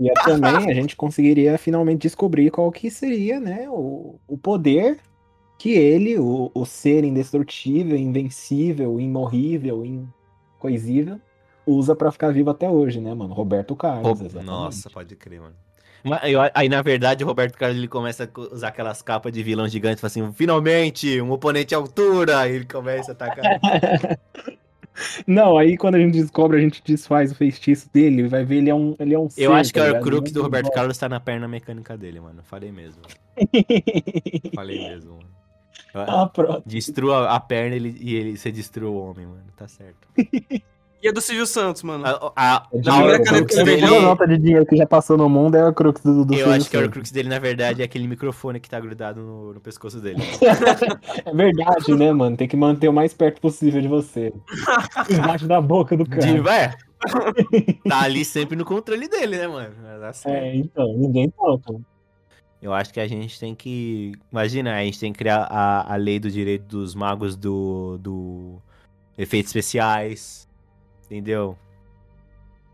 E 0.00 0.08
aí 0.08 0.14
também 0.24 0.70
a 0.70 0.74
gente 0.74 0.96
conseguiria 0.96 1.58
finalmente 1.58 2.02
descobrir 2.02 2.50
qual 2.50 2.70
que 2.72 2.90
seria, 2.90 3.38
né, 3.38 3.66
o, 3.68 4.18
o 4.26 4.36
poder 4.36 4.98
que 5.62 5.70
ele, 5.70 6.18
o, 6.18 6.50
o 6.52 6.66
ser 6.66 7.04
indestrutível, 7.04 7.96
invencível, 7.96 8.98
imorrível, 8.98 9.84
incoisível, 9.84 11.20
usa 11.64 11.94
pra 11.94 12.10
ficar 12.10 12.32
vivo 12.32 12.50
até 12.50 12.68
hoje, 12.68 13.00
né, 13.00 13.14
mano? 13.14 13.32
Roberto 13.32 13.76
Carlos. 13.76 14.20
Exatamente. 14.20 14.44
Nossa, 14.44 14.90
pode 14.90 15.14
crer, 15.14 15.40
mano. 15.40 15.54
Aí, 16.52 16.68
na 16.68 16.82
verdade, 16.82 17.22
o 17.22 17.26
Roberto 17.28 17.56
Carlos 17.56 17.78
ele 17.78 17.86
começa 17.86 18.24
a 18.24 18.40
usar 18.52 18.68
aquelas 18.68 19.02
capas 19.02 19.32
de 19.32 19.40
vilão 19.40 19.68
gigante, 19.68 20.00
fala 20.00 20.08
assim, 20.08 20.32
finalmente, 20.32 21.20
um 21.20 21.30
oponente 21.30 21.76
à 21.76 21.78
altura, 21.78 22.40
aí 22.40 22.56
ele 22.56 22.64
começa 22.64 23.12
a 23.12 23.14
atacar. 23.14 23.60
Não, 25.28 25.56
aí 25.56 25.76
quando 25.76 25.94
a 25.94 26.00
gente 26.00 26.20
descobre, 26.20 26.58
a 26.58 26.60
gente 26.60 26.82
desfaz 26.84 27.30
o 27.30 27.36
feitiço 27.36 27.88
dele, 27.92 28.26
vai 28.26 28.44
ver 28.44 28.56
ele 28.56 28.68
é 28.68 28.74
um, 28.74 28.96
ele 28.98 29.14
é 29.14 29.18
um 29.18 29.30
ser, 29.30 29.44
Eu 29.44 29.54
acho 29.54 29.72
que 29.72 29.78
tá 29.78 29.84
o 29.84 29.88
ligado? 29.88 30.02
Crux 30.02 30.32
do 30.32 30.40
é 30.40 30.42
Roberto 30.42 30.64
bosta. 30.64 30.74
Carlos 30.74 30.98
tá 30.98 31.08
na 31.08 31.20
perna 31.20 31.46
mecânica 31.46 31.96
dele, 31.96 32.18
mano. 32.18 32.42
Falei 32.42 32.72
mesmo. 32.72 33.00
Falei 34.56 34.88
mesmo, 34.88 35.12
mano. 35.12 35.41
Ah, 35.94 36.26
pronto. 36.26 36.62
Destrua 36.66 37.28
a 37.28 37.38
perna 37.40 37.76
ele- 37.76 37.96
e 38.00 38.14
ele, 38.14 38.36
você 38.36 38.50
destrua 38.50 38.90
o 38.90 38.96
homem, 39.10 39.26
mano. 39.26 39.42
Tá 39.56 39.68
certo. 39.68 39.96
E 41.02 41.08
a 41.08 41.12
do 41.12 41.20
Silvio 41.20 41.44
Santos, 41.46 41.82
mano. 41.82 42.06
A, 42.06 42.32
a, 42.36 42.66
É 42.72 42.88
a, 42.88 43.20
o 43.20 43.24
Crux 43.24 43.56
dele, 43.56 43.86
Toda 43.86 44.00
nota 44.02 44.26
de 44.26 44.38
dinheiro 44.38 44.64
que 44.64 44.76
já 44.76 44.86
passou 44.86 45.18
no 45.18 45.28
mundo 45.28 45.56
é 45.56 45.68
o 45.68 45.72
Crux 45.74 46.00
do, 46.00 46.24
do 46.24 46.32
eu 46.32 46.38
Silvio 46.38 46.52
acho 46.54 46.70
que 46.70 46.76
o 46.76 46.80
Santos. 46.80 46.92
Crux 46.92 47.10
dele, 47.10 47.28
na 47.28 47.40
verdade, 47.40 47.82
é 47.82 47.84
aquele 47.84 48.06
microfone 48.06 48.60
que 48.60 48.70
tá 48.70 48.78
grudado 48.78 49.20
no, 49.20 49.52
no 49.54 49.60
pescoço 49.60 50.00
dele. 50.00 50.22
É 51.24 51.34
verdade, 51.34 51.94
né, 51.94 52.12
mano? 52.12 52.36
Tem 52.36 52.46
que 52.46 52.56
manter 52.56 52.88
o 52.88 52.92
mais 52.92 53.12
perto 53.12 53.40
possível 53.40 53.80
de 53.82 53.88
você. 53.88 54.32
Embaixo 55.10 55.46
da 55.48 55.60
boca 55.60 55.96
do 55.96 56.06
cara. 56.08 56.20
De, 56.24 56.48
é, 56.48 56.72
tá 57.88 58.02
ali 58.02 58.24
sempre 58.24 58.54
no 58.56 58.64
controle 58.64 59.08
dele, 59.08 59.36
né, 59.38 59.48
mano? 59.48 59.74
É, 60.26 60.54
então, 60.54 60.92
ninguém 60.96 61.28
toca. 61.30 61.74
Eu 62.62 62.72
acho 62.72 62.92
que 62.94 63.00
a 63.00 63.08
gente 63.08 63.40
tem 63.40 63.54
que. 63.56 64.12
Imagina, 64.30 64.74
a 64.76 64.84
gente 64.84 65.00
tem 65.00 65.12
que 65.12 65.18
criar 65.18 65.42
a, 65.50 65.92
a 65.92 65.96
lei 65.96 66.20
do 66.20 66.30
direito 66.30 66.64
dos 66.64 66.94
magos 66.94 67.34
do. 67.34 67.98
do. 67.98 68.62
efeitos 69.18 69.50
especiais. 69.50 70.48
Entendeu? 71.04 71.58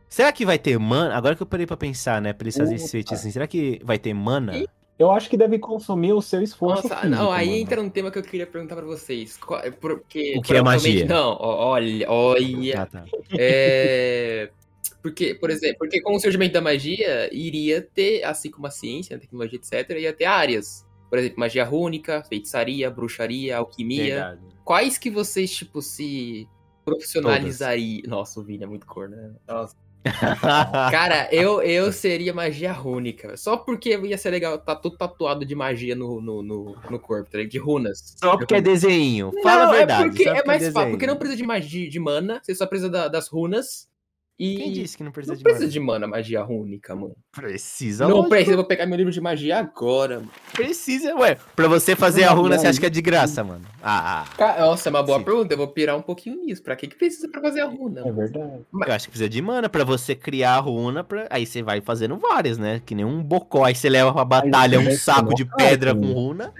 Será 0.09 0.31
que 0.31 0.45
vai 0.45 0.59
ter 0.59 0.79
mana? 0.79 1.17
Agora 1.17 1.35
que 1.35 1.43
eu 1.43 1.47
parei 1.47 1.67
pra 1.67 1.77
pensar, 1.77 2.21
né? 2.21 2.33
Pra 2.33 2.45
eles 2.45 2.57
fazerem 2.57 2.77
esse 2.77 2.91
feitiço 2.91 3.15
assim, 3.15 3.31
será 3.31 3.47
que 3.47 3.81
vai 3.83 3.99
ter 3.99 4.13
mana? 4.15 4.59
Ih. 4.59 4.69
Eu 4.99 5.13
acho 5.13 5.31
que 5.31 5.37
deve 5.37 5.59
consumir 5.61 6.13
o 6.13 6.21
seu 6.21 6.43
esforço. 6.43 6.83
Nossa, 6.89 6.97
físico, 7.03 7.23
não, 7.23 7.31
aí 7.31 7.47
mano. 7.47 7.59
entra 7.61 7.81
um 7.81 7.89
tema 7.89 8.11
que 8.11 8.19
eu 8.19 8.23
queria 8.23 8.47
perguntar 8.47 8.75
pra 8.75 8.85
vocês. 8.85 9.37
Qual- 9.37 9.61
é 9.61 9.71
Porque, 9.71 10.35
O 10.37 10.43
que 10.43 10.55
é 10.55 10.61
magia? 10.63 11.07
Não, 11.07 11.37
olha, 11.41 12.11
olha. 12.11 12.83
Ah, 12.83 12.87
tá. 12.87 13.05
É. 13.39 14.51
Porque, 15.03 15.35
por 15.35 15.51
exemplo, 15.51 15.79
porque 15.79 16.01
com 16.01 16.15
o 16.17 16.21
surgimento 16.21 16.53
da 16.53 16.61
magia, 16.61 17.29
iria 17.33 17.81
ter, 17.81 18.25
assim 18.25 18.51
como 18.51 18.67
a 18.67 18.71
ciência, 18.71 19.17
a 19.17 19.21
tecnologia, 19.21 19.59
etc., 19.59 19.97
ia 19.99 20.13
ter 20.13 20.25
áreas. 20.25 20.87
Por 21.09 21.19
exemplo, 21.19 21.39
magia 21.41 21.65
rúnica, 21.65 22.23
feitiçaria, 22.29 22.91
bruxaria, 22.91 23.57
alquimia. 23.57 24.15
Verdade. 24.15 24.41
Quais 24.65 24.99
que 24.99 25.09
vocês, 25.11 25.51
tipo, 25.51 25.81
se 25.81 26.47
profissionalizariam? 26.85 28.03
Nossa, 28.07 28.41
o 28.41 28.43
Vini 28.45 28.65
é 28.65 28.67
muito 28.67 28.87
cor, 28.87 29.09
né? 29.09 29.33
Nossa. 29.47 29.75
Cara, 30.91 31.29
eu, 31.33 31.63
eu 31.63 31.93
seria 31.93 32.33
magia 32.33 32.73
rúnica. 32.73 33.37
Só 33.37 33.57
porque 33.57 33.97
ia 33.97 34.19
ser 34.19 34.31
legal 34.31 34.59
tá 34.59 34.75
tudo 34.75 34.97
tatuado 34.97 35.45
de 35.45 35.55
magia 35.55 35.95
no, 35.95 36.21
no, 36.21 36.43
no, 36.43 36.77
no 36.91 36.99
corpo, 36.99 37.31
tá? 37.31 37.43
De 37.43 37.59
runas. 37.59 38.15
Só 38.19 38.37
porque 38.37 38.55
é 38.55 38.61
desenho. 38.61 39.31
Não, 39.35 39.43
Fala 39.43 39.65
a 39.65 39.73
verdade. 39.73 40.03
É, 40.03 40.09
porque 40.09 40.29
é 40.29 40.45
mais 40.45 40.69
fácil. 40.69 40.91
Porque 40.91 41.07
não 41.07 41.17
precisa 41.17 41.37
de 41.37 41.47
magia 41.47 41.89
de 41.89 41.99
mana, 41.99 42.41
você 42.43 42.55
só 42.55 42.67
precisa 42.67 42.91
da- 42.91 43.09
das 43.09 43.29
runas. 43.29 43.88
E. 44.39 44.57
Quem 44.57 44.73
disse 44.73 44.97
que 44.97 45.03
não 45.03 45.11
precisa 45.11 45.33
Não 45.33 45.39
de 45.39 45.43
precisa 45.43 45.65
mana? 45.65 45.73
de 45.73 45.81
mana, 45.81 46.07
magia 46.07 46.41
rúnica, 46.43 46.95
mano. 46.95 47.15
Precisa, 47.33 48.05
não 48.07 48.17
lógico. 48.17 48.29
precisa, 48.31 48.53
eu 48.53 48.57
vou 48.57 48.65
pegar 48.67 48.87
meu 48.87 48.97
livro 48.97 49.13
de 49.13 49.21
magia 49.21 49.59
agora, 49.59 50.17
mano. 50.21 50.31
Precisa, 50.53 51.13
ué. 51.17 51.37
Pra 51.57 51.67
você 51.67 51.97
fazer 51.97 52.23
a 52.23 52.31
runa, 52.31 52.57
você 52.57 52.69
acha 52.69 52.79
que 52.79 52.87
é 52.87 52.91
de 52.91 53.03
graça, 53.03 53.43
mano? 53.43 53.65
Ah, 53.83 54.23
ah. 54.23 54.37
Ca- 54.37 54.61
Nossa, 54.61 54.89
é 54.89 54.91
uma 54.91 55.03
boa 55.03 55.19
Sim. 55.19 55.25
pergunta. 55.25 55.55
Eu 55.55 55.59
vou 55.59 55.67
pirar 55.69 55.97
um 55.97 56.03
pouquinho 56.03 56.37
nisso. 56.45 56.63
Pra 56.63 56.77
que, 56.77 56.87
que 56.87 56.95
precisa 56.97 57.29
pra 57.29 57.41
fazer 57.41 57.63
a 57.63 57.67
runa? 57.67 58.01
É 58.01 58.05
mano? 58.05 58.15
verdade. 58.17 58.61
Eu 58.87 58.93
acho 58.93 59.07
que 59.07 59.11
precisa 59.11 59.29
de 59.29 59.43
mana 59.43 59.69
pra 59.69 59.83
você 59.83 60.15
criar 60.15 60.55
a 60.55 60.61
runa, 60.61 61.03
pra... 61.03 61.27
aí 61.31 61.45
você 61.45 61.61
vai 61.61 61.81
fazendo 61.81 62.17
várias, 62.17 62.59
né? 62.59 62.81
Que 62.87 62.95
nem 62.95 63.05
um 63.05 63.21
bocó, 63.23 63.65
aí 63.65 63.75
você 63.75 63.89
leva 63.89 64.13
pra 64.13 64.25
batalha 64.25 64.79
um 64.79 64.91
saco 64.93 65.35
de 65.35 65.45
pedra 65.45 65.95
com 65.95 66.13
runa. 66.13 66.53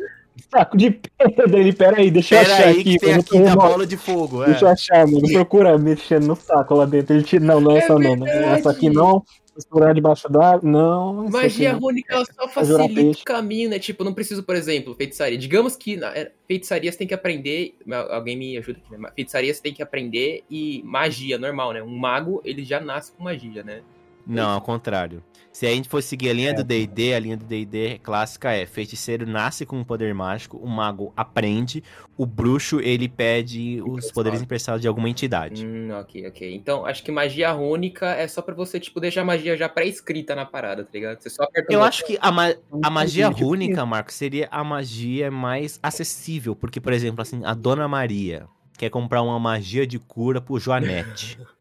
Saco 0.51 0.77
de 0.77 0.91
pedra, 0.91 1.59
ele, 1.59 1.73
pera 1.73 1.99
aí, 1.99 2.11
deixa 2.11 2.35
eu 2.37 2.41
Pera 2.41 2.55
achar 2.55 2.67
aí 2.69 2.81
aqui. 2.81 2.85
que 2.85 2.99
tem 2.99 3.11
eu 3.15 3.21
aqui 3.21 3.39
da 3.41 3.57
mal. 3.57 3.69
bola 3.71 3.87
de 3.87 3.97
fogo, 3.97 4.43
é. 4.43 4.47
Deixa 4.47 4.65
eu 4.65 4.69
achar, 4.69 5.07
mano. 5.07 5.29
Procura 5.33 5.77
mexendo 5.79 6.27
no 6.27 6.37
saco 6.37 6.75
lá 6.75 6.85
dentro. 6.87 7.15
Ele 7.17 7.23
tira, 7.25 7.45
não, 7.45 7.61
não 7.61 7.73
é 7.73 7.75
É 7.75 7.79
essa 7.79 7.99
não, 7.99 8.17
não. 8.17 8.27
Essa 8.27 8.71
aqui 8.71 8.89
não. 8.91 9.23
Misturar 9.57 9.93
debaixo 9.93 10.29
d'água. 10.29 10.61
Não. 10.71 11.29
Magia 11.29 11.73
rúnica 11.73 12.15
ela 12.15 12.25
só 12.25 12.47
facilita 12.49 13.21
o 13.21 13.25
caminho, 13.25 13.69
né? 13.71 13.81
Tipo, 13.81 14.03
eu 14.03 14.05
não 14.05 14.15
preciso, 14.15 14.41
por 14.45 14.55
exemplo, 14.55 14.95
feitiçaria. 14.95 15.37
Digamos 15.37 15.75
que 15.75 15.97
na- 15.97 16.17
é, 16.17 16.31
feitiçaria 16.47 16.93
você 16.93 16.99
tem 16.99 17.09
que 17.09 17.15
aprender. 17.15 17.75
Alguém 18.11 18.37
me 18.37 18.57
ajuda 18.57 18.79
aqui, 18.79 18.97
né? 18.97 19.11
Feitiçaria 19.17 19.53
você 19.53 19.61
tem 19.61 19.75
que 19.75 19.83
aprender 19.83 20.45
e 20.49 20.81
magia, 20.85 21.37
normal, 21.39 21.73
né? 21.73 21.83
Um 21.83 21.97
mago, 21.99 22.41
ele 22.45 22.65
já 22.65 22.79
nasce 22.81 23.11
com 23.11 23.25
magia, 23.25 23.65
né? 23.65 23.81
Não, 24.25 24.51
ao 24.51 24.61
contrário. 24.61 25.25
Se 25.59 25.67
a 25.67 25.71
gente 25.71 25.89
for 25.89 26.01
seguir 26.01 26.31
a 26.31 26.33
linha 26.33 26.51
É. 26.51 26.53
do 26.53 26.63
D&D, 26.63 27.15
a 27.15 27.19
linha 27.19 27.37
do 27.37 27.45
D&D 27.45 27.99
clássica 27.99 28.53
é 28.53 28.65
feiticeiro 28.65 29.27
nasce 29.27 29.67
com 29.67 29.77
um 29.77 29.83
poder 29.83 30.15
mágico, 30.15 30.57
o 30.57 30.69
mago 30.69 31.13
aprende, 31.17 31.83
o 32.17 32.25
bruxo 32.25 32.79
ele 32.79 33.09
pede 33.09 33.83
os 33.85 34.13
poderes 34.13 34.41
emprestados 34.41 34.81
de 34.81 34.87
alguma 34.87 35.09
entidade. 35.11 35.67
Hum, 35.67 35.91
ok, 35.99 36.29
ok. 36.29 36.55
Então, 36.55 36.87
acho 36.87 37.03
que 37.03 37.11
magia 37.11 37.51
rúnica 37.51 38.07
é 38.07 38.29
só 38.29 38.41
pra 38.41 38.55
você, 38.55 38.79
tipo, 38.79 39.01
deixar 39.01 39.23
a 39.23 39.25
magia 39.25 39.57
já 39.57 39.69
pré-escrita 39.69 40.33
na 40.37 40.47
parada, 40.47 40.85
tá 40.85 40.91
ligado? 40.93 41.21
Você 41.21 41.29
só 41.29 41.43
aperta 41.43 41.73
Eu 41.73 41.83
acho 41.83 42.07
que 42.07 42.17
a, 42.21 42.31
ma- 42.31 42.55
a 42.81 42.89
magia 42.89 43.27
rúnica, 43.27 43.85
Marco, 43.85 44.13
seria 44.13 44.47
a 44.53 44.63
magia 44.63 45.29
mais 45.29 45.81
acessível. 45.83 46.55
Porque, 46.55 46.81
por 46.81 46.93
exemplo, 46.93 47.21
assim, 47.21 47.45
a 47.45 47.53
Dona 47.53 47.89
Maria 47.89 48.47
quer 48.79 48.91
comprar 48.91 49.23
uma 49.23 49.41
magia 49.41 49.85
de 49.85 49.99
cura 49.99 50.41
pro 50.41 50.57
Joanete. 50.61 51.37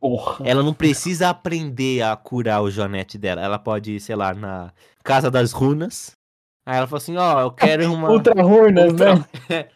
Porra. 0.00 0.44
Ela 0.48 0.62
não 0.62 0.72
precisa 0.72 1.28
aprender 1.28 2.02
a 2.02 2.16
curar 2.16 2.62
o 2.62 2.70
Joanete 2.70 3.18
dela. 3.18 3.42
Ela 3.42 3.58
pode 3.58 3.92
ir, 3.96 4.00
sei 4.00 4.16
lá, 4.16 4.32
na 4.32 4.72
Casa 5.04 5.30
das 5.30 5.52
Runas. 5.52 6.12
Aí 6.66 6.78
ela 6.78 6.86
fala 6.86 6.98
assim, 6.98 7.16
ó, 7.16 7.40
eu 7.40 7.50
quero 7.50 7.92
uma... 7.92 8.10
Ultra 8.10 8.42
Runas, 8.42 8.92
Ultra- 8.92 9.14
né? 9.48 9.68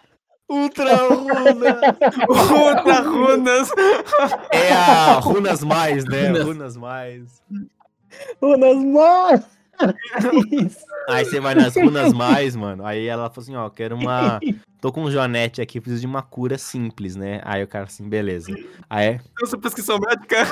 Ultra 0.48 0.96
Runa! 1.08 1.78
Puta 2.26 3.00
runas. 3.02 3.70
É 4.50 4.72
a 4.72 5.18
Runas 5.18 5.64
Mais, 5.64 6.04
né? 6.04 6.28
Runas. 6.28 6.44
Runas 6.44 6.76
Mais. 6.76 7.42
Runas 8.40 8.84
mais. 8.84 9.40
Isso. 10.52 10.84
Aí 11.08 11.24
você 11.24 11.40
vai 11.40 11.54
nas 11.54 11.74
Runas 11.76 12.12
Mais, 12.12 12.56
mano. 12.56 12.84
Aí 12.84 13.06
ela 13.06 13.28
fala 13.30 13.42
assim, 13.42 13.56
ó, 13.56 13.66
eu 13.66 13.70
quero 13.70 13.96
uma... 13.96 14.40
Tô 14.80 14.92
com 14.92 15.04
um 15.04 15.10
Joanete 15.10 15.62
aqui, 15.62 15.80
preciso 15.80 16.02
de 16.02 16.06
uma 16.06 16.20
cura 16.20 16.58
simples, 16.58 17.16
né? 17.16 17.40
Aí 17.44 17.62
o 17.64 17.66
cara 17.66 17.84
assim, 17.84 18.06
beleza. 18.06 18.54
Aí 18.90 19.06
é... 19.06 19.20
Essa 19.42 19.56
prescrição 19.56 19.98
médica. 19.98 20.44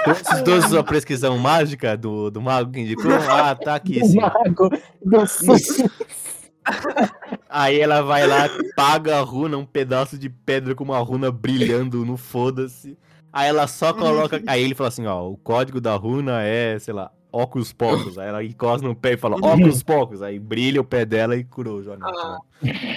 Dois 0.42 0.64
sua 0.64 0.82
prescrição 0.82 1.36
mágica 1.36 1.98
do, 1.98 2.30
do 2.30 2.40
mago 2.40 2.72
que 2.72 2.80
indicou? 2.80 3.12
Ah, 3.12 3.54
tá 3.54 3.74
aqui 3.74 4.00
Do 4.00 4.14
mago. 4.14 4.70
Aí 7.50 7.78
ela 7.78 8.00
vai 8.00 8.26
lá, 8.26 8.48
paga 8.74 9.18
a 9.18 9.20
runa, 9.20 9.58
um 9.58 9.66
pedaço 9.66 10.16
de 10.16 10.30
pedra 10.30 10.74
com 10.74 10.84
uma 10.84 10.98
runa 10.98 11.30
brilhando 11.30 12.04
no 12.06 12.16
foda-se. 12.16 12.96
Aí 13.32 13.48
ela 13.48 13.66
só 13.66 13.92
coloca. 13.92 14.42
Aí 14.46 14.62
ele 14.62 14.74
fala 14.74 14.88
assim: 14.88 15.06
ó, 15.06 15.28
o 15.28 15.36
código 15.36 15.80
da 15.80 15.94
runa 15.94 16.42
é, 16.42 16.78
sei 16.78 16.92
lá, 16.92 17.10
óculos 17.32 17.72
pocos. 17.72 18.18
Aí 18.18 18.28
ela 18.28 18.44
encosta 18.44 18.86
no 18.86 18.94
pé 18.94 19.14
e 19.14 19.16
fala: 19.16 19.36
óculos 19.42 19.82
pocos. 19.82 20.22
Aí 20.22 20.38
brilha 20.38 20.80
o 20.80 20.84
pé 20.84 21.04
dela 21.04 21.34
e 21.34 21.42
curou 21.42 21.78
o 21.78 21.82
Jonathan. 21.82 22.06
Ah. 22.06 22.38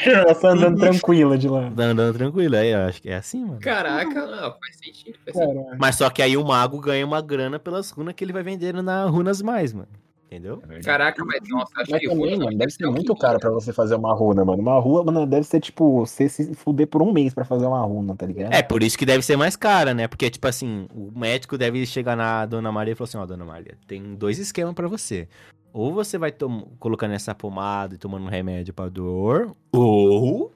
Ela 0.06 0.36
só 0.36 0.50
andando 0.50 0.80
tranquila 0.80 1.38
de 1.38 1.48
lá. 1.48 1.72
Tá 1.72 1.84
andando 1.84 2.16
tranquilo. 2.16 2.56
Aí 2.56 2.72
eu 2.72 2.80
acho 2.80 3.02
que 3.02 3.10
é 3.10 3.16
assim, 3.16 3.44
mano. 3.44 3.60
Caraca, 3.60 4.28
não, 4.28 4.54
faz 4.60 4.78
sentido, 4.78 5.18
faz 5.26 5.38
sentido. 5.38 5.78
Mas 5.80 5.96
só 5.96 6.10
que 6.10 6.22
aí 6.22 6.38
o 6.38 6.46
mago 6.46 6.80
ganha 6.80 7.06
uma 7.06 7.22
grana 7.22 7.58
pelas 7.58 7.90
runas 7.90 8.14
que 8.14 8.24
ele 8.24 8.34
vai 8.34 8.44
vendendo 8.44 8.84
na 8.84 9.06
Runas 9.06 9.42
Mais, 9.42 9.74
mano. 9.74 9.88
Entendeu? 10.28 10.62
Caraca, 10.84 11.24
mas 11.24 11.40
nossa, 11.48 11.72
acho 11.78 11.92
Mas 11.92 12.02
que 12.02 12.08
também, 12.08 12.34
runa 12.34 12.46
mano, 12.46 12.58
deve 12.58 12.72
ser 12.72 12.88
muito 12.88 13.16
caro 13.16 13.40
pra 13.40 13.52
você 13.52 13.72
fazer 13.72 13.96
uma 13.96 14.14
runa, 14.14 14.44
mano. 14.44 14.62
Uma 14.62 14.80
rua, 14.80 15.04
mano, 15.04 15.26
deve 15.26 15.46
ser 15.46 15.60
tipo, 15.60 16.00
você 16.06 16.28
se 16.28 16.54
fuder 16.56 16.88
por 16.88 17.02
um 17.04 17.14
mês 17.14 17.34
pra 17.34 17.46
fazer 17.46 17.68
uma 17.68 17.82
runa, 17.82 18.16
tá 18.16 18.26
ligado? 18.26 18.52
É, 18.52 18.64
por 18.64 18.82
isso 18.82 18.98
que 18.98 19.06
deve 19.06 19.24
ser 19.24 19.38
mais 19.38 19.56
cara, 19.56 19.94
né? 19.94 20.08
Porque, 20.08 20.30
tipo 20.30 20.48
assim, 20.48 20.88
o 20.94 21.12
médico 21.18 21.58
deve 21.58 21.86
chegar 21.86 22.18
na 22.18 22.46
Dona 22.46 22.72
Maria 22.72 22.94
e 22.94 22.96
falar 22.96 23.08
assim, 23.08 23.18
ó, 23.18 23.26
Dona 23.26 23.46
Maria, 23.46 23.78
tem 23.88 24.16
dois 24.16 24.40
esquemas 24.40 24.74
pra 24.74 24.88
você. 24.88 25.28
Ou 25.72 25.94
você 25.94 26.18
vai 26.18 26.34
colocando 26.80 27.14
essa 27.14 27.36
pomada 27.36 27.94
e 27.96 27.98
tomando 27.98 28.24
um 28.26 28.30
remédio 28.30 28.74
pra 28.74 28.90
dor, 28.90 29.56
ou 29.72 30.52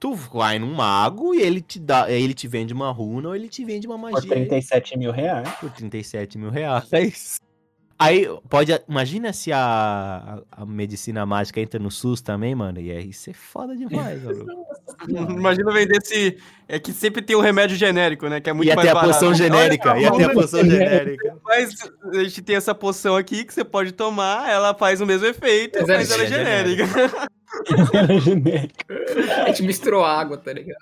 tu 0.00 0.14
vai 0.14 0.58
num 0.58 0.74
mago 0.74 1.34
e 1.34 1.42
ele 1.42 1.60
te 1.60 1.78
dá, 1.78 2.10
ele 2.10 2.32
te 2.32 2.48
vende 2.48 2.72
uma 2.72 2.90
runa 2.90 3.28
ou 3.28 3.36
ele 3.36 3.48
te 3.48 3.64
vende 3.64 3.86
uma 3.86 3.98
Por 3.98 4.12
magia 4.12 4.30
37 4.30 4.98
mil 4.98 5.12
reais. 5.12 5.48
por 5.60 5.70
37 5.70 6.38
mil 6.38 6.50
reais. 6.50 7.38
Aí, 8.02 8.28
pode. 8.48 8.72
Imagina 8.88 9.32
se 9.32 9.52
a, 9.52 10.42
a, 10.50 10.62
a 10.62 10.66
medicina 10.66 11.24
mágica 11.24 11.60
entra 11.60 11.78
no 11.80 11.90
SUS 11.90 12.20
também, 12.20 12.54
mano. 12.54 12.80
E 12.80 12.90
aí 12.90 13.10
isso 13.10 13.30
é 13.30 13.32
foda 13.32 13.76
demais, 13.76 14.22
mano. 14.24 14.46
Imagina 15.30 15.72
vender 15.72 15.98
esse. 16.02 16.38
É 16.68 16.78
que 16.78 16.92
sempre 16.92 17.22
tem 17.22 17.36
um 17.36 17.40
remédio 17.40 17.76
genérico, 17.76 18.28
né? 18.28 18.40
Que 18.40 18.50
é 18.50 18.52
muito 18.52 18.68
Ia 18.68 18.74
mais 18.76 18.86
ter 18.86 18.90
a 18.90 18.94
barato. 18.94 19.12
poção 19.14 19.34
genérica. 19.34 19.98
Ia 19.98 20.12
ter 20.12 20.24
a 20.24 20.30
poção 20.30 20.64
genérica. 20.64 21.36
Mas 21.44 21.74
a 22.12 22.24
gente 22.24 22.42
tem 22.42 22.56
essa 22.56 22.74
poção 22.74 23.16
aqui 23.16 23.44
que 23.44 23.52
você 23.52 23.64
pode 23.64 23.92
tomar, 23.92 24.48
ela 24.50 24.74
faz 24.74 25.00
o 25.00 25.06
mesmo 25.06 25.26
efeito, 25.26 25.78
Mas 25.80 25.88
mas, 25.88 26.10
é 26.10 26.14
ela 26.14 26.22
é 26.22 26.26
genérica. 26.26 26.88
Era 27.94 28.18
genérica. 28.18 28.84
A 29.44 29.48
gente 29.48 29.62
misturou 29.64 30.04
água, 30.04 30.38
tá 30.38 30.52
ligado? 30.52 30.78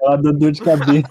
Ela 0.00 0.16
deu 0.16 0.32
dor 0.32 0.52
de 0.52 0.62
cabeça. 0.62 1.08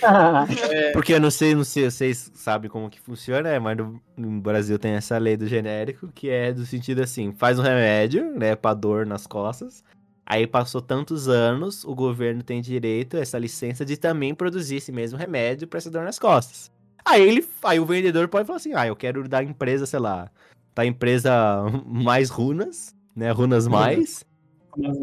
Porque 0.92 1.14
eu 1.14 1.20
não 1.20 1.30
sei, 1.30 1.54
não 1.54 1.64
sei, 1.64 1.90
vocês 1.90 2.30
sabem 2.34 2.70
como 2.70 2.90
que 2.90 3.00
funciona, 3.00 3.48
é, 3.48 3.58
mas 3.58 3.76
no, 3.76 4.00
no 4.16 4.40
Brasil 4.40 4.78
tem 4.78 4.92
essa 4.92 5.18
lei 5.18 5.36
do 5.36 5.46
genérico, 5.46 6.08
que 6.14 6.28
é 6.28 6.52
do 6.52 6.64
sentido 6.66 7.02
assim, 7.02 7.32
faz 7.32 7.58
um 7.58 7.62
remédio, 7.62 8.30
né, 8.38 8.54
pra 8.54 8.74
dor 8.74 9.06
nas 9.06 9.26
costas, 9.26 9.82
aí 10.26 10.46
passou 10.46 10.80
tantos 10.80 11.28
anos, 11.28 11.84
o 11.84 11.94
governo 11.94 12.42
tem 12.42 12.60
direito 12.60 13.16
a 13.16 13.20
essa 13.20 13.38
licença 13.38 13.84
de 13.84 13.96
também 13.96 14.34
produzir 14.34 14.76
esse 14.76 14.92
mesmo 14.92 15.18
remédio 15.18 15.68
pra 15.68 15.78
essa 15.78 15.90
dor 15.90 16.04
nas 16.04 16.18
costas. 16.18 16.70
Aí 17.04 17.22
ele, 17.22 17.46
aí 17.62 17.78
o 17.78 17.84
vendedor 17.84 18.28
pode 18.28 18.46
falar 18.46 18.56
assim, 18.56 18.72
ah, 18.74 18.86
eu 18.86 18.96
quero 18.96 19.28
dar 19.28 19.44
empresa, 19.44 19.84
sei 19.84 20.00
lá, 20.00 20.30
da 20.74 20.84
empresa 20.86 21.32
mais 21.84 22.30
runas, 22.30 22.94
né, 23.14 23.30
runas 23.30 23.68
mais, 23.68 24.24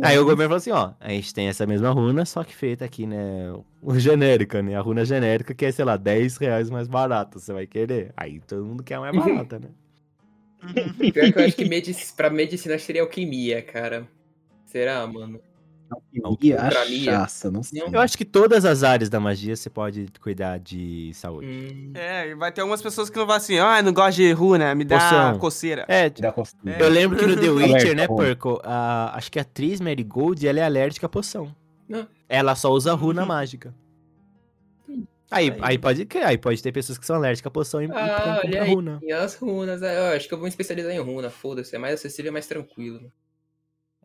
Aí 0.01 0.17
o 0.17 0.25
governo 0.25 0.43
falou 0.43 0.57
assim, 0.57 0.71
ó, 0.71 0.93
a 0.99 1.09
gente 1.09 1.33
tem 1.33 1.47
essa 1.47 1.65
mesma 1.65 1.89
runa, 1.91 2.25
só 2.25 2.43
que 2.43 2.55
feita 2.55 2.85
aqui, 2.85 3.05
né, 3.05 3.53
o 3.81 3.97
genérica, 3.97 4.61
né, 4.61 4.75
a 4.75 4.81
runa 4.81 5.05
genérica 5.05 5.53
que 5.53 5.65
é, 5.65 5.71
sei 5.71 5.85
lá, 5.85 5.97
10 5.97 6.37
reais 6.37 6.69
mais 6.69 6.87
barata, 6.87 7.39
você 7.39 7.53
vai 7.53 7.65
querer? 7.65 8.13
Aí 8.17 8.39
todo 8.39 8.65
mundo 8.65 8.83
quer 8.83 8.95
a 8.95 9.01
mais 9.01 9.15
barata, 9.15 9.59
né? 9.59 9.69
Pior 11.11 11.31
que 11.31 11.39
eu 11.39 11.43
acho 11.45 11.55
que 11.55 11.65
medici 11.65 12.13
pra 12.13 12.29
medicina 12.29 12.77
seria 12.77 13.01
alquimia, 13.01 13.61
cara. 13.61 14.07
Será, 14.65 15.05
mano? 15.07 15.39
Alquimia, 16.23 16.57
mim, 16.89 17.05
é- 17.07 17.09
achaça, 17.09 17.51
não 17.51 17.61
sei. 17.63 17.81
Eu 17.91 17.99
acho 17.99 18.17
que 18.17 18.23
todas 18.25 18.63
as 18.65 18.83
áreas 18.83 19.09
da 19.09 19.19
magia 19.19 19.55
você 19.55 19.69
pode 19.69 20.07
cuidar 20.21 20.57
de 20.59 21.11
saúde. 21.13 21.47
Hum. 21.47 21.91
É, 21.95 22.29
e 22.29 22.35
vai 22.35 22.51
ter 22.51 22.61
algumas 22.61 22.81
pessoas 22.81 23.09
que 23.09 23.17
não 23.17 23.25
vão 23.25 23.35
assim, 23.35 23.57
ah, 23.59 23.81
não 23.81 23.91
gosto 23.93 24.17
de 24.17 24.31
runa, 24.31 24.73
me 24.73 24.85
dá 24.85 24.97
Poção. 24.99 25.39
coceira. 25.39 25.85
É, 25.87 26.09
Da 26.09 26.31
costura. 26.31 26.77
eu 26.79 26.89
lembro 26.89 27.17
que 27.17 27.25
no 27.25 27.35
The 27.35 27.49
Witcher, 27.51 27.95
né, 27.95 28.07
Perco, 28.07 28.61
a, 28.63 29.15
acho 29.17 29.31
que 29.31 29.39
a 29.39 29.41
atriz 29.41 29.81
Mary 29.81 30.03
Gold, 30.03 30.47
ela 30.47 30.59
é 30.59 30.63
alérgica 30.63 31.05
à 31.05 31.09
poção. 31.09 31.53
Ah. 31.93 32.05
Ela 32.29 32.55
só 32.55 32.69
usa 32.71 32.93
runa 32.93 33.25
mágica. 33.25 33.73
Aí, 35.29 35.53
aí, 35.61 35.77
pode, 35.77 36.05
aí 36.25 36.37
pode 36.37 36.61
ter 36.61 36.73
pessoas 36.73 36.97
que 36.97 37.05
são 37.05 37.15
alérgicas 37.15 37.47
à 37.47 37.51
poção 37.51 37.81
e, 37.81 37.87
e 37.87 37.91
Ah, 37.93 38.41
aí. 38.43 38.73
runa. 38.73 38.99
E 39.01 39.13
as 39.13 39.35
runas, 39.35 39.81
é, 39.81 39.97
eu 40.11 40.15
acho 40.17 40.27
que 40.27 40.33
eu 40.33 40.37
vou 40.37 40.43
me 40.43 40.49
especializar 40.49 40.91
em 40.91 40.99
runa, 40.99 41.29
foda-se. 41.29 41.73
É 41.73 41.79
mais 41.79 41.93
acessível 41.93 42.29
e 42.31 42.33
mais 42.33 42.47
tranquilo. 42.47 43.09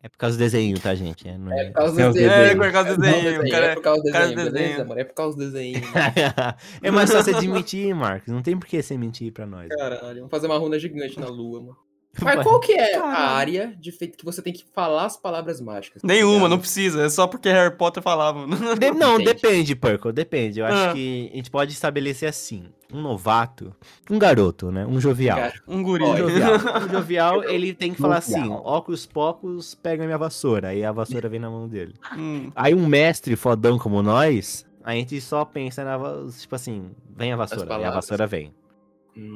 É 0.03 0.09
por 0.09 0.17
causa 0.17 0.37
do 0.37 0.39
desenho, 0.39 0.79
tá, 0.79 0.93
gente? 0.93 1.27
É, 1.27 1.37
não 1.37 1.51
É 1.51 1.61
é... 1.61 1.65
por 1.65 1.73
causa 1.73 1.91
do 1.91 2.13
desenho. 2.13 2.31
É, 2.31 2.55
por 2.55 2.71
causa 2.71 2.95
do 2.97 3.05
É 3.05 3.11
desenho, 3.11 3.41
por 3.41 3.49
cara. 3.49 3.65
É 3.65 3.75
por 3.75 3.81
causa 3.81 4.01
do 4.01 4.05
desenho, 4.05 4.35
beleza, 4.35 4.51
desenho. 4.51 4.87
mano? 4.87 4.99
É 5.01 5.03
por 5.03 5.13
causa 5.13 5.37
do 5.37 5.43
desenho. 5.43 5.81
é 6.83 6.91
mais 6.91 7.11
fácil 7.11 7.35
admitir, 7.35 7.95
Marcos. 7.95 8.31
Não 8.31 8.41
tem 8.41 8.57
por 8.57 8.67
que 8.67 8.81
você 8.81 8.97
mentir 8.97 9.31
pra 9.33 9.45
nós. 9.45 9.67
Caralho, 9.69 10.17
vamos 10.17 10.31
fazer 10.31 10.47
uma 10.47 10.57
runa 10.57 10.77
gigante 10.77 11.19
na 11.19 11.27
lua, 11.27 11.61
mano. 11.61 11.86
Mas 12.23 12.43
qual 12.43 12.59
que 12.59 12.71
é 12.73 12.95
a 12.95 13.01
Caralho. 13.01 13.29
área 13.35 13.75
de 13.79 13.91
feito 13.91 14.17
que 14.17 14.25
você 14.25 14.41
tem 14.41 14.51
que 14.53 14.65
falar 14.73 15.05
as 15.05 15.15
palavras 15.17 15.61
mágicas? 15.61 16.01
tá 16.01 16.07
Nenhuma, 16.07 16.33
ligado? 16.35 16.49
não 16.49 16.59
precisa. 16.59 17.03
É 17.05 17.09
só 17.09 17.27
porque 17.27 17.49
Harry 17.49 17.75
Potter 17.75 18.01
falava. 18.03 18.45
De- 18.77 18.91
não, 18.91 19.17
depende, 19.19 19.75
Perco, 19.75 20.11
depende. 20.11 20.59
Eu 20.59 20.65
acho 20.65 20.89
Ah. 20.89 20.93
que 20.93 21.29
a 21.31 21.35
gente 21.35 21.51
pode 21.51 21.71
estabelecer 21.73 22.27
assim: 22.29 22.65
um 22.91 23.01
novato, 23.01 23.75
um 24.09 24.17
garoto, 24.17 24.71
né? 24.71 24.85
Um 24.85 24.99
jovial. 24.99 25.37
Cara, 25.37 25.53
Um 25.67 25.83
guri. 25.83 26.03
Um 26.03 26.17
jovial. 26.17 26.51
Um 26.87 26.89
jovial, 26.89 27.43
ele 27.43 27.73
tem 27.73 27.93
que 27.93 27.99
falar 28.01 28.17
assim: 28.17 28.49
óculos 28.49 29.05
pocos, 29.05 29.75
pega 29.75 30.05
minha 30.05 30.17
vassoura. 30.17 30.69
Aí 30.69 30.83
a 30.83 30.91
vassoura 30.91 31.27
vem 31.29 31.39
na 31.39 31.49
mão 31.49 31.67
dele. 31.67 31.93
Hum. 32.17 32.51
Aí 32.55 32.73
um 32.73 32.85
mestre 32.87 33.35
fodão 33.35 33.77
como 33.77 34.01
nós, 34.01 34.65
a 34.83 34.93
gente 34.93 35.19
só 35.21 35.43
pensa 35.45 35.83
na. 35.83 35.97
Tipo 36.39 36.55
assim, 36.55 36.91
vem 37.15 37.31
a 37.33 37.35
vassoura. 37.35 37.75
Aí 37.75 37.83
a 37.83 37.91
vassoura 37.91 38.25
vem. 38.25 38.53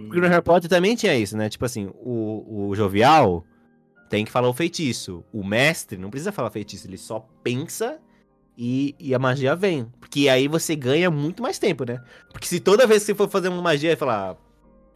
Porque 0.05 0.21
no 0.21 0.27
Harry 0.27 0.43
Potter 0.43 0.69
também 0.69 0.95
tinha 0.95 1.15
isso, 1.17 1.36
né? 1.36 1.49
Tipo 1.49 1.65
assim, 1.65 1.89
o, 1.95 2.67
o 2.69 2.75
jovial 2.75 3.43
tem 4.09 4.23
que 4.23 4.32
falar 4.32 4.47
o 4.47 4.53
feitiço. 4.53 5.23
O 5.34 5.43
mestre 5.43 5.97
não 5.97 6.09
precisa 6.09 6.32
falar 6.32 6.51
feitiço, 6.51 6.88
ele 6.88 6.97
só 6.97 7.25
pensa 7.43 7.99
e, 8.57 8.95
e 8.99 9.15
a 9.15 9.19
magia 9.19 9.55
vem. 9.55 9.88
Porque 9.99 10.29
aí 10.29 10.47
você 10.47 10.75
ganha 10.75 11.09
muito 11.09 11.41
mais 11.41 11.57
tempo, 11.57 11.84
né? 11.84 11.99
Porque 12.32 12.45
se 12.45 12.59
toda 12.59 12.86
vez 12.86 13.01
que 13.01 13.07
você 13.07 13.15
for 13.15 13.29
fazer 13.29 13.47
uma 13.47 13.61
magia, 13.61 13.97
falar. 13.97 14.38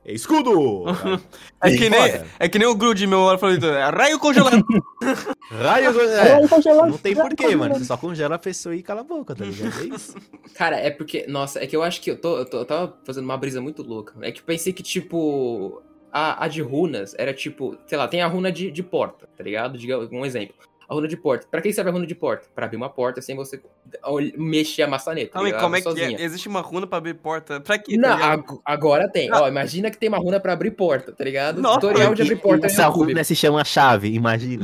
É 0.06 0.14
escudo! 0.14 0.84
É 1.62 1.76
que, 1.76 1.90
nem, 1.90 2.00
é 2.38 2.48
que 2.48 2.60
nem 2.60 2.68
o 2.68 2.76
Groot, 2.76 3.08
meu 3.08 3.22
hora 3.22 3.40
falou, 3.40 3.56
é 3.56 3.90
raio 3.90 4.20
congelado. 4.20 4.64
Raio. 5.50 6.00
É, 6.00 6.34
Raio 6.34 6.48
congelado. 6.48 6.90
não 6.92 6.98
tem 6.98 7.16
porquê, 7.16 7.56
mano. 7.56 7.74
Você 7.74 7.86
só 7.86 7.98
congela 7.98 8.36
a 8.36 8.40
pessoa 8.40 8.76
e 8.76 8.84
cala 8.84 9.02
a 9.02 9.04
boca, 9.04 9.34
tá 9.36 9.44
ligado? 9.46 9.82
É 9.82 9.86
isso. 9.96 10.16
Cara, 10.54 10.76
é 10.78 10.92
porque, 10.92 11.26
nossa, 11.28 11.64
é 11.64 11.66
que 11.66 11.76
eu 11.76 11.82
acho 11.82 12.02
que 12.02 12.12
eu, 12.12 12.18
tô, 12.22 12.38
eu, 12.38 12.46
tô- 12.46 12.60
eu 12.60 12.66
tava 12.66 12.96
fazendo 13.04 13.24
uma 13.24 13.38
brisa 13.38 13.60
muito 13.62 13.82
louca. 13.82 14.14
É 14.22 14.32
que 14.32 14.42
eu 14.42 14.46
pensei 14.46 14.72
que, 14.74 14.84
tipo, 14.84 15.82
a, 16.12 16.46
a 16.46 16.48
de 16.48 16.62
runas 16.62 17.16
era 17.18 17.34
tipo, 17.34 17.76
sei 17.88 17.98
lá, 17.98 18.08
tem 18.08 18.22
a 18.22 18.28
runa 18.28 18.52
de, 18.52 18.70
de 18.70 18.84
porta, 18.84 19.28
tá 19.36 19.44
ligado? 19.44 19.76
Diga 19.76 19.98
um 20.12 20.24
exemplo. 20.24 20.56
A 20.88 20.94
runa 20.94 21.08
de 21.08 21.18
porta. 21.18 21.48
Pra 21.50 21.62
que 21.62 21.74
serve 21.74 21.90
a 21.90 21.94
runa 21.94 22.06
de 22.06 22.14
porta? 22.14 22.48
Pra 22.54 22.66
abrir 22.66 22.78
uma 22.78 22.90
porta 22.90 23.22
sem 23.22 23.36
você 23.36 23.60
mexer 24.38 24.84
a 24.84 24.88
maçaneta. 24.88 25.32
Calma 25.34 25.48
aí, 25.48 25.54
como 25.54 25.76
é 25.76 25.80
que 25.80 25.84
Sozinha. 25.84 26.18
é? 26.18 26.22
Existe 26.22 26.48
uma 26.48 26.62
runa 26.62 26.86
pra 26.86 27.00
abrir 27.00 27.16
porta? 27.16 27.60
Pra 27.60 27.78
quê? 27.80 27.98
Não, 27.98 28.10
tá 28.10 28.16
ligado? 28.16 28.40
ag- 28.52 28.60
agora 28.64 29.10
tem. 29.10 29.34
Ó, 29.34 29.48
imagina 29.48 29.90
que 29.90 29.98
tem 29.98 30.10
uma 30.10 30.20
runa 30.20 30.40
pra 30.40 30.54
abrir 30.54 30.72
porta, 30.72 31.12
tá 31.12 31.24
ligado? 31.24 31.62
Nossa, 31.62 31.80
Tutorial 31.80 32.14
de 32.14 32.22
abrir 32.22 32.36
porta 32.36 32.68
Essa 32.68 32.84
YouTube. 32.84 33.08
runa 33.14 33.24
se 33.24 33.36
chama 33.36 33.64
chave, 33.66 34.10
imagina. 34.14 34.64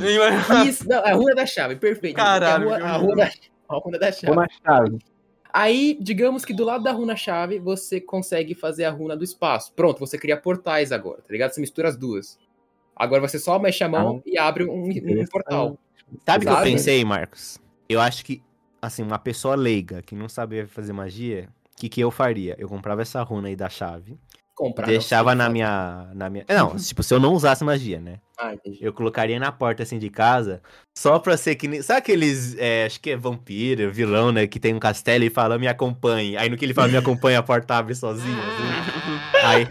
Isso, 0.65 0.87
não, 0.87 1.03
a 1.03 1.11
runa 1.13 1.33
da 1.35 1.45
chave, 1.45 1.75
perfeito. 1.77 2.15
Caralho, 2.17 2.69
A 2.71 2.75
runa, 2.75 2.85
a 2.85 2.97
runa, 2.97 3.31
a 3.69 3.75
runa 3.77 3.99
da 3.99 4.11
chave. 4.11 4.31
Uma 4.33 4.47
chave. 4.63 4.99
Aí, 5.53 5.97
digamos 5.99 6.45
que 6.45 6.53
do 6.53 6.63
lado 6.63 6.83
da 6.83 6.91
runa-chave, 6.93 7.59
você 7.59 7.99
consegue 7.99 8.55
fazer 8.55 8.85
a 8.85 8.89
runa 8.89 9.17
do 9.17 9.23
espaço. 9.23 9.73
Pronto, 9.75 9.99
você 9.99 10.17
cria 10.17 10.37
portais 10.37 10.93
agora, 10.93 11.17
tá 11.17 11.27
ligado? 11.31 11.51
Você 11.51 11.59
mistura 11.59 11.89
as 11.89 11.97
duas. 11.97 12.39
Agora 12.95 13.19
você 13.21 13.37
só 13.37 13.57
mexe 13.59 13.83
a 13.83 13.89
mão 13.89 14.21
e 14.25 14.37
abre 14.37 14.63
um, 14.63 14.85
um 14.85 15.25
portal. 15.29 15.77
Sabe 16.25 16.45
o 16.45 16.49
que 16.49 16.55
eu 16.55 16.63
pensei, 16.63 17.03
Marcos? 17.03 17.59
Eu 17.87 17.99
acho 17.99 18.23
que, 18.23 18.41
assim, 18.81 19.03
uma 19.03 19.19
pessoa 19.19 19.55
leiga 19.55 20.01
que 20.01 20.15
não 20.15 20.29
sabia 20.29 20.67
fazer 20.67 20.93
magia, 20.93 21.49
o 21.73 21.77
que, 21.77 21.89
que 21.89 22.01
eu 22.01 22.11
faria? 22.11 22.55
Eu 22.57 22.67
comprava 22.67 23.01
essa 23.01 23.21
runa 23.21 23.47
aí 23.47 23.55
da 23.55 23.69
chave, 23.69 24.17
Comprar. 24.55 24.85
deixava 24.85 25.33
na 25.33 25.49
minha, 25.49 26.09
na 26.13 26.29
minha... 26.29 26.45
Não, 26.47 26.75
tipo, 26.77 27.01
se 27.01 27.13
eu 27.13 27.19
não 27.19 27.33
usasse 27.33 27.63
magia, 27.63 27.99
né? 27.99 28.19
Ah, 28.37 28.53
entendi. 28.53 28.79
Eu 28.81 28.93
colocaria 28.93 29.39
na 29.39 29.51
porta, 29.51 29.83
assim, 29.83 29.97
de 29.97 30.09
casa, 30.09 30.61
só 30.95 31.17
pra 31.19 31.35
ser 31.37 31.55
que 31.55 31.67
nem... 31.67 31.81
Sabe 31.81 31.99
aqueles, 31.99 32.55
é, 32.57 32.85
acho 32.85 32.99
que 32.99 33.11
é 33.11 33.17
vampiro, 33.17 33.91
vilão, 33.91 34.31
né? 34.31 34.47
Que 34.47 34.59
tem 34.59 34.73
um 34.73 34.79
castelo 34.79 35.23
e 35.23 35.29
fala, 35.29 35.57
me 35.57 35.67
acompanhe. 35.67 36.37
Aí 36.37 36.49
no 36.49 36.57
que 36.57 36.65
ele 36.65 36.73
fala, 36.73 36.87
me 36.87 36.97
acompanhe, 36.97 37.35
a 37.35 37.43
porta 37.43 37.75
abre 37.75 37.95
sozinha, 37.95 38.37
assim. 38.37 39.37
Aí... 39.45 39.67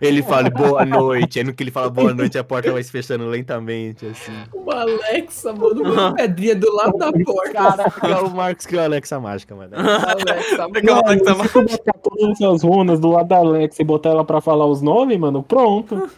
Ele 0.00 0.22
fala 0.22 0.50
boa 0.50 0.84
noite, 0.86 1.38
aí 1.38 1.44
no 1.44 1.52
que 1.54 1.62
ele 1.62 1.70
fala 1.70 1.90
boa 1.90 2.12
noite, 2.14 2.38
a 2.38 2.44
porta 2.44 2.72
vai 2.72 2.82
se 2.82 2.90
fechando 2.90 3.26
lentamente, 3.26 4.06
assim. 4.06 4.32
Uma 4.52 4.80
Alexa, 4.82 5.52
mano, 5.52 5.82
uma 5.82 6.14
pedrinha 6.14 6.54
do 6.56 6.74
lado 6.74 6.96
da 6.98 7.12
porta. 7.12 7.52
Caraca, 7.52 8.24
o 8.24 8.30
Marcos 8.34 8.66
criou 8.66 8.82
a 8.82 8.86
Alexa 8.86 9.20
mágica, 9.20 9.54
mano. 9.54 9.72
Alexa, 9.76 10.66
Legal, 10.66 10.96
Mano, 10.96 11.08
Alexa, 11.08 11.34
se 11.34 11.52
tu 11.52 11.62
botar 11.62 11.92
todas 12.02 12.40
essas 12.40 12.62
runas 12.62 12.98
do 13.00 13.10
lado 13.10 13.28
da 13.28 13.36
Alexa 13.38 13.82
e 13.82 13.84
botar 13.84 14.10
ela 14.10 14.24
pra 14.24 14.40
falar 14.40 14.66
os 14.66 14.80
nomes, 14.82 15.18
mano, 15.18 15.42
pronto. 15.42 16.08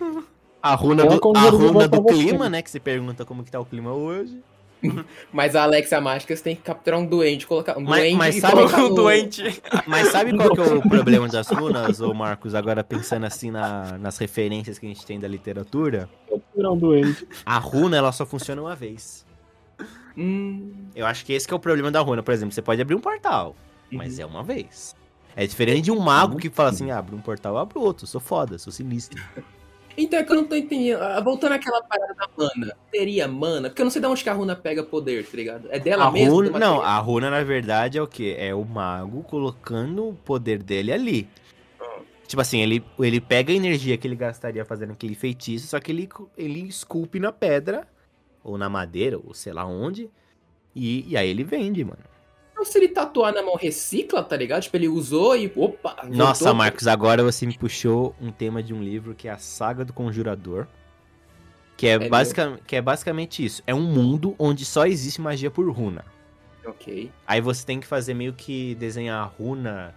A 0.62 0.74
runa 0.74 1.02
Ela 1.04 1.18
do, 1.18 1.32
a 1.36 1.40
de 1.42 1.48
runa 1.56 1.86
do 1.88 2.02
você. 2.02 2.14
clima, 2.14 2.48
né? 2.48 2.60
Que 2.62 2.70
você 2.70 2.80
pergunta 2.80 3.24
como 3.24 3.44
que 3.44 3.50
tá 3.50 3.60
o 3.60 3.64
clima 3.64 3.92
hoje. 3.92 4.40
Mas 5.32 5.56
a 5.56 5.62
Alexa 5.62 6.00
mágica, 6.00 6.36
você 6.36 6.42
tem 6.42 6.56
que 6.56 6.62
capturar 6.62 6.98
um 7.00 7.06
doente, 7.06 7.46
colocar 7.46 7.76
um 7.78 7.82
Mas- 7.82 8.00
doente 8.02 8.16
mas 8.16 8.34
sabe 8.36 8.54
colocar 8.54 8.84
um 8.84 8.88
no- 8.90 8.94
doente. 8.94 9.62
Mas 9.86 10.08
sabe 10.08 10.36
qual 10.36 10.54
que 10.54 10.60
é 10.60 10.64
o 10.74 10.82
problema 10.82 11.28
das 11.28 11.48
runas, 11.48 12.00
ô 12.00 12.12
Marcos? 12.14 12.54
Agora 12.54 12.84
pensando 12.84 13.24
assim 13.26 13.50
na- 13.50 13.96
nas 13.98 14.18
referências 14.18 14.78
que 14.78 14.86
a 14.86 14.88
gente 14.88 15.04
tem 15.04 15.18
da 15.18 15.26
literatura. 15.28 16.08
Tirar 16.54 16.70
um 16.72 16.76
doente. 16.76 17.26
A 17.44 17.58
runa, 17.58 17.96
ela 17.96 18.12
só 18.12 18.24
funciona 18.26 18.60
uma 18.62 18.74
vez. 18.76 19.24
Hum, 20.16 20.72
Eu 20.94 21.04
acho 21.06 21.24
que 21.26 21.32
esse 21.32 21.46
que 21.46 21.52
é 21.52 21.56
o 21.56 21.60
problema 21.60 21.90
da 21.90 22.00
runa. 22.00 22.22
Por 22.22 22.32
exemplo, 22.32 22.54
você 22.54 22.62
pode 22.62 22.80
abrir 22.80 22.94
um 22.94 23.00
portal, 23.00 23.54
mas 23.92 24.18
é 24.18 24.24
uma 24.26 24.42
vez. 24.42 24.94
É 25.34 25.46
diferente 25.46 25.82
de 25.82 25.90
um 25.90 25.98
mago 26.00 26.38
que 26.38 26.48
fala 26.48 26.70
assim, 26.70 26.90
ah, 26.90 26.98
abre 26.98 27.14
um 27.14 27.20
portal, 27.20 27.54
eu 27.54 27.58
abro 27.58 27.80
outro, 27.80 28.06
sou 28.06 28.20
foda, 28.20 28.56
sou 28.58 28.72
sinistro. 28.72 29.22
Então 29.96 30.18
é 30.18 30.24
que 30.24 30.30
eu 30.30 30.36
não 30.36 30.44
tô 30.44 30.54
entendendo. 30.54 31.00
Ah, 31.02 31.20
Voltando 31.20 31.52
àquela 31.52 31.82
parada 31.82 32.14
da 32.14 32.28
mana. 32.36 32.76
Teria 32.90 33.26
mana? 33.26 33.68
Porque 33.70 33.80
eu 33.82 33.84
não 33.84 33.90
sei 33.90 34.00
de 34.00 34.06
onde 34.06 34.22
que 34.22 34.28
a 34.28 34.32
runa 34.34 34.54
pega 34.54 34.82
poder, 34.82 35.24
tá 35.26 35.36
ligado? 35.36 35.68
É 35.70 35.78
dela 35.78 36.04
A 36.06 36.10
mesma? 36.10 36.34
runa, 36.34 36.58
não, 36.58 36.82
a 36.82 36.98
runa 36.98 37.30
na 37.30 37.42
verdade 37.42 37.96
é 37.98 38.02
o 38.02 38.06
quê? 38.06 38.36
É 38.38 38.54
o 38.54 38.64
mago 38.64 39.22
colocando 39.22 40.08
o 40.08 40.14
poder 40.14 40.62
dele 40.62 40.92
ali. 40.92 41.28
Tipo 42.26 42.42
assim, 42.42 42.60
ele, 42.60 42.84
ele 42.98 43.20
pega 43.20 43.52
a 43.52 43.56
energia 43.56 43.96
que 43.96 44.06
ele 44.06 44.16
gastaria 44.16 44.64
fazendo 44.64 44.92
aquele 44.92 45.14
feitiço, 45.14 45.68
só 45.68 45.78
que 45.78 45.92
ele, 45.92 46.08
ele 46.36 46.60
esculpe 46.62 47.20
na 47.20 47.30
pedra, 47.30 47.86
ou 48.42 48.58
na 48.58 48.68
madeira, 48.68 49.16
ou 49.16 49.32
sei 49.32 49.52
lá 49.52 49.64
onde, 49.64 50.10
e, 50.74 51.08
e 51.08 51.16
aí 51.16 51.28
ele 51.30 51.44
vende, 51.44 51.84
mano. 51.84 52.00
Então, 52.58 52.64
se 52.64 52.78
ele 52.78 52.88
tatuar 52.88 53.34
na 53.34 53.42
mão, 53.42 53.54
recicla, 53.54 54.22
tá 54.24 54.34
ligado? 54.34 54.62
Tipo, 54.62 54.78
ele 54.78 54.88
usou 54.88 55.36
e. 55.36 55.52
Opa! 55.54 55.90
voltou. 56.00 56.16
Nossa, 56.16 56.54
Marcos, 56.54 56.86
agora 56.86 57.22
você 57.22 57.44
me 57.44 57.56
puxou 57.56 58.16
um 58.18 58.32
tema 58.32 58.62
de 58.62 58.72
um 58.72 58.82
livro 58.82 59.14
que 59.14 59.28
é 59.28 59.30
a 59.30 59.36
Saga 59.36 59.84
do 59.84 59.92
Conjurador. 59.92 60.66
Que 61.76 61.86
é, 61.86 61.90
É 61.92 62.08
basica- 62.08 62.58
que 62.66 62.74
é 62.74 62.80
basicamente 62.80 63.44
isso. 63.44 63.62
É 63.66 63.74
um 63.74 63.82
mundo 63.82 64.34
onde 64.38 64.64
só 64.64 64.86
existe 64.86 65.20
magia 65.20 65.50
por 65.50 65.70
runa. 65.70 66.02
Ok. 66.64 67.12
Aí 67.26 67.42
você 67.42 67.66
tem 67.66 67.78
que 67.78 67.86
fazer 67.86 68.14
meio 68.14 68.32
que 68.32 68.74
desenhar 68.76 69.22
a 69.22 69.26
runa, 69.26 69.94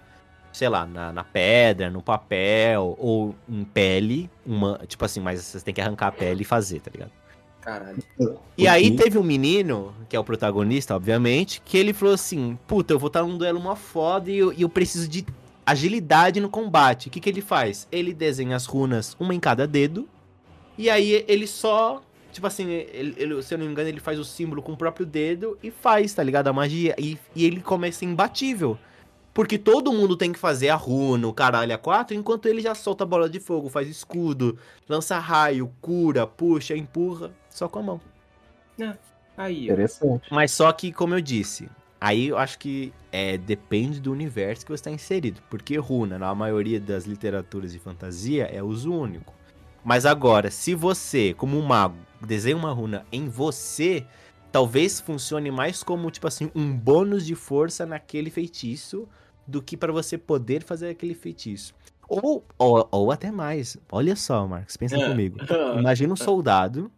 sei 0.52 0.68
lá, 0.68 0.86
na, 0.86 1.14
na 1.14 1.24
pedra, 1.24 1.90
no 1.90 2.02
papel, 2.02 2.94
ou 3.00 3.34
em 3.48 3.64
pele. 3.64 4.30
Uma, 4.46 4.80
tipo 4.86 5.06
assim, 5.06 5.22
mas 5.22 5.42
você 5.42 5.62
tem 5.62 5.74
que 5.74 5.80
arrancar 5.80 6.08
a 6.08 6.12
pele 6.12 6.42
e 6.42 6.46
fazer, 6.46 6.82
tá 6.82 6.92
ligado? 6.94 7.12
Caralho. 7.62 8.02
E 8.58 8.68
aí 8.68 8.88
Ok. 8.88 8.98
teve 8.98 9.18
um 9.18 9.24
menino, 9.24 9.94
que 10.08 10.16
é 10.16 10.20
o 10.20 10.24
protagonista, 10.24 10.96
obviamente, 10.96 11.62
que 11.64 11.78
ele 11.78 11.94
falou 11.94 12.14
assim: 12.14 12.58
Puta, 12.68 12.94
eu 12.94 13.00
vou 13.00 13.08
estar 13.08 13.22
num 13.24 13.38
duelo 13.38 13.60
mó 13.60 13.76
foda 13.76 14.32
e 14.32 14.38
eu, 14.38 14.54
e 14.54 14.62
eu 14.62 14.70
preciso 14.70 15.08
de 15.08 15.26
agilidade 15.66 16.40
no 16.40 16.50
combate. 16.50 17.08
O 17.08 17.12
que, 17.12 17.20
que 17.20 17.30
ele 17.30 17.42
faz? 17.42 17.88
Ele 17.92 18.14
desenha 18.14 18.56
as 18.56 18.66
runas, 18.66 19.16
uma 19.20 19.36
em 19.36 19.40
cada 19.40 19.68
dedo, 19.68 20.08
e 20.78 20.90
aí 20.90 21.24
ele 21.28 21.46
só. 21.48 22.02
Tipo 22.32 22.46
assim, 22.46 22.70
ele, 22.70 23.16
ele- 23.18 23.42
se 23.42 23.54
eu 23.54 23.58
não 23.58 23.66
me 23.66 23.72
engano, 23.72 23.90
ele 23.90 24.00
faz 24.00 24.20
o 24.20 24.24
símbolo 24.24 24.62
com 24.62 24.74
o 24.74 24.78
próprio 24.78 25.04
dedo 25.06 25.58
e 25.64 25.72
faz, 25.72 26.14
tá 26.14 26.22
ligado? 26.22 26.48
A 26.48 26.54
magia. 26.54 26.96
E, 26.98 27.18
e 27.36 27.44
ele 27.44 27.60
começa 27.60 28.06
imbatível. 28.06 28.78
Porque 29.34 29.58
todo 29.58 29.94
mundo 29.94 30.18
tem 30.18 30.34
que 30.34 30.40
fazer 30.40 30.70
a 30.70 30.76
runa, 30.76 31.28
o 31.28 31.34
caralho 31.34 31.74
a 31.74 31.78
quatro, 31.78 32.16
enquanto 32.16 32.48
ele 32.48 32.62
já 32.62 32.74
solta 32.76 33.04
a 33.04 33.08
bola 33.08 33.30
de 33.30 33.40
fogo, 33.40 33.70
faz 33.70 33.88
escudo, 33.88 34.58
lança 34.88 35.20
raio, 35.20 35.72
cura, 35.80 36.26
puxa, 36.26 36.76
empurra, 36.76 37.32
só 37.50 37.68
com 37.68 37.80
a 37.80 37.84
mão. 37.84 38.02
Aí, 39.38 39.70
ó. 39.70 39.74
Interessante. 39.74 40.28
Mas 40.32 40.52
só 40.52 40.72
que, 40.72 40.92
como 40.92 41.14
eu 41.14 41.22
disse, 41.22 41.70
aí 42.02 42.28
eu 42.28 42.38
acho 42.38 42.60
que 42.60 42.92
é, 43.12 43.38
depende 43.38 44.00
do 44.00 44.12
universo 44.12 44.66
que 44.66 44.72
você 44.72 44.82
está 44.82 44.92
inserido. 44.92 45.42
Porque 45.50 45.78
runa, 45.78 46.20
na 46.20 46.34
maioria 46.36 46.80
das 46.80 47.06
literaturas 47.06 47.72
de 47.72 47.80
fantasia, 47.80 48.46
é 48.46 48.62
uso 48.62 48.92
único. 48.92 49.34
Mas 49.84 50.06
agora, 50.06 50.52
se 50.52 50.76
você, 50.76 51.34
como 51.34 51.58
um 51.58 51.66
mago, 51.66 51.96
desenha 52.20 52.58
uma 52.58 52.72
runa 52.72 53.06
em 53.12 53.30
você, 53.30 54.06
talvez 54.52 55.00
funcione 55.00 55.52
mais 55.52 55.84
como, 55.84 56.10
tipo 56.12 56.28
assim, 56.28 56.52
um 56.56 56.72
bônus 56.76 57.26
de 57.26 57.36
força 57.36 57.86
naquele 57.86 58.30
feitiço 58.30 59.08
do 59.48 59.62
que 59.62 59.76
para 59.78 59.92
você 59.92 60.18
poder 60.18 60.64
fazer 60.64 60.90
aquele 60.90 61.14
feitiço. 61.14 61.74
Ou, 62.08 62.44
ou, 62.58 62.88
ou 62.92 63.12
até 63.12 63.32
mais. 63.32 63.78
Olha 63.92 64.16
só, 64.16 64.48
Marcos, 64.48 64.76
pensa 64.78 64.98
Ah. 64.98 65.10
comigo. 65.10 65.38
Imagina 65.78 66.14
um 66.14 66.18
soldado 66.18 66.92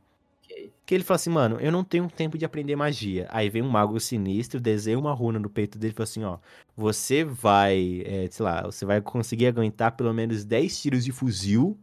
que 0.85 0.95
ele 0.95 1.03
fala 1.03 1.15
assim, 1.15 1.29
mano, 1.29 1.57
eu 1.61 1.71
não 1.71 1.83
tenho 1.83 2.09
tempo 2.09 2.37
de 2.37 2.43
aprender 2.43 2.75
magia. 2.75 3.25
Aí 3.29 3.49
vem 3.49 3.61
um 3.61 3.69
mago 3.69 3.97
sinistro, 3.99 4.59
desenha 4.59 4.99
uma 4.99 5.13
runa 5.13 5.39
no 5.39 5.49
peito 5.49 5.77
dele 5.77 5.93
e 5.93 5.95
fala 5.95 6.03
assim, 6.03 6.23
ó, 6.25 6.37
você 6.75 7.23
vai, 7.23 8.03
é, 8.05 8.27
sei 8.29 8.43
lá, 8.43 8.63
você 8.63 8.85
vai 8.85 8.99
conseguir 8.99 9.47
aguentar 9.47 9.93
pelo 9.93 10.13
menos 10.13 10.43
10 10.43 10.81
tiros 10.81 11.05
de 11.05 11.11
fuzil 11.13 11.77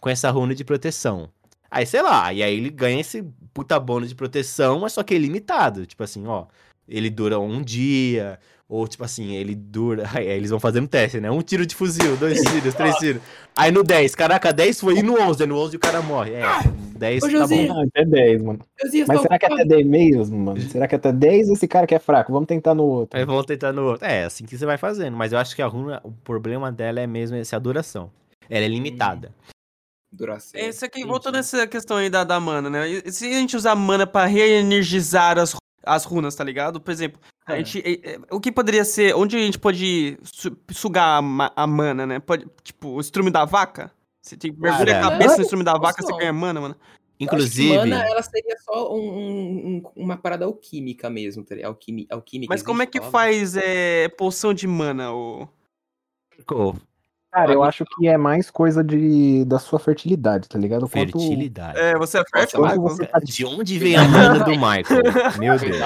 com 0.00 0.08
essa 0.08 0.30
runa 0.30 0.54
de 0.54 0.64
proteção. 0.64 1.28
Aí, 1.70 1.86
sei 1.86 2.02
lá, 2.02 2.32
e 2.32 2.42
aí 2.42 2.56
ele 2.56 2.70
ganha 2.70 3.00
esse 3.00 3.24
puta 3.54 3.78
bônus 3.78 4.08
de 4.08 4.14
proteção, 4.14 4.80
mas 4.80 4.92
só 4.92 5.02
que 5.02 5.14
é 5.14 5.18
limitado. 5.18 5.86
Tipo 5.86 6.02
assim, 6.02 6.26
ó, 6.26 6.46
ele 6.88 7.08
dura 7.08 7.38
um 7.38 7.62
dia, 7.62 8.38
ou 8.68 8.86
tipo 8.86 9.04
assim, 9.04 9.34
ele 9.34 9.54
dura. 9.54 10.04
Aí 10.14 10.26
eles 10.28 10.50
vão 10.50 10.60
fazendo 10.60 10.86
teste, 10.86 11.20
né? 11.20 11.28
Um 11.28 11.42
tiro 11.42 11.66
de 11.66 11.74
fuzil, 11.74 12.16
dois 12.16 12.40
tiros, 12.50 12.72
três 12.74 12.96
tiros. 12.96 13.22
Aí 13.56 13.70
no 13.72 13.82
10, 13.82 14.14
caraca, 14.14 14.52
10 14.52 14.80
foi, 14.80 14.98
e 14.98 15.02
no 15.02 15.20
11, 15.20 15.42
aí 15.42 15.48
no 15.48 15.58
11 15.58 15.76
o 15.76 15.80
cara 15.80 16.00
morre. 16.00 16.34
É, 16.34 16.44
10 16.96 17.24
Ô, 17.24 17.30
tá 17.30 17.46
bom. 17.48 17.72
Ah, 17.72 17.84
até 17.84 18.04
10, 18.04 18.42
mano. 18.42 18.60
Josias, 18.80 19.08
Mas 19.08 19.20
será 19.22 19.38
que 19.38 19.44
é 19.44 19.48
até 19.48 19.54
ocupado? 19.54 19.76
10 19.76 19.86
mesmo, 19.86 20.38
mano? 20.38 20.60
Será 20.62 20.86
que 20.86 20.94
é 20.94 20.98
até 20.98 21.12
10 21.12 21.48
esse 21.50 21.66
cara 21.66 21.86
que 21.86 21.94
é 21.94 21.98
fraco? 21.98 22.32
Vamos 22.32 22.46
tentar 22.46 22.74
no 22.74 22.84
outro. 22.84 23.18
Aí 23.18 23.24
vamos 23.24 23.44
tentar 23.44 23.72
no 23.72 23.82
outro. 23.82 24.06
É, 24.06 24.24
assim 24.24 24.44
que 24.44 24.56
você 24.56 24.64
vai 24.64 24.78
fazendo. 24.78 25.16
Mas 25.16 25.32
eu 25.32 25.38
acho 25.38 25.54
que 25.56 25.62
a 25.62 25.66
runa, 25.66 26.00
o 26.04 26.12
problema 26.12 26.70
dela 26.70 27.00
é 27.00 27.06
mesmo 27.06 27.36
essa 27.36 27.58
duração. 27.58 28.10
Ela 28.48 28.64
é 28.64 28.68
limitada. 28.68 29.32
Duração. 30.12 30.60
Esse 30.60 30.84
aqui, 30.84 30.98
Entendi. 30.98 31.10
voltando 31.12 31.34
nessa 31.36 31.66
questão 31.66 31.96
aí 31.96 32.10
da, 32.10 32.24
da 32.24 32.40
mana, 32.40 32.68
né? 32.68 32.88
E 32.88 33.12
Se 33.12 33.26
a 33.26 33.38
gente 33.38 33.56
usar 33.56 33.74
mana 33.76 34.06
pra 34.06 34.26
reenergizar 34.26 35.38
as, 35.38 35.54
as 35.84 36.04
runas, 36.04 36.34
tá 36.34 36.42
ligado? 36.42 36.80
Por 36.80 36.90
exemplo, 36.90 37.20
a 37.46 37.54
É. 37.54 37.56
gente, 37.64 37.78
é, 37.80 38.14
é, 38.14 38.20
o 38.30 38.40
que 38.40 38.50
poderia 38.50 38.84
ser. 38.84 39.14
Onde 39.14 39.36
a 39.36 39.40
gente 39.40 39.58
pode 39.58 40.18
su- 40.22 40.56
sugar 40.72 41.22
a, 41.22 41.52
a 41.62 41.66
mana, 41.66 42.06
né? 42.06 42.18
Pode, 42.18 42.46
tipo, 42.62 42.88
o 42.88 43.00
estrume 43.00 43.30
da 43.30 43.44
vaca? 43.44 43.92
Você 44.22 44.36
tem 44.36 44.52
que 44.52 44.60
mergulhar 44.60 45.04
a 45.04 45.10
cabeça 45.10 45.34
é, 45.34 45.36
no 45.38 45.42
estrume 45.42 45.64
da 45.64 45.72
vaca, 45.74 46.02
nossa. 46.02 46.12
você 46.12 46.18
ganha 46.18 46.32
mana, 46.32 46.60
mano. 46.60 46.76
Inclusive. 47.18 47.76
Mana, 47.76 48.02
ela 48.06 48.22
seria 48.22 48.56
só 48.64 48.92
um- 48.94 48.98
um- 48.98 49.66
um- 49.76 49.82
uma 49.94 50.16
parada 50.16 50.44
alquímica 50.46 51.08
mesmo, 51.10 51.44
tá 51.44 51.54
ligado? 51.54 51.70
Alquimi, 51.70 52.06
alquímica. 52.10 52.52
Mas 52.52 52.62
como 52.62 52.82
é 52.82 52.86
que 52.86 52.98
palavra? 52.98 53.18
faz 53.20 53.56
é, 53.56 54.08
poção 54.08 54.52
de 54.54 54.66
mana? 54.66 55.12
O... 55.12 55.46
Cara, 57.32 57.52
eu 57.52 57.62
acho 57.62 57.84
que 57.84 58.08
é 58.08 58.16
mais 58.16 58.50
coisa 58.50 58.82
de, 58.82 59.44
da 59.44 59.58
sua 59.58 59.78
fertilidade, 59.78 60.48
tá 60.48 60.58
ligado? 60.58 60.80
Quanto- 60.80 60.90
fertilidade. 61.18 61.78
É, 61.78 61.96
você 61.96 62.18
é 62.18 62.24
fértil, 62.24 62.60
Nossa, 62.60 63.06
tá 63.06 63.20
De 63.20 63.44
onde 63.46 63.78
vem 63.78 63.94
a 63.96 64.02
mana 64.08 64.40
do 64.44 64.50
Michael? 64.50 65.38
Meu 65.38 65.56
Deus. 65.56 65.78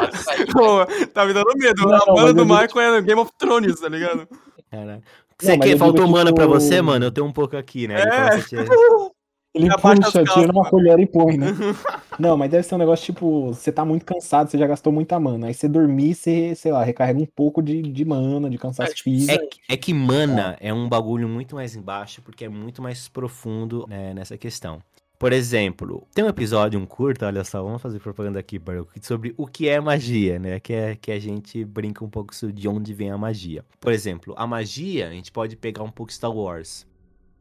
Pô, 0.52 0.86
tá 1.12 1.26
me 1.26 1.34
dando 1.34 1.52
medo. 1.56 1.82
Não, 1.82 1.94
a 1.94 2.06
não, 2.06 2.14
mana 2.14 2.32
do 2.32 2.46
Michael 2.46 2.94
é 2.96 3.02
Game 3.02 3.20
of 3.20 3.30
Thrones, 3.38 3.78
tá 3.78 3.88
ligado? 3.88 4.26
Cara. 4.70 4.94
Não, 4.94 5.02
Você 5.38 5.56
mas 5.58 5.68
quer? 5.70 5.78
Faltou 5.78 6.04
digo, 6.06 6.16
mana 6.16 6.32
pra 6.32 6.44
tipo, 6.44 6.54
você, 6.58 6.80
mano? 6.80 7.04
Eu 7.04 7.10
tenho 7.12 7.26
um 7.26 7.32
pouco 7.32 7.56
aqui, 7.56 7.86
né? 7.88 8.00
É. 8.00 8.38
te- 8.38 8.56
Ele 9.54 9.68
puxa, 9.70 10.10
tira 10.10 10.24
calças, 10.24 10.50
uma 10.50 10.68
colher 10.68 10.98
e 10.98 11.06
põe, 11.06 11.36
né? 11.36 11.46
Não, 12.18 12.36
mas 12.36 12.50
deve 12.50 12.62
ser 12.64 12.74
um 12.74 12.78
negócio 12.78 13.04
tipo, 13.06 13.48
você 13.48 13.70
tá 13.72 13.84
muito 13.84 14.04
cansado, 14.04 14.50
você 14.50 14.58
já 14.58 14.66
gastou 14.66 14.92
muita 14.92 15.18
mana. 15.18 15.46
Aí 15.48 15.54
você 15.54 15.68
dormir, 15.68 16.14
você, 16.14 16.54
sei 16.54 16.72
lá, 16.72 16.82
recarrega 16.82 17.20
um 17.20 17.26
pouco 17.26 17.62
de, 17.62 17.82
de 17.82 18.04
mana, 18.04 18.48
de 18.50 18.58
cansaço 18.58 18.92
É, 18.92 18.94
tipo, 18.94 19.04
físico. 19.10 19.32
É, 19.32 19.46
que- 19.46 19.60
é 19.68 19.76
que 19.76 19.94
mana 19.94 20.56
é 20.60 20.72
um 20.72 20.88
bagulho 20.88 21.28
muito 21.28 21.54
mais 21.54 21.74
embaixo, 21.76 22.20
porque 22.22 22.44
é 22.44 22.48
muito 22.48 22.82
mais 22.82 23.08
profundo 23.08 23.84
né, 23.88 24.12
nessa 24.14 24.36
questão. 24.36 24.80
Por 25.18 25.32
exemplo, 25.32 26.06
tem 26.12 26.24
um 26.24 26.28
episódio, 26.28 26.78
um 26.78 26.84
curto, 26.84 27.24
olha 27.24 27.44
só, 27.44 27.62
vamos 27.62 27.80
fazer 27.80 27.98
propaganda 28.00 28.38
aqui, 28.38 28.58
Baruch, 28.58 28.90
sobre 29.00 29.32
o 29.36 29.46
que 29.46 29.68
é 29.68 29.80
magia, 29.80 30.38
né? 30.38 30.60
Que, 30.60 30.72
é, 30.72 30.96
que 30.96 31.10
a 31.12 31.18
gente 31.18 31.64
brinca 31.64 32.04
um 32.04 32.10
pouco 32.10 32.34
sobre 32.34 32.54
de 32.54 32.68
onde 32.68 32.92
vem 32.92 33.10
a 33.10 33.16
magia. 33.16 33.64
Por 33.80 33.92
exemplo, 33.92 34.34
a 34.36 34.46
magia, 34.46 35.08
a 35.08 35.12
gente 35.12 35.30
pode 35.32 35.56
pegar 35.56 35.82
um 35.84 35.90
pouco 35.90 36.12
Star 36.12 36.32
Wars. 36.32 36.84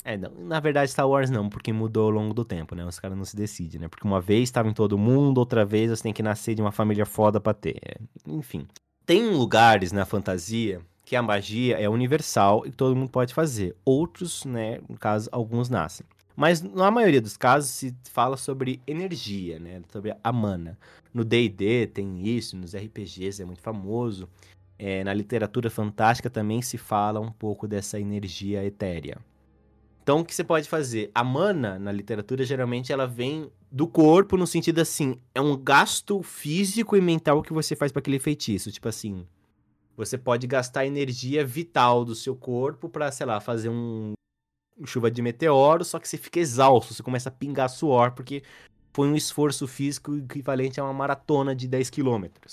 É, 0.06 0.18
não, 0.18 0.32
na 0.32 0.60
verdade 0.60 0.92
Star 0.92 1.08
Wars 1.08 1.30
não, 1.30 1.48
porque 1.50 1.72
mudou 1.72 2.06
ao 2.06 2.10
longo 2.10 2.34
do 2.34 2.44
tempo, 2.44 2.76
né? 2.76 2.86
Os 2.86 3.00
caras 3.00 3.18
não 3.18 3.24
se 3.24 3.36
decidem, 3.36 3.80
né? 3.80 3.88
Porque 3.88 4.06
uma 4.06 4.20
vez 4.20 4.44
estava 4.44 4.68
em 4.68 4.74
todo 4.74 4.98
mundo, 4.98 5.38
outra 5.38 5.64
vez 5.64 5.90
você 5.90 6.04
tem 6.04 6.14
que 6.14 6.22
nascer 6.22 6.56
de 6.56 6.62
uma 6.62 6.72
família 6.72 7.06
foda 7.06 7.40
pra 7.40 7.54
ter. 7.54 7.78
É, 7.86 7.96
enfim. 8.28 8.68
Tem 9.06 9.30
lugares 9.30 9.92
na 9.92 10.06
fantasia 10.06 10.82
que 11.06 11.16
a 11.16 11.22
magia 11.22 11.78
é 11.78 11.88
universal 11.88 12.66
e 12.66 12.72
todo 12.72 12.96
mundo 12.96 13.10
pode 13.10 13.34
fazer. 13.34 13.76
Outros, 13.86 14.46
né, 14.46 14.80
no 14.90 14.98
caso, 14.98 15.30
alguns 15.32 15.70
nascem. 15.70 16.06
Mas 16.36 16.62
na 16.62 16.90
maioria 16.90 17.22
dos 17.22 17.38
casos 17.38 17.70
se 17.70 17.96
fala 18.06 18.38
sobre 18.38 18.82
energia, 18.88 19.60
né, 19.60 19.82
sobre 19.92 20.16
a 20.24 20.32
mana. 20.32 20.78
No 21.14 21.24
D&D 21.24 21.88
tem 21.88 22.28
isso, 22.28 22.58
nos 22.58 22.76
RPGs 22.76 23.42
é 23.42 23.46
muito 23.46 23.62
famoso. 23.62 24.28
É, 24.80 25.04
na 25.04 25.14
literatura 25.14 25.70
fantástica 25.70 26.30
também 26.30 26.62
se 26.62 26.78
fala 26.78 27.20
um 27.20 27.32
pouco 27.32 27.68
dessa 27.68 28.00
energia 28.00 28.66
etérea. 28.66 29.18
Então, 30.04 30.20
o 30.20 30.26
que 30.26 30.36
você 30.36 30.44
pode 30.44 30.68
fazer? 30.68 31.10
A 31.16 31.24
mana, 31.24 31.80
na 31.80 31.90
literatura, 31.90 32.44
geralmente 32.44 32.92
ela 32.92 33.08
vem 33.08 33.50
do 33.72 33.88
corpo, 33.88 34.36
no 34.36 34.46
sentido 34.46 34.80
assim, 34.82 35.18
é 35.34 35.40
um 35.40 35.56
gasto 35.56 36.22
físico 36.22 36.98
e 36.98 37.02
mental 37.02 37.42
que 37.42 37.54
você 37.54 37.74
faz 37.74 37.90
para 37.90 38.02
aquele 38.02 38.20
feitiço. 38.20 38.70
Tipo 38.70 38.90
assim, 38.90 39.26
você 39.96 40.18
pode 40.18 40.46
gastar 40.46 40.86
energia 40.86 41.46
vital 41.46 42.04
do 42.04 42.16
seu 42.16 42.36
corpo 42.36 42.90
pra, 42.90 43.14
sei 43.14 43.26
lá, 43.26 43.40
fazer 43.40 43.70
um 43.70 44.12
chuva 44.86 45.10
de 45.10 45.22
meteoro, 45.22 45.86
só 45.86 46.00
que 46.00 46.10
você 46.10 46.18
fica 46.18 46.40
exausto, 46.40 46.94
você 46.94 47.02
começa 47.02 47.30
a 47.30 47.32
pingar 47.32 47.70
suor, 47.70 48.12
porque 48.12 48.44
foi 48.92 49.08
um 49.08 49.16
esforço 49.16 49.68
físico 49.68 50.18
equivalente 50.18 50.82
a 50.82 50.84
uma 50.84 50.94
maratona 50.94 51.56
de 51.56 51.66
10 51.66 51.90
quilômetros. 51.90 52.52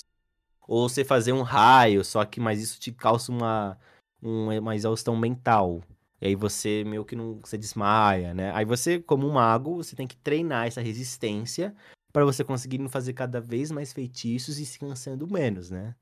Ou 0.65 0.87
você 0.87 1.03
fazer 1.03 1.33
um 1.33 1.41
raio, 1.41 2.05
só 2.05 2.23
que 2.23 2.39
mas 2.39 2.61
isso 2.61 2.79
te 2.79 2.93
causa 2.93 3.29
uma, 3.29 3.77
um- 4.23 4.57
uma 4.59 4.75
exaustão 4.75 5.17
mental. 5.17 5.81
E 6.21 6.27
aí 6.27 6.35
você 6.35 6.83
meio 6.85 7.03
que 7.03 7.15
não. 7.15 7.39
Você 7.43 7.57
desmaia, 7.57 8.33
né? 8.33 8.51
Aí 8.53 8.63
você, 8.63 8.99
como 8.99 9.27
um 9.27 9.33
mago, 9.33 9.77
você 9.77 9.95
tem 9.95 10.07
que 10.07 10.15
treinar 10.15 10.67
essa 10.67 10.79
resistência 10.79 11.75
para 12.13 12.23
você 12.23 12.43
conseguir 12.43 12.87
fazer 12.89 13.13
cada 13.13 13.41
vez 13.41 13.71
mais 13.71 13.91
feitiços 13.91 14.59
e 14.59 14.65
se 14.65 14.77
cansando 14.77 15.27
menos, 15.27 15.71
né? 15.71 15.95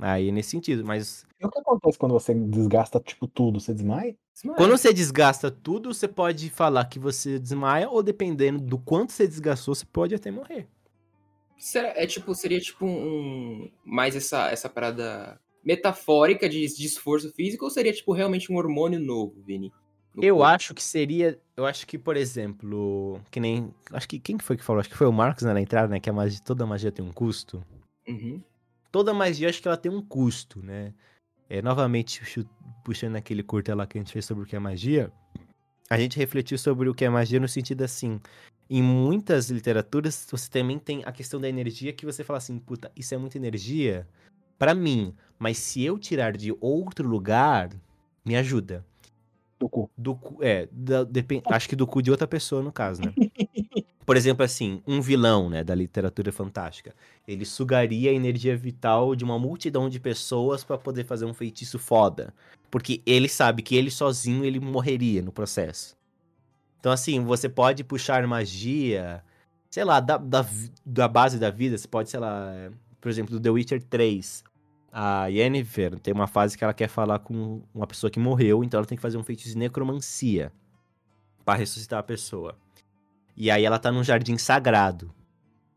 Aí 0.00 0.28
é 0.28 0.32
nesse 0.32 0.50
sentido, 0.50 0.84
mas 0.84 1.24
E 1.40 1.46
o 1.46 1.50
que 1.50 1.58
acontece 1.58 1.96
quando 1.96 2.12
você 2.12 2.34
desgasta, 2.34 2.98
tipo, 2.98 3.28
tudo? 3.28 3.60
Você 3.60 3.72
desmaia? 3.72 4.16
Desmaia. 4.34 4.56
quando 4.56 4.76
você 4.76 4.92
desgasta 4.92 5.52
tudo, 5.52 5.94
você 5.94 6.08
pode 6.08 6.50
falar 6.50 6.86
que 6.86 6.98
você 6.98 7.38
desmaia, 7.38 7.88
ou 7.88 8.02
dependendo 8.02 8.60
do 8.60 8.76
quanto 8.76 9.12
você 9.12 9.28
desgastou, 9.28 9.72
você 9.72 9.86
pode 9.86 10.12
até 10.12 10.32
morrer. 10.32 10.68
Será, 11.56 11.88
é 11.90 12.06
tipo, 12.06 12.34
seria 12.34 12.60
tipo 12.60 12.84
um. 12.84 13.70
Mais 13.84 14.16
essa, 14.16 14.50
essa 14.50 14.68
parada 14.68 15.40
metafórica 15.64 16.48
de, 16.48 16.66
de 16.66 16.86
esforço 16.86 17.32
físico 17.32 17.64
ou 17.64 17.70
seria 17.70 17.92
tipo 17.92 18.12
realmente 18.12 18.52
um 18.52 18.56
hormônio 18.56 19.00
novo, 19.00 19.42
Vini? 19.42 19.72
No 20.14 20.22
Eu 20.22 20.36
corpo? 20.36 20.50
acho 20.50 20.74
que 20.74 20.82
seria. 20.82 21.38
Eu 21.56 21.66
acho 21.66 21.86
que, 21.86 21.98
por 21.98 22.16
exemplo, 22.16 23.20
que 23.30 23.40
nem. 23.40 23.74
Acho 23.92 24.08
que 24.08 24.18
quem 24.20 24.36
que 24.36 24.44
foi 24.44 24.56
que 24.56 24.62
falou? 24.62 24.80
Acho 24.80 24.90
que 24.90 24.96
foi 24.96 25.06
o 25.06 25.12
Marcos 25.12 25.42
né, 25.42 25.52
na 25.52 25.60
entrada, 25.60 25.88
né? 25.88 25.98
Que 25.98 26.10
a 26.10 26.12
magia, 26.12 26.40
toda 26.44 26.66
magia 26.66 26.92
tem 26.92 27.04
um 27.04 27.12
custo. 27.12 27.64
Uhum. 28.06 28.40
toda 28.92 29.14
magia 29.14 29.48
acho 29.48 29.62
que 29.62 29.66
ela 29.66 29.78
tem 29.78 29.90
um 29.90 30.02
custo, 30.02 30.62
né? 30.62 30.92
É, 31.48 31.62
novamente, 31.62 32.20
puxando 32.84 33.16
aquele 33.16 33.42
curta 33.42 33.74
lá 33.74 33.86
que 33.86 33.96
a 33.98 34.00
gente 34.00 34.12
fez 34.12 34.24
sobre 34.24 34.44
o 34.44 34.46
que 34.46 34.54
é 34.54 34.58
magia, 34.58 35.10
a 35.88 35.98
gente 35.98 36.16
refletiu 36.18 36.58
sobre 36.58 36.88
o 36.88 36.94
que 36.94 37.04
é 37.04 37.08
magia 37.08 37.40
no 37.40 37.48
sentido 37.48 37.82
assim. 37.82 38.20
Em 38.68 38.82
muitas 38.82 39.50
literaturas, 39.50 40.26
você 40.30 40.48
também 40.50 40.78
tem 40.78 41.02
a 41.04 41.12
questão 41.12 41.40
da 41.40 41.48
energia 41.48 41.92
que 41.92 42.06
você 42.06 42.22
fala 42.22 42.38
assim, 42.38 42.58
puta, 42.58 42.90
isso 42.96 43.14
é 43.14 43.18
muita 43.18 43.36
energia 43.36 44.06
pra 44.58 44.74
mim, 44.74 45.14
mas 45.38 45.58
se 45.58 45.82
eu 45.82 45.98
tirar 45.98 46.36
de 46.36 46.54
outro 46.60 47.06
lugar, 47.08 47.70
me 48.24 48.36
ajuda. 48.36 48.84
Do 49.58 49.68
cu. 49.68 49.90
Do 49.96 50.14
cu, 50.14 50.38
é, 50.42 50.68
da- 50.70 51.04
depen- 51.04 51.42
acho 51.46 51.68
que 51.68 51.76
do 51.76 51.86
cu 51.86 52.02
de 52.02 52.10
outra 52.10 52.26
pessoa, 52.26 52.62
no 52.62 52.72
caso, 52.72 53.02
né? 53.02 53.12
Por 54.04 54.18
exemplo, 54.18 54.44
assim, 54.44 54.82
um 54.86 55.00
vilão, 55.00 55.48
né, 55.48 55.64
da 55.64 55.74
literatura 55.74 56.30
fantástica. 56.30 56.94
Ele 57.26 57.46
sugaria 57.46 58.10
a 58.10 58.14
energia 58.14 58.54
vital 58.54 59.16
de 59.16 59.24
uma 59.24 59.38
multidão 59.38 59.88
de 59.88 59.98
pessoas 59.98 60.62
pra 60.62 60.76
poder 60.76 61.04
fazer 61.04 61.24
um 61.24 61.32
feitiço 61.32 61.78
foda. 61.78 62.34
Porque 62.70 63.00
ele 63.06 63.30
sabe 63.30 63.62
que 63.62 63.74
ele 63.74 63.90
sozinho 63.90 64.44
ele 64.44 64.60
morreria 64.60 65.22
no 65.22 65.32
processo. 65.32 65.96
Então, 66.78 66.92
assim, 66.92 67.24
você 67.24 67.48
pode 67.48 67.82
puxar 67.82 68.26
magia, 68.26 69.24
sei 69.70 69.84
lá, 69.84 70.00
da, 70.00 70.18
da, 70.18 70.44
da 70.84 71.08
base 71.08 71.38
da 71.38 71.48
vida. 71.50 71.78
Você 71.78 71.88
pode, 71.88 72.10
sei 72.10 72.20
lá, 72.20 72.70
por 73.04 73.10
exemplo, 73.10 73.38
do 73.38 73.40
The 73.40 73.50
Witcher 73.50 73.82
3. 73.82 74.42
A 74.90 75.26
Yennefer 75.26 75.98
tem 76.00 76.14
uma 76.14 76.26
fase 76.26 76.56
que 76.56 76.64
ela 76.64 76.72
quer 76.72 76.88
falar 76.88 77.18
com 77.18 77.60
uma 77.74 77.86
pessoa 77.86 78.10
que 78.10 78.18
morreu, 78.18 78.64
então 78.64 78.78
ela 78.78 78.86
tem 78.86 78.96
que 78.96 79.02
fazer 79.02 79.18
um 79.18 79.22
feitiço 79.22 79.50
de 79.50 79.58
necromancia 79.58 80.50
pra 81.44 81.54
ressuscitar 81.54 81.98
a 81.98 82.02
pessoa. 82.02 82.56
E 83.36 83.50
aí 83.50 83.62
ela 83.62 83.78
tá 83.78 83.92
num 83.92 84.02
jardim 84.02 84.38
sagrado. 84.38 85.12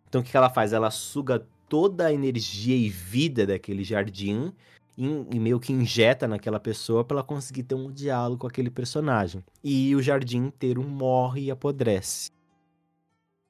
Então 0.07 0.21
o 0.21 0.23
que, 0.23 0.37
ela 0.37 0.49
faz? 0.49 0.71
Ela 0.71 0.89
suga 0.89 1.45
toda 1.67 2.05
a 2.05 2.13
energia 2.13 2.77
e 2.77 2.87
vida 2.87 3.45
daquele 3.45 3.83
jardim 3.83 4.53
e, 4.97 5.37
meio 5.37 5.59
que 5.59 5.73
injeta 5.73 6.29
naquela 6.29 6.61
pessoa 6.61 7.03
pra 7.03 7.17
ela 7.17 7.23
conseguir 7.25 7.63
ter 7.63 7.75
um 7.75 7.91
diálogo 7.91 8.39
com 8.39 8.47
aquele 8.47 8.69
personagem. 8.69 9.43
E 9.61 9.93
o 9.97 10.01
jardim 10.01 10.45
inteiro 10.45 10.81
morre 10.81 11.41
e 11.41 11.51
apodrece. 11.51 12.31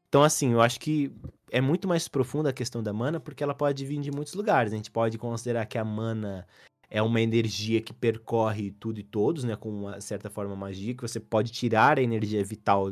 Então, 0.09 0.23
assim, 0.23 0.53
eu 0.53 0.61
acho 0.61 0.79
que 0.79 1.13
é 1.51 1.61
muito 1.61 1.87
mais 1.87 2.07
profunda 2.07 2.49
a 2.49 2.53
questão 2.53 2.83
da 2.83 2.93
mana, 2.93 3.19
porque 3.19 3.43
ela 3.43 3.53
pode 3.53 3.85
vir 3.85 3.99
de 4.01 4.11
muitos 4.11 4.33
lugares. 4.33 4.73
A 4.73 4.75
gente 4.75 4.91
pode 4.91 5.17
considerar 5.17 5.65
que 5.65 5.77
a 5.77 5.85
mana 5.85 6.45
é 6.89 7.01
uma 7.01 7.21
energia 7.21 7.81
que 7.81 7.93
percorre 7.93 8.71
tudo 8.71 8.99
e 8.99 9.03
todos, 9.03 9.43
né? 9.43 9.55
Com 9.55 9.69
uma 9.69 10.01
certa 10.01 10.29
forma 10.29 10.55
magia, 10.55 10.93
que 10.93 11.01
você 11.01 11.19
pode 11.19 11.51
tirar 11.51 11.97
a 11.99 12.01
energia 12.01 12.43
vital 12.43 12.91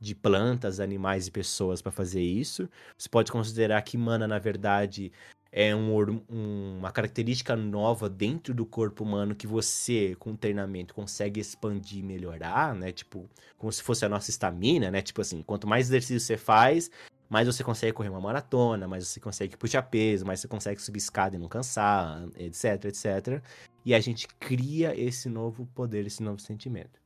de 0.00 0.14
plantas, 0.14 0.78
animais 0.80 1.26
e 1.26 1.30
pessoas 1.30 1.82
para 1.82 1.90
fazer 1.92 2.22
isso. 2.22 2.68
Você 2.96 3.08
pode 3.08 3.32
considerar 3.32 3.82
que 3.82 3.98
mana, 3.98 4.28
na 4.28 4.38
verdade, 4.38 5.12
é 5.50 5.74
um, 5.74 5.96
um- 6.30 6.78
uma 6.78 6.92
característica 6.92 7.56
nova 7.56 8.08
dentro 8.08 8.54
do 8.54 8.64
corpo 8.66 9.02
humano 9.02 9.34
que 9.34 9.46
você, 9.46 10.14
com 10.18 10.36
treinamento, 10.36 10.94
consegue 10.94 11.40
expandir 11.40 11.98
e 12.00 12.02
melhorar, 12.02 12.74
né? 12.74 12.92
Tipo, 12.92 13.28
como 13.56 13.72
se 13.72 13.82
fosse 13.82 14.04
a 14.04 14.08
nossa 14.08 14.30
estamina, 14.30 14.90
né? 14.90 15.02
Tipo 15.02 15.20
assim, 15.20 15.42
quanto 15.42 15.66
mais 15.66 15.86
exercício 15.88 16.20
você 16.20 16.36
faz, 16.36 16.90
mais 17.28 17.46
você 17.46 17.62
consegue 17.62 17.92
correr 17.92 18.08
uma 18.08 18.20
maratona, 18.20 18.88
mais 18.88 19.06
você 19.06 19.20
consegue 19.20 19.56
puxar 19.56 19.82
peso, 19.82 20.24
mais 20.26 20.40
você 20.40 20.48
consegue 20.48 20.80
subir 20.80 20.98
escada 20.98 21.36
e 21.36 21.38
não 21.38 21.48
cansar, 21.48 22.26
etc, 22.36 22.84
etc. 22.86 23.42
E 23.84 23.94
a 23.94 24.00
gente 24.00 24.26
cria 24.40 24.98
esse 24.98 25.28
novo 25.28 25.66
poder, 25.74 26.06
esse 26.06 26.22
novo 26.22 26.40
sentimento. 26.40 27.00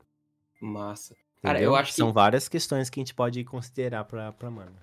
Massa. 0.61 1.15
Cara, 1.43 1.59
entendeu? 1.59 1.73
eu 1.73 1.77
acho 1.77 1.91
que- 1.91 1.97
São 1.97 2.13
várias 2.13 2.49
questões 2.49 2.89
que 2.89 3.01
a 3.01 3.03
gente 3.03 3.15
pode 3.15 3.43
considerar 3.45 4.05
pra, 4.05 4.33
pra 4.33 4.51
mana. 4.51 4.77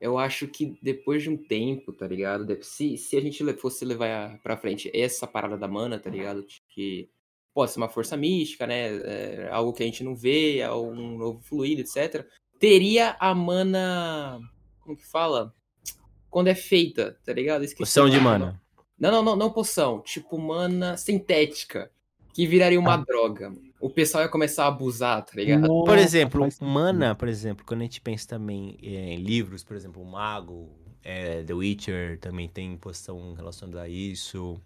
Eu 0.00 0.18
acho 0.18 0.48
que 0.48 0.76
depois 0.82 1.22
de 1.22 1.30
um 1.30 1.36
tempo, 1.36 1.92
tá 1.92 2.06
ligado? 2.06 2.46
Se, 2.62 2.98
se 2.98 3.16
a 3.16 3.20
gente 3.20 3.42
fosse 3.54 3.84
levar 3.84 4.38
pra 4.42 4.56
frente 4.56 4.90
essa 4.92 5.26
parada 5.26 5.56
da 5.56 5.68
mana, 5.68 5.98
tá 5.98 6.10
ligado? 6.10 6.44
Que 6.68 7.08
pode 7.54 7.70
ser 7.70 7.78
uma 7.78 7.88
força 7.88 8.16
mística, 8.16 8.66
né? 8.66 8.96
É 8.96 9.48
algo 9.50 9.72
que 9.72 9.82
a 9.82 9.86
gente 9.86 10.02
não 10.04 10.14
vê, 10.14 10.58
é 10.58 10.70
um 10.72 11.16
novo 11.16 11.40
fluido, 11.40 11.80
etc. 11.80 12.26
Teria 12.58 13.16
a 13.20 13.34
mana. 13.34 14.40
Como 14.84 14.96
que 14.96 15.06
fala? 15.06 15.54
Quando 16.30 16.48
é 16.48 16.54
feita, 16.54 17.16
tá 17.24 17.32
ligado? 17.32 17.64
Esqueci 17.64 17.78
Poção 17.78 18.08
de 18.08 18.20
mana. 18.20 18.60
Não, 18.98 19.10
não, 19.10 19.22
não, 19.22 19.36
não 19.36 19.50
poção. 19.50 20.00
Tipo, 20.00 20.38
mana 20.38 20.96
sintética. 20.96 21.90
Que 22.32 22.46
viraria 22.46 22.78
uma 22.80 22.94
Ah. 22.94 23.04
droga. 23.06 23.52
O 23.80 23.88
pessoal 23.88 24.24
ia 24.24 24.28
começar 24.28 24.64
a 24.64 24.68
abusar, 24.68 25.24
tá 25.24 25.32
ligado? 25.36 25.66
Por 25.66 25.86
Nossa, 25.86 26.00
exemplo, 26.00 26.40
faz 26.40 26.54
sentido. 26.54 26.68
mana, 26.68 27.14
por 27.14 27.28
exemplo, 27.28 27.64
quando 27.64 27.80
a 27.82 27.84
gente 27.84 28.00
pensa 28.00 28.26
também 28.28 28.76
é, 28.82 29.14
em 29.14 29.18
livros, 29.18 29.62
por 29.62 29.76
exemplo, 29.76 30.02
o 30.02 30.06
Mago, 30.06 30.68
é, 31.02 31.42
The 31.44 31.52
Witcher 31.54 32.18
também 32.18 32.48
tem 32.48 32.76
poção 32.76 33.34
relacionada 33.34 33.82
a 33.82 33.88
isso. 33.88 34.60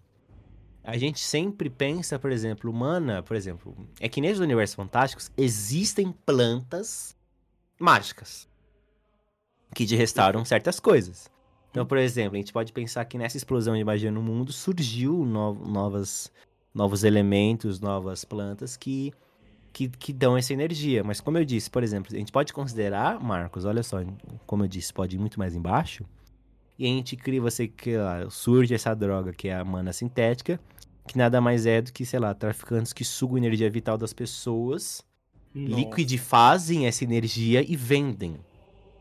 A 0.83 0.97
gente 0.97 1.19
sempre 1.19 1.69
pensa, 1.69 2.17
por 2.17 2.31
exemplo, 2.31 2.73
mana, 2.73 3.21
por 3.21 3.35
exemplo, 3.35 3.75
é 3.99 4.09
que 4.09 4.19
nesses 4.21 4.39
universos 4.39 4.75
fantásticos 4.75 5.29
existem 5.37 6.11
plantas 6.25 7.15
mágicas 7.79 8.47
que 9.73 9.85
te 9.85 9.95
restauram 9.95 10.43
certas 10.43 10.79
coisas. 10.79 11.29
Então, 11.71 11.85
por 11.85 11.97
exemplo, 11.97 12.35
a 12.35 12.37
gente 12.39 12.51
pode 12.53 12.73
pensar 12.73 13.05
que 13.05 13.17
nessa 13.17 13.37
explosão 13.37 13.75
de 13.75 13.83
magia 13.83 14.11
no 14.11 14.21
mundo 14.21 14.51
surgiu 14.51 15.25
no- 15.25 15.53
novas, 15.53 16.31
novos 16.73 17.03
elementos, 17.03 17.79
novas 17.79 18.25
plantas 18.25 18.75
que 18.75 19.13
que, 19.71 19.87
que 19.87 20.11
dão 20.11 20.35
essa 20.35 20.51
energia. 20.51 21.03
Mas 21.03 21.21
como 21.21 21.37
eu 21.37 21.45
disse, 21.45 21.69
por 21.69 21.83
exemplo, 21.83 22.13
a 22.13 22.17
gente 22.17 22.31
pode 22.31 22.51
considerar, 22.51 23.19
Marcos, 23.19 23.65
olha 23.65 23.83
só, 23.83 23.99
como 24.45 24.63
eu 24.63 24.67
disse, 24.67 24.91
pode 24.91 25.15
ir 25.15 25.19
muito 25.19 25.37
mais 25.37 25.55
embaixo. 25.55 26.03
E 26.77 26.85
a 26.85 26.87
gente 26.87 27.15
cria, 27.15 27.39
você 27.39 27.67
que 27.67 27.95
lá, 27.95 28.27
surge 28.29 28.73
essa 28.73 28.95
droga 28.95 29.31
que 29.31 29.47
é 29.47 29.55
a 29.55 29.63
mana 29.63 29.93
sintética, 29.93 30.59
que 31.07 31.17
nada 31.17 31.39
mais 31.39 31.65
é 31.65 31.81
do 31.81 31.93
que, 31.93 32.05
sei 32.05 32.19
lá, 32.19 32.33
traficantes 32.33 32.93
que 32.93 33.05
sugam 33.05 33.37
energia 33.37 33.69
vital 33.69 33.97
das 33.97 34.11
pessoas, 34.13 35.03
liquidifazem 35.53 36.87
essa 36.87 37.03
energia 37.03 37.61
e 37.61 37.75
vendem. 37.75 38.37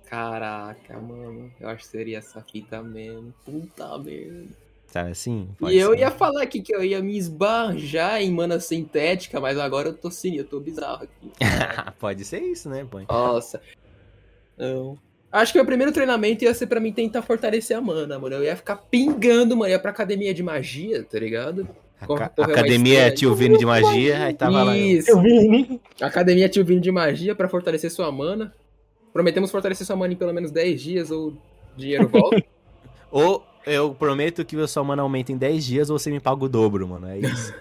Caraca, 0.08 0.98
mano. 0.98 1.50
Eu 1.60 1.68
acho 1.68 1.84
que 1.84 1.88
seria 1.90 2.18
essa 2.18 2.42
fita 2.50 2.82
mesmo. 2.82 3.32
Puta 3.44 3.98
merda. 3.98 4.46
Sabe 4.86 5.10
assim? 5.10 5.48
E 5.68 5.76
eu 5.76 5.90
ser. 5.92 5.98
ia 5.98 6.10
falar 6.10 6.42
aqui 6.42 6.62
que 6.62 6.74
eu 6.74 6.82
ia 6.82 7.02
me 7.02 7.16
esbanjar 7.18 8.22
em 8.22 8.30
mana 8.32 8.58
sintética, 8.58 9.38
mas 9.38 9.58
agora 9.58 9.88
eu 9.90 9.92
tô 9.94 10.10
sim, 10.10 10.36
eu 10.36 10.44
tô 10.44 10.58
bizarro 10.60 11.04
aqui. 11.04 11.30
pode 12.00 12.24
ser 12.24 12.40
isso, 12.40 12.70
né, 12.70 12.86
pô? 12.90 13.00
Nossa. 13.06 13.60
Não. 14.56 14.96
Acho 15.30 15.52
que 15.52 15.58
o 15.58 15.60
meu 15.60 15.66
primeiro 15.66 15.92
treinamento 15.92 16.42
ia 16.44 16.54
ser 16.54 16.66
pra 16.66 16.80
mim 16.80 16.90
tentar 16.90 17.20
fortalecer 17.20 17.76
a 17.76 17.80
mana, 17.82 18.18
mano. 18.18 18.36
Eu 18.36 18.44
ia 18.44 18.56
ficar 18.56 18.76
pingando, 18.76 19.54
mano. 19.54 19.68
Eu 19.68 19.72
ia 19.72 19.78
pra 19.78 19.90
academia 19.90 20.32
de 20.32 20.42
magia, 20.42 21.04
tá 21.04 21.18
ligado? 21.18 21.68
Corre- 22.06 22.24
Academia. 22.24 23.10
Tio 23.12 23.34
Vini 23.34 23.58
de 23.58 23.66
Magia, 23.66 24.24
aí 24.24 24.32
tava 24.32 24.62
lá. 24.62 24.76
eu. 24.78 24.86
Isso. 24.98 25.10
Eu 25.10 25.20
vi. 25.20 25.80
Academia 26.00 26.48
Tio 26.48 26.64
Vini 26.64 26.80
de 26.80 26.90
Magia 26.90 27.34
pra 27.34 27.48
fortalecer 27.48 27.90
sua 27.90 28.10
mana. 28.10 28.54
Prometemos 29.12 29.50
fortalecer 29.50 29.86
sua 29.86 29.96
mana 29.96 30.12
em 30.12 30.16
pelo 30.16 30.32
menos 30.32 30.50
10 30.50 30.80
dias 30.80 31.10
ou 31.10 31.34
dinheiro 31.76 32.08
volta. 32.08 32.44
Ou 33.10 33.42
eu 33.64 33.94
prometo 33.94 34.44
que 34.44 34.54
o 34.54 34.68
sua 34.68 34.84
mana 34.84 35.00
aumenta 35.00 35.32
em 35.32 35.36
10 35.36 35.64
dias 35.64 35.90
ou 35.90 35.98
você 35.98 36.10
me 36.10 36.20
paga 36.20 36.44
o 36.44 36.48
dobro, 36.48 36.86
mano. 36.86 37.06
É 37.06 37.18
isso. 37.18 37.54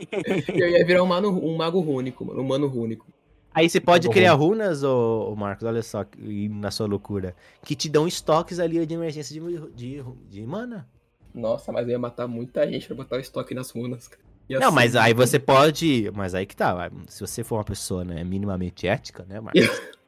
eu 0.48 0.68
ia 0.70 0.86
virar 0.86 1.02
um, 1.02 1.06
mano, 1.06 1.28
um 1.28 1.54
mago 1.54 1.80
rúnico, 1.80 2.24
mano. 2.24 2.40
Um 2.40 2.44
mano 2.44 2.66
rúnico. 2.66 3.06
Aí 3.54 3.68
você 3.68 3.80
pode 3.80 4.08
criar 4.08 4.32
runas, 4.32 4.82
ô, 4.82 5.32
ô 5.32 5.36
Marcos, 5.36 5.64
olha 5.64 5.82
só, 5.82 6.04
na 6.50 6.70
sua 6.70 6.86
loucura, 6.86 7.36
que 7.62 7.76
te 7.76 7.88
dão 7.88 8.08
estoques 8.08 8.58
ali 8.58 8.84
de 8.84 8.94
emergência 8.94 9.38
de, 9.38 9.70
de, 9.70 10.04
de 10.28 10.42
mana. 10.42 10.88
Nossa, 11.32 11.70
mas 11.70 11.86
eu 11.86 11.92
ia 11.92 11.98
matar 11.98 12.26
muita 12.26 12.66
gente 12.66 12.86
pra 12.86 12.96
botar 12.96 13.16
o 13.16 13.20
estoque 13.20 13.54
nas 13.54 13.70
runas. 13.70 14.08
cara. 14.08 14.22
Ia 14.48 14.58
Não, 14.58 14.72
mas 14.72 14.94
aí 14.96 15.14
você 15.14 15.38
pode. 15.38 16.10
Mas 16.14 16.34
aí 16.34 16.44
que 16.46 16.56
tá. 16.56 16.90
Se 17.08 17.20
você 17.20 17.42
for 17.42 17.56
uma 17.56 17.64
pessoa 17.64 18.04
né, 18.04 18.22
minimamente 18.24 18.86
ética, 18.86 19.24
né, 19.28 19.40
Marcos? 19.40 19.62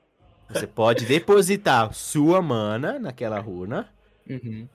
você 0.48 0.66
pode 0.66 1.04
depositar 1.06 1.92
sua 1.92 2.40
mana 2.40 2.98
naquela 2.98 3.38
runa. 3.38 3.88
Uhum. 4.28 4.68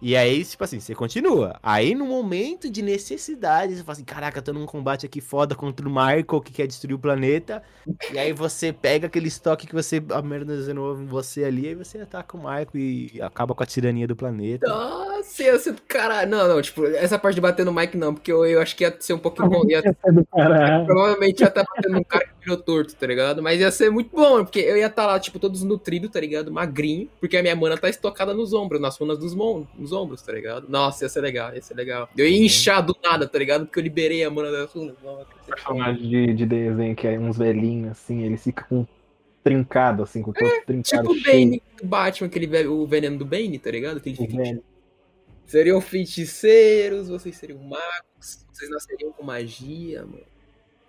E 0.00 0.16
aí, 0.16 0.44
tipo 0.44 0.62
assim, 0.62 0.78
você 0.78 0.94
continua. 0.94 1.58
Aí, 1.60 1.94
no 1.94 2.06
momento 2.06 2.70
de 2.70 2.82
necessidade, 2.82 3.74
você 3.74 3.82
fala 3.82 3.92
assim: 3.94 4.04
caraca, 4.04 4.40
tô 4.40 4.52
num 4.52 4.64
combate 4.64 5.04
aqui 5.04 5.20
foda 5.20 5.56
contra 5.56 5.86
o 5.86 5.90
Michael 5.90 6.40
que 6.40 6.52
quer 6.52 6.66
destruir 6.66 6.94
o 6.94 6.98
planeta. 6.98 7.62
E 8.12 8.18
aí 8.18 8.32
você 8.32 8.72
pega 8.72 9.08
aquele 9.08 9.26
estoque 9.26 9.66
que 9.66 9.74
você 9.74 10.02
armazenou 10.10 11.00
em 11.00 11.06
você 11.06 11.44
ali, 11.44 11.68
aí 11.68 11.74
você 11.74 11.98
ataca 11.98 12.36
o 12.36 12.40
Michael 12.40 12.68
e 12.74 13.20
acaba 13.20 13.54
com 13.54 13.62
a 13.62 13.66
tirania 13.66 14.06
do 14.06 14.14
planeta. 14.14 14.68
Nossa, 14.68 15.58
ser 15.58 15.72
do 15.72 15.82
caralho. 15.82 16.30
Não, 16.30 16.46
não, 16.46 16.62
tipo, 16.62 16.86
essa 16.86 17.18
parte 17.18 17.34
de 17.34 17.40
bater 17.40 17.66
no 17.66 17.72
Mike 17.72 17.96
não, 17.96 18.14
porque 18.14 18.30
eu, 18.30 18.46
eu 18.46 18.60
acho 18.60 18.76
que 18.76 18.84
ia 18.84 18.96
ser 19.00 19.14
um 19.14 19.18
pouquinho 19.18 19.50
bom. 19.50 19.68
Ia, 19.68 19.78
Essa 19.78 19.96
é 20.04 20.12
do 20.12 20.24
caralho. 20.26 20.86
provavelmente 20.86 21.40
ia 21.40 21.48
estar 21.48 21.64
batendo 21.64 21.94
num 21.94 22.04
cara 22.04 22.28
virou 22.48 22.56
torto, 22.56 22.94
tá 22.94 23.06
ligado? 23.06 23.42
Mas 23.42 23.60
ia 23.60 23.70
ser 23.70 23.90
muito 23.90 24.10
bom, 24.14 24.42
porque 24.44 24.60
eu 24.60 24.76
ia 24.76 24.86
estar 24.86 25.06
lá, 25.06 25.20
tipo, 25.20 25.38
todos 25.38 25.62
nutridos, 25.62 26.10
tá 26.10 26.18
ligado? 26.18 26.50
Magrinho, 26.50 27.08
porque 27.20 27.36
a 27.36 27.42
minha 27.42 27.54
mana 27.54 27.76
tá 27.76 27.88
estocada 27.88 28.32
nos 28.32 28.52
ombros, 28.52 28.80
nas 28.80 28.96
runas 28.96 29.18
dos 29.18 29.34
mon 29.34 29.64
nos 29.76 29.92
ombros, 29.92 30.22
tá 30.22 30.32
ligado? 30.32 30.66
Nossa, 30.68 31.04
ia 31.04 31.08
ser 31.08 31.20
legal, 31.20 31.54
ia 31.54 31.62
ser 31.62 31.74
legal. 31.74 32.08
Eu 32.16 32.26
ia 32.26 32.44
inchar 32.44 32.84
do 32.84 32.96
nada, 33.02 33.28
tá 33.28 33.38
ligado? 33.38 33.66
Porque 33.66 33.78
eu 33.78 33.82
liberei 33.82 34.24
a 34.24 34.30
mana 34.30 34.50
das 34.50 34.72
runas. 34.72 34.96
Personagem 35.46 36.08
de, 36.08 36.34
de 36.34 36.46
desenho 36.46 36.96
que 36.96 37.06
é 37.06 37.18
uns 37.18 37.36
velhinhos, 37.36 37.92
assim, 37.92 38.22
ele 38.22 38.36
fica 38.36 38.64
com 38.64 38.86
trincado, 39.44 40.02
assim, 40.02 40.22
com 40.22 40.30
o 40.30 40.34
corpo 40.34 40.66
trincado. 40.66 41.08
Tipo 41.08 41.12
o 41.12 41.22
Bane 41.22 41.62
do 41.80 41.86
Batman, 41.86 42.26
aquele 42.26 42.66
o 42.66 42.86
veneno 42.86 43.18
do 43.18 43.24
Bane, 43.24 43.58
tá 43.58 43.70
ligado? 43.70 44.00
Que 44.00 44.10
ele 44.10 44.16
de 44.16 44.26
fica 44.26 44.42
velho. 44.42 44.62
Seriam 45.46 45.80
feiticeiros, 45.80 47.08
vocês 47.08 47.34
seriam 47.36 47.62
magos, 47.62 48.46
vocês 48.52 48.70
nasceriam 48.70 49.10
com 49.12 49.24
magia, 49.24 50.02
mano. 50.02 50.37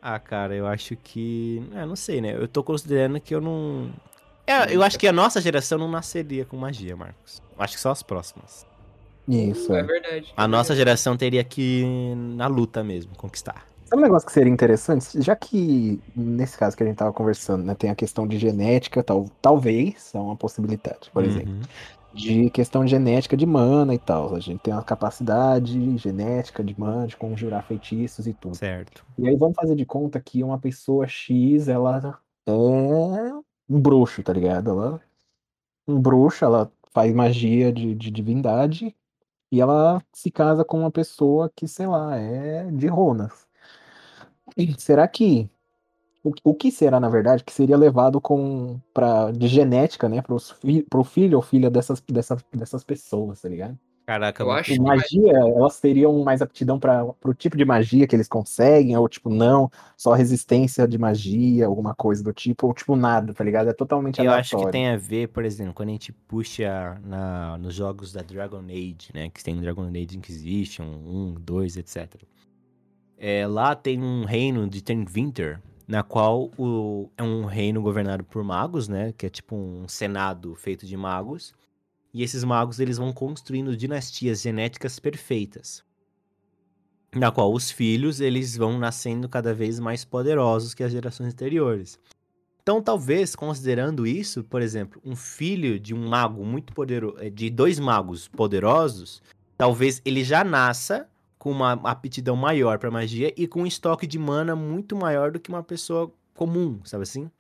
Ah, 0.02 0.20
cara, 0.20 0.56
eu 0.56 0.66
acho 0.66 0.96
que. 0.96 1.62
É, 1.76 1.86
não 1.86 1.96
sei, 1.96 2.22
né? 2.22 2.34
Eu 2.36 2.48
tô 2.48 2.64
considerando 2.64 3.20
que 3.20 3.36
eu 3.36 3.42
não. 3.42 3.90
É, 4.48 4.74
eu 4.74 4.82
acho 4.82 4.98
que 4.98 5.08
a 5.08 5.12
nossa 5.14 5.40
geração 5.42 5.78
não 5.78 5.90
nasceria 5.90 6.46
com 6.46 6.58
magia, 6.58 6.96
Marcos. 6.96 7.42
Acho 7.58 7.76
que 7.76 7.82
só 7.82 7.92
as 7.92 8.02
próximas. 8.02 8.66
Isso. 9.28 9.74
É 9.74 9.80
É. 9.80 9.84
verdade. 9.84 10.34
A 10.36 10.48
nossa 10.48 10.76
geração 10.76 11.16
teria 11.16 11.44
que 11.44 11.82
ir 11.82 12.16
na 12.16 12.48
luta 12.48 12.84
mesmo, 12.84 13.12
conquistar. 13.16 13.68
Sabe 13.86 14.02
um 14.02 14.06
negócio 14.06 14.26
que 14.28 14.34
seria 14.34 14.52
interessante? 14.52 15.22
Já 15.22 15.36
que, 15.36 16.00
nesse 16.16 16.58
caso 16.58 16.78
que 16.78 16.84
a 16.84 16.86
gente 16.86 16.96
tava 16.96 17.12
conversando, 17.12 17.64
né, 17.64 17.74
tem 17.76 17.90
a 17.90 17.96
questão 17.96 18.28
de 18.28 18.38
genética, 18.38 19.04
tal, 19.04 19.30
talvez, 19.42 20.12
é 20.14 20.18
uma 20.20 20.36
possibilidade, 20.36 21.10
por 21.12 21.24
exemplo. 21.24 21.54
De 22.14 22.50
questão 22.50 22.88
genética 22.88 23.38
de 23.38 23.46
mana 23.46 23.94
e 23.94 24.00
tal. 24.00 24.36
A 24.36 24.40
gente 24.40 24.60
tem 24.62 24.74
uma 24.74 24.84
capacidade 24.84 25.98
genética 25.98 26.64
de 26.64 26.78
mana, 26.80 27.08
de 27.08 27.16
conjurar 27.16 27.64
feitiços 27.64 28.26
e 28.26 28.34
tudo. 28.34 28.56
Certo. 28.56 29.06
E 29.18 29.28
aí 29.28 29.36
vamos 29.36 29.56
fazer 29.56 29.76
de 29.76 29.86
conta 29.86 30.20
que 30.20 30.44
uma 30.44 30.58
pessoa 30.58 31.08
X, 31.08 31.68
ela 31.68 32.22
é 32.48 32.52
um 33.70 33.80
bruxo, 33.80 34.24
tá 34.24 34.34
ligado? 34.34 34.72
Ela 34.72 35.02
um 35.88 36.00
bruxo, 36.00 36.46
ela 36.46 36.72
faz 36.92 37.14
magia 37.14 37.72
de, 37.72 37.96
de 37.96 38.12
divindade 38.12 38.96
e 39.52 39.60
ela 39.60 40.02
se 40.14 40.30
casa 40.30 40.64
com 40.64 40.80
uma 40.80 40.92
pessoa 40.92 41.52
que, 41.56 41.68
sei 41.68 41.88
lá, 41.88 42.16
é 42.16 42.70
de 42.72 42.88
Ronas. 42.88 43.48
E 44.56 44.80
será 44.80 45.08
que 45.08 45.50
o, 46.24 46.32
o 46.44 46.54
que 46.56 46.72
será, 46.72 47.00
na 47.00 47.10
verdade, 47.10 47.44
que 47.44 47.54
seria 47.54 47.78
levado 47.78 48.20
com 48.20 48.80
pra, 48.94 49.32
de 49.32 49.48
genética, 49.48 50.10
né, 50.10 50.22
pros 50.22 50.52
fi, 50.52 50.84
pro 50.84 51.04
filho 51.04 51.38
ou 51.38 51.42
filha 51.42 51.70
dessas, 51.70 52.02
dessas, 52.02 52.44
dessas 52.54 52.84
pessoas, 52.84 53.42
tá 53.42 53.50
ligado? 53.50 53.78
Caraca, 54.06 54.42
Eu 54.42 54.50
acho 54.50 54.72
E 54.72 54.76
que 54.76 54.82
magia, 54.82 55.38
elas 55.38 55.80
teriam 55.80 56.24
mais 56.24 56.42
aptidão 56.42 56.80
para 56.80 57.06
o 57.24 57.34
tipo 57.34 57.56
de 57.56 57.64
magia 57.64 58.08
que 58.08 58.16
eles 58.16 58.28
conseguem, 58.28 58.98
ou 58.98 59.08
tipo, 59.08 59.30
não, 59.30 59.70
só 59.96 60.14
resistência 60.14 60.88
de 60.88 60.98
magia, 60.98 61.68
alguma 61.68 61.94
coisa 61.94 62.24
do 62.24 62.34
tipo, 62.34 62.66
ou 62.66 62.74
tipo, 62.74 62.96
nada, 62.96 63.36
tá 63.36 63.44
ligado? 63.44 63.70
É 63.70 63.74
totalmente 63.74 64.20
Eu 64.20 64.32
acho 64.32 64.58
que 64.58 64.66
aleatório. 64.66 64.72
tem 64.72 64.88
a 64.90 64.98
ver, 64.98 65.28
por 65.30 65.46
exemplo, 65.46 65.76
quando 65.76 65.90
a 65.90 65.92
gente 65.92 66.12
puxa 66.12 67.00
na, 67.06 67.56
nos 67.60 67.76
jogos 67.76 68.12
da 68.12 68.24
Dragon 68.24 68.64
Age, 68.68 69.12
né? 69.14 69.30
Que 69.30 69.44
tem 69.44 69.62
Dragon 69.62 69.88
Age 69.88 70.18
Inquisition, 70.18 70.86
1, 70.86 71.36
2, 71.40 71.78
etc. 71.78 72.16
É, 73.16 73.46
lá 73.46 73.76
tem 73.76 74.02
um 74.02 74.26
reino 74.26 74.68
de 74.68 74.82
Tenvinter, 74.82 75.62
na 75.90 76.04
qual 76.04 76.52
o, 76.56 77.10
é 77.18 77.24
um 77.24 77.46
reino 77.46 77.82
governado 77.82 78.24
por 78.24 78.44
magos, 78.44 78.88
né? 78.88 79.12
Que 79.18 79.26
é 79.26 79.30
tipo 79.30 79.56
um 79.56 79.88
senado 79.88 80.54
feito 80.54 80.86
de 80.86 80.96
magos. 80.96 81.52
E 82.14 82.22
esses 82.22 82.44
magos, 82.44 82.80
eles 82.80 82.98
vão 82.98 83.12
construindo 83.12 83.76
dinastias 83.76 84.40
genéticas 84.40 85.00
perfeitas. 85.00 85.84
Na 87.16 87.32
qual 87.32 87.52
os 87.52 87.72
filhos, 87.72 88.22
eles 88.22 88.56
vão 88.56 88.78
nascendo 88.78 89.28
cada 89.28 89.52
vez 89.52 89.80
mais 89.80 90.06
poderosos 90.06 90.76
que 90.76 90.84
as 90.84 90.92
gerações 90.92 91.34
anteriores. 91.34 92.00
Então, 92.62 92.84
talvez, 92.84 93.36
considerando 93.36 94.06
isso, 94.06 94.44
por 94.44 94.62
exemplo, 94.62 95.02
um 95.04 95.16
filho 95.16 95.80
de 95.80 95.96
um 95.96 96.08
mago 96.08 96.46
muito 96.46 96.72
poderoso, 96.72 97.18
de 97.32 97.50
dois 97.50 97.80
magos 97.80 98.28
poderosos, 98.28 99.24
talvez 99.58 100.04
ele 100.06 100.24
já 100.24 100.44
nasça 100.44 101.10
com 101.40 101.50
uma 101.52 101.72
aptidão 101.74 102.36
maior 102.36 102.78
para 102.78 102.92
magia 102.92 103.34
e 103.36 103.48
com 103.48 103.62
um 103.62 103.66
estoque 103.66 104.06
de 104.06 104.20
mana 104.20 104.56
muito 104.56 104.96
maior 104.96 105.32
do 105.32 105.40
que 105.40 105.50
uma 105.50 105.64
pessoa 105.64 106.12
comum, 106.36 106.80
sabe 106.84 107.04
assim? 107.04 107.32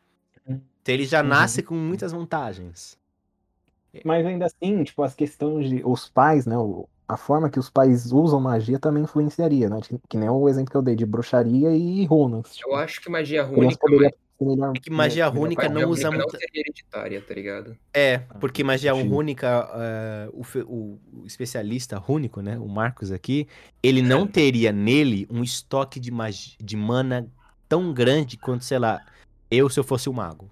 Uhum. 0.47 0.61
Então 0.81 0.95
ele 0.95 1.05
já 1.05 1.21
Uhum. 1.21 1.27
nasce 1.27 1.61
com 1.61 1.75
muitas 1.75 2.11
vantagens. 2.13 2.97
Mas 4.05 4.25
ainda 4.25 4.45
assim, 4.45 4.83
tipo, 4.83 5.03
as 5.03 5.13
questões 5.15 5.69
de 5.69 5.81
os 5.83 6.09
pais, 6.09 6.45
né? 6.45 6.55
a 7.07 7.17
forma 7.17 7.49
que 7.49 7.59
os 7.59 7.69
pais 7.71 8.11
usam 8.11 8.39
magia 8.39 8.77
também 8.79 9.03
influenciaria, 9.03 9.67
né? 9.67 9.79
Que, 10.07 10.17
nem 10.17 10.29
o 10.29 10.47
exemplo 10.47 10.69
que 10.71 10.77
eu 10.77 10.81
dei 10.81 10.95
de 10.95 11.05
bruxaria 11.05 11.71
e 11.75 12.05
runas. 12.05 12.55
Tipo, 12.55 12.69
Eu 12.69 12.75
acho 12.75 13.01
que 13.01 13.09
magia 13.09 13.41
a 13.41 13.45
criança 13.45 13.61
rúnica, 13.61 13.79
poderia 13.79 14.13
melhor. 14.45 14.73
É 14.75 14.79
que 14.79 14.89
magia 14.89 15.25
melhor 15.25 15.39
rúnica 15.41 15.63
magia 15.69 15.81
não 15.85 15.89
usa 15.91 16.09
não 16.09 16.17
muito- 16.17 16.31
seria 16.31 16.61
hereditária, 16.61 17.21
tá 17.21 17.33
ligado? 17.33 17.77
É, 17.93 18.19
porque 18.39 18.63
magia 18.63 18.93
Sim. 18.93 19.07
rúnica, 19.07 19.69
é, 19.75 20.29
o, 20.33 20.43
fe- 20.43 20.63
o- 20.67 20.99
o 21.13 21.25
especialista 21.25 21.97
rúnico, 21.97 22.41
né, 22.41 22.57
o 22.57 22.67
Marcos 22.67 23.11
aqui, 23.11 23.47
ele 23.83 24.01
não 24.01 24.25
teria 24.27 24.71
nele 24.71 25.27
um 25.29 25.43
estoque 25.43 25.99
de, 25.99 26.11
magi- 26.11 26.55
de 26.59 26.75
mana 26.77 27.27
tão 27.67 27.93
grande 27.93 28.37
quanto, 28.37 28.63
sei 28.63 28.79
lá, 28.79 29.01
eu 29.51 29.69
se 29.69 29.79
eu 29.79 29.83
fosse 29.83 30.09
um 30.09 30.13
mago. 30.13 30.49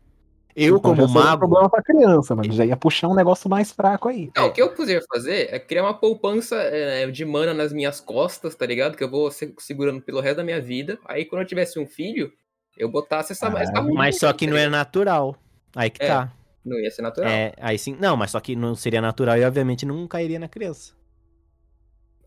Eu, 0.60 0.78
Então 0.78 0.96
como 0.96 0.96
já 0.96 1.08
seria 1.08 1.22
um 1.22 1.24
mago, 1.24 1.38
problema 1.40 1.70
pra 1.70 1.84
criança, 1.84 2.36
mano. 2.36 2.52
Já 2.52 2.66
ia 2.66 2.76
puxar 2.76 3.08
um 3.08 3.14
negócio 3.14 3.48
mais 3.48 3.72
fraco 3.72 4.10
aí. 4.10 4.32
Não, 4.36 4.48
o 4.48 4.52
que 4.52 4.60
eu 4.60 4.74
poderia 4.74 5.04
fazer 5.08 5.54
é 5.54 5.60
criar 5.60 5.84
uma 5.84 5.94
poupança 5.94 6.56
é, 6.56 7.06
de 7.12 7.24
mana 7.24 7.54
nas 7.54 7.72
minhas 7.72 8.00
costas, 8.00 8.56
tá 8.56 8.66
ligado? 8.66 8.98
Que 8.98 9.04
eu 9.04 9.10
vou 9.10 9.30
se- 9.30 9.54
segurando 9.60 10.02
pelo 10.02 10.20
resto 10.20 10.38
da 10.38 10.44
minha 10.44 10.60
vida. 10.60 10.98
Aí 11.06 11.26
quando 11.26 11.44
eu 11.44 11.48
tivesse 11.48 11.78
um 11.80 11.86
filho, 11.86 12.34
eu 12.78 12.90
botasse 12.90 13.32
essa, 13.34 13.48
Ah, 13.48 13.62
essa 13.62 13.82
mas 13.82 14.18
só 14.18 14.32
que 14.34 14.48
não 14.48 14.58
é 14.58 14.68
natural. 14.70 15.36
Aí 15.76 15.90
que 15.90 16.04
É, 16.04 16.08
tá. 16.08 16.34
Não 16.64 16.78
ia 16.80 16.92
ser 16.92 17.02
natural. 17.02 17.30
É, 17.30 17.54
aí 17.60 17.78
sim. 17.78 17.96
Não, 18.00 18.18
mas 18.18 18.32
só 18.32 18.40
que 18.40 18.56
não 18.56 18.76
seria 18.76 19.00
natural 19.02 19.38
e 19.38 19.46
obviamente 19.46 19.86
não 19.86 20.06
cairia 20.08 20.38
na 20.40 20.48
criança. 20.50 20.94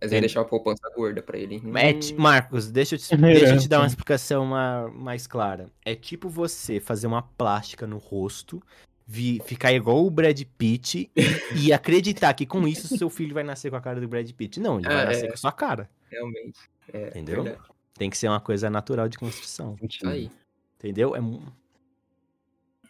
Mas 0.01 0.13
ia 0.13 0.21
deixar 0.21 0.41
uma 0.41 0.49
poupança 0.49 0.81
gorda 0.97 1.23
pra 1.23 1.37
ele. 1.39 1.57
É 1.57 1.93
Hum, 1.93 2.17
Marcos, 2.17 2.71
deixa 2.71 2.95
eu, 2.95 2.99
te, 2.99 3.15
deixa 3.17 3.55
eu 3.55 3.59
te 3.61 3.69
dar 3.69 3.81
uma 3.81 3.87
explicação 3.87 4.47
ma- 4.47 4.89
mais 4.89 5.27
clara. 5.27 5.69
É 5.85 5.95
tipo 5.95 6.29
você 6.31 6.81
fazer 6.81 7.07
uma 7.07 7.21
plástica 7.21 7.87
no 7.87 7.99
rosto, 7.99 8.63
vi- 9.07 9.43
ficar 9.45 9.75
igual 9.75 10.07
o 10.07 10.11
Brad 10.11 10.41
Pitt 10.57 11.11
e, 11.15 11.17
e 11.69 11.73
acreditar 11.73 12.33
que 12.33 12.47
com 12.47 12.67
isso 12.67 12.97
seu 12.97 13.11
filho 13.11 13.35
vai 13.35 13.43
nascer 13.45 13.71
com 13.71 13.77
a 13.77 13.81
cara 13.81 14.01
do 14.01 14.09
Brad 14.09 14.31
Pitt. 14.33 14.59
Não, 14.59 14.79
ele 14.79 14.89
vai 14.89 15.03
Ah, 15.03 15.05
nascer 15.05 15.25
é. 15.25 15.29
com 15.29 15.35
a 15.35 15.37
sua 15.37 15.53
cara. 15.53 15.91
Realmente. 16.11 16.59
É, 16.91 17.09
Entendeu? 17.09 17.43
verdade. 17.45 17.69
Tem 18.01 18.09
que 18.09 18.17
ser 18.17 18.29
uma 18.29 18.41
coisa 18.41 18.71
natural 18.71 19.11
de 19.11 19.19
construção. 19.19 19.77
Aí. 20.07 20.31
Entendeu? 20.79 21.15
É 21.15 21.21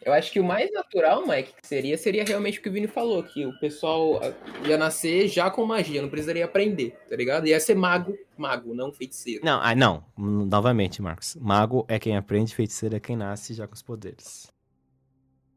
Eu 0.06 0.12
acho 0.12 0.30
que 0.30 0.38
o 0.38 0.44
mais 0.44 0.72
natural, 0.72 1.26
Mike, 1.26 1.52
que 1.60 1.66
seria, 1.66 1.98
seria 1.98 2.22
realmente 2.22 2.60
o 2.60 2.62
que 2.62 2.68
o 2.68 2.72
Vini 2.72 2.86
falou, 2.86 3.20
que 3.24 3.44
o 3.44 3.58
pessoal 3.58 4.20
ah, 4.22 4.32
ia 4.68 4.78
nascer 4.78 5.26
já 5.26 5.50
com 5.50 5.66
magia, 5.66 6.00
não 6.00 6.08
precisaria 6.08 6.44
aprender, 6.44 6.96
tá 7.08 7.16
ligado? 7.16 7.48
Ia 7.48 7.58
ser 7.58 7.74
mago, 7.74 8.16
mago, 8.38 8.72
não 8.72 8.92
feiticeiro. 8.92 9.44
Não, 9.44 9.60
ah, 9.60 9.74
não. 9.74 10.04
Novamente, 10.16 11.02
Marcos. 11.02 11.34
Mago 11.34 11.84
é 11.88 11.98
quem 11.98 12.16
aprende, 12.16 12.54
feiticeiro 12.54 12.94
é 12.94 13.00
quem 13.00 13.16
nasce 13.16 13.52
já 13.52 13.66
com 13.66 13.74
os 13.74 13.82
poderes. 13.82 14.46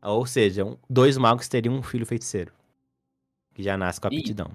Ou 0.02 0.26
seja, 0.26 0.66
dois 0.90 1.16
magos 1.16 1.48
teriam 1.48 1.76
um 1.76 1.84
filho 1.84 2.08
feiticeiro. 2.08 2.52
Que 3.54 3.62
já 3.62 3.78
nasce 3.78 4.02
com 4.02 4.08
aptidão. 4.08 4.52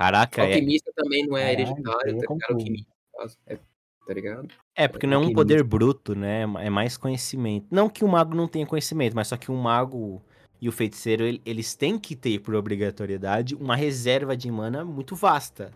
Caraca, 0.00 0.40
é, 0.42 0.54
Alquimista 0.54 0.90
também 0.96 1.26
não 1.26 1.36
é 1.36 1.52
hereditário, 1.52 1.92
é 1.92 2.26
tá 2.26 2.32
ligado? 2.32 2.52
Alquimista, 2.52 2.90
é, 3.46 3.56
tá 3.56 4.14
ligado? 4.14 4.48
É, 4.74 4.88
porque 4.88 5.06
não 5.06 5.22
é 5.22 5.26
um 5.26 5.34
poder 5.34 5.62
bruto, 5.62 6.14
né? 6.14 6.44
É 6.60 6.70
mais 6.70 6.96
conhecimento. 6.96 7.66
Não 7.70 7.86
que 7.86 8.02
o 8.02 8.08
mago 8.08 8.34
não 8.34 8.48
tenha 8.48 8.64
conhecimento, 8.64 9.14
mas 9.14 9.28
só 9.28 9.36
que 9.36 9.50
o 9.50 9.54
mago 9.54 10.22
e 10.58 10.70
o 10.70 10.72
feiticeiro, 10.72 11.24
ele- 11.24 11.42
eles 11.44 11.74
têm 11.74 11.98
que 11.98 12.16
ter, 12.16 12.38
por 12.38 12.54
obrigatoriedade, 12.54 13.54
uma 13.54 13.76
reserva 13.76 14.34
de 14.34 14.50
mana 14.50 14.86
muito 14.86 15.14
vasta. 15.14 15.70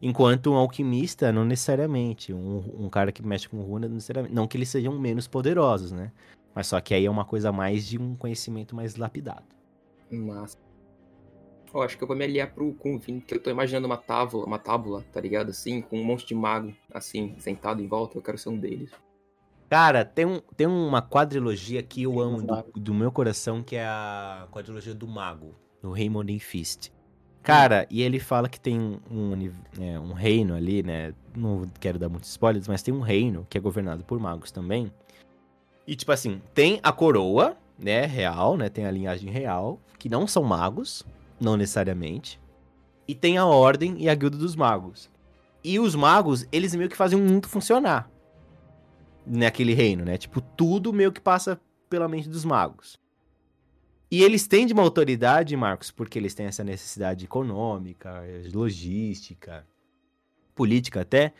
Enquanto 0.00 0.52
um 0.52 0.54
alquimista, 0.54 1.32
não 1.32 1.44
necessariamente. 1.44 2.32
Um, 2.32 2.84
um 2.84 2.88
cara 2.88 3.10
que 3.10 3.20
mexe 3.20 3.48
com 3.48 3.60
runa, 3.62 3.88
não 3.88 3.96
necessariamente. 3.96 4.32
Não 4.32 4.46
que 4.46 4.56
eles 4.56 4.68
sejam 4.68 4.96
menos 4.96 5.26
poderosos, 5.26 5.90
né? 5.90 6.12
Mas 6.54 6.68
só 6.68 6.80
que 6.80 6.94
aí 6.94 7.04
é 7.04 7.10
uma 7.10 7.24
coisa 7.24 7.50
mais 7.50 7.84
de 7.84 7.98
um 7.98 8.14
conhecimento 8.14 8.76
mais 8.76 8.94
lapidado. 8.94 9.42
Massa. 10.08 10.56
Acho 11.82 11.96
que 11.96 12.04
eu 12.04 12.08
vou 12.08 12.16
me 12.16 12.24
aliar 12.24 12.50
pro, 12.52 12.74
Vini, 12.98 13.20
que 13.20 13.34
eu 13.34 13.42
tô 13.42 13.50
imaginando 13.50 13.86
uma 13.86 13.96
tábua, 13.96 14.44
uma 14.44 14.58
tábua, 14.58 15.04
tá 15.12 15.20
ligado? 15.20 15.50
Assim, 15.50 15.80
com 15.80 15.98
um 15.98 16.04
monte 16.04 16.26
de 16.26 16.34
mago, 16.34 16.72
assim, 16.92 17.34
sentado 17.38 17.82
em 17.82 17.86
volta, 17.86 18.16
eu 18.18 18.22
quero 18.22 18.38
ser 18.38 18.48
um 18.48 18.58
deles. 18.58 18.90
Cara, 19.68 20.04
tem, 20.04 20.24
um, 20.24 20.40
tem 20.56 20.66
uma 20.66 21.02
quadrilogia 21.02 21.82
que 21.82 22.04
eu 22.04 22.20
amo 22.20 22.40
do, 22.40 22.80
do 22.80 22.94
meu 22.94 23.10
coração, 23.10 23.62
que 23.62 23.74
é 23.74 23.84
a 23.84 24.46
quadrilogia 24.52 24.94
do 24.94 25.08
Mago, 25.08 25.54
do 25.82 25.90
Raymond 25.90 26.38
Fist. 26.38 26.92
Cara, 27.42 27.86
e 27.90 28.02
ele 28.02 28.18
fala 28.18 28.48
que 28.48 28.58
tem 28.60 29.00
um, 29.10 29.32
uni- 29.32 29.52
é, 29.80 29.98
um 29.98 30.12
reino 30.12 30.54
ali, 30.54 30.82
né? 30.82 31.14
Não 31.36 31.68
quero 31.80 31.98
dar 31.98 32.08
muitos 32.08 32.30
spoilers, 32.30 32.66
mas 32.68 32.82
tem 32.82 32.92
um 32.94 33.00
reino 33.00 33.46
que 33.48 33.58
é 33.58 33.60
governado 33.60 34.02
por 34.04 34.18
magos 34.18 34.50
também. 34.50 34.92
E, 35.86 35.94
tipo 35.94 36.10
assim, 36.10 36.40
tem 36.54 36.80
a 36.82 36.92
coroa, 36.92 37.56
né? 37.78 38.04
Real, 38.04 38.56
né? 38.56 38.68
Tem 38.68 38.84
a 38.84 38.90
linhagem 38.90 39.30
real, 39.30 39.80
que 39.98 40.08
não 40.08 40.26
são 40.26 40.42
magos, 40.42 41.04
não 41.40 41.56
necessariamente. 41.56 42.40
E 43.06 43.14
tem 43.14 43.38
a 43.38 43.46
ordem 43.46 44.02
e 44.02 44.08
a 44.08 44.14
guilda 44.14 44.36
dos 44.36 44.56
magos. 44.56 45.10
E 45.62 45.78
os 45.78 45.94
magos, 45.94 46.46
eles 46.50 46.74
meio 46.74 46.90
que 46.90 46.96
fazem 46.96 47.18
o 47.18 47.22
mundo 47.22 47.48
funcionar 47.48 48.10
naquele 49.26 49.74
reino, 49.74 50.04
né? 50.04 50.16
Tipo, 50.16 50.40
tudo 50.40 50.92
meio 50.92 51.12
que 51.12 51.20
passa 51.20 51.60
pela 51.88 52.08
mente 52.08 52.28
dos 52.28 52.44
magos. 52.44 52.98
E 54.10 54.22
eles 54.22 54.46
têm 54.46 54.66
de 54.66 54.72
uma 54.72 54.82
autoridade, 54.82 55.56
Marcos, 55.56 55.90
porque 55.90 56.18
eles 56.18 56.34
têm 56.34 56.46
essa 56.46 56.62
necessidade 56.62 57.24
econômica, 57.24 58.22
logística, 58.52 59.66
política 60.54 61.02
até, 61.02 61.32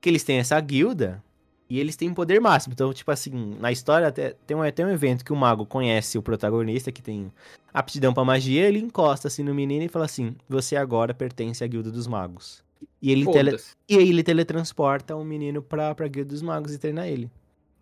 que 0.00 0.08
eles 0.10 0.24
têm 0.24 0.38
essa 0.38 0.60
guilda 0.60 1.23
E 1.68 1.80
eles 1.80 1.96
têm 1.96 2.12
poder 2.12 2.40
máximo. 2.40 2.72
Então, 2.74 2.92
tipo 2.92 3.10
assim, 3.10 3.56
na 3.58 3.72
história 3.72 4.06
até, 4.08 4.34
tem, 4.46 4.56
um, 4.56 4.70
tem 4.70 4.84
um 4.84 4.90
evento 4.90 5.24
que 5.24 5.32
o 5.32 5.36
mago 5.36 5.64
conhece 5.64 6.18
o 6.18 6.22
protagonista, 6.22 6.92
que 6.92 7.02
tem 7.02 7.32
aptidão 7.72 8.12
pra 8.12 8.24
magia, 8.24 8.68
ele 8.68 8.78
encosta 8.78 9.28
assim 9.28 9.42
no 9.42 9.54
menino 9.54 9.84
e 9.84 9.88
fala 9.88 10.04
assim: 10.04 10.36
Você 10.48 10.76
agora 10.76 11.14
pertence 11.14 11.64
à 11.64 11.66
Guilda 11.66 11.90
dos 11.90 12.06
Magos. 12.06 12.62
E 13.00 13.10
ele 13.10 13.24
tele, 13.32 13.56
e 13.88 13.96
aí 13.98 14.08
ele 14.08 14.22
teletransporta 14.22 15.16
o 15.16 15.24
menino 15.24 15.62
pra, 15.62 15.94
pra 15.94 16.06
Guilda 16.06 16.30
dos 16.30 16.42
Magos 16.42 16.74
e 16.74 16.78
treina 16.78 17.08
ele. 17.08 17.30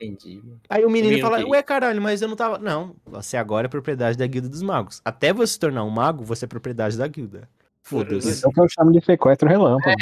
Entendi. 0.00 0.42
Aí 0.68 0.84
o 0.84 0.90
menino 0.90 1.10
menino 1.10 1.28
fala, 1.28 1.42
que- 1.44 1.50
ué, 1.50 1.62
caralho, 1.62 2.02
mas 2.02 2.22
eu 2.22 2.28
não 2.28 2.34
tava. 2.36 2.59
Não, 2.59 2.96
você 3.06 3.36
agora 3.36 3.66
é 3.66 3.68
propriedade 3.68 4.18
da 4.18 4.26
Guilda 4.26 4.48
dos 4.48 4.62
Magos. 4.62 5.00
Até 5.04 5.32
você 5.32 5.52
se 5.54 5.59
tornar 5.59 5.84
um 5.84 5.90
mago, 5.90 6.24
você 6.24 6.44
é 6.44 6.48
propriedade 6.48 6.96
da 6.98 7.06
guilda. 7.06 7.48
Foda-se. 7.84 8.30
Isso 8.30 8.46
é 8.46 8.48
o 8.48 8.52
que 8.52 8.60
eu 8.60 8.68
chamo 8.68 8.92
de 8.92 9.04
sequestro 9.04 9.48
relâmpago. 9.48 9.96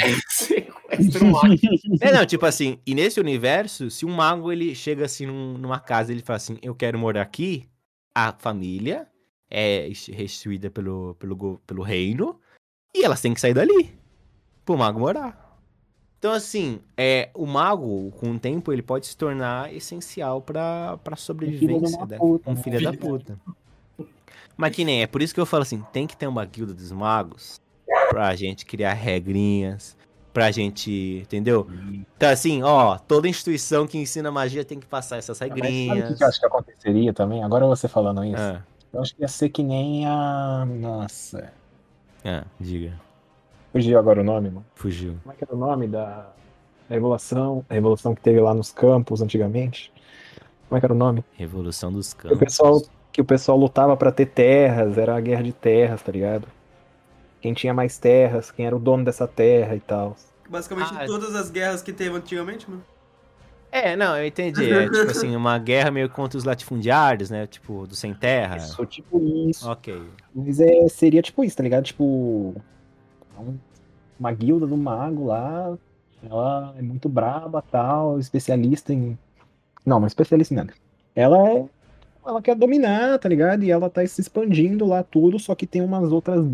Sequestra 0.51 1.23
um 1.25 1.31
mago. 1.31 1.55
É, 2.01 2.11
não, 2.11 2.25
tipo 2.25 2.45
assim, 2.45 2.79
e 2.85 2.93
nesse 2.93 3.19
universo, 3.19 3.89
se 3.89 4.05
um 4.05 4.11
mago 4.13 4.51
ele 4.51 4.75
chega 4.75 5.05
assim 5.05 5.25
num- 5.25 5.57
numa 5.57 5.79
casa 5.79 6.11
e 6.11 6.15
ele 6.15 6.23
fala 6.23 6.37
assim, 6.37 6.57
eu 6.61 6.75
quero 6.75 6.97
morar 6.99 7.21
aqui, 7.21 7.67
a 8.13 8.33
família 8.33 9.07
é 9.49 9.89
restituída 10.09 10.69
pelo, 10.69 11.15
pelo, 11.15 11.61
pelo 11.65 11.81
reino 11.83 12.39
e 12.95 13.03
elas 13.03 13.21
têm 13.21 13.33
que 13.33 13.41
sair 13.41 13.53
dali 13.53 13.93
pro 14.65 14.77
mago 14.77 14.99
morar. 14.99 15.41
Então, 16.19 16.33
assim, 16.33 16.79
é, 16.95 17.31
o 17.33 17.47
mago, 17.47 18.11
com 18.11 18.31
o 18.31 18.39
tempo, 18.39 18.71
ele 18.71 18.83
pode 18.83 19.07
se 19.07 19.17
tornar 19.17 19.73
essencial 19.73 20.39
pra, 20.39 20.97
pra 21.03 21.15
sobrevivência. 21.15 21.97
uma 21.97 22.05
da- 22.05 22.17
puta, 22.17 22.49
um 22.49 22.53
né? 22.53 22.61
filho 22.61 22.81
da 22.83 22.93
puta. 22.93 23.39
Mas 24.55 24.75
que 24.75 24.85
nem, 24.85 25.01
é 25.01 25.07
por 25.07 25.21
isso 25.21 25.33
que 25.33 25.39
eu 25.39 25.45
falo 25.47 25.63
assim, 25.63 25.81
tem 25.91 26.05
que 26.05 26.15
ter 26.15 26.27
uma 26.27 26.45
guilda 26.45 26.75
dos 26.75 26.91
magos 26.91 27.59
pra 28.09 28.35
gente 28.35 28.65
criar 28.67 28.93
regrinhas, 28.93 29.97
pra 30.33 30.49
gente, 30.51 31.19
entendeu? 31.23 31.67
Então, 32.15 32.29
assim, 32.29 32.63
ó, 32.63 32.97
toda 32.97 33.27
instituição 33.27 33.85
que 33.87 33.97
ensina 33.97 34.31
magia 34.31 34.63
tem 34.65 34.79
que 34.79 34.85
passar 34.87 35.17
essas 35.17 35.39
Mas 35.39 35.49
sabe 35.49 35.61
o 35.61 35.63
regrinhas. 35.63 36.17
que 36.17 36.23
eu 36.23 36.27
acho 36.27 36.39
que 36.39 36.45
aconteceria 36.45 37.13
também? 37.13 37.43
Agora 37.43 37.65
você 37.67 37.87
falando 37.87 38.23
isso. 38.23 38.35
Ah, 38.37 38.61
Eu 38.93 39.01
acho 39.01 39.15
que 39.15 39.21
ia 39.21 39.27
ser 39.27 39.49
que 39.49 39.63
nem 39.63 40.05
a. 40.07 40.65
Nossa. 40.67 41.51
ah, 42.25 42.43
diga. 42.59 42.93
Fugiu 43.71 43.97
agora 43.99 44.21
o 44.21 44.23
nome, 44.23 44.49
mano. 44.49 44.65
Fugiu. 44.75 45.15
Como 45.23 45.33
é 45.33 45.37
que 45.37 45.43
era 45.43 45.53
o 45.55 45.57
nome 45.57 45.87
da, 45.87 46.05
da 46.89 46.95
revolução? 46.95 47.65
A 47.69 47.73
revolução 47.73 48.13
que 48.13 48.21
teve 48.21 48.39
lá 48.39 48.53
nos 48.53 48.71
campos 48.71 49.21
antigamente? 49.21 49.91
Como 50.67 50.77
é 50.77 50.79
que 50.79 50.85
era 50.85 50.93
o 50.93 50.97
nome? 50.97 51.23
Revolução 51.37 51.91
dos 51.91 52.13
Que 52.13 52.27
o 52.27 52.29
campos. 52.31 52.39
pessoal, 52.39 52.81
que 53.11 53.21
o 53.21 53.25
pessoal 53.25 53.57
lutava 53.57 53.95
pra 53.97 54.11
ter 54.11 54.25
terras, 54.27 54.97
era 54.97 55.15
a 55.15 55.21
guerra 55.21 55.43
de 55.43 55.53
terras, 55.53 56.01
tá 56.01 56.11
ligado? 56.11 56.47
Quem 57.41 57.53
tinha 57.53 57.73
mais 57.73 57.97
terras, 57.97 58.51
quem 58.51 58.65
era 58.65 58.75
o 58.75 58.79
dono 58.79 59.03
dessa 59.03 59.27
terra 59.27 59.75
e 59.75 59.79
tal. 59.79 60.15
Basicamente 60.49 60.91
Ah, 60.95 61.05
todas 61.05 61.33
as 61.35 61.49
guerras 61.49 61.81
que 61.81 61.91
teve 61.91 62.15
antigamente, 62.15 62.69
mano. 62.69 62.83
É, 63.71 63.95
não, 63.95 64.17
eu 64.17 64.25
entendi. 64.25 64.69
É 64.69 64.83
tipo 64.89 64.97
assim, 65.09 65.35
uma 65.35 65.57
guerra 65.57 65.89
meio 65.91 66.09
contra 66.09 66.37
os 66.37 66.43
latifundiários, 66.43 67.29
né? 67.29 67.47
Tipo, 67.47 67.87
do 67.87 67.95
sem 67.95 68.13
terra. 68.13 68.57
Isso, 68.57 68.85
tipo 68.85 69.19
isso. 69.49 69.69
Ok. 69.69 70.01
Mas 70.35 70.59
é, 70.59 70.87
seria 70.89 71.21
tipo 71.21 71.43
isso, 71.43 71.55
tá 71.57 71.63
ligado? 71.63 71.85
Tipo. 71.85 72.53
um- 73.39 73.57
Uma 74.19 74.31
guilda 74.33 74.67
do 74.67 74.77
mago 74.77 75.27
lá. 75.27 75.75
Ela 76.23 76.75
é 76.77 76.81
muito 76.81 77.09
braba 77.09 77.63
tal, 77.71 78.19
especialista 78.19 78.93
em. 78.93 79.17
Não, 79.85 79.99
não 79.99 80.05
é 80.05 80.07
especialista 80.07 80.53
em 80.53 80.57
nada. 80.57 80.73
Ela 81.15 81.49
é. 81.49 81.65
Ela 82.25 82.41
quer 82.41 82.55
dominar, 82.55 83.17
tá 83.19 83.27
ligado? 83.27 83.63
E 83.63 83.71
ela 83.71 83.89
tá 83.89 84.05
se 84.05 84.21
expandindo 84.21 84.85
lá 84.85 85.03
tudo, 85.03 85.39
só 85.39 85.55
que 85.55 85.65
tem 85.65 85.81
umas 85.81 86.11
outras 86.11 86.45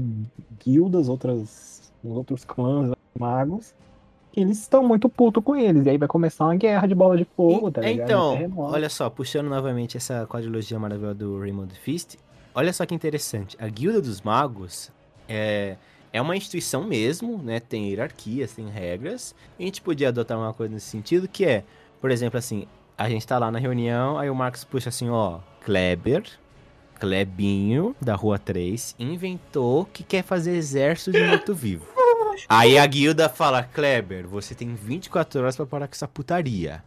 guildas, 0.64 1.10
outras. 1.10 1.92
uns 2.04 2.16
outros 2.16 2.46
clãs 2.46 2.94
magos. 3.20 3.74
Que 4.32 4.42
eles 4.42 4.60
estão 4.60 4.84
muito 4.88 5.10
putos 5.10 5.44
com 5.44 5.56
eles. 5.56 5.86
E 5.86 5.90
aí 5.90 5.98
vai 5.98 6.08
começar 6.08 6.46
uma 6.46 6.56
guerra 6.56 6.88
de 6.88 6.96
bola 6.96 7.18
de 7.18 7.26
fogo, 7.36 7.72
tá 7.72 7.82
É, 7.84 7.92
ligado? 7.94 8.08
Então, 8.08 8.54
olha 8.58 8.88
só, 8.90 9.10
puxando 9.10 9.48
novamente 9.48 9.98
essa 9.98 10.26
quadrilogia 10.28 10.78
maravilhosa 10.80 11.16
do 11.16 11.40
Raymond 11.40 11.74
Fist, 11.80 12.16
olha 12.54 12.72
só 12.72 12.86
que 12.86 12.94
interessante. 12.96 13.58
A 13.60 13.68
Guilda 13.68 14.00
dos 14.02 14.22
Magos 14.22 14.92
é, 15.28 15.76
é 16.14 16.22
uma 16.22 16.36
instituição 16.38 16.84
mesmo, 16.84 17.42
né? 17.44 17.60
Tem 17.60 17.90
hierarquias, 17.90 18.54
tem 18.54 18.70
regras. 18.70 19.36
E 19.60 19.64
a 19.64 19.66
gente 19.66 19.82
podia 19.82 20.10
adotar 20.10 20.38
uma 20.38 20.54
coisa 20.54 20.74
nesse 20.74 20.88
sentido, 20.88 21.28
que 21.28 21.44
é, 21.44 21.64
por 22.00 22.12
exemplo, 22.12 22.38
assim, 22.38 22.68
a 22.98 23.10
gente 23.10 23.26
tá 23.28 23.38
lá 23.40 23.50
na 23.52 23.60
reunião, 23.60 24.18
aí 24.18 24.30
o 24.30 24.36
Marcos 24.36 24.64
puxa 24.64 24.90
assim, 24.90 25.10
ó, 25.10 25.40
Kleber, 25.68 26.24
Klebinho, 26.98 27.94
da 28.00 28.16
Rua 28.16 28.40
3, 28.40 28.96
inventou 28.98 29.84
que 29.84 30.02
quer 30.02 30.24
fazer 30.24 30.56
exército 30.56 31.12
de 31.12 31.22
morto-vivo. 31.28 31.86
Aí 32.48 32.78
a 32.78 32.86
guilda 32.86 33.28
fala, 33.28 33.64
Kleber, 33.64 34.26
você 34.30 34.56
tem 34.56 34.74
24 34.74 35.42
horas 35.42 35.58
pra 35.58 35.66
parar 35.66 35.90
com 35.90 35.94
essa 35.94 36.08
putaria. 36.08 36.82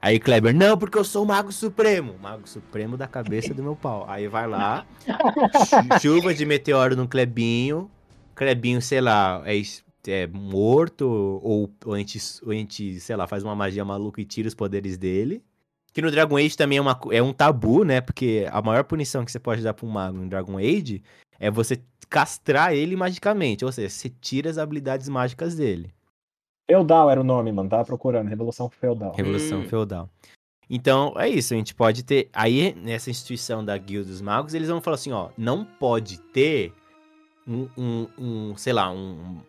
Aí 0.00 0.20
Kleber, 0.20 0.54
não, 0.54 0.78
porque 0.78 0.96
eu 0.96 1.02
sou 1.02 1.24
o 1.24 1.26
Mago 1.26 1.50
Supremo. 1.50 2.14
Mago 2.22 2.48
Supremo 2.48 2.96
da 2.96 3.08
cabeça 3.08 3.52
do 3.52 3.60
meu 3.60 3.74
pau. 3.74 4.04
Aí 4.08 4.28
vai 4.28 4.46
lá, 4.46 4.86
chu- 5.04 6.00
chuva 6.00 6.32
de 6.32 6.46
meteoro 6.46 6.94
no 6.94 7.08
Klebinho. 7.08 7.90
Klebinho, 8.36 8.80
sei 8.80 9.00
lá, 9.00 9.42
é, 9.44 9.60
é 10.06 10.26
morto 10.28 11.08
ou, 11.42 11.72
ou, 11.84 11.94
a 11.94 11.98
gente, 11.98 12.20
ou 12.44 12.52
a 12.52 12.54
gente, 12.54 13.00
sei 13.00 13.16
lá, 13.16 13.26
faz 13.26 13.42
uma 13.42 13.56
magia 13.56 13.84
maluca 13.84 14.20
e 14.20 14.24
tira 14.24 14.46
os 14.46 14.54
poderes 14.54 14.96
dele. 14.96 15.42
Que 15.92 16.00
no 16.00 16.10
Dragon 16.10 16.36
Age 16.36 16.56
também 16.56 16.78
é, 16.78 16.80
uma, 16.80 16.98
é 17.10 17.22
um 17.22 17.32
tabu, 17.32 17.84
né? 17.84 18.00
Porque 18.00 18.46
a 18.50 18.62
maior 18.62 18.84
punição 18.84 19.24
que 19.24 19.32
você 19.32 19.38
pode 19.38 19.62
dar 19.62 19.74
pra 19.74 19.86
um 19.86 19.90
mago 19.90 20.16
no 20.16 20.28
Dragon 20.28 20.56
Age 20.56 21.02
é 21.38 21.50
você 21.50 21.80
castrar 22.08 22.72
ele 22.72 22.96
magicamente. 22.96 23.64
Ou 23.64 23.70
seja, 23.72 23.90
você 23.90 24.08
tira 24.08 24.48
as 24.48 24.58
habilidades 24.58 25.08
mágicas 25.08 25.54
dele. 25.54 25.92
Feudal 26.70 27.10
era 27.10 27.20
o 27.20 27.24
nome, 27.24 27.52
mano. 27.52 27.68
Tava 27.68 27.84
procurando. 27.84 28.28
Revolução 28.28 28.70
Feudal. 28.70 29.12
Revolução 29.14 29.60
Hum. 29.60 29.68
Feudal. 29.68 30.08
Então, 30.70 31.12
é 31.16 31.28
isso. 31.28 31.52
A 31.52 31.56
gente 31.56 31.74
pode 31.74 32.02
ter. 32.02 32.30
Aí, 32.32 32.74
nessa 32.74 33.10
instituição 33.10 33.62
da 33.62 33.76
Guilda 33.76 34.08
dos 34.08 34.22
Magos, 34.22 34.54
eles 34.54 34.68
vão 34.68 34.80
falar 34.80 34.94
assim: 34.94 35.12
ó, 35.12 35.28
não 35.36 35.64
pode 35.64 36.18
ter 36.18 36.72
um, 37.46 37.68
um, 37.76 38.06
um, 38.18 38.56
sei 38.56 38.72
lá, 38.72 38.90
um, 38.90 39.40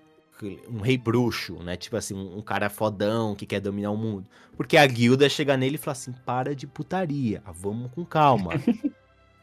um 0.70 0.80
rei 0.80 0.98
bruxo, 0.98 1.56
né? 1.64 1.76
Tipo 1.76 1.96
assim, 1.98 2.16
um 2.16 2.42
cara 2.42 2.70
fodão 2.70 3.36
que 3.36 3.46
quer 3.46 3.60
dominar 3.60 3.92
o 3.92 3.98
mundo. 3.98 4.26
Porque 4.58 4.78
a 4.78 4.86
guilda 4.86 5.30
chega 5.30 5.56
nele 5.56 5.76
e 5.76 5.78
fala 5.78 5.94
assim: 5.94 6.14
para 6.26 6.56
de 6.56 6.68
putaria, 6.68 7.42
vamos 7.54 7.92
com 7.92 8.04
calma. 8.04 8.52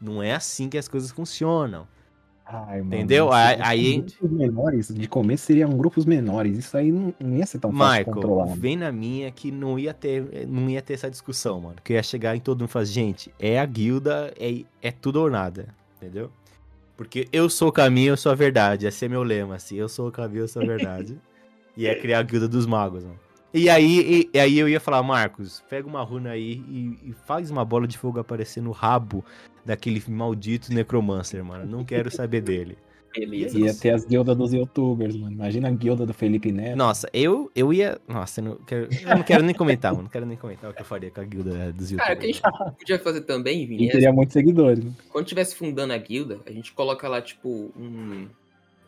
não 0.01 0.23
é 0.23 0.35
assim 0.35 0.69
que 0.69 0.79
as 0.79 0.89
coisas 0.89 1.11
funcionam. 1.11 1.87
Ai, 2.45 2.79
mano, 2.81 2.95
Entendeu? 2.97 3.33
Aí- 3.33 3.59
aí- 3.63 3.97
grupos 4.01 4.31
menores, 4.33 4.89
de 4.89 5.07
começo 5.07 5.45
seriam 5.47 5.71
grupos 5.71 6.05
menores. 6.05 6.59
Isso 6.59 6.77
aí 6.77 6.91
não, 6.91 7.15
não 7.21 7.37
ia 7.37 7.47
ser 7.47 7.61
tão 7.61 7.71
fácil 7.73 8.05
de 8.05 8.11
Michael, 8.11 8.15
controlar. 8.15 8.57
vem 8.57 8.77
na 8.77 8.91
minha 8.91 9.31
que 9.31 9.53
não 9.53 9.79
ia 9.79 9.95
ter, 9.95 10.49
não 10.49 10.69
ia 10.69 10.83
ter 10.83 10.95
essa 10.95 11.09
discussão, 11.09 11.61
mano. 11.61 11.77
Que 11.85 11.93
ia 11.93 12.03
chegar 12.03 12.35
em 12.35 12.41
todo 12.41 12.59
mundo 12.61 12.69
e 12.69 12.73
falar, 12.73 12.87
gente, 12.87 13.33
é 13.39 13.61
a 13.61 13.65
guilda, 13.65 14.35
é, 14.37 14.65
é 14.83 14.91
tudo 14.91 15.21
ou 15.21 15.31
nada, 15.31 15.69
entendeu? 15.97 16.33
Porque 17.01 17.27
eu 17.33 17.49
sou 17.49 17.69
o 17.69 17.73
caminho, 17.73 18.11
eu 18.11 18.17
sou 18.19 18.31
a 18.31 18.35
verdade. 18.35 18.87
Esse 18.87 19.07
é 19.07 19.09
meu 19.09 19.23
lema, 19.23 19.55
assim. 19.55 19.75
Eu 19.75 19.89
sou 19.89 20.09
o 20.09 20.13
caminho, 20.13 20.43
eu 20.43 20.49
sou 20.49 20.61
a 20.61 20.67
verdade. 20.67 21.19
e 21.75 21.87
é 21.87 21.95
criar 21.95 22.19
a 22.19 22.23
guilda 22.23 22.47
dos 22.47 22.67
magos, 22.67 23.05
mano. 23.05 23.19
E 23.55 23.71
aí, 23.71 24.29
e, 24.35 24.37
e 24.37 24.39
aí 24.39 24.59
eu 24.59 24.69
ia 24.69 24.79
falar, 24.79 25.03
Marcos, 25.03 25.65
pega 25.67 25.89
uma 25.89 26.03
runa 26.03 26.33
aí 26.33 26.63
e, 26.69 26.99
e 27.05 27.15
faz 27.25 27.51
uma 27.51 27.65
bola 27.65 27.87
de 27.87 27.97
fogo 27.97 28.21
aparecer 28.21 28.63
no 28.63 28.71
rabo 28.71 29.25
daquele 29.65 30.03
maldito 30.09 30.75
necromancer, 30.75 31.43
mano. 31.43 31.65
Não 31.65 31.87
quero 31.87 32.11
saber 32.11 32.43
dele. 32.43 32.77
Beleza. 33.15 33.59
Ia 33.59 33.75
ter 33.75 33.91
as 33.91 34.05
guildas 34.05 34.37
dos 34.37 34.53
youtubers, 34.53 35.17
mano. 35.17 35.33
Imagina 35.33 35.69
a 35.69 35.71
guilda 35.73 36.07
do 36.07 36.15
Felipe 36.15 36.53
Neto. 36.53 36.77
Nossa, 36.77 37.09
eu, 37.13 37.51
eu 37.57 37.73
ia. 37.73 37.99
Nossa, 38.07 38.41
eu 38.41 38.45
não 38.45 38.57
quero, 38.57 38.89
eu 39.03 39.17
não 39.17 39.23
quero 39.23 39.43
nem 39.43 39.55
comentar, 39.55 39.93
mano. 39.93 40.05
Não 40.05 40.11
quero 40.11 40.27
nem 40.27 40.37
comentar 40.37 40.71
o 40.71 40.75
que 40.75 40.81
eu 40.83 40.87
faria 40.87 41.11
com 41.11 41.21
a 41.21 41.25
guilda 41.25 41.73
dos 41.73 41.91
Cara, 41.93 42.15
o 42.15 42.17
que 42.19 42.27
a 42.27 42.29
youtubers. 42.29 42.57
gente 42.67 42.77
podia 42.79 42.99
fazer 43.01 43.21
também, 43.23 43.67
Vini, 43.67 43.85
E 43.85 43.89
é 43.89 43.93
teria 43.93 44.13
muitos 44.13 44.33
seguidores. 44.33 44.85
né? 44.85 44.93
quando 45.11 45.25
estivesse 45.25 45.55
fundando 45.57 45.93
a 45.93 45.99
guilda, 45.99 46.39
a 46.47 46.53
gente 46.53 46.73
coloca 46.73 47.09
lá, 47.09 47.21
tipo, 47.21 47.73
um, 47.77 48.29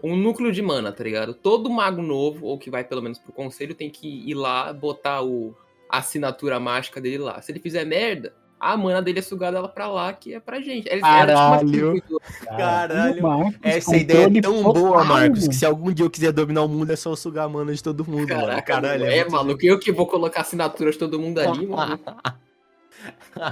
um 0.02 0.16
núcleo 0.16 0.52
de 0.52 0.62
mana, 0.62 0.92
tá 0.92 1.02
ligado? 1.02 1.34
Todo 1.34 1.68
mago 1.70 2.00
novo, 2.02 2.46
ou 2.46 2.58
que 2.58 2.70
vai 2.70 2.84
pelo 2.84 3.02
menos 3.02 3.18
pro 3.18 3.32
conselho, 3.32 3.74
tem 3.74 3.90
que 3.90 4.06
ir 4.08 4.34
lá, 4.34 4.72
botar 4.72 5.22
o, 5.22 5.54
a 5.90 5.98
assinatura 5.98 6.60
mágica 6.60 7.00
dele 7.00 7.18
lá. 7.18 7.40
Se 7.42 7.50
ele 7.52 7.58
fizer 7.60 7.84
merda, 7.84 8.32
a 8.62 8.76
mana 8.76 9.02
dele 9.02 9.18
é 9.18 9.22
sugada 9.22 9.58
ela 9.58 9.68
pra 9.68 9.88
lá, 9.88 10.12
que 10.12 10.34
é 10.34 10.38
pra 10.40 10.60
gente. 10.60 10.86
Eles- 10.88 11.02
tipo 11.02 11.06
uma 11.06 11.26
Caralho. 11.26 12.02
do- 12.08 12.20
Caralho, 12.46 13.22
Marcos 13.22 13.54
Essa 13.62 13.96
ideia 13.96 14.38
é 14.38 14.40
tão 14.40 14.62
total, 14.62 14.72
boa, 14.72 15.04
Marcos, 15.04 15.38
mano. 15.40 15.48
que 15.50 15.56
se 15.56 15.66
algum 15.66 15.92
dia 15.92 16.04
eu 16.06 16.10
quiser 16.10 16.30
dominar 16.32 16.62
o 16.62 16.68
mundo 16.68 16.90
é 16.92 16.96
só 16.96 17.10
eu 17.10 17.16
sugar 17.16 17.44
a 17.46 17.48
mana 17.48 17.74
de 17.74 17.82
todo 17.82 18.04
mundo, 18.04 18.28
mano. 18.28 18.46
Caraca, 18.46 18.62
Caralho, 18.62 19.04
é, 19.04 19.16
muito 19.22 19.32
maluco, 19.32 19.64
eu 19.66 19.78
que 19.80 19.90
vou 19.90 20.06
colocar 20.06 20.42
assinaturas 20.42 20.94
de 20.94 21.00
todo 21.00 21.18
mundo 21.18 21.38
ali, 21.40 21.66
mano. 21.66 21.98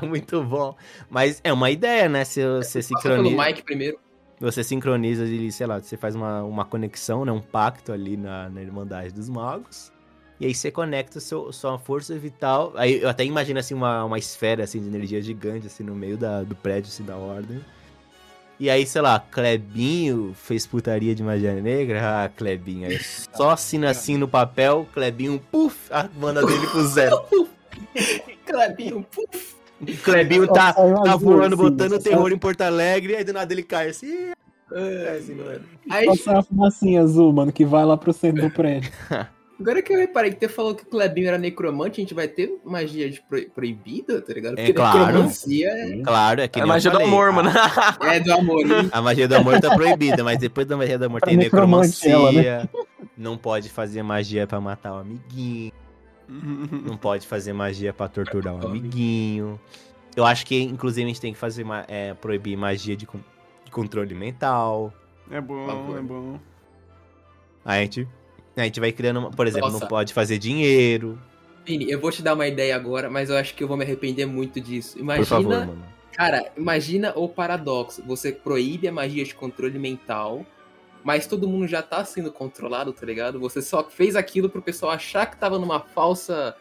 Muito 0.09 0.45
bom. 0.45 0.77
Mas 1.09 1.41
é 1.43 1.53
uma 1.53 1.71
ideia, 1.71 2.09
né? 2.09 2.25
Se 2.25 2.41
você 2.47 2.75
pelo 2.81 2.85
sincroniza, 2.85 3.45
Mike 3.45 3.63
primeiro. 3.65 3.99
você 4.39 4.63
sincroniza 4.63 5.25
e, 5.25 5.51
sei 5.51 5.67
lá, 5.67 5.81
você 5.81 5.97
faz 5.97 6.15
uma, 6.15 6.43
uma 6.45 6.65
conexão, 6.65 7.25
né? 7.25 7.33
Um 7.33 7.41
pacto 7.41 7.93
ali 7.93 8.17
na, 8.17 8.49
na 8.49 8.63
Irmandade 8.63 9.13
dos 9.13 9.29
Magos. 9.29 9.91
E 10.41 10.47
aí 10.47 10.55
você 10.55 10.71
conecta 10.71 11.21
seu, 11.21 11.53
sua 11.53 11.79
força 11.79 12.17
vital. 12.17 12.73
Aí 12.75 13.03
eu 13.03 13.11
até 13.11 13.25
imagino 13.25 13.61
assim 13.61 13.75
uma, 13.75 14.05
uma 14.05 14.19
esfera 14.19 14.65
assim, 14.65 14.81
de 14.81 14.89
energia 14.89 15.21
gigante 15.21 15.67
assim 15.67 15.85
no 15.85 15.95
meio 15.95 16.17
da, 16.17 16.43
do 16.43 16.57
prédio 16.57 16.89
assim, 16.89 17.05
da 17.05 17.15
ordem. 17.15 17.61
E 18.59 18.69
aí, 18.69 18.87
sei 18.87 19.01
lá, 19.01 19.19
Clebinho 19.19 20.35
fez 20.35 20.67
putaria 20.67 21.15
de 21.15 21.23
magia 21.23 21.55
negra. 21.55 22.25
Ah, 22.25 22.29
Clebinho. 22.29 22.89
Aí 22.89 22.99
só 23.01 23.51
assina 23.51 23.91
assim 23.91 24.17
no 24.17 24.29
papel, 24.29 24.87
Clebinho, 24.93 25.39
puf, 25.51 25.91
a 25.91 26.09
mana 26.19 26.45
dele 26.45 26.67
pro 26.67 26.87
zero. 26.87 27.23
Clebinho, 28.45 29.07
puf. 29.11 29.57
Clebinho 30.03 30.47
tá, 30.47 30.75
eu 30.77 31.03
tá 31.03 31.17
voando, 31.17 31.55
assim, 31.55 31.57
botando 31.57 31.99
terror 31.99 32.31
em 32.31 32.39
Porto 32.39 32.61
Alegre, 32.61 33.17
aí 33.17 33.25
do 33.25 33.33
nada 33.33 33.51
ele 33.53 33.63
cai 33.63 33.89
assim. 33.89 34.33
É, 34.73 35.17
assim, 35.19 35.35
mano. 35.35 35.65
Aí, 35.89 36.07
Passar 36.07 36.35
uma 36.35 36.43
fumacinha 36.43 37.03
azul, 37.03 37.33
mano, 37.33 37.51
que 37.51 37.65
vai 37.65 37.85
lá 37.85 37.97
pro 37.97 38.13
centro 38.13 38.43
do 38.43 38.51
prédio. 38.53 38.93
agora 39.61 39.83
que 39.83 39.93
eu 39.93 39.99
reparei 39.99 40.33
que 40.33 40.39
você 40.41 40.49
falou 40.49 40.75
que 40.75 40.83
o 40.83 40.87
Clebinho 40.87 41.29
era 41.29 41.39
necromante, 41.39 42.01
a 42.01 42.03
gente 42.03 42.15
vai 42.15 42.27
ter 42.27 42.59
magia 42.65 43.09
de 43.11 43.21
pro- 43.23 43.49
proibida, 43.51 44.21
tá 44.21 44.33
ligado? 44.33 44.59
É 44.59 44.73
claro. 44.73 44.99
necromancia 45.07 45.69
é, 45.69 46.03
Claro, 46.03 46.41
é 46.41 46.49
que 46.49 46.59
É 46.59 46.63
a 46.63 46.67
magia 46.67 46.91
do 46.91 46.95
falei, 46.99 47.09
amor, 47.09 47.29
a- 47.29 47.33
mano. 47.33 47.51
é 48.13 48.21
do 48.21 48.33
amor. 48.33 48.61
hein? 48.67 48.89
A 48.93 49.01
magia 49.03 49.29
do 49.29 49.37
amor 49.37 49.61
tá 49.61 49.75
proibida, 49.75 50.25
mas 50.25 50.39
depois 50.39 50.67
da 50.67 50.77
magia 50.77 50.99
do 50.99 51.05
amor 51.05 51.21
tem 51.21 51.35
É 51.35 51.37
necromancia. 51.37 52.11
ela, 52.13 52.69
Não 53.17 53.37
pode 53.37 53.69
fazer 53.69 54.03
magia 54.03 54.47
pra 54.47 54.61
matar 54.61 54.93
o 54.95 54.99
amiguinho. 54.99 55.73
Não 56.29 56.97
pode 56.97 57.27
fazer 57.27 57.53
magia 57.53 57.93
pra 57.93 58.09
torturar 58.09 58.55
o 58.55 58.67
amiguinho. 58.67 59.61
Eu 60.17 60.25
acho 60.25 60.47
que, 60.47 60.61
inclusive, 60.63 61.05
a 61.05 61.09
gente 61.09 61.21
tem 61.21 61.33
que 61.33 61.39
fazer 61.39 61.65
é, 61.89 62.15
proibir 62.15 62.57
magia 62.57 62.97
de, 62.97 63.07
de 63.65 63.71
controle 63.71 64.15
mental. 64.15 64.93
É 65.31 65.41
bom, 65.41 65.97
é 65.97 66.01
bom. 66.01 66.39
A 67.65 67.77
gente, 67.79 68.09
a 68.63 68.67
gente 68.67 68.81
vai 68.81 68.93
criando, 68.93 69.19
uma- 69.21 69.31
por 69.31 69.47
exemplo, 69.47 69.69
Nossa. 69.69 69.81
não 69.81 69.89
pode 69.89 70.13
fazer 70.15 70.39
dinheiro. 70.39 71.19
Vini, 71.65 71.91
eu 71.91 72.01
vou 72.01 72.11
te 72.11 72.23
dar 72.23 72.35
uma 72.35 72.47
ideia 72.47 72.75
agora, 72.75 73.11
mas 73.11 73.31
eu 73.31 73.37
acho 73.37 73.55
que 73.55 73.63
eu 73.63 73.69
vou 73.69 73.77
me 73.77 73.85
arrepender 73.85 74.27
muito 74.27 74.61
disso. 74.61 74.99
Imagina, 74.99 75.27
favor, 75.27 75.77
cara, 76.13 76.51
imagina 76.57 77.13
o 77.15 77.29
paradoxo. 77.29 78.03
Você 78.07 78.33
proíbe 78.33 78.89
a 78.89 78.93
magia 78.93 79.25
de 79.25 79.35
controle 79.35 79.79
mental, 79.79 80.45
mas 81.05 81.27
todo 81.27 81.47
mundo 81.49 81.67
já 81.69 81.83
tá 81.83 82.05
sendo 82.05 82.33
controlado, 82.33 82.93
tá 82.93 83.05
ligado? 83.07 83.39
Você 83.41 83.61
só 83.63 83.85
fez 83.85 84.17
aquilo 84.17 84.49
pro 84.49 84.63
pessoal 84.63 84.93
achar 84.93 85.27
que 85.27 85.37
tava 85.37 85.59
numa 85.59 85.81
falsa 85.81 86.57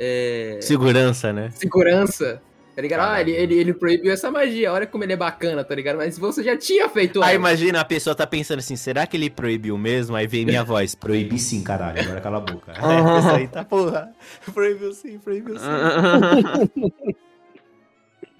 é, 0.00 0.58
Segurança, 0.62 1.32
né? 1.32 1.50
segurança. 1.54 2.40
Tá 2.78 2.82
ligado? 2.82 3.00
Ah, 3.00 3.20
ele, 3.20 3.32
ele, 3.32 3.54
ele 3.56 3.74
proibiu 3.74 4.12
essa 4.12 4.30
magia, 4.30 4.72
olha 4.72 4.86
como 4.86 5.02
ele 5.02 5.12
é 5.12 5.16
bacana, 5.16 5.64
tá 5.64 5.74
ligado? 5.74 5.96
Mas 5.96 6.16
você 6.16 6.44
já 6.44 6.56
tinha 6.56 6.88
feito 6.88 7.20
Aí 7.20 7.30
ela. 7.30 7.34
imagina, 7.34 7.80
a 7.80 7.84
pessoa 7.84 8.14
tá 8.14 8.24
pensando 8.24 8.60
assim, 8.60 8.76
será 8.76 9.04
que 9.04 9.16
ele 9.16 9.28
proibiu 9.28 9.76
mesmo? 9.76 10.14
Aí 10.14 10.28
vem 10.28 10.46
minha 10.46 10.62
voz, 10.62 10.94
proibi 10.94 11.40
sim, 11.40 11.64
caralho, 11.64 12.00
agora 12.00 12.20
cala 12.20 12.36
a 12.36 12.40
boca. 12.40 12.72
Aí 12.78 12.98
a 13.00 13.14
pessoa 13.14 13.34
aí 13.34 13.48
tá, 13.48 13.64
porra, 13.66 14.12
proibiu 14.54 14.92
sim, 14.92 15.18
proibiu 15.18 15.56
sim. 15.58 16.86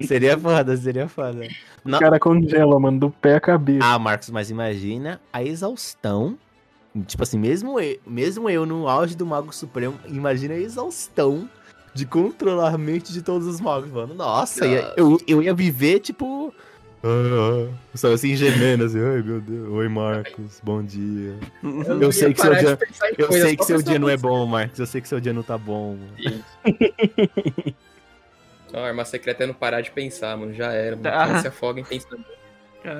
Seria 0.07 0.39
foda, 0.39 0.77
seria 0.77 1.09
foda. 1.09 1.49
O 1.85 1.89
Não- 1.91 1.99
cara 1.99 2.21
congela, 2.21 2.79
mano, 2.79 3.01
do 3.01 3.11
pé 3.11 3.35
à 3.35 3.41
cabeça. 3.41 3.81
Ah, 3.85 3.99
Marcos, 3.99 4.31
mas 4.31 4.51
imagina 4.51 5.21
a 5.33 5.43
exaustão. 5.43 6.39
Tipo 7.09 7.25
assim, 7.25 7.41
mesmo 7.41 7.81
eu, 7.81 7.99
mesmo 8.07 8.49
eu 8.49 8.65
no 8.65 8.87
auge 8.87 9.17
do 9.17 9.27
Mago 9.27 9.53
Supremo, 9.53 9.99
imagina 10.07 10.55
a 10.55 10.59
exaustão 10.59 11.51
de 11.99 12.07
controlar 12.07 12.75
a 12.75 12.79
mente 12.79 13.13
de 13.13 13.23
todos 13.23 13.47
os 13.49 13.61
magos, 13.61 13.91
mano. 13.91 14.15
Nossa, 14.15 14.65
ia- 14.65 14.95
eu, 14.97 15.21
eu 15.27 15.43
ia 15.43 15.53
viver, 15.53 15.99
tipo. 15.99 16.55
Ah, 17.03 17.69
só 17.95 18.13
assim, 18.13 18.35
gemendo, 18.37 18.85
assim, 18.85 18.99
ai 19.01 19.21
meu 19.23 19.41
Deus. 19.41 19.69
Oi, 19.69 19.89
Marcos, 19.89 20.61
bom 20.63 20.83
dia. 20.83 21.37
não 21.63 22.01
eu 22.03 22.13
sei 22.13 22.33
que 22.33 22.41
seu 22.41 22.55
dia- 22.55 22.79
Eu 23.19 23.33
sei 23.33 23.57
que 23.57 23.65
seu 23.65 23.83
dia 23.83 23.99
não 23.99 24.09
é 24.09 24.17
bom, 24.17 24.47
Marcos. 24.47 24.79
Eu 24.79 24.87
sei 24.87 25.01
que 25.01 25.09
seu 25.09 25.21
dia 25.21 25.33
não 25.33 25.43
tá 25.43 25.59
bom. 25.59 25.97
Ó, 28.73 28.79
a 28.79 28.83
arma 28.87 29.05
secreta 29.05 29.45
é 29.45 29.47
não 29.47 29.55
parar 29.55 29.81
de 29.81 29.91
pensar, 29.91 30.37
mano. 30.37 30.55
Já 30.55 30.73
era, 30.73 30.97
mano. 30.97 31.03
Tá. 31.03 31.41
Se 31.41 31.49
afoga 31.49 31.81
em 31.81 31.85
pensamento. 31.85 32.38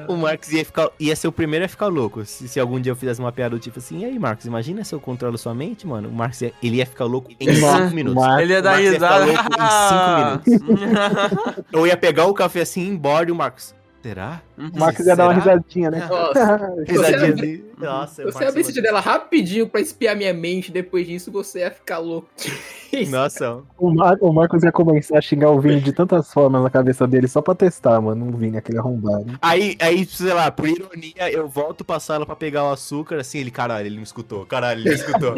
O 0.09 0.17
Marcos 0.17 0.53
ia, 0.53 0.65
ficar, 0.65 0.91
ia 0.99 1.15
ser 1.15 1.29
o 1.29 1.33
primeiro 1.33 1.65
a 1.65 1.69
ficar 1.69 1.87
louco. 1.87 2.25
Se, 2.25 2.49
se 2.49 2.59
algum 2.61 2.81
dia 2.81 2.93
eu 2.93 2.97
fizesse 2.97 3.21
uma 3.21 3.33
piada 3.33 3.57
do 3.57 3.61
tipo 3.61 3.79
assim, 3.79 4.01
e 4.01 4.05
aí, 4.05 4.19
Marcos, 4.19 4.45
imagina 4.47 4.83
se 4.85 4.95
eu 4.95 5.01
controlo 5.01 5.39
sua 5.39 5.55
mente, 5.55 5.87
mano. 5.87 6.09
O 6.09 6.13
Marcos 6.13 6.41
ia, 6.43 6.53
ele 6.63 6.77
ia 6.77 6.87
ficar 6.87 7.05
louco 7.05 7.31
em 7.39 7.55
5 7.55 7.95
minutos. 7.95 8.23
Marcos, 8.23 8.43
Ele 8.43 8.53
ia 8.53 8.63
dar 8.63 8.71
Marcos 8.71 8.87
ia 8.87 8.93
ficar 8.99 9.19
risada. 9.21 10.43
louco 10.67 11.65
Eu 11.73 11.87
ia 11.87 11.97
pegar 11.97 12.27
o 12.27 12.35
café 12.35 12.63
assim 12.63 12.83
e 12.83 12.85
ir 12.87 12.89
embora 12.91 13.29
e 13.29 13.33
o 13.33 13.37
Marcos. 13.37 13.78
Será? 14.03 14.41
O 14.57 14.79
Marcos 14.79 15.07
ia 15.07 15.17
dar 15.17 15.25
uma 15.25 15.35
risadinha, 15.35 15.91
né? 15.91 16.07
Nossa, 16.09 16.75
Risadinha 16.87 17.19
Você- 17.19 17.43
assim. 17.43 17.65
Nossa, 17.79 18.25
você 18.25 18.45
abre 18.45 18.61
esse 18.61 18.81
dela 18.83 18.99
rapidinho 19.01 19.69
pra 19.69 19.81
espiar 19.81 20.17
minha 20.17 20.33
mente. 20.35 20.73
Depois 20.73 21.07
disso, 21.07 21.31
você 21.31 21.61
ia 21.61 21.71
ficar 21.71 21.99
louco. 21.99 22.29
Nossa, 23.09 23.63
O, 23.77 23.91
Mar- 23.93 24.19
o 24.21 24.33
Marcos 24.33 24.63
ia 24.65 24.73
começar 24.73 25.19
a 25.19 25.21
xingar 25.21 25.51
o 25.51 25.61
Vini 25.61 25.81
de 25.81 25.93
tantas 25.93 26.33
formas 26.33 26.63
na 26.63 26.71
cabeça 26.71 27.07
dele 27.07 27.29
só 27.29 27.41
pra 27.43 27.55
testar, 27.55 28.01
mano. 28.01 28.29
O 28.33 28.37
Vini, 28.37 28.57
aquele 28.57 28.79
arrombado. 28.79 29.39
Aí, 29.43 29.77
aí, 29.81 30.05
sei 30.07 30.33
lá, 30.33 30.51
por 30.51 30.69
ironia, 30.69 31.31
eu 31.31 31.47
volto 31.49 31.85
pra 31.85 32.01
sala 32.01 32.25
pra 32.27 32.35
pegar 32.35 32.65
o 32.65 32.73
açúcar, 32.73 33.17
assim, 33.21 33.39
ele, 33.39 33.51
caralho, 33.51 33.87
ele 33.87 33.97
me 33.97 34.03
escutou, 34.03 34.45
caralho, 34.47 34.81
ele 34.81 34.89
me 34.91 34.95
escutou. 34.95 35.35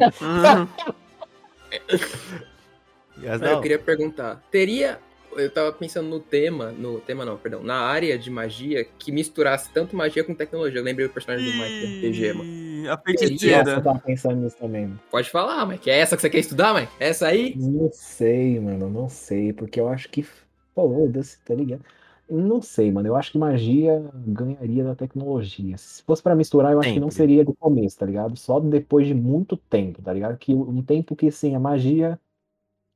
Mas 3.16 3.42
eu 3.42 3.54
não, 3.54 3.60
queria 3.60 3.78
perguntar, 3.78 4.42
teria. 4.50 4.98
Eu 5.36 5.50
tava 5.50 5.72
pensando 5.72 6.08
no 6.08 6.20
tema, 6.20 6.72
no 6.72 7.00
tema 7.00 7.24
não, 7.24 7.36
perdão, 7.36 7.62
na 7.62 7.76
área 7.80 8.18
de 8.18 8.30
magia 8.30 8.84
que 8.98 9.12
misturasse 9.12 9.70
tanto 9.72 9.96
magia 9.96 10.24
com 10.24 10.34
tecnologia. 10.34 10.80
Eu 10.80 10.84
lembrei 10.84 11.06
do 11.06 11.12
personagem 11.12 11.46
do 11.46 11.56
Mike 11.56 12.06
RPG, 12.06 12.32
mano. 12.32 12.90
A 12.90 12.98
feiticeira. 12.98 13.70
eu 13.70 13.82
tava 13.82 13.98
pensando 13.98 14.36
nisso 14.36 14.56
também. 14.58 14.98
Pode 15.10 15.30
falar, 15.30 15.66
Mike. 15.66 15.90
É 15.90 15.98
essa 15.98 16.16
que 16.16 16.22
você 16.22 16.30
quer 16.30 16.38
estudar, 16.38 16.74
Mike? 16.74 16.92
Essa 16.98 17.28
aí? 17.28 17.54
Não 17.56 17.90
sei, 17.92 18.58
mano, 18.58 18.88
não 18.88 19.08
sei, 19.08 19.52
porque 19.52 19.80
eu 19.80 19.88
acho 19.88 20.08
que. 20.08 20.26
Foda-se, 20.74 21.38
tá 21.44 21.54
ligado? 21.54 21.82
Não 22.30 22.62
sei, 22.62 22.92
mano. 22.92 23.08
Eu 23.08 23.16
acho 23.16 23.32
que 23.32 23.38
magia 23.38 24.02
ganharia 24.14 24.84
da 24.84 24.94
tecnologia. 24.94 25.76
Se 25.76 26.02
fosse 26.04 26.22
pra 26.22 26.36
misturar, 26.36 26.72
eu 26.72 26.78
acho 26.78 26.92
que 26.92 27.00
não 27.00 27.10
Sempre. 27.10 27.32
seria 27.32 27.44
do 27.44 27.52
começo, 27.52 27.98
tá 27.98 28.06
ligado? 28.06 28.36
Só 28.36 28.60
depois 28.60 29.06
de 29.06 29.14
muito 29.14 29.56
tempo, 29.56 30.00
tá 30.00 30.12
ligado? 30.12 30.38
Que 30.38 30.54
um 30.54 30.80
tempo 30.80 31.16
que, 31.16 31.26
assim, 31.26 31.56
a 31.56 31.60
magia. 31.60 32.18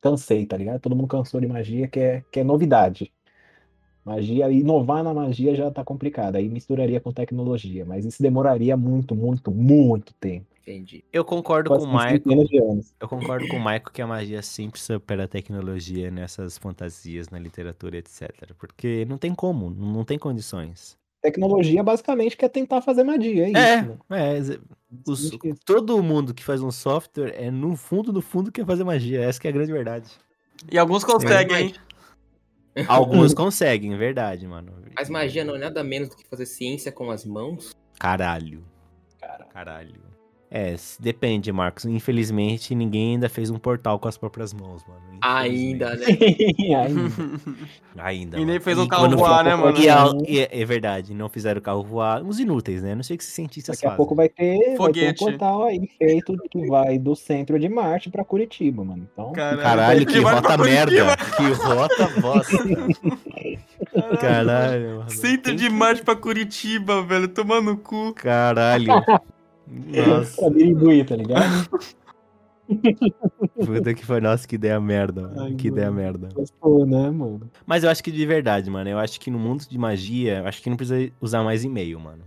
Cansei, 0.04 0.44
tá 0.44 0.54
ligado? 0.54 0.80
Todo 0.80 0.94
mundo 0.94 1.08
cansou 1.08 1.40
de 1.40 1.46
magia, 1.46 1.88
que 1.88 1.98
é, 1.98 2.22
que 2.30 2.40
é 2.40 2.44
novidade. 2.44 3.10
Magia, 4.04 4.50
inovar 4.50 5.02
na 5.02 5.14
magia 5.14 5.54
já 5.54 5.70
tá 5.70 5.82
complicado. 5.82 6.36
Aí 6.36 6.46
misturaria 6.46 7.00
com 7.00 7.10
tecnologia. 7.10 7.86
Mas 7.86 8.04
isso 8.04 8.22
demoraria 8.22 8.76
muito, 8.76 9.16
muito, 9.16 9.50
muito 9.50 10.12
tempo. 10.20 10.44
Entendi. 10.60 11.02
eu 11.10 11.24
concordo 11.24 11.70
Pode 11.70 11.84
com 11.84 11.90
o 11.90 12.70
anos. 12.70 12.94
Eu 13.00 13.08
concordo 13.08 13.48
com 13.48 13.56
o 13.56 13.60
Michael 13.60 13.90
que 13.92 14.02
a 14.02 14.06
magia 14.06 14.42
sempre 14.42 14.78
supera 14.78 15.24
a 15.24 15.28
tecnologia 15.28 16.10
nessas 16.10 16.58
fantasias, 16.58 17.30
na 17.30 17.38
literatura, 17.38 17.96
etc. 17.96 18.52
Porque 18.58 19.06
não 19.06 19.16
tem 19.16 19.34
como, 19.34 19.70
não 19.70 20.04
tem 20.04 20.18
condições. 20.18 20.98
Tecnologia 21.24 21.82
basicamente 21.82 22.36
quer 22.36 22.50
tentar 22.50 22.82
fazer 22.82 23.02
magia, 23.02 23.46
é 23.46 23.48
isso. 23.48 23.56
É, 23.56 23.80
mano. 23.80 23.98
é, 24.10 24.38
os- 25.08 25.30
todo 25.64 26.02
mundo 26.02 26.34
que 26.34 26.44
faz 26.44 26.60
um 26.60 26.70
software 26.70 27.32
é 27.34 27.50
no 27.50 27.74
fundo, 27.76 28.12
no 28.12 28.20
fundo 28.20 28.52
quer 28.52 28.66
fazer 28.66 28.84
magia. 28.84 29.22
Essa 29.22 29.40
que 29.40 29.46
é 29.46 29.50
a 29.50 29.52
grande 29.54 29.72
verdade. 29.72 30.10
E 30.70 30.76
alguns 30.76 31.02
conseguem, 31.02 31.56
hein? 32.76 32.84
Alguns 32.86 33.32
conseguem, 33.32 33.96
verdade, 33.96 34.46
mano. 34.46 34.74
Mas 34.94 35.08
magia 35.08 35.46
não 35.46 35.56
é 35.56 35.58
nada 35.58 35.82
menos 35.82 36.10
do 36.10 36.16
que 36.16 36.28
fazer 36.28 36.44
ciência 36.44 36.92
com 36.92 37.10
as 37.10 37.24
mãos? 37.24 37.74
Caralho. 37.98 38.62
Cara. 39.18 39.44
Caralho. 39.46 39.94
É, 40.50 40.76
depende, 41.00 41.50
Marcos. 41.50 41.84
Infelizmente, 41.84 42.74
ninguém 42.76 43.14
ainda 43.14 43.28
fez 43.28 43.50
um 43.50 43.58
portal 43.58 43.98
com 43.98 44.06
as 44.06 44.16
próprias 44.16 44.52
mãos, 44.54 44.84
mano. 44.86 45.00
Ainda, 45.20 45.96
né? 45.96 46.06
Ainda. 46.76 47.10
Ainda. 47.98 48.36
E 48.36 48.40
nem 48.40 48.46
mano. 48.46 48.60
fez 48.60 48.78
um 48.78 48.84
E 48.84 48.88
carro 48.88 49.16
voar, 49.16 49.44
né, 49.44 49.54
mano? 49.56 49.76
E 49.78 49.88
a- 49.88 50.06
é, 50.28 50.60
é 50.60 50.64
verdade, 50.64 51.12
não 51.12 51.28
fizeram 51.28 51.58
o 51.58 51.62
carro 51.62 51.82
voar. 51.82 52.22
Uns 52.22 52.38
inúteis, 52.38 52.82
né? 52.82 52.94
Não 52.94 53.02
sei 53.02 53.14
o 53.14 53.18
que 53.18 53.24
esses 53.24 53.34
cientistas 53.34 53.76
Daqui 53.76 53.86
a 53.86 53.90
fazem. 53.90 53.96
pouco 53.96 54.14
vai 54.14 54.28
ter, 54.28 54.56
vai 54.58 54.64
ter 54.66 54.72
um 54.72 54.76
Foguete. 54.76 55.24
portal 55.24 55.64
aí 55.64 55.88
feito 55.98 56.36
que 56.50 56.66
vai 56.68 56.98
do 56.98 57.16
centro 57.16 57.58
de 57.58 57.68
Marte 57.68 58.08
pra 58.10 58.24
Curitiba, 58.24 58.84
mano. 58.84 59.08
Então, 59.12 59.32
Caralho, 59.32 60.00
que 60.06 60.20
Curitiba 60.20 60.32
rota 60.34 60.58
merda. 60.58 61.16
Que 61.36 61.52
rota 61.52 62.20
bosta. 62.20 62.58
Caralho, 64.20 64.98
mano. 64.98 65.10
Centro 65.10 65.54
de 65.54 65.68
Marte 65.68 66.02
pra 66.02 66.14
Curitiba, 66.16 67.02
velho. 67.02 67.28
Tomando 67.28 67.70
no 67.72 67.76
cu. 67.76 68.12
Caralho. 68.14 68.86
Nossa, 69.66 70.36
pra 70.40 70.50
Birigui, 70.50 71.04
tá 71.04 71.16
ligado? 71.16 71.68
puta 73.64 73.94
que 73.94 74.04
foi. 74.04 74.20
Nossa, 74.20 74.46
que 74.46 74.54
ideia 74.54 74.80
merda, 74.80 75.22
mano. 75.22 75.40
Ai, 75.42 75.54
que 75.54 75.68
ideia 75.68 75.90
mano. 75.90 76.02
merda. 76.02 76.28
Mas, 76.36 76.50
pô, 76.50 76.84
né, 76.84 77.10
mano? 77.10 77.50
Mas 77.66 77.84
eu 77.84 77.90
acho 77.90 78.02
que 78.02 78.10
de 78.10 78.26
verdade, 78.26 78.70
mano. 78.70 78.88
Eu 78.88 78.98
acho 78.98 79.20
que 79.20 79.30
no 79.30 79.38
mundo 79.38 79.64
de 79.68 79.78
magia, 79.78 80.38
eu 80.38 80.46
acho 80.46 80.62
que 80.62 80.70
não 80.70 80.76
precisa 80.76 81.10
usar 81.20 81.42
mais 81.42 81.64
e-mail, 81.64 81.98
mano. 82.00 82.22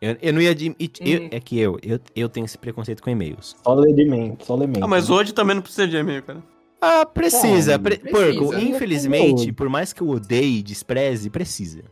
Eu, 0.00 0.16
eu 0.22 0.32
não 0.32 0.40
ia 0.40 0.50
admitir. 0.50 1.06
eu- 1.06 1.22
Hum. 1.24 1.28
É 1.30 1.40
que 1.40 1.58
eu, 1.58 1.78
eu, 1.82 2.00
eu 2.16 2.28
tenho 2.28 2.44
esse 2.46 2.56
preconceito 2.56 3.02
com 3.02 3.10
e-mails. 3.10 3.54
Só 3.62 3.74
elemento, 3.82 4.44
só 4.46 4.56
elemento. 4.56 4.84
Ah, 4.84 4.88
mas 4.88 5.10
hoje 5.10 5.32
também 5.34 5.54
não 5.54 5.62
precisa 5.62 5.86
de 5.86 5.96
e-mail, 5.96 6.22
cara. 6.22 6.42
Ah, 6.80 7.04
precisa. 7.04 7.74
Ah, 7.74 7.78
pre- 7.78 7.98
precisa. 7.98 8.32
Porco, 8.32 8.54
infelizmente, 8.58 9.52
por 9.52 9.68
mais 9.68 9.92
que 9.92 10.00
eu 10.00 10.08
odeie 10.08 10.60
e 10.60 10.62
despreze, 10.62 11.28
precisa. 11.28 11.82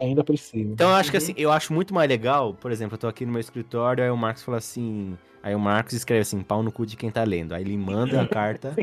Ainda 0.00 0.24
precisa. 0.24 0.72
Então 0.72 0.90
eu 0.90 0.96
acho 0.96 1.10
que 1.10 1.16
Uhum. 1.16 1.22
assim, 1.22 1.34
eu 1.36 1.52
acho 1.52 1.72
muito 1.72 1.94
mais 1.94 2.08
legal, 2.08 2.54
por 2.54 2.70
exemplo, 2.72 2.94
eu 2.94 2.98
tô 2.98 3.06
aqui 3.06 3.24
no 3.24 3.32
meu 3.32 3.40
escritório, 3.40 4.02
aí 4.02 4.10
o 4.10 4.16
Marcos 4.16 4.42
fala 4.42 4.58
assim. 4.58 5.16
Aí 5.42 5.54
o 5.54 5.60
Marcos 5.60 5.92
escreve 5.92 6.22
assim, 6.22 6.40
pau 6.40 6.62
no 6.62 6.72
cu 6.72 6.86
de 6.86 6.96
quem 6.96 7.10
tá 7.10 7.22
lendo. 7.22 7.54
Aí 7.54 7.62
ele 7.62 7.76
manda 7.76 8.20
a 8.20 8.26
carta. 8.26 8.74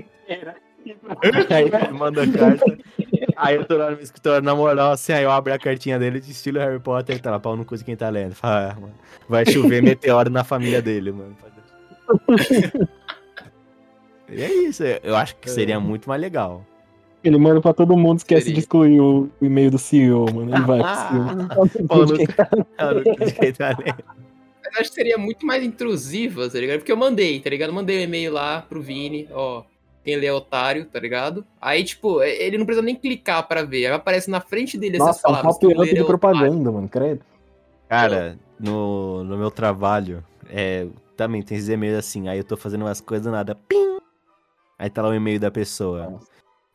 aí 1.50 1.64
ele 1.66 1.92
manda 1.92 2.24
a 2.24 2.28
carta. 2.32 2.78
Aí 3.36 3.56
eu 3.56 3.66
tô 3.66 3.78
lá 3.78 3.90
no 3.90 3.96
meu 3.96 4.04
escritório, 4.04 4.44
na 4.44 4.56
moral, 4.56 4.92
assim, 4.92 5.14
aí 5.14 5.24
eu 5.24 5.32
abro 5.32 5.52
a 5.54 5.58
cartinha 5.58 5.98
dele 5.98 6.20
de 6.20 6.32
estilo 6.32 6.60
Harry 6.60 6.80
Potter 6.80 7.16
e 7.16 7.20
tá 7.20 7.32
lá, 7.32 7.40
pau 7.40 7.56
no 7.58 7.66
cu 7.66 7.76
de 7.76 7.84
quem 7.84 7.96
tá 7.96 8.10
lendo. 8.10 8.36
Fala, 8.36 8.72
ah, 8.72 8.80
mano, 8.80 8.94
vai 9.28 9.46
chover 9.46 9.82
meteoro 9.82 10.30
na 10.30 10.44
família 10.44 10.82
dele, 10.82 11.12
mano. 11.12 11.36
E 14.34 14.42
é 14.42 14.54
isso, 14.64 14.84
eu 15.04 15.16
acho 15.18 15.36
que 15.36 15.50
seria 15.50 15.78
muito 15.78 16.08
mais 16.08 16.22
legal. 16.22 16.66
Ele 17.24 17.38
manda 17.38 17.62
pra 17.62 17.74
todo 17.74 17.96
mundo, 17.96 18.18
esquece 18.18 18.42
Seria. 18.42 18.56
de 18.56 18.60
excluir 18.62 19.00
o, 19.00 19.30
o 19.40 19.46
e-mail 19.46 19.70
do 19.70 19.78
CEO, 19.78 20.26
mano. 20.34 20.56
Ele 20.56 20.64
vai 20.64 20.80
pro 21.48 21.68
CEO. 21.70 21.88
Ah, 22.78 23.32
Keitane. 23.40 23.84
Mas 24.64 24.76
acho 24.80 24.90
que 24.90 24.96
seria 24.96 25.18
muito 25.18 25.46
mais 25.46 25.64
intrusiva, 25.64 26.50
tá 26.50 26.60
ligado? 26.60 26.80
Porque 26.80 26.92
eu 26.92 26.98
mandei, 26.98 27.40
tá 27.40 27.50
ligado? 27.50 27.74
Mandei 27.74 28.00
um 28.00 28.02
e-mail 28.02 28.32
lá 28.32 28.62
pro 28.62 28.82
Vini, 28.82 29.28
ó. 29.32 29.64
Quem 30.04 30.16
lê 30.16 30.26
é 30.28 30.34
otário, 30.34 30.86
tá 30.86 31.00
ligado? 31.00 31.46
Aí, 31.62 31.84
tipo, 31.84 32.24
ele 32.24 32.58
não 32.58 32.66
precisa 32.66 32.84
nem 32.84 32.96
clicar 32.96 33.48
pra 33.48 33.64
ver. 33.64 33.86
Aí 33.86 33.92
aparece 33.94 34.32
na 34.32 34.40
frente 34.42 34.78
dele 34.78 34.96
essas 34.96 35.08
Nossa, 35.08 35.20
é 35.20 35.30
um 35.30 35.34
palavras. 35.34 35.56
pop-up 35.56 35.74
Quem 35.76 35.80
lê 35.80 35.94
de 35.94 36.00
é 36.00 36.04
otário. 36.04 36.20
propaganda, 36.20 36.72
mano, 36.72 36.90
credo. 36.90 37.22
Cara, 37.88 38.40
no, 38.60 39.24
no 39.24 39.38
meu 39.38 39.52
trabalho, 39.52 40.24
é, 40.50 40.88
também 41.16 41.44
tem 41.44 41.58
esses 41.58 41.70
e-mails 41.70 42.00
assim, 42.00 42.30
aí 42.30 42.38
eu 42.40 42.44
tô 42.44 42.56
fazendo 42.58 42.84
umas 42.84 43.02
coisas 43.02 43.26
do 43.26 43.32
nada, 43.32 43.54
pim! 43.68 43.98
Aí 44.80 44.90
tá 44.90 45.02
lá 45.04 45.10
o 45.10 45.14
e-mail 45.14 45.40
da 45.40 45.52
pessoa. 45.52 46.20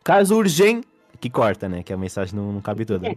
Caso 0.06 0.36
urgente, 0.36 0.86
que 1.20 1.28
corta, 1.28 1.68
né? 1.68 1.82
Que 1.82 1.92
a 1.92 1.96
mensagem 1.96 2.36
não, 2.36 2.52
não 2.52 2.60
cabe 2.60 2.84
toda. 2.84 3.08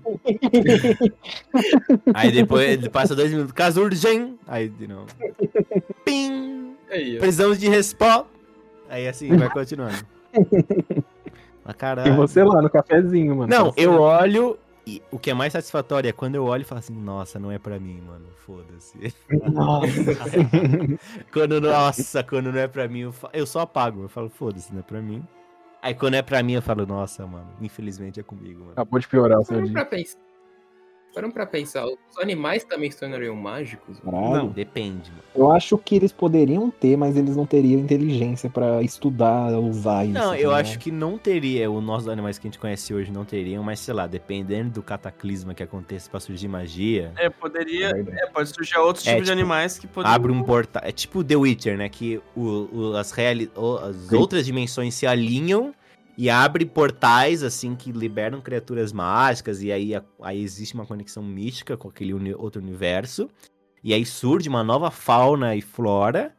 aí 2.15 2.31
depois 2.31 2.67
ele 2.67 2.89
passa 2.89 3.15
dois 3.15 3.29
minutos, 3.31 3.51
caso 3.51 3.79
urgente, 3.81 4.35
aí 4.47 4.69
de 4.69 4.87
novo. 4.87 5.05
Pim! 6.03 6.73
Aí. 6.91 7.19
Precisamos 7.19 7.59
de 7.59 7.69
resposta. 7.69 8.25
Aí 8.89 9.07
assim, 9.07 9.35
vai 9.37 9.47
continuando. 9.51 10.03
Mas 11.63 11.75
E 11.75 11.77
caralho. 11.77 12.15
você 12.15 12.43
lá 12.43 12.59
no 12.59 12.71
cafezinho, 12.71 13.35
mano. 13.35 13.55
Não, 13.55 13.71
eu 13.77 14.01
olho 14.01 14.57
e 14.87 14.99
o 15.11 15.19
que 15.19 15.29
é 15.29 15.35
mais 15.35 15.53
satisfatório 15.53 16.09
é 16.09 16.11
quando 16.11 16.33
eu 16.33 16.45
olho 16.45 16.61
e 16.61 16.65
falo 16.65 16.79
assim, 16.79 16.95
nossa, 16.95 17.37
não 17.37 17.51
é 17.51 17.59
pra 17.59 17.79
mim, 17.79 18.01
mano. 18.01 18.25
Foda-se. 18.47 19.13
Nossa. 19.53 19.93
Quando, 21.31 21.61
nossa, 21.61 22.23
quando 22.23 22.51
não 22.51 22.59
é 22.59 22.67
pra 22.67 22.87
mim, 22.87 23.01
eu, 23.01 23.11
fa- 23.11 23.29
eu 23.31 23.45
só 23.45 23.59
apago. 23.59 24.01
Eu 24.01 24.09
falo, 24.09 24.27
foda-se, 24.27 24.73
não 24.73 24.79
é 24.79 24.81
pra 24.81 24.99
mim. 24.99 25.23
Aí 25.81 25.93
quando 25.93 26.15
é 26.15 26.21
pra 26.21 26.43
mim, 26.43 26.53
eu 26.53 26.61
falo, 26.61 26.85
nossa, 26.85 27.25
mano, 27.25 27.53
infelizmente 27.61 28.19
é 28.19 28.23
comigo, 28.23 28.59
mano. 28.59 28.71
Acabou 28.73 28.99
de 28.99 29.07
piorar 29.07 29.39
o 29.39 29.43
seu 29.43 29.61
dia. 29.61 29.73
pra 29.73 29.85
pensar. 29.85 30.19
Paramos 31.13 31.33
pra 31.33 31.45
pensar. 31.45 31.85
Os 31.85 31.97
animais 32.21 32.63
também 32.63 32.89
se 32.91 32.99
tornariam 32.99 33.35
mágicos? 33.35 33.97
Caralho. 33.99 34.29
Não. 34.35 34.47
Depende, 34.49 35.09
mano. 35.09 35.23
Eu 35.35 35.51
acho 35.51 35.77
que 35.77 35.95
eles 35.95 36.11
poderiam 36.11 36.69
ter, 36.69 36.95
mas 36.97 37.17
eles 37.17 37.35
não 37.35 37.45
teriam 37.45 37.79
inteligência 37.79 38.49
pra 38.49 38.81
estudar, 38.83 39.51
usar 39.59 40.05
isso. 40.05 40.13
Não, 40.13 40.33
eu 40.33 40.49
ligado? 40.49 40.53
acho 40.61 40.79
que 40.79 40.91
não 40.91 41.17
teria, 41.17 41.69
os 41.69 41.83
nossos 41.83 42.07
animais 42.07 42.37
que 42.37 42.47
a 42.47 42.49
gente 42.51 42.59
conhece 42.59 42.93
hoje 42.93 43.11
não 43.11 43.25
teriam, 43.25 43.63
mas 43.63 43.79
sei 43.79 43.93
lá, 43.93 44.05
dependendo 44.07 44.69
do 44.71 44.83
cataclisma 44.83 45.53
que 45.53 45.63
aconteça 45.63 46.09
pra 46.09 46.19
surgir 46.19 46.47
magia, 46.47 47.11
É, 47.17 47.29
poderia. 47.29 47.87
É 47.89 48.25
pode 48.27 48.49
surgir 48.49 48.77
outros 48.77 49.05
É, 49.07 49.11
tipos 49.13 49.25
de 49.25 49.31
tipo, 49.31 49.39
animais 49.41 49.79
que 49.79 49.87
poderiam. 49.87 50.15
abre 50.15 50.31
um 50.31 50.43
portal. 50.43 50.81
É 50.85 50.91
tipo 50.91 51.23
The 51.23 51.35
Witcher, 51.35 51.77
né? 51.77 51.89
Que 51.89 52.21
o, 52.35 52.69
o- 52.71 52.95
as, 52.97 53.11
reali 53.11 53.49
o- 53.55 53.77
as 53.77 54.11
outras 54.13 54.45
dimensões 54.45 54.93
se 54.93 55.07
alinham 55.07 55.73
e 56.21 56.29
abre 56.29 56.65
portais, 56.65 57.43
assim, 57.43 57.77
que 57.77 57.93
liberam 57.93 58.41
criaturas 58.41 58.91
mágicas. 58.91 59.63
E 59.63 59.71
aí, 59.71 59.91
aí 60.21 60.43
existe 60.43 60.75
uma 60.75 60.85
conexão 60.85 61.23
mística 61.23 61.77
com 61.77 61.87
aquele 61.87 62.13
uni- 62.13 62.35
outro 62.35 62.61
universo. 62.61 63.29
E 63.81 63.93
aí 63.93 64.05
surge 64.05 64.49
uma 64.49 64.61
nova 64.61 64.91
fauna 64.91 65.55
e 65.55 65.61
flora. 65.61 66.35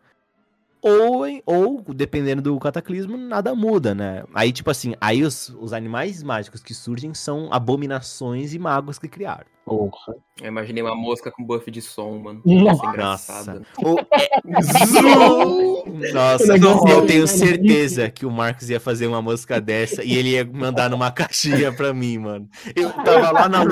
Ou, 0.83 1.25
ou, 1.47 1.83
dependendo 1.95 2.43
do 2.43 2.59
cataclismo, 2.59 3.17
nada 3.17 3.55
muda, 3.55 3.95
né? 3.95 4.23
Aí, 4.35 4.53
tipo 4.53 4.71
assim, 4.71 4.95
aí 5.01 5.23
os, 5.23 5.49
os 5.59 5.73
animais 5.73 6.23
mágicos 6.23 6.63
que 6.63 6.75
surgem 6.75 7.15
são 7.15 7.49
abominações 7.51 8.53
e 8.53 8.59
magos 8.59 8.99
que 8.99 9.09
criaram. 9.09 9.47
Porra. 9.71 10.17
Eu 10.43 10.49
imaginei 10.49 10.83
uma 10.83 10.97
mosca 10.97 11.31
com 11.31 11.45
buff 11.45 11.71
de 11.71 11.81
som, 11.81 12.19
mano. 12.19 12.43
Nossa. 12.45 13.63
É- 14.11 14.41
Nossa, 16.13 16.53
Negócio 16.55 16.89
eu 16.89 17.01
de- 17.03 17.07
tenho 17.07 17.27
certeza 17.29 18.11
que 18.11 18.27
o 18.27 18.31
Marcos 18.33 18.69
ia 18.69 18.81
fazer 18.81 19.07
uma 19.07 19.23
música 19.23 19.61
dessa 19.61 20.03
e 20.03 20.17
ele 20.17 20.31
ia 20.31 20.45
mandar 20.45 20.91
numa 20.91 21.13
caixinha 21.13 21.71
pra 21.73 21.95
mim, 21.95 22.19
mano. 22.19 22.49
Eu 22.75 22.91
tava 22.91 23.31
lá 23.31 23.49
na. 23.49 23.65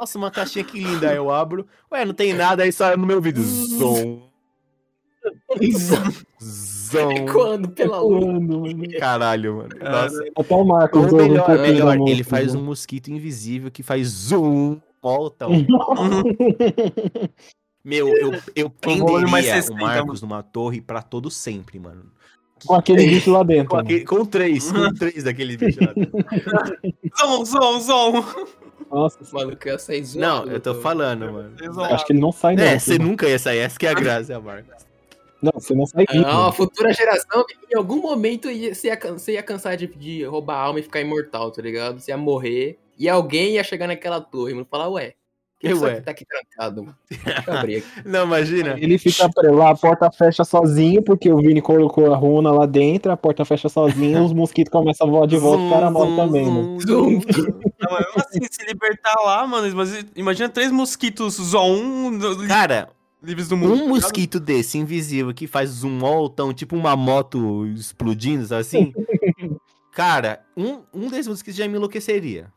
Nossa, 0.00 0.18
uma 0.18 0.32
caixinha 0.32 0.64
que 0.64 0.80
linda. 0.80 1.10
Aí 1.10 1.16
eu 1.16 1.30
abro. 1.30 1.64
Ué, 1.92 2.04
não 2.04 2.12
tem 2.14 2.32
nada, 2.32 2.64
aí 2.64 2.72
só 2.72 2.96
no 2.96 3.06
meu 3.06 3.20
vídeo. 3.20 3.42
Zom. 3.44 4.28
Zom. 6.42 7.26
Quando, 7.32 7.68
pela 7.74 8.02
mano. 8.02 8.64
Caralho, 8.98 9.56
mano. 9.58 9.70
Nossa. 9.80 10.24
Até 10.36 10.54
o 10.54 10.64
Marcos 10.64 11.12
Ou 11.12 11.18
melhor, 11.18 11.58
melhor, 11.58 11.96
ele 12.08 12.22
faz 12.24 12.54
um 12.54 12.62
mosquito 12.62 13.08
invisível 13.08 13.70
que 13.70 13.82
faz 13.82 14.06
zoom. 14.08 14.80
Volta. 15.04 15.46
Meu, 17.84 18.08
eu, 18.16 18.32
eu 18.56 18.70
prenderia 18.70 19.28
60, 19.60 19.74
o 19.74 19.76
Marcos 19.76 20.22
numa 20.22 20.42
torre 20.42 20.80
pra 20.80 21.02
todo 21.02 21.30
sempre, 21.30 21.78
mano. 21.78 22.10
Com 22.64 22.74
aquele 22.74 23.04
bicho 23.06 23.30
lá 23.30 23.42
dentro. 23.42 23.68
Com, 23.68 23.76
aquele- 23.76 24.04
com 24.06 24.24
três, 24.24 24.72
com 24.72 24.90
três 24.96 25.24
daquele 25.24 25.58
bicho 25.58 25.78
lá 25.84 25.92
dentro. 25.92 26.18
Zom, 27.20 27.44
zom, 27.44 27.80
zom. 27.80 28.24
Nossa, 28.90 29.18
Mano, 29.30 29.54
que 29.54 29.68
eu 29.68 29.72
ia 29.74 29.78
sair. 29.78 30.02
Não, 30.16 30.46
eu 30.46 30.58
tô 30.58 30.74
falando, 30.76 31.30
mano. 31.30 31.54
acho 31.92 32.06
que 32.06 32.14
ele 32.14 32.20
não 32.20 32.32
sai, 32.32 32.56
não. 32.56 32.64
É, 32.64 32.78
você 32.78 32.98
nunca 32.98 33.28
ia 33.28 33.38
sair, 33.38 33.58
essa 33.58 33.78
que 33.78 33.86
é 33.86 33.90
a 33.90 33.94
graça, 33.94 34.40
Marcos. 34.40 34.72
Não, 35.42 35.52
você 35.52 35.74
não 35.74 35.84
sai 35.84 36.06
vivo. 36.10 36.24
Não, 36.24 36.46
a 36.46 36.52
futura 36.52 36.94
geração, 36.94 37.44
em 37.70 37.76
algum 37.76 38.00
momento 38.00 38.48
você 38.48 38.88
ia, 38.88 38.98
você 39.12 39.32
ia 39.32 39.42
cansar 39.42 39.76
de, 39.76 39.86
de 39.88 40.24
roubar 40.24 40.54
a 40.54 40.62
alma 40.62 40.80
e 40.80 40.82
ficar 40.82 41.02
imortal, 41.02 41.50
tá 41.50 41.60
ligado? 41.60 42.00
Você 42.00 42.10
ia 42.12 42.16
morrer 42.16 42.78
e 42.98 43.08
alguém 43.08 43.54
ia 43.54 43.64
chegar 43.64 43.86
naquela 43.86 44.20
torre, 44.20 44.52
mano, 44.52 44.66
e 44.66 44.70
falar, 44.70 44.88
ué, 44.88 45.14
que 45.58 45.68
Eu, 45.68 45.84
aqui 45.84 46.00
tá 46.02 46.10
aqui 46.10 46.24
trancado, 46.26 46.84
mano? 46.84 46.96
Não, 48.04 48.24
imagina. 48.24 48.76
Ele 48.78 48.98
fica 48.98 49.30
lá, 49.50 49.70
a 49.70 49.76
porta 49.76 50.10
fecha 50.10 50.44
sozinho, 50.44 51.02
porque 51.02 51.30
o 51.30 51.38
Vini 51.38 51.62
colocou 51.62 52.12
a 52.12 52.16
runa 52.16 52.50
lá 52.50 52.66
dentro, 52.66 53.10
a 53.10 53.16
porta 53.16 53.44
fecha 53.44 53.68
sozinha, 53.68 54.22
os 54.22 54.32
mosquitos 54.32 54.70
começam 54.70 55.06
a 55.06 55.10
voar 55.10 55.26
de 55.26 55.36
volta, 55.36 55.64
o 55.64 55.68
cara 55.70 55.90
morre 55.90 56.14
também, 56.14 56.50
mano. 56.50 56.80
Zoom. 56.80 57.20
Não, 57.80 57.90
mas 57.90 58.06
mesmo 58.06 58.20
assim, 58.20 58.40
se 58.50 58.66
libertar 58.66 59.14
lá, 59.24 59.46
mano, 59.46 59.66
imagina 60.14 60.48
três 60.48 60.70
mosquitos 60.70 61.34
zom 61.34 62.10
li- 62.18 62.48
Cara, 62.48 62.90
livres 63.22 63.48
do 63.48 63.56
mundo. 63.56 63.72
um 63.74 63.88
mosquito 63.88 64.38
desse, 64.38 64.76
invisível, 64.78 65.32
que 65.32 65.46
faz 65.46 65.70
zoom 65.70 65.98
voltão, 65.98 66.52
tipo 66.52 66.76
uma 66.76 66.94
moto 66.94 67.66
explodindo, 67.68 68.44
sabe 68.46 68.60
assim? 68.60 68.92
Cara, 69.92 70.44
um, 70.56 70.80
um 70.92 71.08
desses 71.08 71.28
mosquitos 71.28 71.56
já 71.56 71.68
me 71.68 71.76
enlouqueceria. 71.76 72.52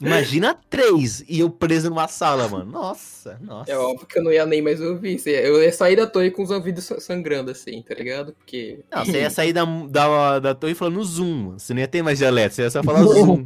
Imagina 0.00 0.54
três 0.68 1.22
e 1.28 1.40
eu 1.40 1.50
preso 1.50 1.90
numa 1.90 2.08
sala, 2.08 2.48
mano. 2.48 2.70
Nossa, 2.72 3.38
nossa. 3.42 3.70
É 3.70 3.76
óbvio 3.76 4.06
que 4.06 4.18
eu 4.18 4.24
não 4.24 4.32
ia 4.32 4.46
nem 4.46 4.62
mais 4.62 4.80
ouvir. 4.80 5.20
Eu 5.26 5.62
ia 5.62 5.72
sair 5.72 5.96
da 5.96 6.06
torre 6.06 6.30
com 6.30 6.42
os 6.42 6.50
ouvidos 6.50 6.84
sa- 6.84 7.00
sangrando, 7.00 7.50
assim, 7.50 7.82
tá 7.82 7.94
ligado? 7.94 8.32
Porque. 8.32 8.80
Não, 8.90 9.04
você 9.04 9.20
ia 9.20 9.30
sair 9.30 9.52
da, 9.52 9.64
da, 9.64 10.38
da 10.38 10.54
torre 10.54 10.74
falando 10.74 11.02
zoom, 11.04 11.34
mano. 11.44 11.58
Você 11.60 11.74
não 11.74 11.80
ia 11.80 11.88
ter 11.88 12.02
mais 12.02 12.18
dialeto, 12.18 12.54
você 12.54 12.62
ia 12.62 12.70
só 12.70 12.82
falar 12.82 13.02
zoom. 13.12 13.44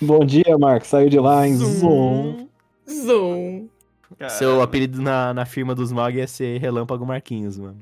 Bom 0.00 0.24
dia, 0.24 0.58
Marcos. 0.58 0.88
Saiu 0.88 1.08
de 1.08 1.18
lá 1.18 1.46
em 1.46 1.56
Zoom. 1.56 2.48
Zoom. 2.88 3.68
Cara, 4.18 4.30
Seu 4.30 4.60
apelido 4.60 5.00
na, 5.00 5.32
na 5.32 5.46
firma 5.46 5.74
dos 5.74 5.90
magos 5.90 6.18
ia 6.18 6.26
ser 6.26 6.60
Relâmpago 6.60 7.06
Marquinhos, 7.06 7.58
mano. 7.58 7.78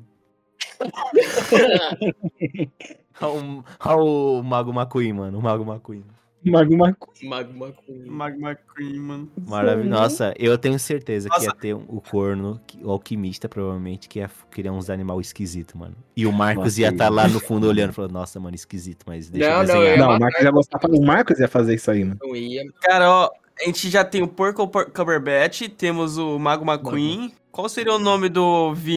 Olha 3.20 3.96
o, 3.96 4.40
o 4.40 4.42
Mago 4.42 4.72
Macuí, 4.72 5.12
mano. 5.12 5.38
O 5.38 5.42
Mago 5.42 5.64
Macuí. 5.64 6.02
Magma 6.44 6.96
Magma 7.22 7.72
com. 7.72 8.04
Magma 8.06 8.54
Cream, 8.54 9.02
mano. 9.02 9.28
Maravilhoso. 9.46 9.90
Nossa, 9.90 10.34
eu 10.38 10.56
tenho 10.56 10.78
certeza 10.78 11.28
que 11.28 11.34
Nossa. 11.34 11.46
ia 11.46 11.54
ter 11.54 11.74
um- 11.74 11.84
o 11.88 12.00
corno, 12.00 12.58
que- 12.66 12.82
o 12.82 12.90
alquimista, 12.90 13.48
provavelmente, 13.48 14.08
que 14.08 14.20
ia 14.20 14.30
criar 14.50 14.72
uns 14.72 14.88
animal 14.88 15.20
esquisito, 15.20 15.76
mano. 15.76 15.94
E 16.16 16.26
o 16.26 16.32
Marcos 16.32 16.64
Nossa, 16.64 16.80
ia 16.80 16.88
estar 16.88 17.06
eu- 17.06 17.12
lá 17.12 17.28
no 17.28 17.40
fundo 17.40 17.66
olhando, 17.66 17.92
falando, 17.92 18.12
nossa, 18.12 18.40
mano, 18.40 18.54
esquisito, 18.54 19.04
mas 19.06 19.28
deixa 19.28 19.48
Não, 19.48 19.54
eu 19.54 19.58
não, 19.58 19.74
desenhar. 19.74 19.98
eu- 19.98 19.98
Não, 19.98 20.16
o 20.16 20.20
Marcos 20.20 20.42
ia 20.42 20.50
gostar. 20.50 20.80
O 20.88 21.04
Marcos 21.04 21.38
ia 21.38 21.48
fazer 21.48 21.74
isso 21.74 21.90
aí, 21.90 22.04
mano. 22.04 22.18
Não 22.22 22.34
ia. 22.34 22.64
Cara, 22.80 23.10
ó, 23.10 23.30
a 23.60 23.64
gente 23.66 23.90
já 23.90 24.02
tem 24.04 24.22
o 24.22 24.28
Porco 24.28 24.66
Por- 24.66 24.90
Cumberbatch, 24.90 25.68
temos 25.76 26.16
o 26.16 26.38
Mago 26.38 26.64
McQueen. 26.64 27.32
Qual 27.52 27.68
seria 27.68 27.92
o 27.92 27.98
nome 27.98 28.28
do 28.30 28.72
vi 28.72 28.96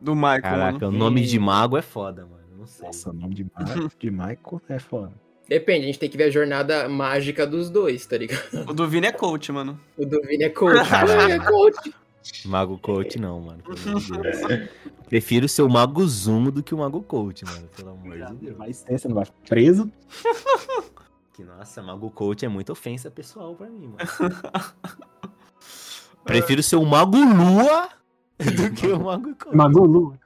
do 0.00 0.14
Michael, 0.14 0.40
Caraca, 0.42 0.86
mano? 0.86 0.96
o 0.96 0.98
nome 0.98 1.20
de 1.22 1.38
mago 1.38 1.76
é 1.76 1.82
foda, 1.82 2.22
mano. 2.24 2.42
Não 2.58 2.66
sei. 2.66 2.86
Nossa, 2.86 3.10
o 3.10 3.12
nome 3.12 3.34
de, 3.34 3.44
Mar... 3.44 3.88
de 3.98 4.10
Michael 4.10 4.62
é 4.68 4.78
foda. 4.78 5.12
Depende, 5.48 5.84
a 5.84 5.86
gente 5.86 5.98
tem 5.98 6.08
que 6.08 6.16
ver 6.16 6.24
a 6.24 6.30
jornada 6.30 6.88
mágica 6.88 7.46
dos 7.46 7.68
dois, 7.68 8.06
tá 8.06 8.16
ligado? 8.16 8.42
O 8.68 8.72
do 8.72 8.88
Vini 8.88 9.06
é 9.06 9.12
coach, 9.12 9.52
mano. 9.52 9.78
O 9.96 10.06
do 10.06 10.20
Vini 10.22 10.44
é 10.44 10.50
coach. 10.50 10.78
É 11.30 11.38
coach. 11.38 11.94
Mago 12.44 12.78
coach 12.78 13.18
não, 13.18 13.40
mano. 13.40 13.62
Pelo 13.62 13.98
amor 13.98 14.00
de 14.00 14.12
Deus. 14.12 14.68
Prefiro 15.08 15.48
ser 15.48 15.62
o 15.62 15.68
mago 15.68 16.06
zumo 16.06 16.52
do 16.52 16.62
que 16.62 16.72
o 16.72 16.78
mago 16.78 17.02
coach, 17.02 17.44
mano. 17.44 17.68
Pelo 17.76 17.90
amor 17.90 18.16
de 18.16 18.34
Deus. 18.34 18.56
Vai 18.56 18.72
ser, 18.72 18.98
você 18.98 19.08
não 19.08 19.16
vai 19.16 19.24
ficar 19.24 19.38
preso. 19.48 19.90
Que, 21.34 21.42
nossa, 21.42 21.82
mago 21.82 22.10
coach 22.10 22.44
é 22.44 22.48
muita 22.48 22.72
ofensa 22.72 23.10
pessoal 23.10 23.54
pra 23.54 23.66
mim, 23.66 23.86
mano. 23.86 23.96
Prefiro 26.24 26.62
ser 26.62 26.76
o 26.76 26.84
mago 26.84 27.16
lua 27.16 27.88
do 28.38 28.70
que 28.74 28.86
o 28.86 29.00
mago 29.00 29.34
coach. 29.34 29.56
Mago 29.56 29.86
Lu. 29.86 30.18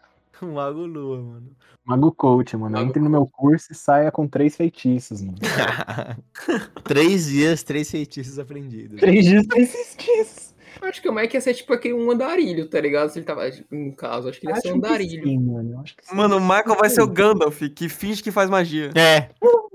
O 0.42 0.46
mago 0.46 0.84
lua, 0.84 1.22
mano. 1.22 1.55
Mago 1.86 2.10
Coach, 2.12 2.56
mano. 2.56 2.76
Mago 2.76 2.88
Entre 2.88 3.00
no 3.00 3.08
meu 3.08 3.26
curso 3.26 3.72
e 3.72 3.74
saia 3.74 4.10
com 4.10 4.26
três 4.26 4.56
feitiços, 4.56 5.22
mano. 5.22 5.38
três 6.84 7.26
dias, 7.26 7.62
três 7.62 7.90
feitiços 7.90 8.38
aprendidos. 8.38 8.98
Três 8.98 9.24
dias, 9.24 9.46
três 9.46 9.72
feitiços. 9.72 10.54
Acho 10.82 11.00
que 11.00 11.08
o 11.08 11.12
Mike 11.14 11.36
ia 11.36 11.40
ser 11.40 11.54
tipo 11.54 11.72
aquele 11.72 11.94
um 11.94 12.10
andarilho, 12.10 12.68
tá 12.68 12.80
ligado? 12.80 13.08
Se 13.08 13.18
ele 13.18 13.26
tava. 13.26 13.48
No 13.70 13.94
caso, 13.94 14.28
acho 14.28 14.40
que 14.40 14.46
ele 14.46 14.54
ia 14.54 14.60
ser 14.60 14.68
um 14.68 14.72
Acho 14.72 14.80
que 14.80 14.86
andarilho. 14.86 15.24
sim, 15.24 15.38
mano. 15.38 15.72
Eu 15.72 15.80
acho 15.80 15.96
que 15.96 16.06
sim. 16.06 16.14
Mano, 16.14 16.36
o 16.36 16.40
Michael 16.40 16.76
vai 16.78 16.90
ser 16.90 17.02
o 17.02 17.08
Gandalf, 17.08 17.62
que 17.74 17.88
finge 17.88 18.22
que 18.22 18.30
faz 18.30 18.50
magia. 18.50 18.90
É. 18.94 19.30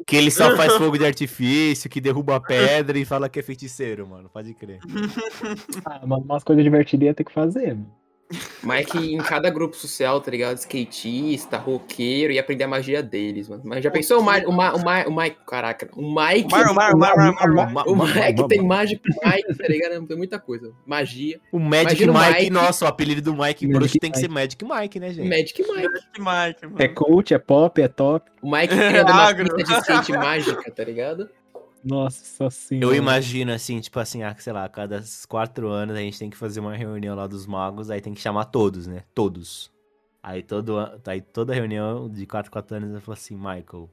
Que 0.05 0.15
ele 0.15 0.29
só 0.29 0.55
faz 0.55 0.73
fogo 0.73 0.97
de 0.97 1.05
artifício, 1.05 1.89
que 1.89 2.01
derruba 2.01 2.35
a 2.35 2.39
pedra 2.41 2.99
e 2.99 3.05
fala 3.05 3.29
que 3.29 3.39
é 3.39 3.43
feiticeiro, 3.43 4.05
mano. 4.07 4.29
Pode 4.29 4.53
crer. 4.53 4.79
Ah, 5.85 6.05
mano, 6.05 6.23
umas 6.23 6.43
coisas 6.43 6.63
divertidas 6.63 7.05
ia 7.05 7.13
ter 7.13 7.23
que 7.23 7.33
fazer, 7.33 7.73
mano. 7.73 8.00
Mike 8.63 8.97
em 9.13 9.17
cada 9.17 9.49
grupo 9.49 9.75
social, 9.75 10.19
tá 10.21 10.29
ligado? 10.31 10.57
Skatista, 10.57 11.57
roqueiro, 11.57 12.31
ia 12.33 12.41
aprender 12.41 12.63
a 12.63 12.67
magia 12.67 13.01
deles, 13.03 13.47
mano. 13.49 13.61
Mas 13.65 13.83
já 13.83 13.89
pensou 13.91 14.19
o 14.21 14.25
Mike, 14.31 14.45
o, 14.47 14.51
Ma, 14.51 14.73
o, 14.73 14.83
Ma, 14.83 15.03
o 15.07 15.15
Mike, 15.15 15.37
caraca, 15.47 15.89
o 15.95 16.01
Mike, 16.01 16.49
mar, 16.51 16.73
mar, 16.73 16.95
mar. 16.95 17.71
Ma- 17.71 17.83
o 17.85 17.95
ma- 17.95 18.05
Mike 18.05 18.47
tem 18.47 18.61
Magic 18.61 19.01
Mike, 19.23 19.57
tá 19.57 19.67
ligado? 19.67 20.05
Tem 20.07 20.17
muita 20.17 20.39
coisa. 20.39 20.71
Magia, 20.85 21.39
O 21.51 21.59
Magic 21.59 22.03
o 22.09 22.13
Mike, 22.13 22.33
Mike. 22.39 22.49
nossa, 22.49 22.85
o 22.85 22.87
apelido 22.87 23.21
do 23.21 23.31
Mike, 23.31 23.65
Magic 23.65 23.67
Bruxo 23.67 23.97
tem 23.99 24.11
que 24.11 24.19
ser 24.19 24.29
Magic 24.29 24.63
Mike, 24.63 24.99
né, 24.99 25.13
gente? 25.13 25.29
Magic 25.29 25.61
Mike. 25.61 25.87
Que 26.13 26.21
Mike, 26.21 26.65
mano. 26.65 26.75
É 26.79 26.87
cult, 26.87 27.33
é 27.33 27.37
pop, 27.39 27.81
é 27.81 27.87
top. 27.87 28.29
O 28.41 28.51
Mike 28.51 28.75
criando 28.75 29.11
uma 29.11 29.33
pista 29.55 29.63
de 29.63 29.79
skate 29.81 30.11
mágica, 30.13 30.71
tá 30.71 30.83
ligado? 30.83 31.29
Nossa 31.83 32.49
senhora. 32.49 32.85
Eu 32.85 32.95
imagino 32.95 33.51
assim, 33.51 33.79
tipo 33.79 33.99
assim, 33.99 34.23
ah, 34.23 34.35
sei 34.37 34.53
lá, 34.53 34.65
a 34.65 34.69
cada 34.69 35.03
quatro 35.27 35.67
anos 35.69 35.95
a 35.95 35.99
gente 35.99 36.19
tem 36.19 36.29
que 36.29 36.37
fazer 36.37 36.59
uma 36.59 36.75
reunião 36.75 37.15
lá 37.15 37.27
dos 37.27 37.45
magos, 37.45 37.89
aí 37.89 38.01
tem 38.01 38.13
que 38.13 38.21
chamar 38.21 38.45
todos, 38.45 38.87
né? 38.87 39.03
Todos. 39.13 39.71
Aí, 40.23 40.43
todo, 40.43 40.77
aí 41.05 41.19
toda 41.19 41.53
reunião 41.53 42.07
de 42.07 42.25
quatro, 42.27 42.51
quatro 42.51 42.77
anos 42.77 42.93
eu 42.93 43.01
falo 43.01 43.13
assim, 43.13 43.35
Michael, 43.35 43.89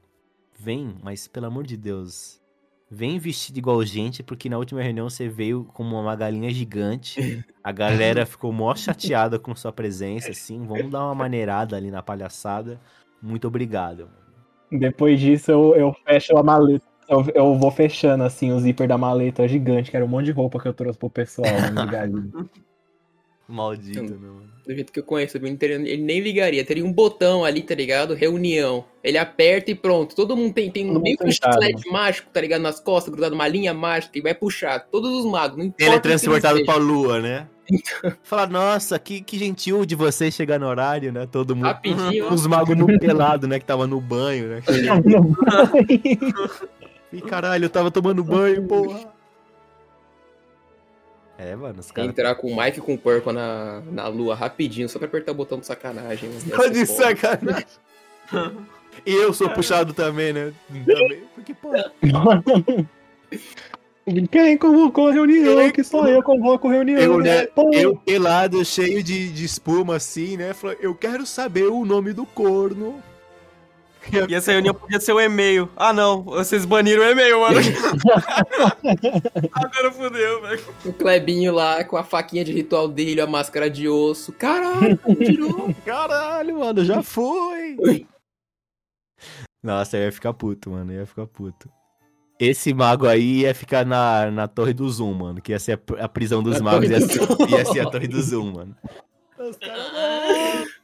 vem, 0.59 0.95
mas 1.01 1.27
pelo 1.27 1.47
amor 1.47 1.65
de 1.65 1.75
Deus, 1.75 2.39
vem 2.89 3.17
vestido 3.17 3.57
igual 3.57 3.83
gente, 3.83 4.21
porque 4.21 4.47
na 4.47 4.57
última 4.57 4.81
reunião 4.81 5.09
você 5.09 5.27
veio 5.27 5.63
como 5.73 5.99
uma 5.99 6.15
galinha 6.15 6.51
gigante, 6.51 7.43
a 7.63 7.71
galera 7.71 8.25
ficou 8.27 8.53
mó 8.53 8.75
chateada 8.75 9.39
com 9.39 9.55
sua 9.55 9.71
presença, 9.71 10.29
assim, 10.29 10.63
vamos 10.65 10.91
dar 10.91 11.05
uma 11.05 11.15
maneirada 11.15 11.75
ali 11.75 11.89
na 11.89 12.03
palhaçada. 12.03 12.79
Muito 13.21 13.47
obrigado. 13.47 14.07
Depois 14.71 15.19
disso, 15.19 15.51
eu, 15.51 15.75
eu 15.75 15.93
fecho 16.05 16.37
a 16.37 16.43
maleta. 16.43 16.88
Eu, 17.09 17.25
eu 17.33 17.55
vou 17.55 17.71
fechando, 17.71 18.23
assim, 18.23 18.51
o 18.51 18.59
zíper 18.59 18.87
da 18.87 18.97
maleta 18.97 19.47
gigante, 19.47 19.89
que 19.89 19.97
era 19.97 20.05
um 20.05 20.09
monte 20.09 20.25
de 20.25 20.31
roupa 20.31 20.59
que 20.59 20.67
eu 20.67 20.73
trouxe 20.73 20.99
pro 20.99 21.09
pessoal, 21.09 21.47
né. 21.49 22.49
Maldito, 23.49 24.03
né, 24.03 24.09
mano? 24.15 24.43
Do 24.63 24.75
jeito 24.75 24.93
que 24.93 24.99
eu 24.99 25.03
conheço, 25.03 25.35
ele, 25.35 25.97
nem 25.97 26.19
ligaria. 26.19 26.63
Teria 26.63 26.85
um 26.85 26.93
botão 26.93 27.43
ali, 27.43 27.63
tá 27.63 27.73
ligado? 27.73 28.13
Reunião. 28.13 28.85
Ele 29.03 29.17
aperta 29.17 29.71
e 29.71 29.75
pronto. 29.75 30.15
Todo 30.15 30.37
mundo 30.37 30.53
tem, 30.53 30.69
tem 30.69 30.85
Todo 30.85 31.01
meio 31.01 31.17
que 31.17 31.25
um 31.25 31.31
chiclete 31.31 31.89
mágico, 31.89 32.29
tá 32.31 32.39
ligado? 32.39 32.61
Nas 32.61 32.79
costas, 32.79 33.11
grudado 33.11 33.33
uma 33.33 33.47
linha 33.47 33.73
mágica 33.73 34.19
e 34.19 34.21
vai 34.21 34.35
puxar. 34.35 34.79
Todos 34.91 35.09
os 35.11 35.25
magos, 35.25 35.57
não 35.57 35.65
importa. 35.65 35.83
Ele 35.83 35.95
é 35.95 35.99
transportado 35.99 36.63
pra 36.63 36.75
lua, 36.75 37.19
né? 37.19 37.47
Fala, 38.21 38.45
nossa, 38.45 38.99
que, 38.99 39.21
que 39.21 39.39
gentil 39.39 39.83
de 39.85 39.95
vocês 39.95 40.33
chegar 40.35 40.59
no 40.59 40.67
horário, 40.67 41.11
né? 41.11 41.25
Todo 41.25 41.55
mundo. 41.55 41.65
Rapidinho. 41.65 42.29
Os 42.33 42.45
magos 42.45 42.77
no 42.77 42.99
pelado, 42.99 43.47
né? 43.47 43.57
Que 43.59 43.65
tava 43.65 43.87
no 43.87 43.99
banho, 43.99 44.49
né? 44.49 44.61
E 47.11 47.21
caralho, 47.21 47.65
eu 47.65 47.69
tava 47.69 47.89
tomando 47.89 48.23
banho, 48.23 48.67
porra. 48.67 49.11
É, 51.37 51.55
mano, 51.55 51.79
os 51.79 51.89
caras. 51.89 52.09
Entrar 52.09 52.35
com 52.35 52.51
o 52.51 52.61
Mike 52.61 52.79
e 52.79 52.81
com 52.81 52.95
o 52.95 52.97
Purple 52.97 53.31
na, 53.31 53.81
na 53.89 54.07
lua 54.07 54.35
rapidinho, 54.35 54.89
só 54.89 54.99
pra 54.99 55.07
apertar 55.07 55.31
o 55.31 55.35
botão 55.35 55.57
de 55.57 55.65
sacanagem. 55.65 56.29
Tá 56.49 56.63
ser 56.63 56.71
de 56.71 56.85
foda. 56.85 57.03
sacanagem. 57.03 57.65
E 59.05 59.13
eu 59.13 59.33
sou 59.33 59.49
puxado 59.49 59.93
também, 59.93 60.33
né? 60.33 60.53
Também. 60.67 61.23
Porque, 61.33 61.53
pô. 61.53 61.71
Quem 64.31 64.57
convocou 64.57 65.07
a 65.09 65.13
reunião? 65.13 65.71
Que 65.71 65.83
só 65.83 66.07
eu 66.07 66.21
convoco 66.23 66.67
a 66.67 66.71
reunião. 66.71 66.99
Eu, 66.99 67.19
né? 67.19 67.43
né, 67.43 67.47
eu 67.73 67.95
pelado, 67.95 68.65
cheio 68.65 69.03
de, 69.03 69.29
de 69.29 69.45
espuma, 69.45 69.95
assim, 69.95 70.35
né? 70.35 70.53
Falei, 70.53 70.77
eu 70.81 70.95
quero 70.95 71.25
saber 71.25 71.65
o 71.65 71.85
nome 71.85 72.11
do 72.11 72.25
corno. 72.25 73.01
E 74.29 74.33
essa 74.33 74.51
reunião 74.51 74.73
podia 74.73 74.99
ser 74.99 75.13
o 75.13 75.19
e-mail. 75.19 75.69
Ah, 75.75 75.93
não. 75.93 76.23
Vocês 76.23 76.65
baniram 76.65 77.03
o 77.03 77.09
e-mail, 77.09 77.41
mano. 77.41 77.59
Agora 79.53 79.91
fudeu, 79.91 80.41
velho. 80.41 80.63
O 80.85 80.93
Klebinho 80.93 81.53
lá 81.53 81.83
com 81.83 81.97
a 81.97 82.03
faquinha 82.03 82.43
de 82.43 82.51
ritual 82.51 82.87
dele, 82.87 83.21
a 83.21 83.27
máscara 83.27 83.69
de 83.69 83.87
osso. 83.87 84.31
Caralho, 84.31 84.99
tirou. 85.17 85.73
Caralho, 85.85 86.59
mano, 86.59 86.83
já 86.83 87.03
foi. 87.03 88.07
Nossa, 89.61 89.97
eu 89.97 90.03
ia 90.05 90.11
ficar 90.11 90.33
puto, 90.33 90.71
mano. 90.71 90.91
Eu 90.91 91.01
ia 91.01 91.05
ficar 91.05 91.27
puto. 91.27 91.69
Esse 92.39 92.73
mago 92.73 93.05
aí 93.05 93.41
ia 93.41 93.53
ficar 93.53 93.85
na, 93.85 94.31
na 94.31 94.47
torre 94.47 94.73
do 94.73 94.89
Zoom, 94.89 95.13
mano. 95.13 95.41
Que 95.41 95.51
ia 95.51 95.59
ser 95.59 95.79
a, 95.99 96.05
a 96.05 96.09
prisão 96.09 96.41
dos 96.41 96.57
A 96.57 96.63
magos. 96.63 96.89
Ia 96.89 97.01
ser, 97.01 97.21
ia 97.49 97.65
ser 97.65 97.79
a 97.81 97.89
torre 97.89 98.07
do 98.07 98.21
Zoom, 98.21 98.53
mano. 98.53 98.75
Os 99.37 99.57
caras. 99.57 100.78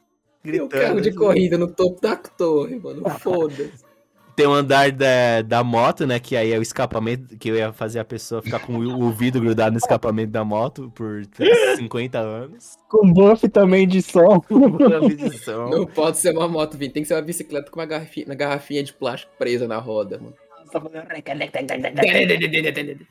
Tem 0.52 0.60
o 0.60 0.68
carro 0.68 1.00
de 1.00 1.08
assim. 1.08 1.18
corrida 1.18 1.58
no 1.58 1.68
topo 1.68 2.00
da 2.00 2.16
torre, 2.16 2.78
mano. 2.78 3.08
Foda-se. 3.20 3.84
Tem 4.36 4.46
o 4.46 4.52
andar 4.52 4.92
da, 4.92 5.40
da 5.40 5.64
moto, 5.64 6.06
né? 6.06 6.20
Que 6.20 6.36
aí 6.36 6.52
é 6.52 6.58
o 6.58 6.62
escapamento. 6.62 7.38
Que 7.38 7.48
eu 7.48 7.56
ia 7.56 7.72
fazer 7.72 8.00
a 8.00 8.04
pessoa 8.04 8.42
ficar 8.42 8.58
com 8.58 8.76
o, 8.76 9.10
vidro 9.10 9.40
grudado 9.40 9.72
no 9.72 9.78
escapamento 9.78 10.30
da 10.30 10.44
moto 10.44 10.92
por 10.94 11.22
50 11.76 12.18
anos. 12.18 12.76
Com 12.86 13.10
buff 13.10 13.48
também 13.48 13.88
de 13.88 14.02
som. 14.02 14.42
Não 15.70 15.86
pode 15.86 16.18
ser 16.18 16.36
uma 16.36 16.46
moto, 16.46 16.76
Vini. 16.76 16.92
Tem 16.92 17.02
que 17.02 17.08
ser 17.08 17.14
uma 17.14 17.22
bicicleta 17.22 17.70
com 17.70 17.80
uma 17.80 17.86
garrafinha, 17.86 18.26
uma 18.26 18.34
garrafinha 18.34 18.82
de 18.84 18.92
plástico 18.92 19.32
presa 19.38 19.66
na 19.66 19.78
roda, 19.78 20.18
mano. 20.18 20.34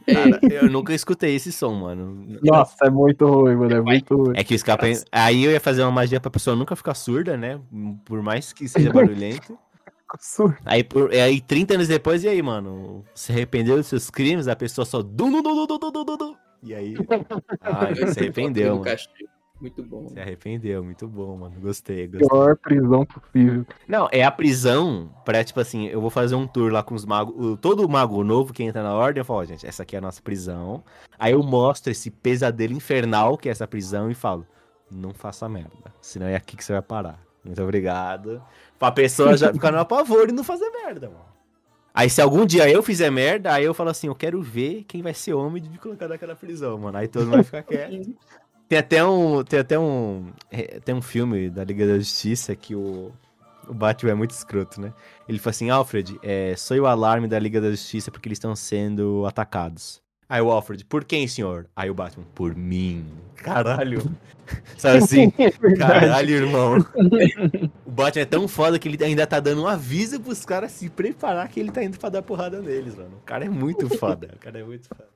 Cara, 0.06 0.40
eu 0.52 0.70
nunca 0.70 0.94
escutei 0.94 1.36
esse 1.36 1.52
som, 1.52 1.74
mano. 1.74 2.38
Nossa, 2.44 2.86
é 2.86 2.90
muito 2.90 3.26
ruim, 3.26 3.56
mano. 3.56 3.76
É 3.76 3.82
muito 3.82 4.16
ruim. 4.16 4.34
É 4.36 4.44
que 4.44 4.54
o 4.54 4.56
escapamento. 4.56 5.04
Aí 5.12 5.44
eu 5.44 5.52
ia 5.52 5.60
fazer 5.60 5.84
uma 5.84 5.92
magia 5.92 6.20
pra 6.20 6.32
pessoa 6.32 6.56
nunca 6.56 6.76
ficar 6.76 6.94
surda, 6.94 7.38
né? 7.38 7.60
Por 8.06 8.22
mais 8.22 8.54
que 8.54 8.68
seja 8.68 8.92
barulhento. 8.92 9.58
Aí, 10.64 10.84
por, 10.84 11.12
aí 11.12 11.42
30 11.42 11.74
anos 11.74 11.88
depois, 11.88 12.24
e 12.24 12.28
aí, 12.28 12.42
mano? 12.42 13.04
Se 13.14 13.32
arrependeu 13.32 13.76
dos 13.78 13.88
seus 13.88 14.10
crimes, 14.10 14.48
a 14.48 14.56
pessoa 14.56 14.86
só. 14.86 15.02
Dum, 15.02 15.32
dum, 15.32 15.42
dum, 15.42 15.66
dum, 15.66 15.80
dum, 15.80 15.92
dum, 15.92 16.06
dum, 16.06 16.18
dum. 16.18 16.36
E 16.64 16.74
aí. 16.74 16.96
Ah, 17.62 17.88
se 18.14 18.20
arrependeu, 18.20 18.76
No 18.76 18.80
mano. 18.82 18.98
Muito 19.60 19.82
bom. 19.84 20.10
Se 20.10 20.20
arrependeu, 20.20 20.84
muito 20.84 21.08
bom, 21.08 21.38
mano. 21.38 21.56
Gostei, 21.62 22.08
gostei. 22.08 22.28
Pior 22.28 22.58
prisão 22.58 23.06
possível. 23.06 23.66
Não, 23.88 24.08
é 24.12 24.22
a 24.24 24.30
prisão 24.32 25.10
pra, 25.24 25.44
tipo 25.44 25.60
assim, 25.60 25.86
eu 25.88 26.02
vou 26.02 26.10
fazer 26.10 26.36
um 26.36 26.46
tour 26.46 26.72
lá 26.72 26.84
com 26.84 26.94
os 26.94 27.06
magos. 27.06 27.34
o- 27.38 27.56
Todo 27.58 27.88
mago 27.88 28.24
novo 28.24 28.52
que 28.54 28.64
entra 28.64 28.84
na 28.84 28.94
ordem, 28.94 29.22
eu 29.22 29.26
falo, 29.26 29.46
gente, 29.46 29.66
essa 29.66 29.84
aqui 29.84 29.96
é 29.96 30.00
a 30.00 30.02
nossa 30.02 30.22
prisão. 30.22 30.84
Aí 31.18 31.32
eu 31.32 31.42
mostro 31.42 31.90
esse 31.92 32.12
pesadelo 32.12 32.74
infernal 32.74 33.38
que 33.38 33.48
é 33.48 33.52
essa 33.52 33.66
prisão 33.68 34.12
e 34.12 34.14
falo, 34.14 34.46
não 34.92 35.14
faça 35.14 35.48
merda. 35.48 35.72
Senão 36.02 36.28
é 36.28 36.36
aqui 36.36 36.58
que 36.58 36.64
você 36.64 36.74
vai 36.74 36.82
parar. 36.82 37.18
Muito 37.44 37.62
obrigado. 37.64 38.42
Pra 38.78 38.92
pessoa 38.92 39.38
já 39.38 39.54
ficar 39.54 39.72
no 39.72 39.80
apavoro 39.80 40.30
e 40.30 40.34
não 40.34 40.44
fazer 40.44 40.70
merda, 40.70 41.08
mano. 41.08 41.26
Aí 41.94 42.10
se 42.10 42.22
algum 42.22 42.46
dia 42.46 42.70
eu 42.70 42.84
fizer 42.84 43.10
merda, 43.10 43.54
aí 43.54 43.64
eu 43.64 43.74
falo 43.74 43.90
assim, 43.90 44.08
eu 44.08 44.16
quero 44.16 44.42
ver 44.42 44.84
quem 44.86 45.02
vai 45.02 45.14
ser 45.14 45.34
homem 45.34 45.64
de 45.64 45.70
me 45.70 45.78
colocar 45.78 46.10
naquela 46.10 46.36
prisão, 46.36 46.78
mano. 46.78 46.98
Aí 46.98 47.08
todo 47.08 47.24
mundo 47.24 47.36
vai 47.36 47.44
ficar 47.46 47.64
quieto. 47.64 48.14
Tem 48.68 48.80
até 48.80 49.04
um. 49.06 49.44
Tem 49.44 49.60
até 49.60 49.78
um. 49.80 50.32
é, 50.52 50.80
Tem 50.80 50.94
um 50.96 51.02
filme 51.02 51.50
da 51.50 51.64
Liga 51.64 51.86
da 51.88 51.98
Justiça 51.98 52.56
que 52.56 52.76
o. 52.76 53.12
O 53.68 53.74
Batman 53.74 54.12
é 54.12 54.14
muito 54.14 54.30
escroto, 54.30 54.80
né? 54.80 54.94
Ele 55.28 55.40
fala 55.40 55.50
assim, 55.50 55.72
Alfred, 55.72 56.20
é, 56.22 56.56
soe 56.56 56.80
o 56.80 56.86
alarme 56.86 57.28
da 57.28 57.40
Liga 57.40 57.60
da 57.60 57.72
Justiça 57.72 58.12
porque 58.12 58.28
eles 58.28 58.36
estão 58.36 58.56
sendo 58.56 59.26
atacados. 59.26 60.00
Aí 60.30 60.40
o 60.40 60.52
Alfred, 60.52 60.86
por 60.86 61.04
quem, 61.04 61.28
senhor? 61.28 61.68
Aí 61.76 61.90
o 61.90 61.94
Batman, 61.94 62.26
por 62.36 62.56
mim. 62.56 63.06
Caralho. 63.36 64.04
Sabe 64.78 64.98
assim? 64.98 65.32
Caralho, 65.78 66.30
irmão. 66.30 66.78
O 67.86 67.92
Batman 67.92 68.22
é 68.22 68.26
tão 68.26 68.48
foda 68.48 68.78
que 68.78 68.88
ele 68.88 69.04
ainda 69.04 69.26
tá 69.26 69.40
dando 69.40 69.64
um 69.64 69.68
aviso 69.68 70.20
pros 70.20 70.46
caras 70.46 70.72
se 70.72 70.90
preparar 70.90 71.48
que 71.48 71.60
ele 71.60 71.72
tá 71.72 71.84
indo 71.84 71.98
pra 71.98 72.10
dar 72.10 72.22
porrada 72.22 72.62
neles, 72.62 72.96
mano. 72.96 73.18
O 73.18 73.26
cara 73.26 73.46
é 73.46 73.50
muito 73.50 73.90
foda. 73.98 74.32
O 74.36 74.40
cara 74.40 74.60
é 74.60 74.64
muito 74.64 74.88
foda. 74.88 75.08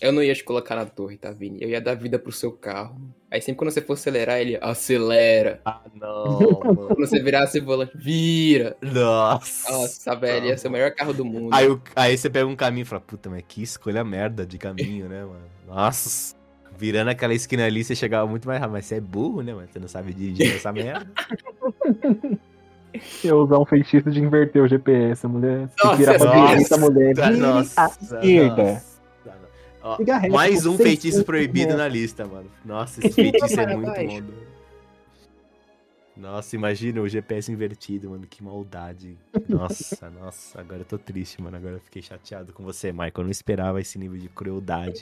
Eu 0.00 0.12
não 0.12 0.22
ia 0.22 0.34
te 0.34 0.42
colocar 0.44 0.74
na 0.74 0.84
torre, 0.84 1.16
tá, 1.16 1.30
Vini? 1.30 1.58
Eu 1.62 1.68
ia 1.68 1.80
dar 1.80 1.94
vida 1.94 2.18
pro 2.18 2.32
seu 2.32 2.50
carro. 2.52 2.96
Aí 3.30 3.40
sempre 3.40 3.58
quando 3.58 3.70
você 3.70 3.80
for 3.80 3.94
acelerar, 3.94 4.38
ele 4.40 4.58
acelera. 4.60 5.60
Ah, 5.64 5.80
não, 5.94 6.50
mano. 6.64 6.86
Quando 6.88 6.98
você 7.06 7.22
virar 7.22 7.44
esse 7.44 7.60
volante, 7.60 7.92
vira. 7.96 8.76
Nossa. 8.82 9.70
Nossa, 9.72 10.14
velho, 10.16 10.46
ia 10.46 10.58
ser 10.58 10.68
o 10.68 10.70
melhor 10.70 10.90
carro 10.92 11.12
do 11.14 11.24
mundo. 11.24 11.54
Aí, 11.54 11.68
o- 11.68 11.80
aí 11.96 12.16
você 12.18 12.28
pega 12.28 12.46
um 12.46 12.56
caminho 12.56 12.82
e 12.82 12.86
fala, 12.86 13.00
puta, 13.00 13.30
mas 13.30 13.42
que 13.46 13.62
escolha 13.62 14.04
merda 14.04 14.44
de 14.44 14.58
caminho, 14.58 15.08
né, 15.08 15.20
mano? 15.24 15.44
Nossa. 15.66 16.34
Virando 16.76 17.10
aquela 17.10 17.32
esquina 17.32 17.64
ali, 17.64 17.84
você 17.84 17.94
chegava 17.94 18.26
muito 18.28 18.46
mais 18.48 18.58
rápido. 18.60 18.72
Mas 18.74 18.86
você 18.86 18.96
é 18.96 19.00
burro, 19.00 19.42
né, 19.42 19.54
mano? 19.54 19.68
Você 19.72 19.78
não 19.78 19.88
sabe 19.88 20.12
dirigir 20.12 20.56
essa 20.56 20.70
merda. 20.74 21.06
Eu 23.24 23.38
usar 23.38 23.58
um 23.58 23.64
feitiço 23.64 24.10
de 24.10 24.20
inverter 24.20 24.62
o 24.62 24.68
GPS, 24.68 25.26
mulher. 25.26 25.68
Se 25.68 25.84
Nossa, 25.84 25.96
vira 25.96 26.18
pra 26.18 26.24
nossa. 26.34 26.48
direita, 26.52 26.76
mulher. 26.76 27.14
Nossa. 27.36 27.92
esquerda. 28.02 28.62
nossa. 28.64 28.93
Ó, 29.84 29.98
mais 30.30 30.64
um 30.64 30.78
feitiço 30.78 31.22
proibido 31.24 31.72
né? 31.72 31.76
na 31.76 31.88
lista, 31.88 32.26
mano. 32.26 32.50
Nossa, 32.64 33.06
esse 33.06 33.12
feitiço 33.14 33.60
é 33.60 33.76
muito 33.76 33.92
bom. 33.92 34.44
Nossa, 36.16 36.56
imagina 36.56 37.02
o 37.02 37.08
GPS 37.08 37.52
invertido, 37.52 38.08
mano. 38.08 38.26
Que 38.26 38.42
maldade. 38.42 39.18
Nossa, 39.46 40.08
nossa. 40.08 40.58
Agora 40.58 40.80
eu 40.80 40.84
tô 40.86 40.96
triste, 40.96 41.42
mano. 41.42 41.58
Agora 41.58 41.74
eu 41.74 41.80
fiquei 41.80 42.00
chateado 42.00 42.50
com 42.52 42.64
você, 42.64 42.92
Michael. 42.92 43.12
Eu 43.18 43.24
não 43.24 43.30
esperava 43.30 43.78
esse 43.78 43.98
nível 43.98 44.18
de 44.18 44.28
crueldade. 44.30 45.00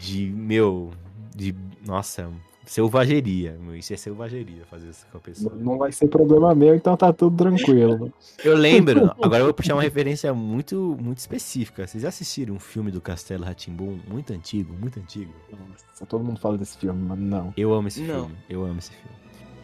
De, 0.00 0.26
meu. 0.26 0.90
De. 1.32 1.54
Nossa. 1.86 2.32
Selvageria. 2.64 3.58
meu, 3.60 3.74
Isso 3.74 3.92
é 3.92 3.96
selvageria 3.96 4.64
fazer 4.70 4.88
isso 4.88 5.04
com 5.10 5.18
a 5.18 5.20
pessoa. 5.20 5.54
Não 5.56 5.78
vai 5.78 5.90
ser 5.90 6.08
problema 6.08 6.54
meu, 6.54 6.74
então 6.74 6.96
tá 6.96 7.12
tudo 7.12 7.36
tranquilo. 7.36 8.12
Eu 8.44 8.56
lembro, 8.56 9.10
agora 9.20 9.38
eu 9.40 9.46
vou 9.46 9.54
puxar 9.54 9.74
uma 9.74 9.82
referência 9.82 10.32
muito, 10.32 10.96
muito 11.00 11.18
específica. 11.18 11.86
Vocês 11.86 12.02
já 12.02 12.08
assistiram 12.08 12.54
um 12.54 12.58
filme 12.60 12.90
do 12.90 13.00
Castelo 13.00 13.44
Ratimbum 13.44 13.98
muito 14.08 14.32
antigo, 14.32 14.72
muito 14.78 14.98
antigo? 15.00 15.32
Nossa, 15.50 16.06
todo 16.06 16.24
mundo 16.24 16.38
fala 16.40 16.56
desse 16.56 16.78
filme, 16.78 17.00
mas 17.02 17.18
não. 17.18 17.52
Eu 17.56 17.72
amo 17.74 17.88
esse 17.88 18.00
Não. 18.02 18.26
filme. 18.26 18.36
Eu 18.48 18.64
amo 18.64 18.78
esse 18.78 18.90
filme. 18.90 19.16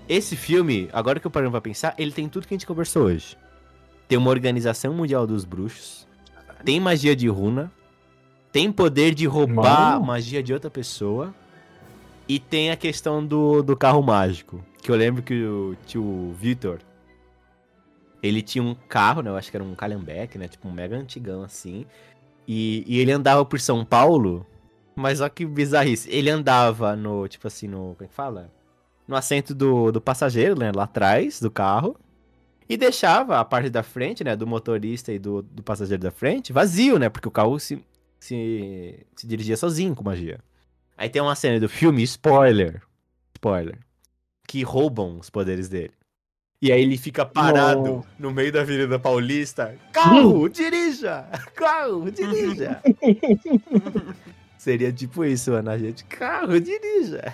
Esse 0.08 0.36
filme, 0.36 0.88
agora 0.92 1.20
que 1.20 1.26
eu 1.26 1.30
parando 1.30 1.50
pra 1.52 1.60
pensar, 1.60 1.94
ele 1.98 2.12
tem 2.12 2.28
tudo 2.28 2.46
que 2.48 2.54
a 2.54 2.56
gente 2.56 2.66
conversou 2.66 3.04
hoje. 3.04 3.36
Tem 4.08 4.16
uma 4.18 4.30
organização 4.30 4.92
mundial 4.94 5.26
dos 5.26 5.44
bruxos, 5.44 6.06
tem 6.64 6.80
magia 6.80 7.14
de 7.14 7.28
runa, 7.28 7.70
tem 8.50 8.72
poder 8.72 9.14
de 9.14 9.26
roubar 9.26 9.92
Mano. 9.94 10.06
magia 10.06 10.42
de 10.42 10.52
outra 10.54 10.70
pessoa 10.70 11.34
e 12.28 12.38
tem 12.38 12.70
a 12.70 12.76
questão 12.76 13.24
do, 13.24 13.62
do 13.62 13.76
carro 13.76 14.02
mágico. 14.02 14.62
Que 14.82 14.90
eu 14.90 14.96
lembro 14.96 15.22
que 15.22 15.44
o 15.44 15.76
tio 15.86 16.32
Vitor, 16.38 16.80
ele 18.22 18.42
tinha 18.42 18.62
um 18.62 18.74
carro, 18.74 19.22
né? 19.22 19.30
Eu 19.30 19.36
acho 19.36 19.50
que 19.50 19.56
era 19.56 19.64
um 19.64 19.74
Calhambeck, 19.74 20.36
né? 20.36 20.46
Tipo 20.46 20.68
um 20.68 20.72
mega 20.72 20.96
antigão 20.96 21.42
assim. 21.42 21.86
E, 22.46 22.84
e 22.86 22.98
ele 22.98 23.12
andava 23.12 23.44
por 23.44 23.58
São 23.60 23.84
Paulo, 23.84 24.46
mas 24.94 25.20
olha 25.20 25.30
que 25.30 25.46
bizarrice. 25.46 26.10
Ele 26.10 26.28
andava 26.28 26.94
no, 26.94 27.26
tipo 27.26 27.46
assim, 27.46 27.66
no. 27.66 27.94
Como 27.94 28.04
é 28.04 28.06
que 28.06 28.14
fala? 28.14 28.52
No 29.06 29.16
assento 29.16 29.54
do, 29.54 29.90
do 29.90 30.00
passageiro, 30.00 30.58
né? 30.58 30.70
Lá 30.74 30.84
atrás 30.84 31.40
do 31.40 31.50
carro. 31.50 31.96
E 32.68 32.76
deixava 32.76 33.40
a 33.40 33.44
parte 33.44 33.70
da 33.70 33.82
frente, 33.82 34.22
né? 34.22 34.36
Do 34.36 34.46
motorista 34.46 35.10
e 35.12 35.18
do, 35.18 35.40
do 35.42 35.62
passageiro 35.62 36.02
da 36.02 36.10
frente 36.10 36.52
vazio, 36.52 36.98
né? 36.98 37.08
Porque 37.08 37.26
o 37.26 37.30
carro 37.30 37.58
se, 37.58 37.82
se, 38.20 39.06
se 39.16 39.26
dirigia 39.26 39.56
sozinho 39.56 39.94
com 39.94 40.04
magia. 40.04 40.38
Aí 40.98 41.08
tem 41.08 41.22
uma 41.22 41.34
cena 41.36 41.60
do 41.60 41.68
filme, 41.68 42.02
spoiler. 42.02 42.82
Spoiler. 43.36 43.78
Que 44.48 44.62
roubam 44.64 45.18
os 45.18 45.30
poderes 45.30 45.68
dele. 45.68 45.92
E 46.60 46.72
aí 46.72 46.82
ele 46.82 46.98
fica 46.98 47.24
parado 47.24 47.82
Não. 47.84 48.04
no 48.18 48.30
meio 48.32 48.50
da 48.52 48.62
Avenida 48.62 48.98
Paulista. 48.98 49.76
Carro, 49.92 50.48
dirija! 50.48 51.24
Carro, 51.54 52.10
dirija! 52.10 52.82
Seria 54.58 54.92
tipo 54.92 55.24
isso, 55.24 55.52
mano. 55.52 55.70
A 55.70 55.78
gente, 55.78 56.04
carro, 56.04 56.60
dirija! 56.60 57.32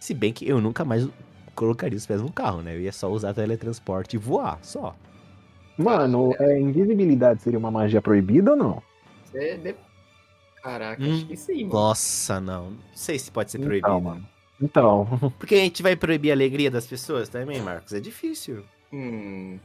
Se 0.00 0.12
bem 0.12 0.32
que 0.32 0.48
eu 0.48 0.60
nunca 0.60 0.84
mais 0.84 1.08
colocaria 1.54 1.96
os 1.96 2.04
pés 2.06 2.20
no 2.20 2.30
carro, 2.32 2.60
né? 2.60 2.74
Eu 2.74 2.80
ia 2.80 2.92
só 2.92 3.08
usar 3.08 3.32
teletransporte 3.32 4.16
e 4.16 4.18
voar, 4.18 4.58
só. 4.62 4.96
Mano, 5.78 6.34
é, 6.40 6.58
invisibilidade 6.58 7.42
seria 7.42 7.58
uma 7.58 7.70
magia 7.70 8.02
proibida 8.02 8.50
ou 8.50 8.56
não? 8.56 8.82
É, 9.32 9.56
de- 9.56 9.74
Caraca, 10.66 11.02
Hum. 11.02 11.14
acho 11.14 11.26
que 11.26 11.36
sim, 11.36 11.62
mano. 11.64 11.74
Nossa, 11.74 12.40
não. 12.40 12.70
Não 12.70 12.78
sei 12.94 13.18
se 13.18 13.30
pode 13.30 13.50
ser 13.50 13.58
proibido. 13.58 13.86
Então, 13.86 14.00
mano. 14.00 14.26
Então, 14.60 15.06
Porque 15.38 15.54
a 15.54 15.58
gente 15.58 15.82
vai 15.82 15.94
proibir 15.94 16.30
a 16.30 16.34
alegria 16.34 16.70
das 16.70 16.86
pessoas 16.86 17.28
também, 17.28 17.60
Marcos? 17.60 17.92
É 17.92 18.00
difícil. 18.00 18.64
Hum. 18.92 19.58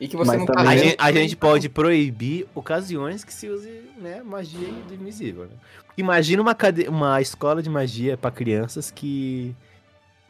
E 0.00 0.08
que 0.08 0.16
você 0.16 0.32
Mas 0.32 0.38
não 0.40 0.46
também- 0.46 0.64
tá 0.64 0.70
A 0.72 0.76
gente, 0.76 0.96
a 0.98 1.12
gente 1.12 1.36
pode 1.36 1.68
proibir 1.68 2.48
ocasiões 2.56 3.22
que 3.22 3.32
se 3.32 3.48
use 3.48 3.70
né, 4.00 4.20
magia 4.22 4.68
do 4.88 4.94
invisível. 4.94 5.44
Né? 5.44 5.52
Imagina 5.96 6.42
uma, 6.42 6.54
cade- 6.56 6.88
uma 6.88 7.20
escola 7.20 7.62
de 7.62 7.70
magia 7.70 8.16
pra 8.16 8.30
crianças 8.30 8.90
que 8.90 9.54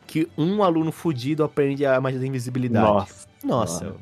que 0.07 0.29
um 0.37 0.63
aluno 0.63 0.93
fudido 0.93 1.43
aprende 1.43 1.87
a 1.87 1.99
magia 1.99 2.21
da 2.21 2.27
invisibilidade. 2.27 2.85
nossa. 2.87 3.27
Nossa. 3.43 3.95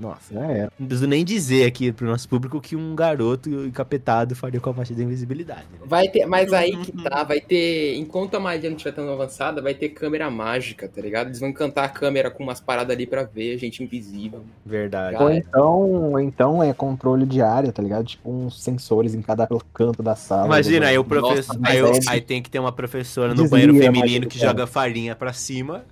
Nossa. 0.00 0.34
Já 0.34 0.44
era. 0.46 0.72
Não 0.78 0.86
preciso 0.86 1.06
nem 1.08 1.24
dizer 1.24 1.64
aqui 1.66 1.92
pro 1.92 2.06
nosso 2.06 2.28
público 2.28 2.60
que 2.60 2.74
um 2.76 2.94
garoto 2.94 3.48
encapetado 3.66 4.34
faria 4.34 4.60
com 4.60 4.70
a 4.70 4.72
magia 4.72 4.96
da 4.96 5.02
invisibilidade. 5.02 5.64
né? 5.72 5.78
Vai 5.84 6.08
ter, 6.08 6.26
mas 6.26 6.52
aí 6.52 6.76
que 6.76 6.92
tá, 6.92 7.22
vai 7.24 7.40
ter, 7.40 7.96
enquanto 7.96 8.34
a 8.36 8.40
magia 8.40 8.68
não 8.68 8.76
estiver 8.76 8.94
tão 8.94 9.10
avançada, 9.12 9.62
vai 9.62 9.74
ter 9.74 9.90
câmera 9.90 10.30
mágica, 10.30 10.88
tá 10.88 11.00
ligado? 11.00 11.28
Eles 11.28 11.40
vão 11.40 11.48
encantar 11.48 11.84
a 11.84 11.88
câmera 11.88 12.30
com 12.30 12.42
umas 12.42 12.60
paradas 12.60 12.94
ali 12.94 13.06
pra 13.06 13.22
ver, 13.24 13.56
gente 13.58 13.82
invisível. 13.82 14.44
Verdade. 14.64 15.16
Ou 15.22 15.30
então, 15.30 15.80
ou 16.12 16.20
então 16.20 16.62
é 16.62 16.72
controle 16.72 17.24
de 17.26 17.40
área, 17.40 17.72
tá 17.72 17.82
ligado? 17.82 18.04
Tipo 18.06 18.30
uns 18.30 18.62
sensores 18.62 19.14
em 19.14 19.22
cada 19.22 19.48
canto 19.72 20.02
da 20.02 20.14
sala. 20.16 20.46
Imagina, 20.46 20.86
aí 20.88 20.98
o 20.98 21.04
professor. 21.04 21.56
aí, 21.62 21.78
eu- 21.78 21.86
é- 21.94 22.00
aí 22.08 22.20
tem 22.20 22.42
que 22.42 22.50
ter 22.50 22.58
uma 22.58 22.72
professora 22.72 23.28
no 23.28 23.42
Desvia 23.42 23.50
banheiro 23.50 23.74
feminino 23.74 24.26
que 24.26 24.38
joga 24.38 24.66
farinha 24.66 25.14
pra 25.14 25.32
cima. 25.32 25.84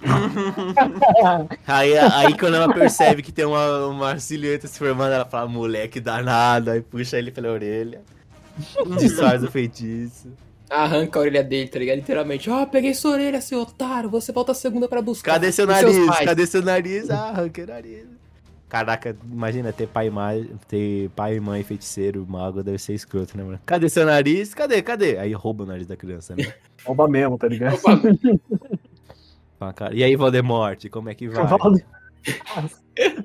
Aí, 1.66 1.98
aí 1.98 2.36
quando 2.38 2.54
ela 2.54 2.72
percebe 2.72 3.22
que 3.22 3.32
tem 3.32 3.44
uma, 3.44 3.86
uma 3.86 4.18
silhueta 4.18 4.66
se 4.66 4.78
formando, 4.78 5.12
ela 5.12 5.24
fala, 5.24 5.48
moleque 5.48 6.00
danado, 6.00 6.70
aí 6.70 6.80
puxa 6.80 7.18
ele 7.18 7.30
pela 7.30 7.50
orelha. 7.50 8.00
Desfaz 8.98 9.42
o 9.42 9.50
feitiço. 9.50 10.32
Arranca 10.70 11.18
a 11.18 11.22
orelha 11.22 11.42
dele, 11.42 11.68
tá 11.68 11.78
ligado? 11.78 11.96
Literalmente, 11.96 12.50
ó, 12.50 12.66
peguei 12.66 12.94
sua 12.94 13.12
orelha, 13.12 13.40
seu 13.40 13.60
otário, 13.60 14.10
você 14.10 14.32
volta 14.32 14.52
a 14.52 14.54
segunda 14.54 14.86
pra 14.86 15.00
buscar. 15.00 15.32
Cadê 15.32 15.50
seu 15.50 15.66
nariz? 15.66 15.96
Cadê 16.24 16.46
seu 16.46 16.62
nariz? 16.62 17.10
Ah, 17.10 17.30
arranquei 17.30 17.64
o 17.64 17.66
nariz. 17.66 18.06
Caraca, 18.68 19.16
imagina 19.24 19.72
ter 19.72 19.88
pai, 19.88 20.08
e 20.08 20.10
mãe, 20.10 20.50
ter 20.68 21.08
pai 21.16 21.36
e 21.36 21.40
mãe 21.40 21.62
feiticeiro, 21.64 22.26
mago, 22.28 22.62
deve 22.62 22.78
ser 22.78 22.92
escroto, 22.92 23.34
né, 23.34 23.42
mano? 23.42 23.58
Cadê 23.64 23.88
seu 23.88 24.04
nariz? 24.04 24.52
Cadê? 24.52 24.82
Cadê? 24.82 25.16
Aí 25.16 25.32
rouba 25.32 25.64
o 25.64 25.66
nariz 25.66 25.86
da 25.86 25.96
criança, 25.96 26.36
né? 26.36 26.52
Rouba 26.84 27.08
mesmo, 27.08 27.36
tá 27.38 27.48
ligado? 27.48 27.80
Opa, 29.60 29.72
cara, 29.72 29.94
E 29.94 30.04
aí, 30.04 30.14
Voldemort, 30.14 30.88
como 30.88 31.08
é 31.08 31.14
que 31.14 31.28
vai? 31.28 31.44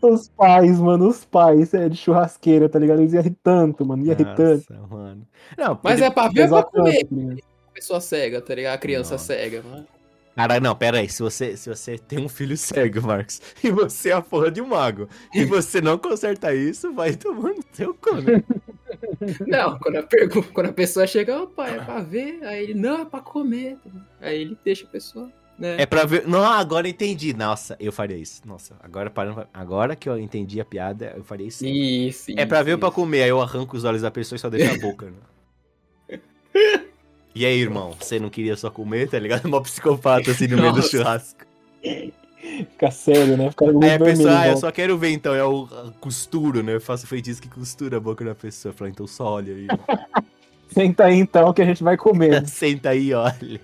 Os 0.02 0.30
pais, 0.30 0.80
mano, 0.80 1.08
os 1.08 1.26
pais 1.26 1.74
é 1.74 1.90
de 1.90 1.98
churrasqueira, 1.98 2.68
tá 2.70 2.78
ligado? 2.80 3.00
Eles 3.02 3.14
iam 3.14 3.24
rir 3.24 3.36
tanto, 3.44 3.86
mano, 3.86 4.06
ia 4.06 4.14
rir 4.14 4.26
tanto. 4.36 4.72
Nossa, 4.74 4.88
mano. 4.88 5.28
Não, 5.58 5.80
mas 5.84 6.02
é 6.02 6.10
pra 6.10 6.28
ver 6.28 6.52
ou 6.52 6.64
pra 6.64 6.64
comer? 6.64 7.44
Pessoa 7.74 8.00
cega, 8.00 8.40
tá 8.42 8.54
ligado? 8.54 8.76
A 8.76 8.78
criança 8.78 9.14
Nossa. 9.14 9.26
cega. 9.26 9.64
mano. 9.64 9.88
Cara, 10.36 10.60
não, 10.60 10.76
pera 10.76 10.98
aí. 11.00 11.10
Se 11.10 11.22
você, 11.22 11.56
se 11.58 11.70
você 11.70 11.98
tem 11.98 12.20
um 12.20 12.30
filho 12.30 12.56
cego, 12.58 13.02
Marcos, 13.02 13.40
e 13.64 13.70
você 13.72 14.10
é 14.10 14.14
a 14.14 14.22
porra 14.22 14.50
de 14.52 14.62
um 14.62 14.68
mago, 14.68 15.08
e 15.34 15.44
você 15.46 15.80
não 15.82 15.98
conserta 15.98 16.54
isso, 16.54 16.92
vai 16.94 17.16
tomando 17.16 17.64
seu 17.72 17.94
cu, 17.94 18.16
né? 18.16 18.44
Não, 19.48 19.78
quando 19.80 19.96
a, 19.98 20.04
pergu- 20.04 20.44
quando 20.54 20.68
a 20.70 20.74
pessoa 20.74 21.08
chega, 21.08 21.42
ó, 21.42 21.46
pai, 21.48 21.78
é 21.78 21.84
pra 21.84 22.00
ver, 22.00 22.40
aí 22.44 22.64
ele, 22.64 22.74
não, 22.76 23.02
é 23.02 23.06
pra 23.06 23.22
comer. 23.22 23.78
Aí 24.22 24.40
ele 24.42 24.58
deixa 24.64 24.86
a 24.86 24.88
pessoa, 24.90 25.32
né? 25.58 25.76
É 25.80 25.86
pra 25.86 26.06
ver. 26.06 26.28
Não, 26.28 26.44
agora 26.44 26.88
eu 26.88 26.92
entendi. 26.92 27.34
Nossa, 27.34 27.76
eu 27.80 27.92
faria 27.92 28.18
isso. 28.18 28.42
Nossa, 28.46 28.76
agora 28.82 29.10
parando. 29.10 29.48
Agora 29.54 29.96
que 29.96 30.10
eu 30.10 30.18
entendi 30.18 30.60
a 30.60 30.66
piada, 30.66 31.14
eu 31.16 31.24
faria 31.24 31.48
isso. 31.48 31.66
Isso, 31.66 32.32
É 32.36 32.46
pra 32.46 32.64
ver 32.64 32.74
ou 32.74 32.80
pra 32.80 32.92
comer, 32.92 33.24
aí 33.24 33.30
eu 33.30 33.42
arranco 33.42 33.78
os 33.78 33.84
olhos 33.84 34.02
da 34.02 34.12
pessoa 34.12 34.36
e 34.38 34.40
só 34.40 34.50
deixo 34.50 34.74
a 34.74 34.78
boca, 34.80 35.08
né? 35.08 36.20
E 37.36 37.48
aí, 37.48 37.60
irmão, 37.60 37.96
você 38.00 38.20
não 38.20 38.30
queria 38.30 38.56
só 38.56 38.70
comer, 38.70 39.10
tá 39.10 39.18
ligado? 39.18 39.48
Mó 39.50 39.60
psicopata 39.60 40.30
assim 40.30 40.46
no 40.46 40.56
meio 40.56 40.72
do 40.72 40.84
churrasco. 40.84 41.40
Fica 41.82 42.92
sério, 42.92 43.36
né? 43.36 43.50
Fica 43.50 43.66
Aí 43.66 43.94
a 43.94 44.00
pessoa, 44.00 44.40
ah, 44.40 44.48
eu 44.50 44.58
só 44.58 44.72
quero 44.72 44.98
ver 45.00 45.10
então, 45.10 45.34
é 45.34 45.44
o 45.44 45.68
costuro, 46.00 46.62
né? 46.62 46.76
Eu 46.76 46.82
faço 46.82 47.08
feitiço 47.08 47.42
que 47.42 47.50
costura 47.50 47.98
a 47.98 48.00
boca 48.00 48.24
da 48.24 48.36
pessoa. 48.36 48.72
Eu 48.72 48.78
falo, 48.78 48.92
então 48.92 49.08
só 49.08 49.34
olha 49.34 49.52
aí. 49.52 49.68
Senta 50.70 51.06
aí 51.06 51.18
então 51.18 51.52
que 51.54 51.62
a 51.62 51.66
gente 51.66 51.84
vai 51.84 51.98
comer. 51.98 52.48
Senta 52.48 52.90
aí, 52.90 53.08
e 53.08 53.14
olha. 53.14 53.62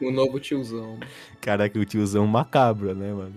O 0.00 0.10
novo 0.10 0.38
tiozão. 0.38 0.98
Caraca, 1.40 1.78
o 1.78 1.84
tiozão 1.84 2.26
macabro, 2.26 2.94
né, 2.94 3.12
mano? 3.12 3.34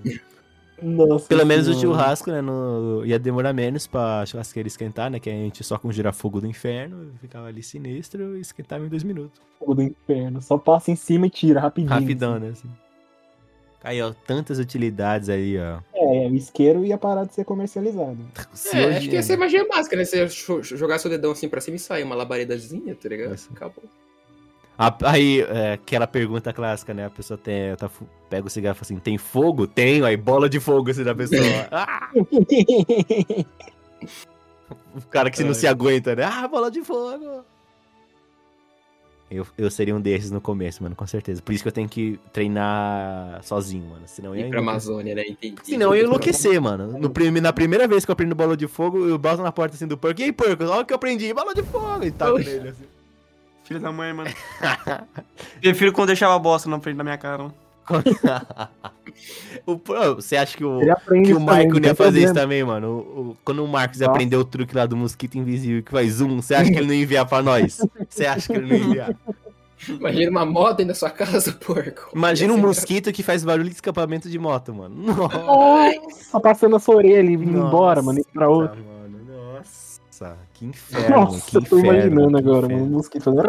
Nossa 0.81 1.27
Pelo 1.27 1.45
menos 1.45 1.67
o 1.67 1.73
Senhora. 1.73 1.97
churrasco, 1.99 2.31
né? 2.31 2.41
no- 2.41 3.05
Ia 3.05 3.19
demorar 3.19 3.53
menos 3.53 3.85
pra 3.85 4.25
churrasqueira 4.25 4.67
esquentar, 4.67 5.11
né? 5.11 5.19
Que 5.19 5.29
a 5.29 5.33
gente 5.33 5.63
só 5.63 5.77
com 5.77 5.89
o 5.89 5.93
girafogo 5.93 6.41
do 6.41 6.47
inferno 6.47 7.11
ficava 7.21 7.47
ali 7.47 7.61
sinistro 7.61 8.35
e 8.35 8.41
esquentava 8.41 8.83
em 8.83 8.89
dois 8.89 9.03
minutos. 9.03 9.39
Fogo 9.59 9.75
do 9.75 9.83
inferno. 9.83 10.41
Só 10.41 10.57
passa 10.57 10.89
em 10.89 10.95
cima 10.95 11.27
e 11.27 11.29
tira 11.29 11.59
rapidinho. 11.59 11.93
Rapidão, 11.93 12.39
né? 12.39 12.49
Assim. 12.49 12.67
Aí, 13.83 14.01
ó, 14.01 14.11
tantas 14.27 14.57
utilidades 14.59 15.29
aí, 15.29 15.55
ó. 15.59 15.79
É, 15.93 16.27
o 16.27 16.35
isqueiro 16.35 16.83
ia 16.85 16.97
parar 16.97 17.25
de 17.25 17.33
ser 17.35 17.45
comercializado. 17.45 18.17
Se 18.53 18.75
É, 18.75 18.97
acho 18.97 19.09
que 19.09 19.15
ia 19.15 19.23
ser 19.23 19.38
magia 19.38 19.67
básica, 19.67 19.95
né? 19.95 20.03
Você 20.05 20.25
jo- 20.27 20.63
jogar 20.63 20.97
seu 20.99 21.09
dedão 21.11 21.31
assim 21.31 21.47
pra 21.49 21.61
cima 21.61 21.77
e 21.77 21.79
sair 21.79 22.03
uma 22.03 22.15
labaredazinha, 22.15 22.95
tá 22.95 23.07
ligado? 23.09 23.35
Isso. 23.35 23.49
Acabou. 23.53 23.83
A- 24.77 24.98
Aí, 25.03 25.41
é, 25.41 25.73
aquela 25.73 26.07
pergunta 26.07 26.52
clássica, 26.52 26.93
né? 26.93 27.06
A 27.06 27.10
pessoa 27.10 27.38
tem, 27.38 27.76
tá 27.76 27.89
pega 28.30 28.48
o 28.48 28.49
cigarro 28.49 28.73
e 28.76 28.80
fala 28.80 28.85
assim: 28.85 28.98
tem 28.99 29.18
fogo? 29.18 29.68
Tenho. 29.68 30.06
Aí 30.06 30.18
bola 30.18 30.49
de 30.49 30.60
fogo 30.60 30.89
assim 30.89 31.03
da 31.03 31.14
pessoa. 31.14 31.39
ah! 31.72 32.10
O 34.95 35.02
cara 35.10 35.30
que 35.30 35.38
se 35.38 35.43
não 35.43 35.53
se 35.53 35.68
aguenta, 35.68 36.15
né? 36.15 36.23
Ah, 36.23 36.48
bola 36.48 36.72
de 36.72 36.81
fogo! 36.84 37.43
Eu, 39.30 39.48
eu 39.57 39.72
seria 39.72 39.95
um 39.95 40.02
desses 40.02 40.30
no 40.30 40.41
começo, 40.41 40.84
mano, 40.84 40.93
com 40.93 41.07
certeza. 41.07 41.41
Por 41.41 41.53
isso 41.53 41.64
que 41.64 41.68
eu 41.69 41.72
tenho 41.72 41.88
que 41.88 42.19
treinar 42.34 43.39
sozinho, 43.43 43.85
mano. 43.88 44.02
Senão 44.06 44.35
eu 44.35 44.41
ia 44.41 44.49
pra. 44.49 44.60
Amazônia, 44.60 45.15
né? 45.15 45.23
Entendi. 45.26 45.56
Senão 45.64 45.91
eu 45.91 45.95
ia 46.02 46.03
enlouquecer, 46.03 46.60
mano. 46.61 46.99
No 46.99 47.10
prime- 47.10 47.39
na 47.39 47.53
primeira 47.53 47.88
vez 47.88 48.03
que 48.03 48.11
eu 48.11 48.14
aprendo 48.14 48.35
bola 48.35 48.57
de 48.57 48.68
fogo, 48.68 49.07
eu 49.07 49.18
bato 49.18 49.41
na 49.41 49.52
porta 49.52 49.76
assim 49.76 49.88
do 49.88 49.98
porco. 49.98 50.19
E 50.19 50.26
aí, 50.26 50.31
porco, 50.34 50.64
olha 50.65 50.81
o 50.81 50.85
que 50.85 50.91
eu 50.91 50.95
aprendi, 50.98 51.34
bola 51.34 51.53
de 51.56 51.64
fogo! 51.64 52.03
E 52.03 52.11
taco 52.11 52.39
nele 52.39 52.69
assim. 52.69 52.84
Filho 53.63 53.79
da 53.79 53.91
mãe, 53.91 54.11
mano. 54.13 54.29
Prefiro 55.61 55.93
quando 55.93 56.07
deixava 56.07 56.35
a 56.35 56.39
bosta 56.39 56.69
na 56.69 56.79
frente 56.79 56.97
da 56.97 57.03
minha 57.03 57.17
cara. 57.17 57.43
mano. 57.43 57.53
O- 59.65 59.79
você 60.15 60.35
acha 60.38 60.55
que 60.57 60.63
o, 60.63 60.79
que 60.79 61.33
o 61.33 61.45
também, 61.45 61.67
não 61.67 61.79
ia 61.79 61.95
fazer 61.95 62.23
isso 62.23 62.33
também, 62.33 62.63
mano? 62.63 62.88
O- 62.88 63.19
o- 63.31 63.38
quando 63.43 63.63
o 63.63 63.67
Marcos 63.67 63.99
ia 63.99 64.07
Nossa. 64.07 64.15
aprender 64.17 64.35
o 64.38 64.45
truque 64.45 64.75
lá 64.75 64.85
do 64.85 64.95
mosquito 64.97 65.35
invisível 65.38 65.83
que 65.83 65.91
faz 65.91 66.13
zoom, 66.13 66.41
você 66.41 66.55
acha 66.55 66.71
que 66.71 66.77
ele 66.77 66.88
não 66.88 66.93
ia 66.93 67.03
enviar 67.03 67.25
pra 67.25 67.41
nós? 67.41 67.79
Você 68.09 68.25
acha 68.25 68.47
que 68.51 68.57
ele 68.59 68.67
não 68.67 68.75
ia 68.77 68.83
enviar? 68.85 69.15
Imagina 69.89 70.29
uma 70.31 70.45
moto 70.45 70.77
dentro 70.77 70.89
da 70.89 70.95
sua 70.95 71.09
casa, 71.09 71.51
porco. 71.53 72.11
Imagina 72.15 72.53
um 72.53 72.57
mosquito 72.57 73.11
que 73.11 73.23
faz 73.23 73.43
barulho 73.43 73.67
de 73.69 73.75
escapamento 73.75 74.29
de 74.29 74.38
moto, 74.38 74.73
mano. 74.73 74.95
Nossa, 74.95 75.38
Nossa, 75.39 76.39
passando 76.39 76.75
a 76.75 76.79
sua 76.79 76.95
orelha 76.97 77.29
e 77.29 77.35
vindo 77.35 77.57
embora, 77.57 78.01
mano, 78.01 78.19
indo 78.19 78.27
pra 78.31 78.47
outra. 78.47 78.75
mano. 78.75 79.00
Que 80.61 80.65
inferno, 80.67 81.09
Nossa, 81.09 81.49
que 81.49 81.57
inferno. 81.57 81.67
tô 81.67 81.79
imaginando 81.79 82.38
agora, 82.38 82.67
um 82.67 82.85
mosquito 82.85 83.23
fazendo... 83.23 83.41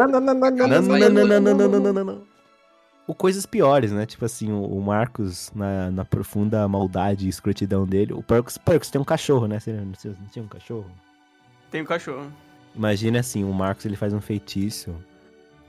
Ou 3.05 3.13
coisas 3.13 3.45
piores, 3.45 3.91
né? 3.91 4.07
Tipo 4.07 4.25
assim, 4.25 4.51
o 4.51 4.81
Marcos, 4.81 5.51
na, 5.53 5.91
na 5.91 6.03
profunda 6.03 6.67
maldade 6.67 7.27
e 7.27 7.29
escrotidão 7.29 7.85
dele... 7.85 8.13
O 8.13 8.23
Perks, 8.23 8.57
Perks 8.57 8.89
tem 8.89 8.99
um 8.99 9.05
cachorro, 9.05 9.45
né? 9.45 9.59
Não, 9.67 9.93
você 9.93 10.07
não 10.07 10.27
tinha 10.31 10.43
um 10.43 10.47
cachorro? 10.47 10.89
Tem 11.69 11.83
um 11.83 11.85
cachorro. 11.85 12.25
Imagina 12.75 13.19
assim, 13.19 13.43
o 13.43 13.53
Marcos 13.53 13.85
ele 13.85 13.95
faz 13.95 14.11
um 14.11 14.21
feitiço 14.21 14.95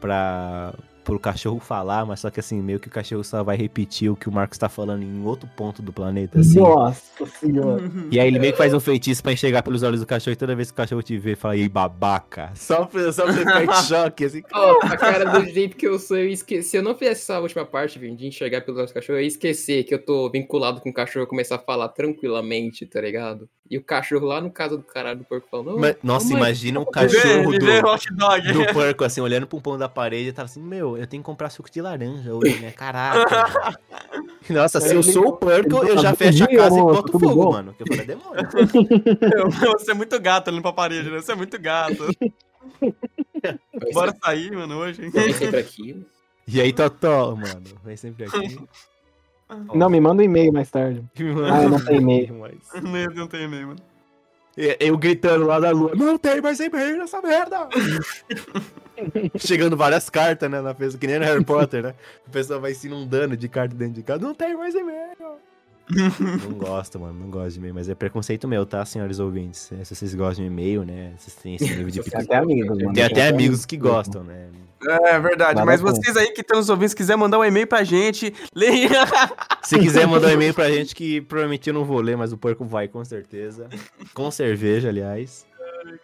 pra, 0.01 0.73
pro 1.05 1.19
cachorro 1.19 1.61
falar, 1.61 2.05
mas 2.07 2.21
só 2.21 2.31
que 2.31 2.41
assim, 2.41 2.61
meio 2.63 2.81
que 2.81 2.89
o 2.89 2.91
cachorro 2.91 3.23
só 3.23 3.45
vai 3.45 3.57
repetir 3.57 4.11
o 4.11 4.17
que 4.17 4.29
o 4.29 4.33
Marcos 4.33 4.59
tá 4.59 4.69
falando 4.69 5.03
em 5.03 5.25
outro 5.25 5.49
ponto 5.57 5.83
do 5.83 5.93
planeta, 5.93 6.41
assim. 6.41 6.59
Nossa 6.59 7.27
senhora. 7.39 7.83
E 8.11 8.19
aí 8.19 8.27
ele 8.27 8.39
meio 8.39 8.53
que 8.53 8.59
faz 8.59 8.73
um 8.75 8.81
feitiço 8.81 9.23
pra 9.23 9.33
enxergar 9.33 9.63
pelos 9.63 9.83
olhos 9.83 10.01
do 10.01 10.07
cachorro 10.07 10.33
e 10.33 10.37
toda 10.37 10.57
vez 10.57 10.69
que 10.71 10.75
o 10.75 10.77
cachorro 10.77 11.03
te 11.03 11.17
vê, 11.19 11.37
fala, 11.37 11.57
ei, 11.57 11.69
babaca. 11.69 12.51
Só 12.55 12.87
pra, 12.87 13.13
só 13.13 13.25
pra 13.25 13.33
ficar 13.35 13.65
em 13.65 13.73
choque, 13.87 14.25
assim. 14.25 14.43
Ó, 14.53 14.79
a 14.83 14.97
cara 14.97 15.25
do 15.39 15.45
jeito 15.47 15.77
que 15.77 15.87
eu 15.87 15.99
sou, 15.99 16.17
eu 16.17 16.29
esqueci. 16.29 16.71
Se 16.71 16.77
eu 16.79 16.83
não 16.83 16.95
fizesse 16.95 17.23
essa 17.23 17.39
última 17.41 17.65
parte, 17.65 17.99
Vim, 17.99 18.17
de 18.17 18.27
enxergar 18.27 18.63
pelos 18.63 18.79
olhos 18.79 18.91
do 18.91 18.95
cachorro, 18.95 19.19
eu 19.19 19.23
ia 19.23 19.29
esquecer 19.29 19.85
que 19.85 19.95
eu 19.95 19.99
tô 20.03 20.31
vinculado 20.31 20.81
com 20.81 20.89
o 20.91 20.95
cachorro 20.95 21.25
e 21.25 21.29
começar 21.29 21.57
a 21.57 21.59
falar 21.59 21.89
tranquilamente, 21.89 22.87
tá 22.87 23.01
ligado? 23.01 23.49
E 23.71 23.79
o 23.79 23.83
cachorro 23.83 24.27
lá 24.27 24.41
no 24.41 24.51
caso 24.51 24.77
do 24.77 24.83
caralho 24.83 25.21
do 25.21 25.25
porco 25.25 25.49
falando, 25.51 25.79
Ma- 25.79 25.95
Nossa, 26.03 26.27
mamãe, 26.27 26.43
imagina 26.43 26.81
o 26.81 26.85
Viver, 26.85 26.93
cachorro 26.93 27.53
do, 27.59 28.53
do 28.53 28.73
porco, 28.75 29.05
assim, 29.05 29.21
olhando 29.23 29.47
pra 29.47 29.57
um 29.57 29.61
pão 29.61 29.79
da 29.79 29.89
parede 29.89 30.29
e 30.29 30.33
tava 30.33 30.47
assim, 30.47 30.63
meu, 30.63 30.94
eu 30.97 31.07
tenho 31.07 31.23
que 31.23 31.27
comprar 31.27 31.51
suco 31.51 31.71
de 31.71 31.81
laranja 31.81 32.33
hoje, 32.35 32.59
né? 32.61 32.71
Caraca. 32.73 33.79
Nossa, 34.51 34.81
se 34.81 34.95
eu 34.95 35.03
sou 35.03 35.29
o 35.29 35.33
porco, 35.37 35.85
eu 35.87 35.99
já 35.99 36.15
fecho 36.15 36.45
a 36.45 36.49
casa 36.49 36.79
e 36.79 36.83
boto 36.83 37.19
fogo, 37.19 37.53
mano. 37.53 37.75
Que 37.75 37.83
eu 37.83 37.87
falei, 37.87 38.07
demônio. 38.07 38.49
Você 39.79 39.91
é 39.91 39.95
muito 39.95 40.21
gato 40.21 40.49
olhando 40.49 40.63
pra 40.63 40.73
parede, 40.73 41.11
né? 41.11 41.21
Você 41.21 41.33
é 41.33 41.35
muito 41.35 41.59
gato. 41.61 42.07
Bora 43.93 44.15
sair, 44.23 44.53
mano, 44.53 44.77
hoje. 44.79 45.09
vai 45.11 45.33
sempre 45.33 45.61
aqui. 45.61 46.07
E 46.47 46.61
aí, 46.61 46.73
Totó, 46.73 47.35
mano, 47.37 47.63
vem 47.85 47.97
sempre 47.97 48.25
aqui. 48.25 48.59
Não, 49.75 49.89
me 49.91 50.01
manda 50.01 50.23
um 50.23 50.25
e-mail 50.25 50.53
mais 50.53 50.71
tarde. 50.71 51.05
Ah, 51.53 51.69
não 51.69 51.79
tem 51.79 51.99
e-mail. 51.99 52.35
Mas- 52.35 52.83
Não, 53.15 53.27
tem 53.29 53.45
e-mail, 53.45 53.69
mano. 53.69 53.81
Eu 54.57 54.97
gritando 54.97 55.45
lá 55.47 55.61
da 55.61 55.71
lua, 55.71 55.95
não 55.95 56.17
tem 56.17 56.41
mais 56.41 56.59
e-mail 56.61 56.97
nessa 56.99 57.21
merda! 57.21 57.69
Chegando 59.39 59.77
várias 59.77 60.09
cartas, 60.09 60.51
né, 60.51 60.61
na 60.61 60.75
pessoa, 60.75 60.99
que 60.99 61.07
nem 61.07 61.19
no 61.19 61.25
Harry 61.25 61.45
Potter, 61.45 61.83
né? 61.83 61.95
O 62.27 62.31
pessoal 62.31 62.61
vai 62.61 62.75
se 62.75 62.87
inundando 62.87 63.37
de 63.37 63.49
carta 63.49 63.75
dentro 63.75 63.95
de 63.95 64.03
casa, 64.03 64.21
não 64.21 64.35
tem 64.35 64.57
mais 64.57 64.75
e-mail! 64.75 65.39
não 66.43 66.57
gosto, 66.57 66.99
mano, 66.99 67.21
não 67.21 67.31
gosto 67.31 67.53
de 67.53 67.59
e-mail, 67.59 67.75
mas 67.75 67.89
é 67.91 67.95
preconceito 67.95 68.49
meu, 68.49 68.65
tá, 68.65 68.85
senhores 68.87 69.19
ouvintes? 69.19 69.71
É, 69.73 69.85
Se 69.85 69.95
vocês 69.95 70.15
gostam 70.15 70.45
de 70.45 70.51
e-mail, 70.51 70.83
né, 70.83 71.13
vocês 71.19 71.35
têm 71.35 71.57
esse 71.57 71.69
nível 71.69 71.91
de 71.91 72.03
Tem 72.11 72.21
até 72.23 72.37
amigos, 72.37 72.79
mano. 72.79 72.93
Tem 72.95 73.05
até 73.05 73.29
amigos 73.29 73.67
que 73.67 73.77
gostam, 73.77 74.25
né? 74.25 74.49
É 74.87 75.19
verdade, 75.19 75.65
mas 75.65 75.81
contra. 75.81 75.97
vocês 75.97 76.17
aí 76.17 76.31
que 76.33 76.43
estão 76.43 76.59
nos 76.59 76.69
ouvindo, 76.69 76.89
se 76.89 76.97
quiser 76.97 77.17
mandar 77.17 77.39
um 77.39 77.45
e-mail 77.45 77.67
pra 77.67 77.83
gente, 77.85 78.35
leia. 78.55 79.07
Se 79.63 79.79
quiser 79.79 80.07
mandar 80.07 80.29
um 80.29 80.33
e-mail 80.33 80.53
pra 80.53 80.71
gente, 80.71 80.95
que 80.95 81.23
provavelmente 81.23 81.69
eu 81.69 81.75
não 81.75 81.85
vou 81.85 82.01
ler, 82.01 82.17
mas 82.17 82.33
o 82.33 82.37
porco 82.37 82.65
vai, 82.65 82.87
com 82.87 83.03
certeza. 83.05 83.69
Com 84.13 84.31
cerveja, 84.31 84.89
aliás. 84.91 85.47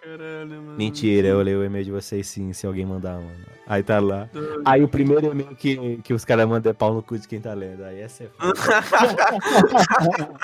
Caralho, 0.03 0.63
mano. 0.63 0.77
Mentira, 0.77 1.29
eu 1.29 1.41
leio 1.43 1.61
o 1.61 1.65
e-mail 1.65 1.85
de 1.85 1.91
vocês 1.91 2.27
sim, 2.27 2.53
se 2.53 2.67
alguém 2.67 2.85
mandar, 2.85 3.15
mano. 3.15 3.31
Aí 3.67 3.83
tá 3.83 4.01
lá. 4.01 4.29
Aí 4.65 4.83
o 4.83 4.89
primeiro 4.89 5.27
e-mail 5.31 5.55
que, 5.57 5.99
que 6.03 6.13
os 6.13 6.25
caras 6.25 6.49
mandam 6.49 6.71
é 6.71 6.73
pau 6.73 6.93
no 6.93 7.03
cu 7.03 7.17
de 7.19 7.29
quem 7.29 7.41
tá 7.41 7.55
lendo. 7.55 7.85
Aí 7.85 8.01
essa 8.01 8.25
é 8.25 8.29
foda. 8.37 8.53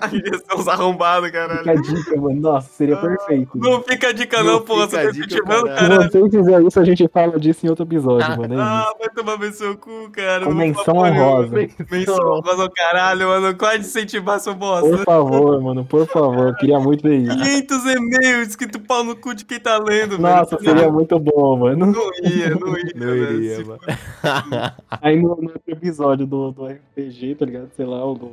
Aí 0.00 0.18
eles 0.24 0.42
são 0.48 0.58
uns 0.58 0.68
arrombados, 0.68 1.26
Fica 1.26 1.44
a 1.44 1.48
caralho. 1.48 1.82
dica, 1.82 2.20
mano. 2.20 2.40
Nossa, 2.40 2.68
seria 2.70 2.96
perfeito. 2.96 3.56
Não 3.56 3.82
fica 3.82 4.08
a 4.08 4.12
dica 4.12 4.42
não, 4.42 4.54
Não 4.54 4.62
pô. 4.62 4.76
Você 4.76 4.96
tá 4.96 5.04
incentivando, 5.04 5.66
caralho. 5.66 5.76
Se 5.76 5.88
caralho. 5.88 6.10
você 6.10 6.30
fizer 6.38 6.62
isso, 6.62 6.80
a 6.80 6.84
gente 6.84 7.08
fala 7.08 7.38
disso 7.38 7.66
em 7.66 7.68
outro 7.70 7.84
episódio, 7.84 8.36
mano. 8.36 8.54
É. 8.54 8.60
Ah, 8.60 8.92
vai 8.98 9.08
tomar 9.10 9.36
bem 9.36 9.52
seu 9.52 9.76
cu, 9.76 10.10
cara. 10.10 10.44
Com 10.44 10.54
menção 10.54 10.84
porra 10.94 11.10
honrosa. 11.10 11.54
Menção 11.90 12.16
honrosa, 12.16 12.70
caralho, 12.74 13.28
mano. 13.28 13.56
Quase 13.56 13.78
incentivar 13.80 14.40
seu 14.40 14.54
bosta. 14.54 14.88
Por 14.88 15.04
favor, 15.04 15.60
mano, 15.60 15.84
por 15.84 16.06
favor. 16.06 16.56
Queria 16.56 16.80
muito 16.80 17.02
ver 17.02 17.18
isso. 17.18 17.36
500 17.36 17.86
e-mails 17.86 18.56
escrito 18.66 18.86
pau 18.86 19.02
no 19.04 19.16
cu 19.16 19.34
de 19.34 19.44
quem 19.44 19.58
tá 19.58 19.78
lendo, 19.78 20.18
Nossa, 20.18 20.56
velho. 20.56 20.68
seria 20.76 20.90
muito 20.90 21.18
bom, 21.18 21.56
mano. 21.56 21.86
Não 21.86 22.10
ia, 22.22 22.50
não 22.50 22.76
ia. 22.78 22.92
Não 22.94 23.16
iria, 23.16 23.64
mano. 23.64 23.80
Aí 25.02 25.16
no, 25.20 25.52
episódio 25.66 26.26
do, 26.26 26.50
do 26.52 26.66
RPG, 26.66 27.34
tá 27.36 27.44
ligado? 27.46 27.70
Sei 27.74 27.86
lá, 27.86 28.04
o 28.04 28.14
do. 28.14 28.30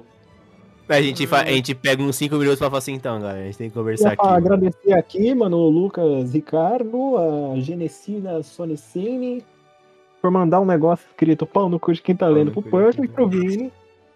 A 0.90 1.02
gente, 1.02 1.26
fa- 1.26 1.42
a 1.44 1.52
gente 1.52 1.74
pega 1.74 2.04
uns 2.04 2.18
5 2.18 2.36
minutos 2.36 2.60
pra 2.60 2.68
falar 2.68 2.80
assim, 2.80 2.94
então, 2.94 3.20
galera. 3.20 3.42
A 3.42 3.46
gente 3.46 3.58
tem 3.58 3.70
que 3.70 3.76
conversar 3.76 4.10
aqui. 4.14 4.18
fa- 4.24 4.32
mano. 4.32 4.38
agradecer 4.38 4.94
aqui, 4.94 5.34
mano, 5.34 5.58
o 5.58 5.70
Lucas 5.70 6.34
Ricardo, 6.34 7.16
a 7.18 7.60
Genesina 7.60 8.44
Sonicine, 8.44 9.44
por 10.22 10.30
mandar 10.30 10.60
um 10.60 10.66
negócio 10.66 11.06
escrito 11.10 11.46
pau 11.46 11.70
no 11.70 11.80
cu 11.80 11.94
de 11.94 12.02
quem 12.02 12.16
tá 12.16 12.26
Pau 12.26 12.36
lendo 12.36 12.48
no 12.48 12.62
pro 12.62 12.64
quem 12.64 13.06
e 13.06 13.08
tá 13.08 13.14
pro 13.14 13.26
lendo. 13.28 13.40
Vini. 13.50 13.72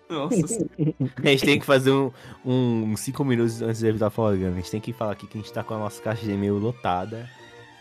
Nossa 0.10 0.36
senhora. 0.48 0.96
A 1.24 1.28
gente 1.28 1.46
tem 1.46 1.60
que 1.60 1.66
fazer 1.66 1.92
um, 1.92 2.12
um 2.46 2.96
5 2.96 3.24
minutos 3.26 3.62
antes 3.62 3.80
de 3.80 3.88
evitar 3.88 4.10
falando. 4.10 4.46
A 4.46 4.52
gente 4.52 4.72
tem 4.72 4.82
que 4.82 4.94
falar 4.94 5.12
aqui 5.12 5.28
que 5.28 5.38
a 5.38 5.42
gente 5.42 5.52
tá 5.52 5.64
com 5.64 5.74
a 5.74 5.80
nossa 5.80 6.02
caixa 6.02 6.24
de 6.24 6.32
e-mail 6.32 6.58
lotada. 6.58 7.30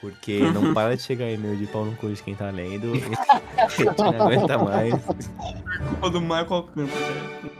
Porque 0.00 0.40
não 0.50 0.72
para 0.74 0.96
de 0.96 1.02
chegar 1.02 1.30
e-mail 1.30 1.56
de 1.56 1.66
pau 1.66 1.84
no 1.84 1.96
cu 1.96 2.12
de 2.12 2.22
quem 2.22 2.34
tá 2.34 2.50
lendo. 2.50 2.92
A 3.56 3.68
gente 3.68 3.98
não 3.98 4.26
aguenta 4.26 4.58
mais. 4.58 4.94
culpa 5.88 6.10
do 6.10 6.20
Michael 6.20 6.46
Alcântara, 6.50 7.00
cara. 7.00 7.56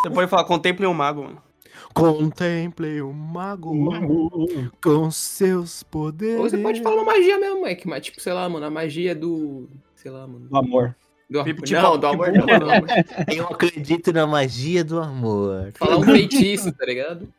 Você 0.00 0.08
pode 0.08 0.30
falar, 0.30 0.44
contemple 0.44 0.86
um 0.86 0.94
mago, 0.94 1.24
mano. 1.24 1.49
Contemple 1.94 3.02
o 3.02 3.12
mago 3.12 3.74
com 4.82 5.10
seus 5.10 5.82
poderes. 5.82 6.38
Ou 6.40 6.48
você 6.48 6.58
pode 6.58 6.82
falar 6.82 6.96
uma 6.96 7.04
magia 7.04 7.38
mesmo, 7.38 7.66
é 7.66 7.74
que, 7.74 7.88
mas, 7.88 8.04
tipo, 8.04 8.20
sei 8.20 8.32
lá, 8.32 8.48
mano, 8.48 8.64
a 8.66 8.70
magia 8.70 9.14
do. 9.14 9.68
Sei 9.96 10.10
lá, 10.10 10.26
mano. 10.26 10.48
Do 10.48 10.56
amor. 10.56 10.96
Do, 11.28 11.44
Tipo, 11.44 11.62
não, 11.72 11.96
do 11.96 12.06
amor 12.08 12.32
não, 12.32 12.46
não. 12.46 12.66
mas 12.66 13.36
Eu 13.36 13.44
acredito 13.46 14.12
na 14.12 14.26
magia 14.26 14.82
do 14.82 14.98
amor. 15.00 15.72
Falar 15.74 15.98
um 15.98 16.02
feitiço, 16.02 16.72
tá 16.72 16.84
ligado? 16.84 17.32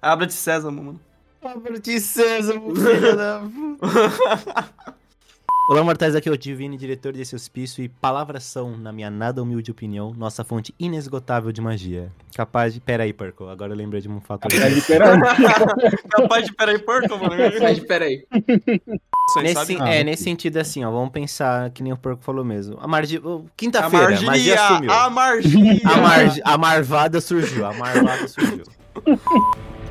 Abra 0.00 0.26
de 0.26 0.32
Sésamo, 0.32 0.82
mano. 0.82 1.00
Pablo 1.42 1.78
de 1.78 2.00
Sésamo, 2.00 2.74
filho 2.74 3.16
da 3.16 3.40
puta. 3.40 4.94
Olá, 5.68 5.82
mortais, 5.84 6.16
aqui 6.16 6.28
é 6.28 6.32
o 6.32 6.36
Divine, 6.36 6.76
diretor 6.76 7.12
desse 7.12 7.36
hospício, 7.36 7.84
e 7.84 7.88
palavras 7.88 8.42
são, 8.42 8.76
na 8.76 8.92
minha 8.92 9.08
nada 9.08 9.40
humilde 9.40 9.70
opinião, 9.70 10.12
nossa 10.12 10.42
fonte 10.42 10.74
inesgotável 10.78 11.52
de 11.52 11.60
magia. 11.60 12.12
Capaz 12.34 12.74
de... 12.74 12.80
Pera 12.80 13.04
aí, 13.04 13.12
Perco, 13.12 13.46
agora 13.46 13.72
eu 13.72 13.76
lembrei 13.76 14.00
de 14.00 14.08
um 14.08 14.20
fato. 14.20 14.48
Capaz 14.48 14.74
de 16.44 16.52
peraí, 16.52 16.78
porco, 16.84 17.16
mano. 17.16 17.36
Mas 17.62 17.78
peraí. 17.78 18.26
Nesse, 19.40 19.54
sabe? 19.54 19.78
Ah, 19.80 19.88
é, 19.94 20.02
nesse 20.04 20.24
sentido, 20.24 20.56
assim, 20.56 20.84
ó, 20.84 20.90
vamos 20.90 21.10
pensar 21.10 21.70
que 21.70 21.82
nem 21.82 21.92
o 21.92 21.96
Porco 21.96 22.22
falou 22.24 22.44
mesmo. 22.44 22.76
A 22.80 22.84
A 22.84 23.02
Quinta-feira, 23.56 24.10
magia 24.10 24.26
margia, 24.26 24.68
sumiu. 24.68 24.92
a 24.92 25.08
margia. 25.10 25.80
A, 25.84 25.96
mar... 25.96 26.34
a 26.44 26.58
marvada 26.58 27.20
surgiu, 27.20 27.64
a 27.64 27.72
marvada 27.72 28.26
surgiu. 28.26 28.64